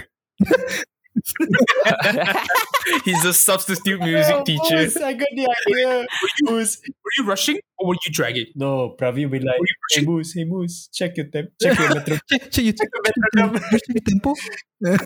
He's 3.05 3.23
a 3.25 3.33
substitute 3.33 3.99
music 4.01 4.35
Oh, 4.35 4.43
teacher. 4.43 4.85
boss, 4.85 4.97
I 4.97 5.13
got 5.13 5.27
the 5.35 5.47
idea. 5.67 6.07
Who's- 6.47 6.81
Were 6.85 7.11
you 7.17 7.25
rushing? 7.25 7.59
Or 7.77 7.87
were 7.89 7.95
you 8.05 8.11
dragging? 8.11 8.45
No, 8.55 8.95
Praveen 8.99 9.23
will 9.23 9.39
be 9.39 9.39
like, 9.39 9.59
you 9.59 9.99
hey? 10.01 10.05
Moose, 10.05 10.33
hey 10.33 10.43
Moose, 10.45 10.87
check 10.93 11.17
your 11.17 11.27
temp, 11.27 11.49
check 11.61 11.77
your 11.79 11.89
metro, 11.93 12.17
Check, 12.29 12.51
check, 12.51 12.63
you 12.65 12.71
check, 12.73 12.89
check 12.89 12.89
your 13.35 13.45
metronome. 13.47 13.69
check 13.71 13.81
your 13.89 14.01
tempo. 14.05 14.35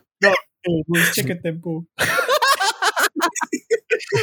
hey 0.64 0.84
Moose, 0.88 1.16
check 1.16 1.28
your 1.28 1.38
tempo. 1.38 1.86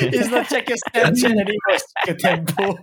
it's 0.02 0.28
not 0.30 0.48
check 0.48 0.68
your 0.68 0.78
Snapchat 0.78 1.24
anymore, 1.24 1.78
check 1.78 2.06
your 2.06 2.16
tempo. 2.16 2.78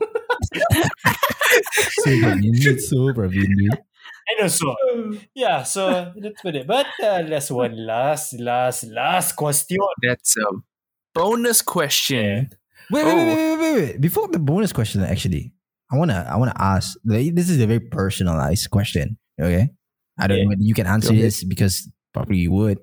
So 2.02 2.10
Praveen, 2.11 2.65
it's 2.65 2.90
so 2.90 2.95
Praveen, 3.14 3.69
dude. 4.30 4.38
And 4.40 4.44
also, 4.44 4.76
yeah, 5.36 5.64
so 5.64 6.14
that's 6.18 6.44
what 6.44 6.56
it. 6.56 6.68
But 6.68 6.88
uh, 7.04 7.24
last 7.28 7.52
one, 7.52 7.86
last, 7.86 8.34
last, 8.40 8.84
last 8.86 9.36
question. 9.36 9.78
That's 10.02 10.36
a 10.38 10.45
bonus 11.14 11.62
question. 11.62 12.49
Wait, 12.91 13.04
wait, 13.06 13.12
Oh. 13.12 13.16
wait, 13.18 13.26
wait, 13.26 13.36
wait, 13.36 13.60
wait, 13.60 13.74
wait. 13.94 14.02
Before 14.02 14.28
the 14.28 14.40
bonus 14.40 14.72
question, 14.74 15.04
actually, 15.04 15.54
I 15.91 15.98
wanna, 15.98 16.26
I 16.30 16.36
wanna 16.38 16.54
ask. 16.58 16.98
like, 17.06 17.34
This 17.36 17.49
is 17.49 17.60
a 17.62 17.68
very 17.68 17.80
personalized 17.82 18.70
question. 18.72 19.18
Okay, 19.40 19.70
I 20.20 20.28
don't 20.28 20.38
Yeah. 20.38 20.44
know 20.44 20.49
whether 20.49 20.62
you 20.62 20.74
can 20.74 20.88
answer 20.88 21.10
Go 21.10 21.14
ahead. 21.14 21.26
this 21.26 21.44
because 21.44 21.90
probably 22.14 22.38
you 22.38 22.52
would. 22.52 22.80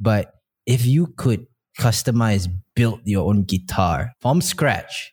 But 0.00 0.32
if 0.66 0.86
you 0.86 1.08
could 1.16 1.46
customize, 1.78 2.48
build 2.74 3.00
your 3.04 3.28
own 3.28 3.44
guitar 3.44 4.12
from 4.20 4.40
scratch, 4.40 5.12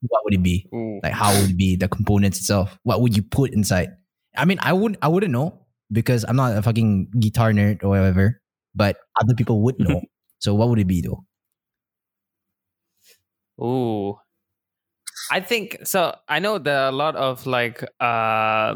what 0.00 0.22
would 0.24 0.34
it 0.34 0.42
be? 0.42 0.66
Ooh. 0.74 1.00
Like, 1.02 1.12
how 1.12 1.32
would 1.38 1.50
it 1.50 1.56
be 1.56 1.76
the 1.76 1.88
components 1.88 2.38
itself? 2.38 2.78
What 2.84 3.00
would 3.02 3.16
you 3.16 3.22
put 3.22 3.52
inside? 3.52 3.90
I 4.36 4.44
mean, 4.44 4.58
I 4.60 4.72
wouldn't, 4.72 4.98
I 5.02 5.08
wouldn't 5.08 5.32
know 5.32 5.66
because 5.90 6.24
I'm 6.28 6.36
not 6.36 6.56
a 6.56 6.62
fucking 6.62 7.10
guitar 7.18 7.52
nerd 7.52 7.82
or 7.82 7.88
whatever. 7.88 8.40
But 8.74 8.98
other 9.20 9.34
people 9.34 9.62
would 9.62 9.78
know. 9.80 10.00
so, 10.38 10.54
what 10.54 10.68
would 10.68 10.78
it 10.78 10.86
be 10.86 11.00
though? 11.00 11.24
Ooh. 13.60 14.16
I 15.30 15.40
think 15.40 15.78
so. 15.84 16.16
I 16.28 16.38
know 16.38 16.58
there 16.58 16.78
are 16.78 16.88
a 16.88 16.92
lot 16.92 17.14
of 17.16 17.46
like 17.46 17.84
uh 18.00 18.74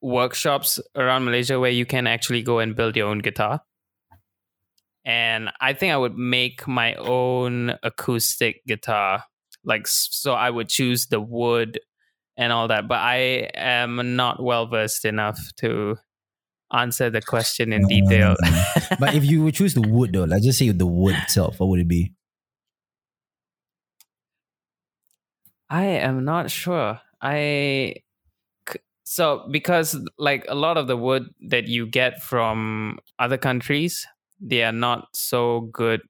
workshops 0.00 0.80
around 0.96 1.24
Malaysia 1.24 1.58
where 1.60 1.70
you 1.70 1.84
can 1.84 2.06
actually 2.06 2.42
go 2.42 2.58
and 2.58 2.74
build 2.74 2.96
your 2.96 3.08
own 3.08 3.18
guitar. 3.18 3.60
And 5.04 5.50
I 5.60 5.72
think 5.72 5.92
I 5.92 5.96
would 5.96 6.16
make 6.16 6.66
my 6.68 6.94
own 6.94 7.74
acoustic 7.82 8.64
guitar. 8.66 9.24
Like 9.64 9.86
so 9.86 10.32
I 10.32 10.50
would 10.50 10.68
choose 10.68 11.06
the 11.06 11.20
wood 11.20 11.80
and 12.40 12.54
all 12.54 12.68
that, 12.68 12.88
but 12.88 12.98
I 12.98 13.50
am 13.54 14.16
not 14.16 14.42
well 14.42 14.66
versed 14.66 15.04
enough 15.04 15.38
to 15.56 15.98
answer 16.72 17.10
the 17.10 17.20
question 17.20 17.70
in 17.70 17.86
detail. 17.86 18.34
but 18.98 19.14
if 19.14 19.24
you 19.26 19.44
would 19.44 19.54
choose 19.54 19.74
the 19.74 19.82
wood 19.82 20.14
though, 20.14 20.24
let's 20.24 20.46
just 20.46 20.58
say 20.58 20.70
the 20.70 20.86
wood 20.86 21.14
itself, 21.22 21.60
what 21.60 21.68
would 21.68 21.80
it 21.80 21.86
be? 21.86 22.14
I 25.68 25.84
am 25.84 26.24
not 26.24 26.50
sure. 26.50 26.98
I 27.20 27.96
c- 28.66 28.80
so 29.04 29.46
because 29.50 30.00
like 30.18 30.46
a 30.48 30.54
lot 30.54 30.78
of 30.78 30.86
the 30.86 30.96
wood 30.96 31.28
that 31.42 31.68
you 31.68 31.86
get 31.86 32.22
from 32.22 33.00
other 33.18 33.36
countries, 33.36 34.06
they 34.40 34.64
are 34.64 34.72
not 34.72 35.08
so 35.12 35.68
good 35.72 36.00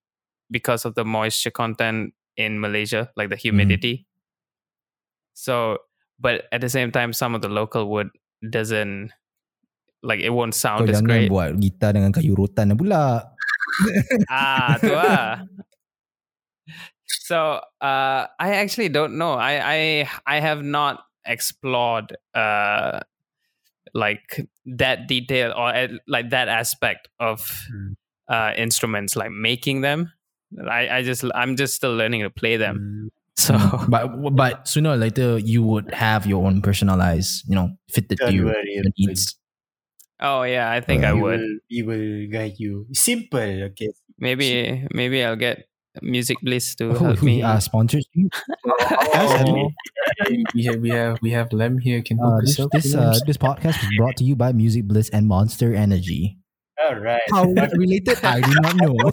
because 0.48 0.84
of 0.84 0.94
the 0.94 1.04
moisture 1.04 1.50
content 1.50 2.14
in 2.36 2.60
Malaysia, 2.60 3.10
like 3.16 3.30
the 3.30 3.36
mm. 3.36 3.40
humidity. 3.40 4.06
So, 5.34 5.78
but 6.20 6.44
at 6.52 6.60
the 6.60 6.68
same 6.68 6.92
time, 6.92 7.12
some 7.16 7.34
of 7.34 7.40
the 7.40 7.48
local 7.48 7.88
wood 7.88 8.12
doesn't 8.44 9.10
like 10.04 10.20
it 10.20 10.30
won't 10.30 10.52
Kau 10.54 10.84
sound 10.84 10.88
as 10.88 11.00
jangan 11.00 11.08
great. 11.08 11.28
buat 11.32 11.56
gitar 11.60 11.96
dengan 11.96 12.12
kayu 12.12 12.36
rotan 12.36 12.76
pula. 12.76 13.24
ah, 14.32 14.76
tu 14.80 14.92
lah. 14.92 15.44
So, 17.06 17.60
uh, 17.80 18.26
I 18.38 18.48
actually 18.62 18.88
don't 18.88 19.18
know. 19.18 19.34
I 19.34 19.52
I 19.58 19.78
I 20.26 20.36
have 20.40 20.62
not 20.62 21.02
explored 21.26 22.16
uh 22.34 23.00
like 23.92 24.46
that 24.78 25.06
detail 25.06 25.52
or 25.52 25.74
uh, 25.74 25.88
like 26.06 26.30
that 26.30 26.48
aspect 26.48 27.08
of 27.18 27.42
Hmm. 27.70 27.92
uh 28.30 28.52
instruments 28.56 29.16
like 29.16 29.30
making 29.34 29.82
them. 29.82 30.10
I 30.58 30.88
I 30.88 31.02
just 31.02 31.22
I'm 31.34 31.54
just 31.58 31.74
still 31.74 31.94
learning 31.94 32.22
to 32.22 32.30
play 32.30 32.56
them. 32.56 32.76
Mm, 32.78 33.06
So, 33.36 33.56
but 33.88 34.08
but 34.36 34.68
sooner 34.68 34.90
or 34.90 34.96
later 34.96 35.38
you 35.38 35.62
would 35.62 35.92
have 35.94 36.26
your 36.26 36.44
own 36.46 36.60
personalized, 36.60 37.44
you 37.48 37.54
know, 37.54 37.70
fitted 37.88 38.18
to 38.18 38.26
Don't 38.26 38.34
your, 38.34 38.44
worry, 38.46 38.74
your 38.74 38.84
needs. 38.98 39.36
oh 40.20 40.42
yeah, 40.42 40.70
I 40.70 40.80
think 40.80 41.04
I 41.04 41.14
we 41.14 41.22
would. 41.22 41.40
Will, 41.40 41.58
we 41.70 41.82
will 41.82 42.30
guide 42.30 42.54
you. 42.58 42.86
Simple, 42.92 43.40
okay. 43.72 43.88
Maybe 44.18 44.84
maybe 44.92 45.24
I'll 45.24 45.36
get 45.40 45.64
Music 46.02 46.36
Bliss 46.42 46.74
to 46.76 46.92
Who, 46.92 47.04
help 47.04 47.18
who 47.18 47.26
me. 47.26 47.42
are 47.42 47.60
sponsors? 47.60 48.04
Oh, 49.12 49.70
we 50.54 50.64
have 50.64 50.80
we 50.80 50.90
have 50.90 51.18
we 51.22 51.30
have 51.30 51.52
Lem 51.52 51.78
here. 51.78 52.02
Can 52.02 52.18
Uh, 52.20 52.40
hook 52.40 52.44
this 52.44 52.60
us 52.60 52.68
this 52.72 52.94
uh, 52.94 53.14
this 53.26 53.36
podcast 53.36 53.80
is 53.82 53.90
brought 53.96 54.16
to 54.18 54.24
you 54.24 54.36
by 54.36 54.52
Music 54.52 54.84
Bliss 54.86 55.08
and 55.10 55.26
Monster 55.26 55.74
Energy. 55.74 56.39
All 56.80 56.96
right. 56.96 57.20
How 57.30 57.44
related? 57.76 58.24
I 58.24 58.40
do 58.40 58.54
not 58.60 58.76
know. 58.76 58.94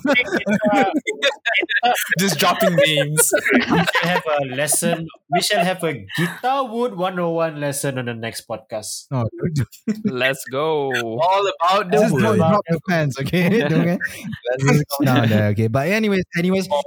Uh, 1.84 1.94
just 2.19 2.38
dropping 2.39 2.76
names. 2.76 3.31
we 3.53 3.61
shall 3.61 3.85
have 4.03 4.23
a 4.41 4.45
lesson. 4.45 5.07
We 5.31 5.41
shall 5.41 5.64
have 5.64 5.84
a 5.84 6.06
guitar 6.18 6.68
wood 6.68 6.95
101 6.95 7.60
lesson 7.60 7.98
on 7.98 8.06
the 8.06 8.14
next 8.14 8.48
podcast. 8.48 9.06
Oh, 9.11 9.27
no, 9.31 9.65
Let's 10.06 10.44
go. 10.52 10.91
All 10.94 11.52
about 11.61 11.91
the 11.91 11.98
just 11.98 12.14
wood. 12.14 12.22
don't 12.23 12.38
drop 12.38 12.61
the 12.68 12.80
fans, 12.88 13.18
okay? 13.19 13.64
okay? 13.64 13.98
Let's 14.65 14.84
go 14.99 15.06
down 15.06 15.30
there, 15.30 15.48
okay? 15.49 15.68
But 15.68 15.88
anyways, 15.88 16.23
anyways, 16.38 16.68
and 16.68 16.84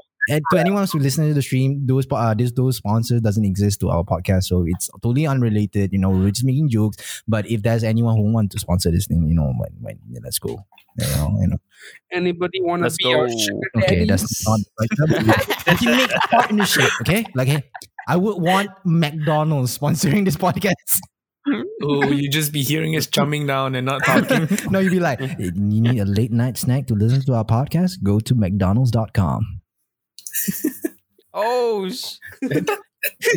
to 0.52 0.59
anyone 0.59 0.82
who's 0.82 0.94
listening 0.94 1.28
to 1.28 1.35
the 1.35 1.43
stream, 1.43 1.86
those 1.86 2.07
uh, 2.11 2.35
this 2.35 2.52
those 2.52 2.77
sponsors 2.77 3.20
doesn't 3.20 3.44
exist 3.44 3.81
to 3.81 3.90
our 3.90 4.05
podcast, 4.05 4.44
so 4.44 4.65
it's 4.66 4.89
totally 5.02 5.27
unrelated. 5.27 5.93
You 5.93 5.98
know, 5.98 6.11
we're 6.11 6.31
just 6.31 6.44
making 6.44 6.69
jokes. 6.69 7.23
But 7.27 7.51
if 7.51 7.62
there's 7.62 7.82
anyone 7.85 8.16
who 8.16 8.32
want 8.32 8.52
to 8.52 8.59
sponsor 8.59 8.90
this 8.90 9.07
thing, 9.07 9.27
you 9.27 9.35
know, 9.35 9.52
when, 9.59 9.70
when 9.81 9.98
yeah, 10.11 10.20
let's 10.23 10.39
go. 10.39 10.65
You 10.98 11.07
know, 11.16 11.39
you 11.40 11.47
know. 11.48 11.57
Anybody 12.12 12.61
want 12.61 12.81
to 12.81 12.85
Let's 12.85 12.97
be 12.97 13.12
our 13.12 13.27
go. 13.27 13.39
sugar 13.39 13.61
Okay, 13.78 14.05
daddies? 14.05 14.09
that's 14.09 14.47
not 14.48 14.61
we 14.78 15.77
can 15.77 15.97
make 15.97 16.11
a 16.15 16.28
partnership. 16.28 16.90
Okay, 17.02 17.24
like 17.35 17.48
hey, 17.48 17.62
I 18.09 18.16
would 18.16 18.43
want 18.43 18.70
McDonald's 18.85 19.78
sponsoring 19.78 20.24
this 20.24 20.36
podcast. 20.36 21.01
Oh, 21.82 22.05
you 22.05 22.28
just 22.28 22.52
be 22.52 22.62
hearing 22.62 22.97
us 22.97 23.07
chumming 23.07 23.47
down 23.47 23.74
and 23.74 23.86
not 23.86 24.05
talking. 24.05 24.48
no, 24.70 24.78
you'd 24.81 24.90
be 24.90 25.01
like, 25.01 25.20
you 25.39 25.52
need 25.55 25.98
a 25.98 26.05
late 26.05 26.31
night 26.32 26.59
snack 26.59 26.86
to 26.89 26.94
listen 26.94 27.23
to 27.23 27.35
our 27.35 27.44
podcast? 27.44 28.02
Go 28.02 28.20
to 28.20 28.35
McDonald's.com. 28.35 29.61
Oh, 31.32 31.89
sh- 31.89 32.19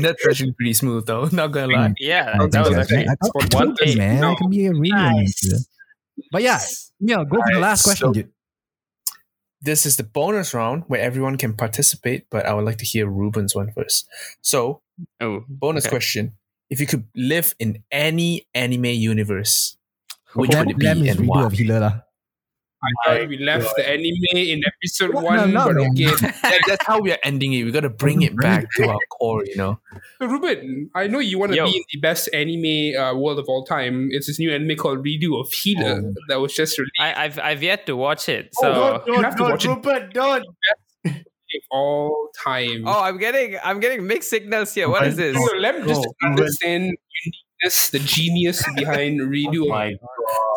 That's 0.01 0.25
actually 0.27 0.51
pretty 0.53 0.73
smooth, 0.73 1.05
though. 1.05 1.25
Not 1.31 1.47
gonna 1.53 1.71
lie. 1.73 1.89
Mm. 1.89 1.95
yeah, 1.99 2.33
I 2.39 2.47
that 2.47 2.65
was 2.65 2.73
so, 2.73 2.79
actually 2.81 2.97
right? 3.05 3.07
I 3.21 3.27
for 3.29 3.41
I 3.43 3.45
one 3.53 3.67
told 3.67 3.79
you, 3.81 3.85
day. 3.85 3.95
man. 3.95 4.19
No. 4.21 4.31
It 4.31 4.37
can 4.37 4.49
be 4.49 4.65
a 4.65 4.73
real 4.73 4.95
Nice. 4.95 5.67
But 6.31 6.41
yeah, 6.41 6.59
yeah, 6.99 7.17
go 7.17 7.23
for 7.23 7.29
the 7.37 7.41
Alright, 7.41 7.61
last 7.61 7.83
question, 7.85 8.07
so- 8.09 8.13
dude. 8.13 8.29
This 9.61 9.85
is 9.85 9.95
the 9.95 10.03
bonus 10.03 10.53
round 10.53 10.83
where 10.87 10.99
everyone 10.99 11.37
can 11.37 11.53
participate, 11.53 12.25
but 12.29 12.45
I 12.45 12.53
would 12.53 12.65
like 12.65 12.77
to 12.79 12.85
hear 12.85 13.07
Ruebben's 13.07 13.55
one 13.55 13.71
first. 13.71 14.09
So, 14.41 14.81
oh 15.21 15.45
bonus 15.47 15.85
Okay. 15.85 15.91
question: 15.95 16.33
If 16.69 16.81
you 16.81 16.87
could 16.87 17.05
live 17.15 17.55
in 17.59 17.81
any 17.89 18.45
anime 18.53 18.85
universe, 18.91 19.77
which 20.33 20.49
would 20.51 20.71
it 20.71 20.77
be 20.77 20.85
Lem 20.85 21.03
is 21.05 21.15
and 21.15 21.27
why? 21.29 21.45
of 21.45 21.53
healer 21.53 21.79
lah. 21.79 22.01
I 22.84 23.19
thought 23.19 23.30
we 23.30 23.38
left 23.38 23.73
the 23.77 23.88
anime 23.89 24.14
in 24.35 24.61
episode 24.65 25.14
No, 25.14 25.22
one, 25.22 25.53
no, 25.53 25.65
but 25.68 25.76
man. 25.76 25.91
okay. 25.91 26.05
That- 26.41 26.61
that's 26.68 26.85
how 26.85 26.99
we 26.99 27.11
are 27.11 27.18
ending 27.23 27.53
it. 27.53 27.64
We 27.64 27.72
got 27.72 27.81
to 27.81 27.89
bring 27.89 28.22
it 28.22 28.35
back 28.38 28.65
to 28.77 28.88
our 28.89 28.99
core, 29.10 29.43
you 29.45 29.55
know. 29.55 29.80
So 30.19 30.27
Ruebben, 30.27 30.89
I 30.95 31.07
know 31.07 31.19
you 31.19 31.39
want 31.39 31.51
to 31.53 31.57
Yo. 31.57 31.65
be 31.65 31.77
in 31.77 31.84
the 31.93 31.99
best 31.99 32.30
anime 32.34 32.95
uh, 32.99 33.15
world 33.18 33.39
of 33.39 33.45
all 33.47 33.64
time. 33.65 34.10
It's 34.11 34.27
this 34.27 34.39
new 34.39 34.51
anime 34.51 34.76
called 34.77 35.03
Redo 35.05 35.39
of 35.39 35.51
Healer 35.51 36.01
Oh. 36.03 36.14
that 36.30 36.39
was 36.41 36.53
just 36.53 36.77
released 36.77 36.91
I, 36.99 37.23
I've 37.26 37.39
I've 37.39 37.64
yet 37.64 37.85
to 37.88 37.95
watch 37.95 38.27
it. 38.30 38.49
Oh, 38.61 38.72
don't, 38.73 39.05
don't, 39.07 39.23
have 39.23 39.35
to 39.38 39.43
watch 39.43 39.65
it. 39.65 39.68
don't, 39.68 39.85
Rupert, 39.85 40.14
don't. 40.14 40.45
of 41.05 41.61
all 41.72 42.30
time. 42.43 42.84
Oh, 42.88 43.01
I'm 43.03 43.18
getting 43.18 43.57
I'm 43.64 43.80
getting 43.80 44.07
mixed 44.07 44.30
signals 44.30 44.73
here. 44.73 44.89
What 44.89 45.05
is 45.07 45.15
this? 45.15 45.35
So 45.35 45.57
let 45.57 45.80
me 45.80 45.88
just 45.88 46.01
Go, 46.03 46.27
understand 46.27 46.97
uniqueness, 47.64 47.90
the 47.90 47.99
genius 47.99 48.64
behind 48.76 49.19
Redo. 49.22 49.65
Oh 49.65 49.69
my 49.69 49.91
God. 49.91 49.99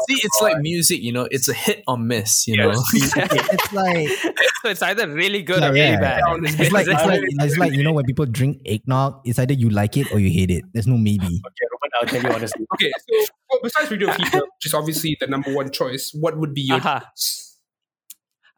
See, 0.09 0.21
it's 0.23 0.41
like 0.43 0.59
music, 0.59 1.01
you 1.03 1.13
know. 1.13 1.27
It's 1.31 1.49
a 1.49 1.55
hit 1.55 1.83
or 1.87 1.99
miss, 1.99 2.47
you 2.47 2.57
know. 2.57 2.71
It's 2.95 3.73
like 3.73 4.09
so 4.63 4.69
it's 4.71 4.83
either 4.83 5.09
really 5.09 5.43
good 5.43 5.61
Yeah, 5.61 5.69
or 5.69 5.73
really 5.73 5.91
yeah. 5.93 6.01
bad. 6.01 6.23
it's 6.43 6.73
like 6.73 6.87
it's 6.89 7.05
like 7.05 7.21
it's 7.45 7.59
like 7.59 7.73
you 7.73 7.83
know 7.83 7.93
when 7.93 8.05
people 8.05 8.27
drink 8.27 8.61
eggnog, 8.67 9.21
it's 9.25 9.39
either 9.39 9.55
you 9.55 9.71
like 9.71 9.97
it 9.97 10.13
or 10.13 10.19
you 10.19 10.31
hate 10.31 10.51
it. 10.51 10.65
There's 10.73 10.87
no 10.87 10.97
maybe. 10.97 11.25
Okay, 11.27 11.67
Rupert, 11.71 11.93
I'll 12.01 12.07
tell 12.09 12.23
you 12.23 12.31
honestly. 12.31 12.67
Okay, 12.75 12.93
so 13.11 13.27
well, 13.51 13.61
besides 13.63 13.91
Redo 13.91 14.09
of 14.09 14.17
Healer, 14.17 14.45
which 14.45 14.67
is 14.67 14.75
obviously 14.75 15.17
the 15.21 15.27
number 15.27 15.53
one 15.53 15.71
choice, 15.71 16.13
what 16.19 16.37
would 16.39 16.55
be 16.55 16.63
your 16.63 16.79
Aha. 16.79 17.01
choice? 17.01 17.59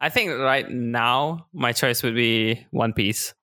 I 0.01 0.09
think 0.09 0.31
right 0.31 0.69
now 0.69 1.47
my 1.53 1.73
choice 1.73 2.03
would 2.03 2.15
be 2.15 2.65
One 2.71 2.93
Piece. 2.93 3.33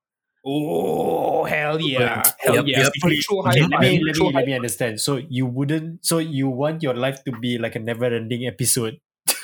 Oh 0.47 1.43
hell 1.43 1.81
yeah! 1.81 2.23
Hell 2.39 2.55
Yep, 2.55 2.65
yeah! 2.67 2.79
yep. 2.87 2.93
Control 3.03 3.43
high 3.43 3.59
let 3.67 3.81
me, 3.83 3.99
let, 3.99 4.15
me, 4.15 4.31
let 4.31 4.45
me 4.45 4.53
understand. 4.55 5.01
So 5.01 5.17
you 5.17 5.45
wouldn't, 5.45 6.05
so 6.05 6.19
you 6.19 6.47
want 6.47 6.81
your 6.81 6.93
life 6.93 7.21
to 7.25 7.33
be 7.35 7.57
like 7.57 7.75
a 7.75 7.79
never-ending 7.83 8.47
episode. 8.47 9.01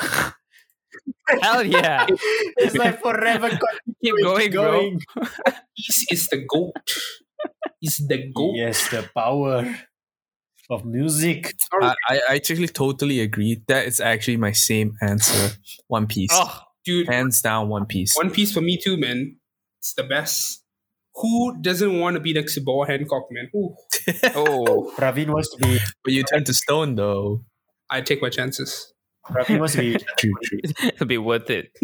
Hell 1.42 1.64
yeah! 1.64 2.08
it's 2.56 2.76
like 2.76 3.02
forever 3.02 3.52
Keep 4.04 4.16
going, 4.24 4.52
bro. 4.52 4.92
Peace 5.76 6.06
is 6.12 6.28
the 6.28 6.46
goat. 6.48 6.72
Is 7.82 7.98
the 8.08 8.32
goat. 8.32 8.56
Yes, 8.56 8.88
the 8.88 9.04
power 9.14 9.76
of 10.70 10.86
music. 10.86 11.54
I, 11.82 11.96
I 12.08 12.36
actually 12.36 12.68
totally 12.70 13.20
agree. 13.20 13.62
That 13.68 13.88
is 13.88 14.00
actually 14.00 14.38
my 14.38 14.54
same 14.54 14.96
answer. 15.02 15.58
One 15.88 16.08
Piece. 16.08 16.32
Oh, 16.32 16.60
Dude, 16.86 17.08
Hands 17.08 17.42
down, 17.42 17.68
One 17.68 17.88
Piece. 17.88 18.16
One 18.16 18.30
Piece 18.32 18.54
for 18.54 18.62
me 18.62 18.78
too, 18.78 18.96
man. 18.96 19.36
It's 19.80 19.94
the 19.96 20.04
best. 20.04 20.63
Who 21.16 21.62
doesn't 21.62 22.00
want 22.00 22.16
to 22.16 22.20
be 22.20 22.34
next 22.34 22.56
to 22.56 22.62
Boa 22.62 22.88
Hancock, 22.88 23.28
man? 23.32 23.50
Ooh, 23.56 23.76
oh, 24.36 24.92
Praveen 24.98 25.30
wants 25.30 25.50
to 25.52 25.58
be. 25.58 25.80
But 26.04 26.14
you 26.14 26.24
turn 26.24 26.44
to 26.46 26.54
stone, 26.54 26.96
though. 26.96 27.44
I 27.90 28.02
take 28.02 28.22
my 28.22 28.30
chances. 28.30 28.94
Praveen 29.30 29.60
wants 29.60 29.74
to 29.74 29.80
be. 29.80 29.98
True, 30.18 30.34
true. 30.44 30.60
it'll 30.82 31.06
be 31.06 31.18
worth 31.20 31.50
it. 31.50 31.72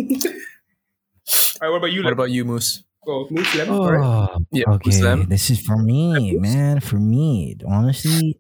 All 1.62 1.68
right, 1.68 1.70
what 1.70 1.78
about 1.78 1.92
you? 1.92 2.00
What 2.02 2.06
Lem? 2.06 2.14
about 2.14 2.32
you, 2.32 2.46
Moose? 2.46 2.84
oh, 3.08 3.28
Moose 3.30 3.56
Lem? 3.56 3.70
All 3.72 3.92
right. 3.92 4.30
Oh, 4.34 4.38
Yeah, 4.52 4.64
okay. 4.70 4.90
Muslim. 4.90 5.30
This 5.30 5.50
is 5.50 5.62
for 5.62 5.78
me, 5.78 6.36
man. 6.38 6.80
For 6.80 6.98
me, 6.98 7.56
honestly, 7.68 8.40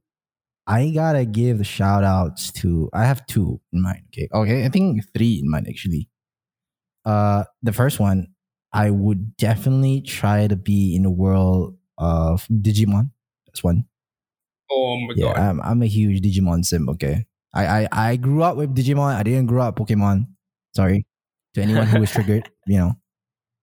I 0.65 0.89
gotta 0.89 1.25
give 1.25 1.59
the 1.59 1.63
shout 1.63 2.03
outs 2.03 2.51
to. 2.53 2.89
I 2.93 3.05
have 3.05 3.25
two 3.27 3.61
in 3.71 3.81
mind. 3.81 4.03
Okay, 4.11 4.27
okay. 4.33 4.65
I 4.65 4.69
think 4.69 5.03
three 5.13 5.39
in 5.43 5.49
mind 5.49 5.67
actually. 5.69 6.09
Uh, 7.05 7.43
the 7.61 7.73
first 7.73 7.99
one, 7.99 8.27
I 8.73 8.91
would 8.91 9.35
definitely 9.37 10.01
try 10.01 10.47
to 10.47 10.55
be 10.55 10.95
in 10.95 11.03
the 11.03 11.09
world 11.11 11.77
of 11.97 12.45
Digimon. 12.47 13.11
That's 13.47 13.63
one. 13.63 13.85
Oh 14.71 14.97
my 15.07 15.13
Yeah, 15.15 15.33
god. 15.33 15.37
I'm, 15.37 15.61
I'm 15.61 15.81
a 15.81 15.87
huge 15.87 16.21
Digimon 16.21 16.63
sim. 16.65 16.87
Okay, 16.89 17.25
I, 17.53 17.85
I 17.85 17.87
I 17.91 18.15
grew 18.15 18.43
up 18.43 18.57
with 18.57 18.75
Digimon. 18.75 19.15
I 19.15 19.23
didn't 19.23 19.47
grow 19.47 19.63
up 19.63 19.77
Pokemon. 19.77 20.27
Sorry 20.75 21.05
to 21.55 21.61
anyone 21.61 21.87
who 21.87 21.99
was 21.99 22.11
triggered. 22.11 22.49
You 22.69 22.77
know, 22.77 22.93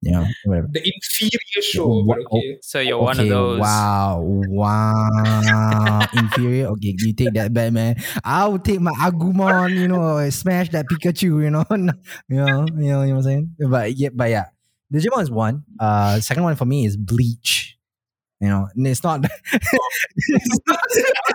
you 0.02 0.10
know, 0.12 0.26
whatever. 0.44 0.68
The 0.72 0.80
inferior 0.82 1.62
show, 1.62 2.02
but 2.06 2.18
Wha- 2.18 2.38
okay. 2.38 2.54
Oh, 2.56 2.58
so 2.62 2.80
you're 2.80 2.98
one 3.00 3.20
of 3.20 3.28
those. 3.28 3.60
Wow, 3.60 4.20
wow, 4.26 6.08
inferior. 6.12 6.66
Okay, 6.74 6.94
you 6.98 7.12
take 7.14 7.34
that 7.34 7.54
back, 7.54 7.72
man. 7.72 7.96
I 8.24 8.48
would 8.48 8.64
take 8.64 8.80
my 8.80 8.92
Agumon, 8.98 9.78
you 9.78 9.86
know, 9.88 10.28
smash 10.30 10.70
that 10.70 10.88
Pikachu, 10.88 11.42
you 11.44 11.50
know, 11.50 11.64
you 11.70 11.76
know, 11.88 11.94
you 12.28 12.36
know, 12.36 12.66
you 12.78 12.88
know 12.90 12.98
what 13.00 13.16
I'm 13.16 13.22
saying. 13.22 13.56
But 13.70 13.94
yeah, 13.96 14.10
but 14.12 14.30
yeah, 14.30 14.46
Digimon 14.92 15.22
is 15.22 15.30
one. 15.30 15.64
Uh, 15.80 16.20
second 16.20 16.44
one 16.44 16.56
for 16.56 16.64
me 16.64 16.86
is 16.86 16.96
Bleach. 16.96 17.76
You 18.40 18.48
know, 18.48 18.68
and 18.74 18.86
it's 18.86 19.02
not. 19.02 19.24
it's 19.52 20.58
not 20.66 20.80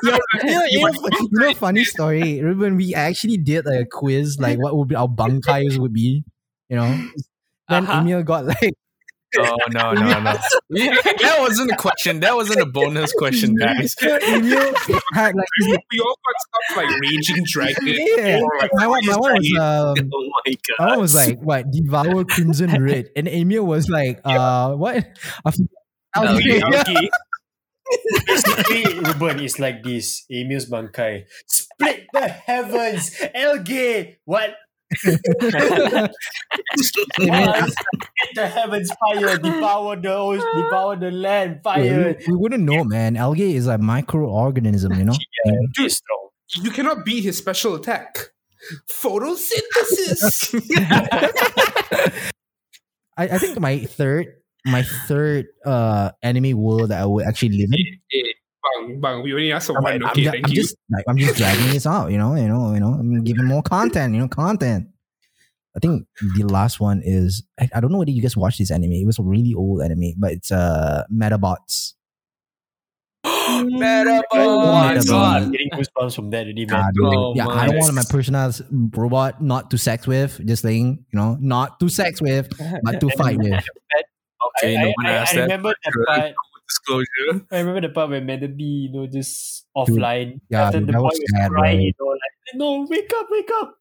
you 0.04 0.12
know, 0.12 0.20
you 0.44 0.82
know, 0.82 0.92
you 1.12 1.30
know, 1.32 1.54
funny 1.56 1.84
story. 1.84 2.42
When 2.44 2.76
we 2.76 2.94
actually 2.96 3.38
did 3.38 3.66
like 3.66 3.82
a 3.82 3.86
quiz, 3.86 4.38
like 4.40 4.60
what 4.60 4.76
would 4.78 4.88
be 4.88 4.96
our 4.96 5.08
bankais 5.08 5.78
would 5.80 5.94
be. 5.94 6.24
You 6.70 6.78
know, 6.78 7.08
then 7.70 7.86
Uh-huh. 7.88 8.02
Emil 8.02 8.24
got 8.24 8.46
like 8.46 8.74
Oh, 9.40 9.58
no, 9.72 9.94
no, 9.94 10.20
no. 10.22 10.38
We- 10.70 10.88
that 10.90 11.38
wasn't 11.40 11.72
a 11.72 11.76
question. 11.76 12.20
That 12.22 12.36
wasn't 12.36 12.60
a 12.62 12.66
bonus 12.66 13.14
question, 13.14 13.56
guys. 13.56 13.96
Emil 14.02 14.74
had 15.14 15.36
like 15.36 15.48
We 15.92 16.00
all 16.00 16.18
got 16.26 16.36
stuff 16.40 16.78
like 16.78 17.00
Raging 17.00 17.44
Dragon. 17.46 17.78
Yeah, 18.18 18.40
or, 18.42 18.50
like, 18.60 18.72
my 18.74 18.88
one, 18.88 19.06
my 19.06 19.18
one 19.18 19.34
was 19.34 19.58
um, 19.60 20.10
Oh 20.14 20.30
my 20.46 20.56
my 20.80 20.88
one 20.92 21.00
was 21.00 21.16
like 21.16 21.40
what 21.42 21.72
devour 21.72 22.24
crimson 22.26 22.72
red, 22.84 23.10
and 23.16 23.28
Emil 23.28 23.66
was 23.66 23.90
like 23.90 24.20
uh 24.26 24.74
what? 24.74 25.08
I 25.46 25.52
forgot. 25.52 26.36
Okay, 26.38 26.60
Yeah. 26.60 26.82
okay. 26.82 27.10
Basically, 28.26 28.84
Ruebben 29.00 29.42
is 29.44 29.60
like 29.60 29.84
this. 29.84 30.26
Emil's 30.30 30.66
Bankai. 30.70 31.26
Split 31.48 32.08
the 32.14 32.28
heavens. 32.28 33.12
Elgay. 33.36 34.16
What? 34.26 34.56
Emil, 35.06 36.10
Split 36.78 37.08
the 38.36 38.48
heavens 38.48 38.92
fire. 39.00 39.38
Devour 39.38 39.96
the 39.96 40.14
ocean. 40.14 40.48
Devour 40.56 40.96
the 40.98 41.12
land 41.12 41.56
we, 41.56 41.62
fire. 41.62 42.18
we 42.28 42.36
wouldn't 42.36 42.64
know, 42.64 42.84
man. 42.84 43.16
Algae 43.18 43.56
is 43.56 43.68
a 43.68 43.78
microorganism, 43.78 44.98
you 44.98 45.06
know. 45.06 45.16
Too 45.76 45.90
strong. 45.90 46.30
You 46.56 46.72
cannot 46.72 47.06
beat 47.06 47.24
his 47.24 47.38
special 47.38 47.76
attack. 47.76 48.18
Photosynthesis. 48.92 50.54
I, 53.18 53.24
I 53.24 53.38
think 53.38 53.60
my 53.60 53.80
third, 53.80 54.28
my 54.66 54.84
third 54.84 55.48
uh 55.66 56.12
enemy 56.22 56.54
world 56.54 56.90
that 56.90 57.02
I 57.02 57.06
would 57.06 57.26
actually 57.26 57.58
live 57.58 57.70
in. 57.72 58.00
Eh, 58.64 58.86
bang, 58.88 59.02
bang. 59.02 59.24
We 59.24 59.34
only 59.34 59.52
asked 59.52 59.68
for 59.68 59.78
I'm, 59.78 59.84
one. 59.84 59.94
I'm 60.04 60.10
Okay, 60.12 60.26
thank 60.26 60.46
I'm 60.46 60.52
you. 60.52 60.62
just 60.62 60.76
like 60.90 61.06
I'm 61.08 61.18
just 61.18 61.36
dragging 61.38 61.72
this 61.72 61.86
out, 61.88 62.12
you 62.12 62.18
know, 62.18 62.36
you 62.36 62.48
know, 62.48 62.74
you 62.74 62.80
know, 62.80 62.94
I'm 62.94 63.24
giving 63.24 63.46
more 63.46 63.64
content, 63.64 64.14
you 64.14 64.20
know, 64.22 64.28
content. 64.28 64.88
I 65.76 65.80
think 65.80 66.06
the 66.38 66.44
last 66.44 66.80
one 66.80 67.02
is 67.04 67.44
I, 67.60 67.70
I 67.74 67.80
don't 67.80 67.92
know 67.92 67.98
whether 68.00 68.12
you 68.12 68.22
guys 68.22 68.36
watched 68.38 68.60
this 68.60 68.72
anime. 68.72 68.92
It 68.92 69.06
was 69.06 69.20
a 69.20 69.24
really 69.24 69.54
old 69.56 69.82
anime, 69.82 70.14
but 70.18 70.32
it's 70.34 70.52
uh 70.52 71.04
Medabots. 71.12 71.94
Medabots. 73.26 75.12
I'm 75.12 75.52
getting 75.52 75.70
goosebumps 75.70 76.16
from 76.16 76.30
that 76.32 76.42
Ah, 76.72 76.76
man. 76.76 76.92
dude. 76.94 77.06
Oh 77.06 77.34
yeah. 77.36 77.48
I 77.48 77.68
don't 77.68 77.78
want 77.78 77.94
my 77.96 78.04
personal 78.10 78.52
robot 78.96 79.42
not 79.42 79.72
to 79.72 79.78
sex 79.78 80.06
with, 80.08 80.46
just 80.46 80.62
saying, 80.64 81.06
you 81.12 81.20
know, 81.20 81.38
not 81.40 81.80
to 81.80 81.90
sex 81.90 82.22
with, 82.22 82.50
but 82.84 83.00
to 83.00 83.10
fight 83.12 83.38
with. 83.38 83.64
Okay, 84.60 84.76
I, 84.78 84.84
no 84.84 84.94
I, 85.06 85.10
I, 85.10 85.22
I 85.22 85.26
that. 85.34 85.42
remember 85.42 85.74
the 85.86 86.06
part. 86.08 86.34
Disclosure. 86.72 87.46
I 87.52 87.60
remember 87.60 87.82
the 87.82 87.94
part 87.94 88.10
where 88.10 88.22
Metabee, 88.22 88.88
you 88.88 88.92
know, 88.92 89.08
just 89.08 89.68
offline. 89.76 90.40
yeah, 90.50 90.68
After 90.68 90.80
dude, 90.80 90.88
the 90.88 90.94
that 90.94 91.00
boy 91.00 91.12
was 91.12 91.20
was 91.20 91.32
sad, 91.36 91.52
crying, 91.52 91.78
bro. 91.78 91.84
you 91.84 91.94
know, 92.00 92.08
like, 92.16 92.36
no, 92.56 92.88
wake 92.90 93.12
up, 93.16 93.28
wake 93.30 93.52
up. 93.60 93.78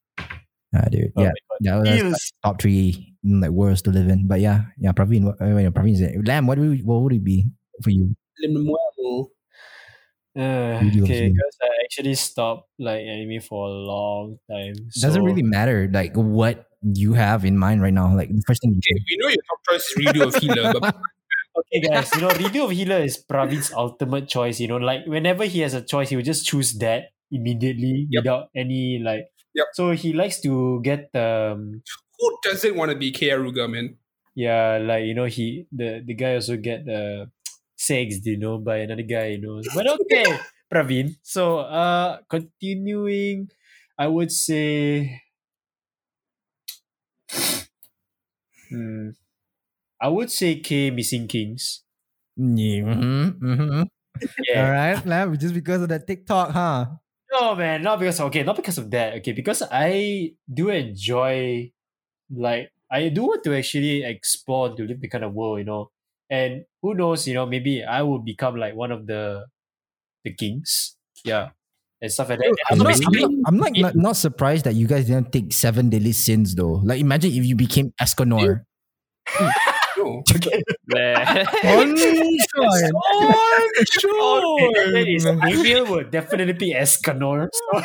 Ah, 0.74 0.86
dude. 0.90 1.12
Oh 1.16 1.22
yeah, 1.22 1.32
that 1.60 1.76
was, 1.78 1.88
yeah, 1.88 2.02
that's 2.02 2.12
like 2.12 2.42
top 2.42 2.62
three 2.62 3.14
mm, 3.24 3.42
like 3.42 3.50
worlds 3.50 3.82
to 3.82 3.90
live 3.90 4.08
in. 4.08 4.26
But 4.26 4.40
yeah, 4.40 4.70
yeah, 4.78 4.92
Praveen, 4.92 5.24
what, 5.24 5.40
uh, 5.40 5.70
Praveen 5.70 5.96
said, 5.96 6.26
Lamb, 6.26 6.46
what 6.46 6.58
would 6.58 6.84
what 6.84 7.02
would 7.02 7.12
it 7.12 7.24
be 7.24 7.46
for 7.82 7.90
you? 7.90 8.14
Lemuel. 8.42 9.30
Uh, 10.36 10.78
okay, 11.02 11.28
because 11.28 11.56
I 11.60 11.70
actually 11.84 12.14
stopped 12.14 12.70
like 12.78 13.02
anime 13.02 13.40
for 13.40 13.66
a 13.66 13.72
long 13.72 14.38
time. 14.48 14.74
It 14.78 15.00
doesn't 15.00 15.24
really 15.24 15.42
matter 15.42 15.90
like 15.92 16.14
what 16.14 16.68
you 16.82 17.14
have 17.14 17.44
in 17.44 17.58
mind 17.58 17.82
right 17.82 17.92
now. 17.92 18.14
Like 18.14 18.28
the 18.28 18.42
first 18.46 18.62
thing 18.62 18.70
you 18.70 18.78
Okay, 18.78 19.04
we 19.10 19.16
know 19.18 19.28
your 19.28 19.42
top 19.50 19.58
choice 19.68 19.84
is 19.90 19.96
Redo 19.98 20.26
of 20.28 20.34
Healer, 20.36 20.80
but 20.80 20.94
Okay, 21.56 21.80
guys, 21.82 22.14
you 22.14 22.20
know, 22.22 22.30
Redo 22.30 22.64
of 22.64 22.70
Healer 22.70 23.02
is 23.02 23.18
Praveen's 23.18 23.72
ultimate 23.74 24.28
choice. 24.28 24.60
You 24.60 24.68
know, 24.68 24.76
like 24.78 25.04
whenever 25.06 25.44
he 25.44 25.60
has 25.60 25.74
a 25.74 25.82
choice, 25.82 26.08
he 26.10 26.16
will 26.16 26.22
just 26.26 26.46
choose 26.46 26.78
that 26.78 27.10
immediately 27.30 28.06
Yep. 28.10 28.24
without 28.24 28.50
any 28.54 28.98
like. 29.02 29.26
Yep. 29.54 29.66
So 29.74 29.90
he 29.92 30.12
likes 30.12 30.40
to 30.42 30.80
get 30.82 31.10
um 31.14 31.82
who 32.18 32.38
doesn't 32.44 32.76
want 32.76 32.90
to 32.90 32.96
be 32.96 33.12
Keyaruga, 33.12 33.68
man? 33.70 33.96
yeah 34.34 34.78
like 34.78 35.04
you 35.04 35.14
know 35.14 35.26
he 35.26 35.66
the 35.72 36.02
the 36.06 36.14
guy 36.14 36.34
also 36.34 36.56
get 36.56 36.86
uh 36.88 37.26
sexed 37.76 38.24
you 38.26 38.36
know 38.38 38.58
by 38.58 38.78
another 38.78 39.02
guy 39.02 39.34
you 39.34 39.40
know 39.40 39.60
but 39.74 39.86
okay 40.00 40.24
Praveen. 40.70 41.16
So 41.22 41.58
uh 41.66 42.18
continuing, 42.30 43.50
I 43.98 44.06
would 44.06 44.30
say. 44.30 45.20
Hmm. 48.68 49.10
I 50.00 50.08
would 50.08 50.30
say 50.30 50.60
K 50.60 50.90
Missing 50.90 51.28
Kings. 51.28 51.84
Yeah, 52.36 52.88
mm-hmm, 52.88 53.44
mm-hmm. 53.44 53.82
Yeah. 54.48 54.64
All 54.64 54.72
right, 54.72 55.06
Lamb, 55.06 55.36
just 55.38 55.54
because 55.54 55.82
of 55.82 55.88
that 55.88 56.06
TikTok, 56.06 56.50
huh? 56.50 56.86
No, 57.32 57.54
man, 57.54 57.82
not 57.82 57.98
because 57.98 58.20
okay, 58.20 58.42
not 58.42 58.56
because 58.56 58.78
of 58.78 58.90
that. 58.90 59.14
Okay, 59.20 59.32
because 59.32 59.62
I 59.70 60.32
do 60.52 60.68
enjoy, 60.70 61.70
like, 62.32 62.72
I 62.90 63.08
do 63.08 63.22
want 63.22 63.44
to 63.44 63.54
actually 63.54 64.02
explore 64.02 64.74
to 64.74 64.82
live 64.82 65.00
the 65.00 65.08
kind 65.08 65.24
of 65.24 65.32
world, 65.32 65.58
you 65.60 65.64
know. 65.64 65.90
And 66.28 66.64
who 66.82 66.94
knows, 66.94 67.26
you 67.26 67.34
know, 67.34 67.46
maybe 67.46 67.84
I 67.84 68.02
will 68.02 68.18
become 68.18 68.56
like 68.56 68.74
one 68.74 68.90
of 68.90 69.06
the, 69.06 69.46
the 70.24 70.34
kings, 70.34 70.96
yeah, 71.24 71.50
and 72.00 72.10
stuff 72.10 72.30
like 72.30 72.38
that. 72.38 72.56
I'm 72.70 72.78
not, 72.78 72.94
I'm, 73.06 73.12
not, 73.12 73.30
I'm 73.46 73.58
like 73.58 73.76
not, 73.76 73.96
not 73.96 74.16
surprised 74.16 74.64
that 74.64 74.74
you 74.74 74.86
guys 74.86 75.06
didn't 75.06 75.32
take 75.32 75.52
seven 75.52 75.90
deadly 75.90 76.12
sins 76.12 76.54
though. 76.54 76.80
Like 76.82 77.00
imagine 77.00 77.32
if 77.32 77.44
you 77.44 77.54
became 77.54 77.92
Escanor. 78.00 78.64
No. 80.00 80.22
Yeah. 80.96 81.44
Onshore. 81.64 82.90
Oh, 84.22 84.72
that 84.92 85.04
is 85.08 85.26
Emil 85.26 85.86
will 85.86 86.04
definitely 86.10 86.52
be 86.54 86.74
Escanor. 86.74 87.48
So 87.52 87.82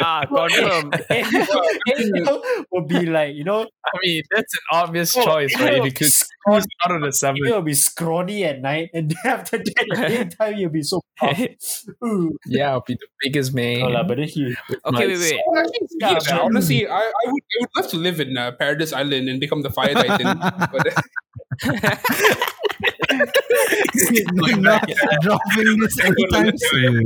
ah, 0.00 0.24
confirm. 0.26 0.92
Emil 1.10 2.42
will 2.70 2.86
be 2.86 3.06
like, 3.06 3.34
you 3.34 3.44
know, 3.44 3.62
I 3.62 3.98
mean, 4.02 4.22
that's 4.34 4.54
an 4.54 4.60
obvious 4.78 5.16
Oh, 5.16 5.24
choice, 5.24 5.54
Emil 5.54 5.66
right? 5.66 5.78
will 5.78 5.86
You 5.86 5.90
be 5.92 5.96
could 5.96 6.12
scrawny- 6.12 6.60
choose 6.60 6.66
out 6.84 6.90
of 6.96 7.02
the 7.02 7.12
seven. 7.12 7.36
Emil 7.42 7.54
will 7.56 7.62
be 7.62 7.74
scrawny 7.74 8.44
at 8.44 8.60
night, 8.60 8.90
and 8.94 9.10
then 9.10 9.32
after 9.32 9.58
that, 9.58 9.98
at 9.98 10.08
daytime, 10.08 10.54
he'll 10.54 10.68
be 10.70 10.82
so 10.82 11.00
puff. 11.18 11.38
Ooh. 12.04 12.36
Yeah, 12.46 12.70
I'll 12.72 12.80
be 12.86 12.94
the 12.94 13.06
biggest 13.22 13.54
man. 13.54 13.80
No, 13.80 13.88
lah, 13.88 14.02
but 14.04 14.18
then 14.18 14.28
he, 14.28 14.54
Okay, 14.84 15.06
wait, 15.06 15.18
wait. 15.18 15.40
Oh, 15.48 15.58
actually, 15.58 15.88
Yeah, 16.00 16.18
yeah, 16.28 16.38
honestly, 16.38 16.86
I, 16.86 16.98
I 17.00 17.12
would 17.26 17.42
I 17.42 17.56
would 17.60 17.70
love 17.76 17.88
to 17.90 17.96
live 17.96 18.20
in 18.20 18.36
uh, 18.36 18.52
Paradise 18.52 18.92
Island 18.92 19.28
and 19.28 19.40
become 19.40 19.62
the 19.62 19.70
Fire 19.70 19.94
Titan. 19.94 20.38
but 20.38 20.94
not 24.58 24.88
dropping 25.20 25.80
this 25.80 26.00
anytime 26.04 26.52
soon. 26.56 27.04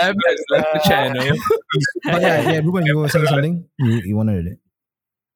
Lab 0.00 0.14
has 0.26 0.44
left 0.50 0.68
the 0.74 0.80
channel. 0.88 1.36
But 2.04 2.22
yeah, 2.22 2.50
yeah, 2.52 2.60
Ruebben, 2.60 2.86
you 2.86 2.96
were 2.98 3.08
saying 3.08 3.26
something? 3.26 3.64
You, 3.78 4.00
you 4.04 4.16
wanted 4.16 4.46
it. 4.46 4.58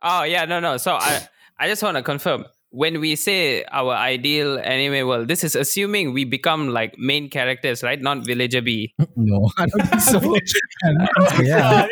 Oh 0.02 0.22
yeah, 0.24 0.44
no, 0.44 0.60
no. 0.60 0.76
So 0.76 0.92
I, 0.94 1.26
I 1.58 1.68
just 1.68 1.82
want 1.82 1.96
to 1.96 2.02
confirm. 2.02 2.44
when 2.72 3.00
we 3.04 3.16
say 3.16 3.64
our 3.68 3.92
ideal 3.92 4.56
anime 4.58 5.06
world, 5.06 5.28
this 5.28 5.44
is 5.44 5.52
assuming 5.54 6.14
we 6.16 6.24
become 6.24 6.68
like 6.72 6.96
main 6.96 7.28
characters, 7.28 7.82
right? 7.82 8.00
Not 8.00 8.24
villager 8.24 8.62
B. 8.62 8.94
No, 9.16 9.50
I 9.58 9.66
don't 9.66 9.84
think 9.88 10.00
so. 10.00 10.18
yeah. 11.44 11.84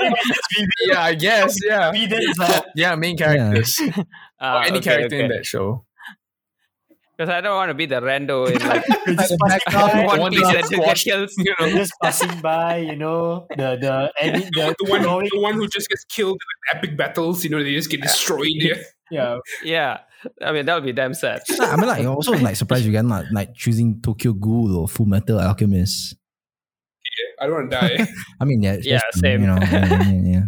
yeah, 0.89 1.03
I 1.05 1.15
guess. 1.15 1.57
Yeah, 1.62 1.93
We 1.93 2.07
then 2.07 2.23
like, 2.39 2.65
yeah, 2.74 2.95
main 2.97 3.16
characters 3.16 3.77
or 3.81 4.05
Uh, 4.41 4.65
any 4.66 4.81
character 4.81 5.20
in 5.20 5.28
that 5.28 5.45
show. 5.45 5.85
Because 7.21 7.35
I 7.35 7.43
don't 7.43 7.55
want 7.55 7.69
to 7.69 7.75
be 7.75 7.85
the 7.85 8.01
rando 8.01 8.49
in 8.51 8.57
like 8.67 8.83
just 9.19 9.37
passing 9.45 9.61
by, 9.75 10.07
One 10.07 10.21
One 10.21 10.33
Piece 10.33 10.41
that 10.41 10.71
get 10.71 10.97
kills. 10.97 11.35
You 11.37 11.53
know, 11.61 11.69
just 11.77 11.93
passing 12.03 12.41
by, 12.41 12.79
you 12.79 12.97
know, 12.97 13.47
the 13.51 13.77
the 13.77 14.11
any 14.19 14.41
the, 14.57 14.75
The 14.81 14.91
one, 14.91 15.03
glowing- 15.03 15.29
the 15.31 15.39
one 15.39 15.53
who 15.53 15.69
just 15.69 15.91
gets 15.91 16.03
killed 16.05 16.41
in 16.41 16.79
epic 16.79 16.97
battles, 16.97 17.45
you 17.45 17.51
know, 17.51 17.63
they 17.63 17.75
just 17.75 17.91
get 17.91 18.01
destroyed. 18.01 18.49
Yeah. 18.55 18.77
yeah. 19.11 19.37
Yeah, 19.63 19.99
I 20.41 20.53
mean 20.53 20.65
that 20.65 20.75
would 20.77 20.85
be 20.85 20.95
damn 20.95 21.13
sad. 21.13 21.43
I 21.61 21.77
mean, 21.77 21.89
like, 21.89 22.07
also 22.07 22.33
like 22.33 22.57
surprised 22.57 22.87
you 22.87 22.93
guys 22.93 23.05
not 23.05 23.27
like 23.31 23.53
choosing 23.55 24.01
Tokyo 24.01 24.33
Ghoul 24.33 24.79
or 24.79 24.89
Full 24.89 25.05
Metal 25.05 25.39
Alchemist. 25.41 26.17
I 27.39 27.45
don't 27.49 27.55
want 27.55 27.71
to 27.71 27.77
die. 27.77 28.07
I 28.41 28.45
mean, 28.47 28.63
yeah, 28.63 28.73
it's 28.81 28.87
Yeah, 28.87 29.01
just, 29.13 29.21
same. 29.21 29.43
You 29.43 29.49
know, 29.49 29.59
yeah, 29.61 30.09
yeah, 30.09 30.21
yeah. 30.25 30.45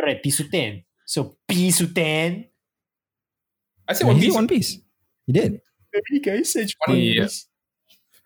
Alright, 0.00 0.22
Pisuten. 0.24 0.84
So 1.04 1.36
Pisuten. 1.46 2.48
I 3.86 3.92
said 3.92 4.06
Yeah, 4.06 4.12
One 4.12 4.20
Piece. 4.20 4.34
One 4.34 4.48
Piece. 4.48 4.78
He 5.26 5.32
did. 5.34 5.60
Maybe 5.92 6.20
guys 6.24 6.52
said 6.52 6.68
One 6.86 6.98
Yeah. 6.98 7.22
Piece. 7.24 7.46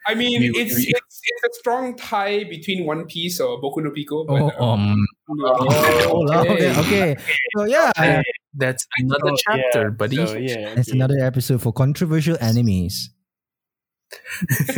I 0.06 0.14
mean, 0.14 0.40
We- 0.40 0.48
it's, 0.60 0.74
we- 0.76 0.86
it's 0.89 1.20
it's 1.24 1.44
a 1.44 1.59
strong 1.60 1.97
tie 1.97 2.43
between 2.44 2.84
One 2.86 3.06
Piece 3.06 3.39
or 3.40 3.60
Boku 3.62 3.82
no 3.84 3.90
Pico. 3.93 4.26
Oh, 4.28 4.51
But, 4.51 4.60
uh, 4.60 4.64
um, 4.64 5.06
oh, 5.30 6.40
okay, 6.40 6.76
okay. 6.80 7.16
So 7.56 7.64
yeah, 7.64 7.93
That's 8.55 8.86
another 8.98 9.30
Oh, 9.30 9.36
chapter, 9.36 9.82
yeah. 9.84 9.89
buddy. 9.90 10.16
So, 10.16 10.36
yeah. 10.36 10.74
that's 10.74 10.89
okay. 10.89 10.98
another 10.98 11.18
episode 11.20 11.62
for 11.62 11.72
controversial 11.72 12.36
enemies. 12.40 13.10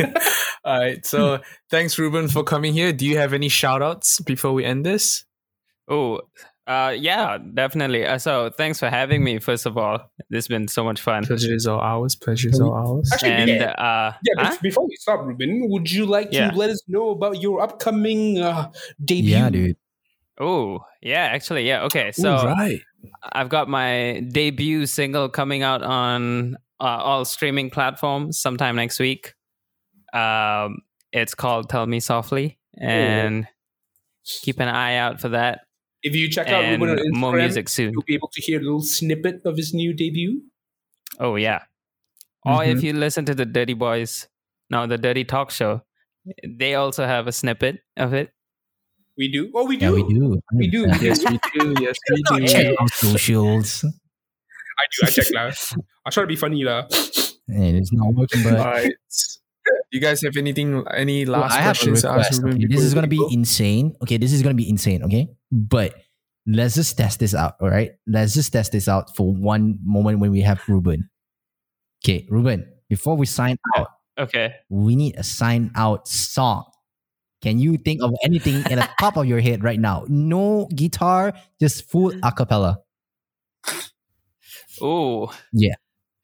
All 0.63 0.79
right. 0.79 1.05
So 1.05 1.39
thanks, 1.69 1.95
Ruebben, 1.97 2.31
for 2.31 2.43
coming 2.43 2.73
here. 2.73 2.93
Do 2.93 3.05
you 3.05 3.17
have 3.17 3.33
any 3.33 3.49
shout 3.49 3.81
outs 3.81 4.19
before 4.21 4.53
we 4.53 4.63
end 4.63 4.85
this? 4.85 5.25
Oh, 5.89 6.21
uh, 6.67 6.95
yeah, 6.97 7.37
definitely. 7.53 8.05
Uh, 8.05 8.17
so 8.17 8.49
thanks 8.49 8.79
for 8.79 8.89
having 8.89 9.23
me. 9.23 9.39
First 9.39 9.65
of 9.65 9.77
all, 9.77 9.99
this 10.29 10.45
has 10.45 10.47
been 10.47 10.67
so 10.67 10.83
much 10.83 10.99
fun. 11.01 11.23
Pleasure 11.25 11.53
is 11.53 11.67
all 11.67 11.79
ours. 11.79 12.15
Pleasure 12.15 12.49
is 12.49 12.59
all 12.59 12.73
ours. 12.73 13.09
Actually, 13.13 13.31
And 13.31 13.49
yeah, 13.49 13.71
uh, 13.71 14.13
yeah 14.23 14.43
huh? 14.49 14.57
before 14.61 14.87
we 14.87 14.95
stop, 14.95 15.21
Ruebben, 15.25 15.69
would 15.69 15.91
you 15.91 16.05
like 16.05 16.29
Yeah. 16.31 16.51
to 16.51 16.57
let 16.57 16.69
us 16.69 16.81
know 16.87 17.09
about 17.11 17.41
your 17.41 17.61
upcoming 17.61 18.39
uh, 18.39 18.71
debut? 19.03 19.31
Yeah, 19.31 19.49
dude. 19.49 19.77
oh, 20.39 20.79
yeah, 21.01 21.25
actually, 21.25 21.67
yeah. 21.67 21.83
Okay, 21.83 22.11
so 22.11 22.33
Ooh, 22.33 22.45
right. 22.45 22.81
I've 23.31 23.49
got 23.49 23.69
my 23.69 24.21
debut 24.31 24.85
single 24.87 25.29
coming 25.29 25.61
out 25.61 25.83
on 25.83 26.55
uh, 26.79 26.83
all 26.85 27.25
streaming 27.25 27.69
platforms 27.69 28.39
sometime 28.39 28.75
next 28.75 28.99
week. 28.99 29.33
Um, 30.13 30.79
it's 31.11 31.35
called 31.35 31.69
"Tell 31.69 31.85
Me 31.85 31.99
Softly," 31.99 32.57
and 32.79 33.47
keep 34.41 34.59
an 34.59 34.67
eye 34.67 34.95
out 34.95 35.21
for 35.21 35.29
that. 35.29 35.61
If 36.05 36.13
you 36.13 36.29
check 36.29 36.47
out 36.53 36.61
And 36.63 36.77
Ruebben 36.81 36.91
on 36.93 36.97
Instagram, 37.01 37.17
more 37.17 37.33
music 37.33 37.67
soon. 37.69 37.89
you'll 37.93 38.05
be 38.05 38.13
able 38.13 38.29
to 38.29 38.41
hear 38.41 38.59
a 38.61 38.63
little 38.63 38.81
snippet 38.85 39.41
of 39.45 39.57
his 39.57 39.73
new 39.73 39.89
debut. 39.93 40.43
Oh 41.19 41.35
yeah. 41.35 41.65
Or 42.45 42.61
Mhm. 42.61 42.77
if 42.77 42.83
you 42.85 42.93
listen 42.93 43.25
to 43.25 43.33
the 43.33 43.45
Dirty 43.45 43.73
Boys, 43.73 44.27
no, 44.69 44.85
the 44.85 44.97
Dirty 45.01 45.23
Talk 45.25 45.49
Show, 45.49 45.81
they 46.45 46.75
also 46.77 47.05
have 47.09 47.25
a 47.25 47.31
snippet 47.33 47.81
of 47.97 48.13
it. 48.13 48.29
We 49.17 49.31
do. 49.31 49.49
Oh, 49.55 49.65
we 49.65 49.77
do. 49.81 49.85
Yeah, 49.85 49.91
we 49.97 50.03
do. 50.05 50.37
We 50.53 50.67
do. 50.69 50.85
100%. 50.85 51.01
Yes, 51.01 51.23
we 51.25 51.39
do. 51.57 51.73
Yes, 51.81 51.97
we 52.13 52.21
do. 52.21 52.47
Check 52.47 52.75
our 52.77 52.87
socials. 52.93 53.81
I 53.81 54.85
do. 54.91 55.07
I 55.07 55.09
check 55.09 55.29
lah. 55.33 55.49
I 56.05 56.09
try 56.11 56.21
to 56.23 56.27
be 56.27 56.35
funny 56.35 56.61
lah. 56.67 56.85
Hey, 57.47 57.79
it's 57.79 57.93
not 57.95 58.13
working, 58.13 58.45
All 58.45 58.51
but 58.53 58.59
right. 58.59 58.93
You 59.89 60.01
guys 60.03 60.21
have 60.21 60.35
anything? 60.37 60.83
Any 60.93 61.25
Well, 61.25 61.41
last 61.47 61.55
I 61.55 61.61
have 61.63 61.73
a 61.73 61.79
questions 61.79 62.01
to 62.03 62.09
ask 62.11 62.37
request. 62.37 62.43
Ruebben? 62.43 62.57
Okay, 62.59 62.67
this 62.67 62.75
before 62.75 62.85
is 62.85 62.93
gonna 62.93 63.07
we 63.07 63.17
be 63.17 63.23
go? 63.23 63.29
insane. 63.31 63.85
Okay, 64.03 64.17
this 64.19 64.33
is 64.35 64.41
gonna 64.43 64.53
be 64.59 64.67
insane. 64.69 65.01
Okay, 65.07 65.29
but 65.55 65.95
let's 66.45 66.75
just 66.75 66.97
test 66.97 67.19
this 67.19 67.33
out. 67.33 67.55
All 67.61 67.69
right, 67.69 67.91
let's 68.05 68.33
just 68.35 68.51
test 68.51 68.73
this 68.73 68.87
out 68.87 69.15
for 69.15 69.33
one 69.33 69.79
moment 69.83 70.19
when 70.19 70.31
we 70.31 70.41
have 70.41 70.59
Ruebben. 70.67 71.09
Okay, 72.03 72.27
Ruebben. 72.29 72.67
Before 72.89 73.15
we 73.15 73.25
sign 73.25 73.57
out, 73.77 73.87
Okay. 74.19 74.53
we 74.69 74.95
need 74.95 75.15
a 75.15 75.23
sign 75.23 75.71
out 75.75 76.07
song. 76.07 76.65
Can 77.41 77.57
you 77.59 77.77
think 77.77 78.01
of 78.03 78.11
anything 78.23 78.55
in 78.69 78.77
the 78.79 78.89
top 78.99 79.17
of 79.17 79.25
your 79.25 79.39
head 79.39 79.63
right 79.63 79.79
now? 79.79 80.05
No 80.07 80.67
guitar, 80.75 81.33
just 81.59 81.89
full 81.89 82.11
acapella. 82.11 82.77
Oh, 84.81 85.31
Yeah. 85.53 85.75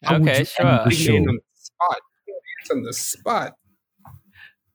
How 0.03 0.16
Okay, 0.18 0.40
you 0.40 0.45
sure. 0.45 0.66
end 0.68 0.91
the 0.91 0.95
show? 0.95 1.16
on 1.16 1.24
the 1.26 1.40
spot. 1.53 1.98
It's 2.62 2.72
on 2.72 2.84
the 2.84 2.94
spot. 2.94 3.53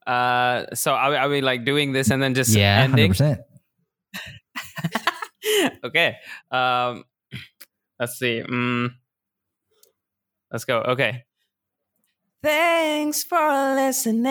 Uh, 0.07 0.67
so 0.75 0.93
are 0.95 1.11
we, 1.11 1.17
are 1.17 1.29
we 1.29 1.41
like 1.41 1.65
doing 1.65 1.93
this 1.93 2.11
and 2.11 2.23
then 2.23 2.35
just 2.35 2.55
Yeah, 2.55 2.81
hundred 2.83 2.93
ending? 2.93 3.11
percent. 3.11 3.41
okay. 5.85 6.17
Um, 6.51 7.05
let's 8.01 8.19
see. 8.19 8.43
Mm, 8.43 8.91
let's 10.51 10.65
go. 10.65 10.81
Okay. 10.97 11.25
Thanks 12.43 13.25
for 13.25 13.75
listening. 13.75 14.27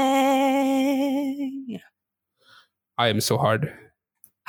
I 2.98 3.10
am 3.10 3.20
so 3.20 3.38
hard. 3.38 3.74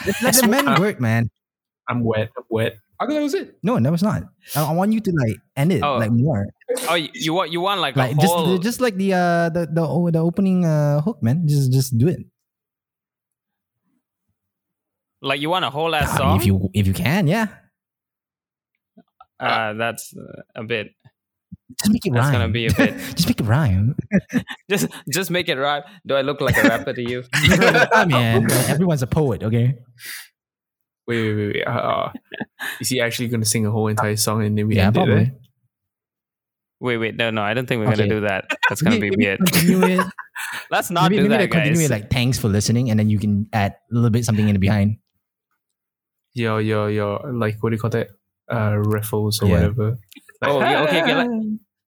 Let 0.07 0.15
the 0.21 0.47
man 0.49 0.81
work, 0.81 1.01
man. 1.01 1.31
I'm 1.89 2.05
wet. 2.05 2.31
I'm 2.37 2.45
wet. 2.51 2.77
I 2.99 3.05
thought 3.07 3.13
that 3.15 3.23
was 3.23 3.35
it. 3.35 3.59
No, 3.63 3.79
that 3.79 3.93
was 3.93 4.03
not. 4.03 4.23
I, 4.55 4.65
I 4.65 4.73
want 4.73 4.93
you 4.93 5.01
to 5.01 5.13
like 5.13 5.37
end 5.57 5.73
it 5.73 5.83
Oh. 5.83 5.97
like 5.99 6.11
more. 6.13 6.47
Oh, 6.89 6.95
you, 6.95 7.09
you 7.13 7.35
want 7.35 7.53
you 7.53 7.61
want 7.61 7.81
like, 7.81 7.95
like 7.97 8.13
a 8.13 8.15
just 8.21 8.33
whole 8.33 8.57
just 8.59 8.81
like 8.81 8.97
the 8.97 9.13
uh 9.13 9.49
the 9.51 9.67
the, 9.69 10.11
the 10.13 10.19
opening 10.19 10.65
uh 10.65 11.01
hook 11.03 11.23
man 11.23 11.47
just 11.47 11.73
just 11.73 11.99
do 11.99 12.09
it 12.09 12.21
like 15.23 15.41
you 15.41 15.49
want 15.51 15.65
a 15.65 15.71
whole 15.71 15.95
ass 15.95 16.09
I 16.09 16.13
mean, 16.13 16.19
song? 16.19 16.37
if 16.41 16.47
you 16.47 16.71
if 16.75 16.87
you 16.87 16.93
can 16.95 17.27
yeah 17.27 17.49
uh, 19.41 19.75
that's 19.75 20.15
a 20.55 20.65
bit. 20.65 20.89
just 21.79 21.93
make 21.93 22.07
it 22.07 22.13
That's 22.13 22.25
rhyme 22.27 22.33
gonna 22.33 22.49
be 22.49 22.67
a 22.67 22.73
bit- 22.77 22.95
just 23.17 23.29
make 23.29 23.41
it 23.41 23.45
rhyme 23.45 23.97
Just 24.71 24.89
just 25.13 25.31
make 25.31 25.49
it 25.49 25.57
rhyme. 25.57 25.83
Do 26.07 26.15
I 26.17 26.23
look 26.23 26.41
like 26.41 26.57
a 26.57 26.63
rapper 26.63 26.93
to 26.93 27.03
you? 27.03 27.25
I 27.35 28.05
mean 28.07 28.51
everyone's 28.69 29.03
a 29.03 29.07
poet 29.07 29.43
okay 29.43 29.75
Wait, 31.09 31.23
wait, 31.23 31.35
wait, 31.37 31.55
wait. 31.55 31.65
Uh, 31.67 31.71
uh, 31.71 32.13
is 32.81 32.89
he 32.89 33.01
actually 33.01 33.29
going 33.29 33.41
to 33.41 33.47
sing 33.47 33.65
a 33.65 33.71
whole 33.71 33.87
entire 33.87 34.17
song 34.17 34.43
and 34.43 34.59
then 34.59 34.67
we 34.67 34.75
yeah 34.77 34.87
end 34.89 34.97
it 34.97 34.99
probably 34.99 35.15
there? 35.15 35.33
Wait, 36.81 36.97
wait, 36.99 37.15
no, 37.17 37.31
no, 37.31 37.43
I 37.43 37.55
don't 37.55 37.67
think 37.67 37.79
we're 37.81 37.93
Okay. 37.93 38.09
gonna 38.09 38.09
do 38.09 38.21
that. 38.27 38.45
That's 38.69 38.83
gonna 38.83 38.99
be 38.99 39.11
weird. 39.17 39.39
it 39.41 40.07
Let's 40.71 40.91
not 40.91 41.11
maybe, 41.11 41.23
do 41.23 41.29
maybe 41.29 41.29
that, 41.29 41.41
like 41.43 41.51
continue 41.53 41.79
guys. 41.81 41.91
it 41.91 41.91
like 41.93 42.11
thanks 42.11 42.39
for 42.39 42.49
listening 42.49 42.91
and 42.91 42.99
then 42.99 43.09
you 43.09 43.19
can 43.21 43.47
add 43.53 43.73
a 43.91 43.95
little 43.95 44.11
bit 44.11 44.25
something 44.25 44.49
in 44.49 44.55
the 44.55 44.59
behind 44.59 44.97
Your, 46.37 46.61
your, 46.61 46.91
your, 46.91 47.33
like, 47.33 47.63
what 47.63 47.71
do 47.71 47.77
you 47.77 47.81
call 47.81 47.91
that? 47.91 48.09
Uh, 48.51 48.77
raffles 48.79 49.43
or 49.43 49.47
Yeah. 49.49 49.53
whatever. 49.55 49.99
Oh, 50.43 50.61
yeah, 50.61 50.83
okay, 50.85 51.03
okay. 51.03 51.15
Let, 51.15 51.31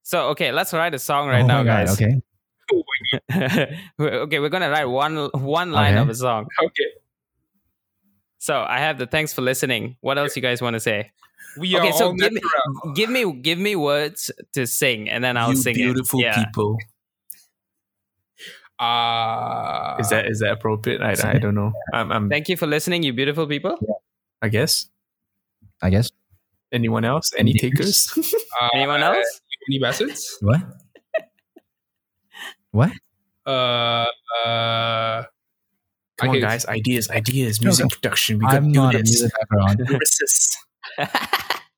so, 0.04 0.30
okay, 0.30 0.52
let's 0.52 0.74
write 0.74 0.94
a 0.96 1.00
song 1.00 1.28
right 1.30 1.44
Oh 1.44 1.48
now, 1.48 1.64
my 1.64 1.64
God, 1.64 1.88
guys. 1.88 2.02
okay 2.02 2.22
okay, 4.00 4.40
we're 4.40 4.50
gonna 4.50 4.70
write 4.70 4.86
one 4.86 5.30
one 5.34 5.72
line 5.72 5.94
Okay. 5.94 6.02
of 6.02 6.10
a 6.10 6.16
song. 6.16 6.46
Okay. 6.62 6.90
So 8.38 8.62
I 8.68 8.78
have 8.80 8.98
the 9.00 9.08
thanks 9.08 9.34
for 9.34 9.42
listening. 9.42 9.96
What 10.02 10.18
else 10.20 10.36
you 10.36 10.42
guys 10.44 10.62
want 10.62 10.76
to 10.76 10.80
say? 10.80 11.12
We 11.58 11.76
Okay, 11.78 11.90
are 11.90 11.94
so 11.94 12.06
all 12.08 12.14
give 12.14 12.32
me, 12.32 12.42
natural. 12.42 12.94
give 12.94 13.10
me 13.10 13.34
give 13.42 13.58
me 13.60 13.76
words 13.76 14.30
to 14.54 14.68
sing, 14.68 15.10
and 15.10 15.24
then 15.24 15.38
I'll 15.38 15.50
you 15.52 15.56
sing 15.56 15.76
beautiful 15.76 16.20
it. 16.20 16.24
Yeah. 16.24 16.44
people. 16.46 16.78
Uh, 18.78 19.98
Is 20.00 20.10
that 20.10 20.26
is 20.28 20.40
that 20.40 20.52
appropriate? 20.54 21.02
I, 21.02 21.16
I 21.32 21.38
don't 21.44 21.56
know. 21.56 21.74
I'm, 21.94 22.12
I'm 22.12 22.30
Thank 22.30 22.48
you 22.50 22.56
for 22.58 22.68
listening, 22.68 23.04
you 23.04 23.12
beautiful 23.14 23.46
people. 23.48 23.78
I 24.42 24.50
guess. 24.50 24.90
I 25.82 25.90
guess 25.90 26.10
Anyone 26.72 27.04
else? 27.06 27.32
Any 27.38 27.54
takers? 27.54 28.12
uh, 28.62 28.70
Anyone 28.74 29.02
else? 29.02 29.42
Any 29.70 29.80
bastards? 29.80 30.38
what 30.42 30.62
what 32.72 32.92
Uh, 33.46 34.06
uh, 34.46 35.24
Come 36.18 36.30
on, 36.30 36.36
Okay. 36.36 36.42
guys! 36.42 36.66
Ideas, 36.68 37.10
ideas, 37.10 37.62
music 37.64 37.86
Okay. 37.86 37.96
production. 37.96 38.40
We 38.40 38.46
got 38.46 38.56
I'm 38.56 38.74
to 38.74 38.80
not 38.80 38.92
do 38.92 38.98
a 39.00 39.04
music 39.04 39.32
background 39.40 39.80
Lyricists, 39.88 40.56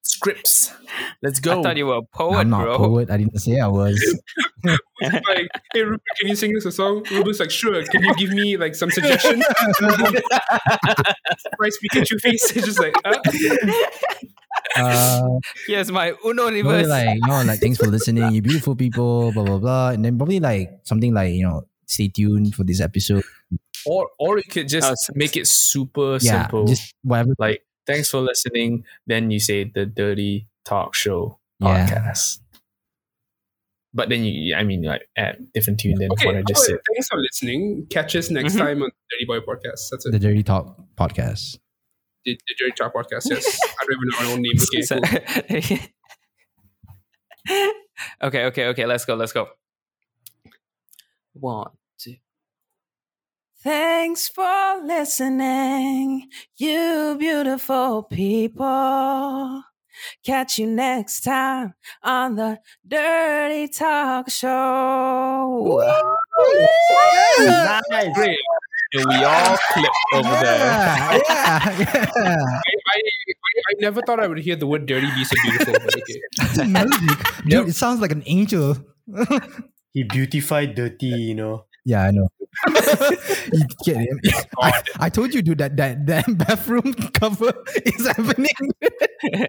scripts. 0.03 0.73
Let's 1.22 1.40
go. 1.40 1.60
I 1.60 1.64
thought 1.64 1.78
you 1.78 1.86
were 1.88 1.98
a 1.98 2.02
poet, 2.02 2.38
I'm 2.38 2.49
not 2.49 2.64
bro. 2.64 2.73
a 2.73 2.78
poet 2.78 3.10
I 3.11 3.18
didn't 3.18 3.38
say 3.40 3.60
I 3.60 3.68
was 3.68 3.95
like, 4.64 4.78
hey, 5.73 5.82
Ruebben, 5.84 5.99
can 6.19 6.28
you 6.30 6.36
sing 6.36 6.56
us 6.57 6.65
a 6.65 6.72
song? 6.72 7.03
Ruebben's 7.11 7.40
like, 7.40 7.52
sure. 7.52 7.84
Can 7.86 8.03
you 8.03 8.14
give 8.15 8.32
me 8.32 8.57
like 8.57 8.76
some 8.76 8.90
suggestions? 8.91 9.44
Price 11.57 11.78
Pikachu 11.84 12.19
face. 12.19 12.56
It's 12.56 12.65
just 12.65 12.80
like, 12.80 12.95
uh, 13.06 13.18
uh 14.78 15.28
Here's 15.68 15.91
my 15.91 16.14
Uno 16.26 16.44
probably 16.44 16.61
reverse. 16.64 16.88
like 16.88 17.15
you 17.15 17.28
know 17.28 17.41
like 17.44 17.60
thanks 17.60 17.78
for 17.78 17.88
listening 17.88 18.32
you 18.34 18.41
beautiful 18.41 18.76
people 18.76 19.32
blah 19.32 19.44
blah 19.44 19.57
blah 19.57 19.90
and 19.90 20.03
then 20.06 20.18
probably 20.18 20.40
like 20.40 20.80
something 20.84 21.14
like 21.14 21.34
you 21.34 21.44
know 21.48 21.64
stay 21.88 22.07
tuned 22.07 22.53
for 22.56 22.64
this 22.64 22.80
episode 22.82 23.23
or 23.86 24.10
or 24.19 24.38
you 24.38 24.44
could 24.44 24.68
just 24.69 25.10
Oh, 25.10 25.14
make 25.15 25.36
it 25.38 25.48
super 25.48 26.14
yeah 26.22 26.44
simple. 26.44 26.65
just 26.68 26.94
whatever 27.03 27.34
like 27.40 27.64
thanks 27.91 28.09
for 28.09 28.22
listening. 28.22 28.84
Then 29.07 29.31
you 29.31 29.39
say 29.39 29.63
the 29.65 29.85
Dirty 29.85 30.47
Talk 30.65 30.95
Show 30.95 31.39
Yeah. 31.59 31.88
podcast. 31.88 32.39
But 33.93 34.07
then 34.09 34.23
you, 34.23 34.55
I 34.55 34.63
mean, 34.63 34.84
like 34.84 35.07
add 35.18 35.51
different 35.53 35.80
tune 35.81 35.95
than 35.99 36.11
Okay, 36.13 36.26
what 36.27 36.35
I 36.38 36.43
just 36.43 36.59
well, 36.61 36.77
said. 36.77 36.80
thanks 36.93 37.07
for 37.09 37.18
listening. 37.19 37.88
Catch 37.89 38.15
us 38.15 38.30
next 38.30 38.53
Mhm. 38.55 38.59
time 38.59 38.81
on 38.84 38.89
Dirty 39.11 39.26
Boy 39.26 39.39
Podcast. 39.39 39.89
That's 39.91 40.05
it. 40.05 40.11
The 40.13 40.19
Dirty 40.19 40.43
Talk 40.43 40.77
podcast. 40.95 41.59
The, 42.23 42.38
the 42.47 42.55
Dirty 42.57 42.72
Talk 42.77 42.93
Podcast. 42.93 43.30
Yes, 43.30 43.59
I 43.80 43.84
don't 43.85 43.97
even 43.97 44.07
know 44.09 44.19
my 44.19 44.31
own 44.34 44.41
name. 44.41 44.57
Okay, 44.61 45.80
cool. 47.49 47.57
okay, 48.27 48.45
okay, 48.45 48.65
okay. 48.68 48.85
Let's 48.85 49.03
go. 49.05 49.15
Let's 49.15 49.34
go. 49.34 49.49
One, 51.34 51.68
two. 51.72 51.81
Thanks 53.64 54.28
for 54.28 54.82
listening, 54.84 56.30
you 56.58 57.16
beautiful 57.20 58.02
people. 58.02 59.62
Catch 60.26 60.58
you 60.58 60.66
next 60.66 61.22
time 61.22 61.76
on 62.02 62.38
the 62.38 62.60
Dirty 62.88 63.68
Talk 63.68 64.32
Show. 64.32 65.78
Nice. 67.38 68.16
Great. 68.16 68.38
And 68.94 69.06
we 69.08 69.24
all 69.24 69.58
clip 69.74 69.92
over 70.16 70.30
there. 70.30 70.58
Yeah, 70.58 71.20
yeah, 71.30 71.72
yeah. 71.78 72.10
I, 72.16 72.62
I, 72.66 73.02
I 73.70 73.74
never 73.80 74.02
thought 74.02 74.20
I 74.20 74.28
would 74.28 74.40
hear 74.40 74.56
the 74.56 74.66
word 74.66 74.88
dirty 74.88 75.06
be 75.16 75.24
so 75.24 75.36
beautiful. 75.44 75.74
But 75.74 75.96
okay. 75.98 76.22
It's 76.42 76.58
a 76.58 76.66
melody. 76.66 77.08
Dude, 77.48 77.70
it 77.70 77.76
sounds 77.76 78.02
like 78.02 78.12
an 78.12 78.24
angel. 78.26 78.78
He 79.94 80.04
beautified 80.04 80.74
dirty, 80.74 81.06
you 81.06 81.36
know. 81.36 81.66
Yeah, 81.84 82.03
I 82.03 82.12
know. 82.12 82.28
you 82.68 83.66
get 83.86 83.98
it. 83.98 84.48
I, 84.60 84.84
I 84.99 85.10
told 85.10 85.34
you, 85.34 85.41
dude, 85.41 85.58
that 85.60 85.78
that, 85.78 86.06
that 86.06 86.26
bathroom 86.38 86.94
cover 87.14 87.53
is 87.86 88.08
happening. 88.08 88.49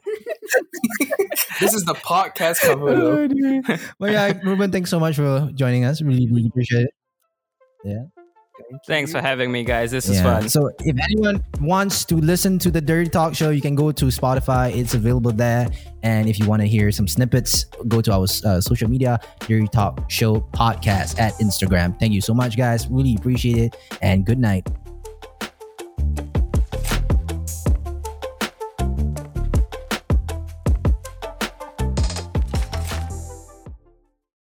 This 1.61 1.75
is 1.75 1.85
the 1.85 1.95
podcast 1.95 2.61
cover, 2.61 2.91
oh, 2.91 3.29
though. 3.29 3.63
Oh, 3.69 3.79
but 3.99 4.13
yeah, 4.13 4.33
Ruebben, 4.43 4.73
thanks 4.73 4.91
so 4.91 4.99
much 5.01 5.17
for 5.17 5.51
joining 5.55 5.85
us. 5.85 6.03
Really, 6.03 6.29
really 6.29 6.49
appreciate 6.49 6.89
it. 7.85 8.13
Thanks 8.87 9.13
for 9.13 9.21
having 9.21 9.51
me, 9.53 9.65
guys. 9.65 9.91
This 9.91 10.09
is 10.09 10.17
Yeah. 10.17 10.41
fun. 10.41 10.49
So 10.49 10.71
if 10.85 10.97
anyone 11.03 11.45
wants 11.61 12.05
to 12.07 12.17
listen 12.17 12.59
to 12.61 12.71
the 12.71 12.81
Dirty 12.81 13.11
Talk 13.11 13.35
show, 13.35 13.51
you 13.51 13.61
can 13.61 13.75
go 13.75 13.93
to 13.93 14.07
Spotify. 14.07 14.75
It's 14.75 14.95
available 14.95 15.33
there. 15.33 15.69
And 16.03 16.29
if 16.29 16.39
you 16.39 16.47
want 16.47 16.63
to 16.63 16.69
hear 16.69 16.91
some 16.91 17.07
snippets, 17.07 17.67
go 17.89 18.01
to 18.01 18.13
our 18.13 18.27
uh, 18.45 18.61
social 18.61 18.89
media, 18.91 19.21
Dirty 19.41 19.69
Talk 19.69 20.11
Show 20.11 20.41
Podcast 20.53 21.19
at 21.21 21.35
Instagram. 21.35 21.99
Thank 21.99 22.13
you 22.13 22.21
so 22.21 22.35
much, 22.35 22.57
guys. 22.57 22.89
Really 22.89 23.15
appreciate 23.15 23.59
it. 23.59 23.77
And 24.03 24.25
good 24.27 24.39
night. 24.39 24.69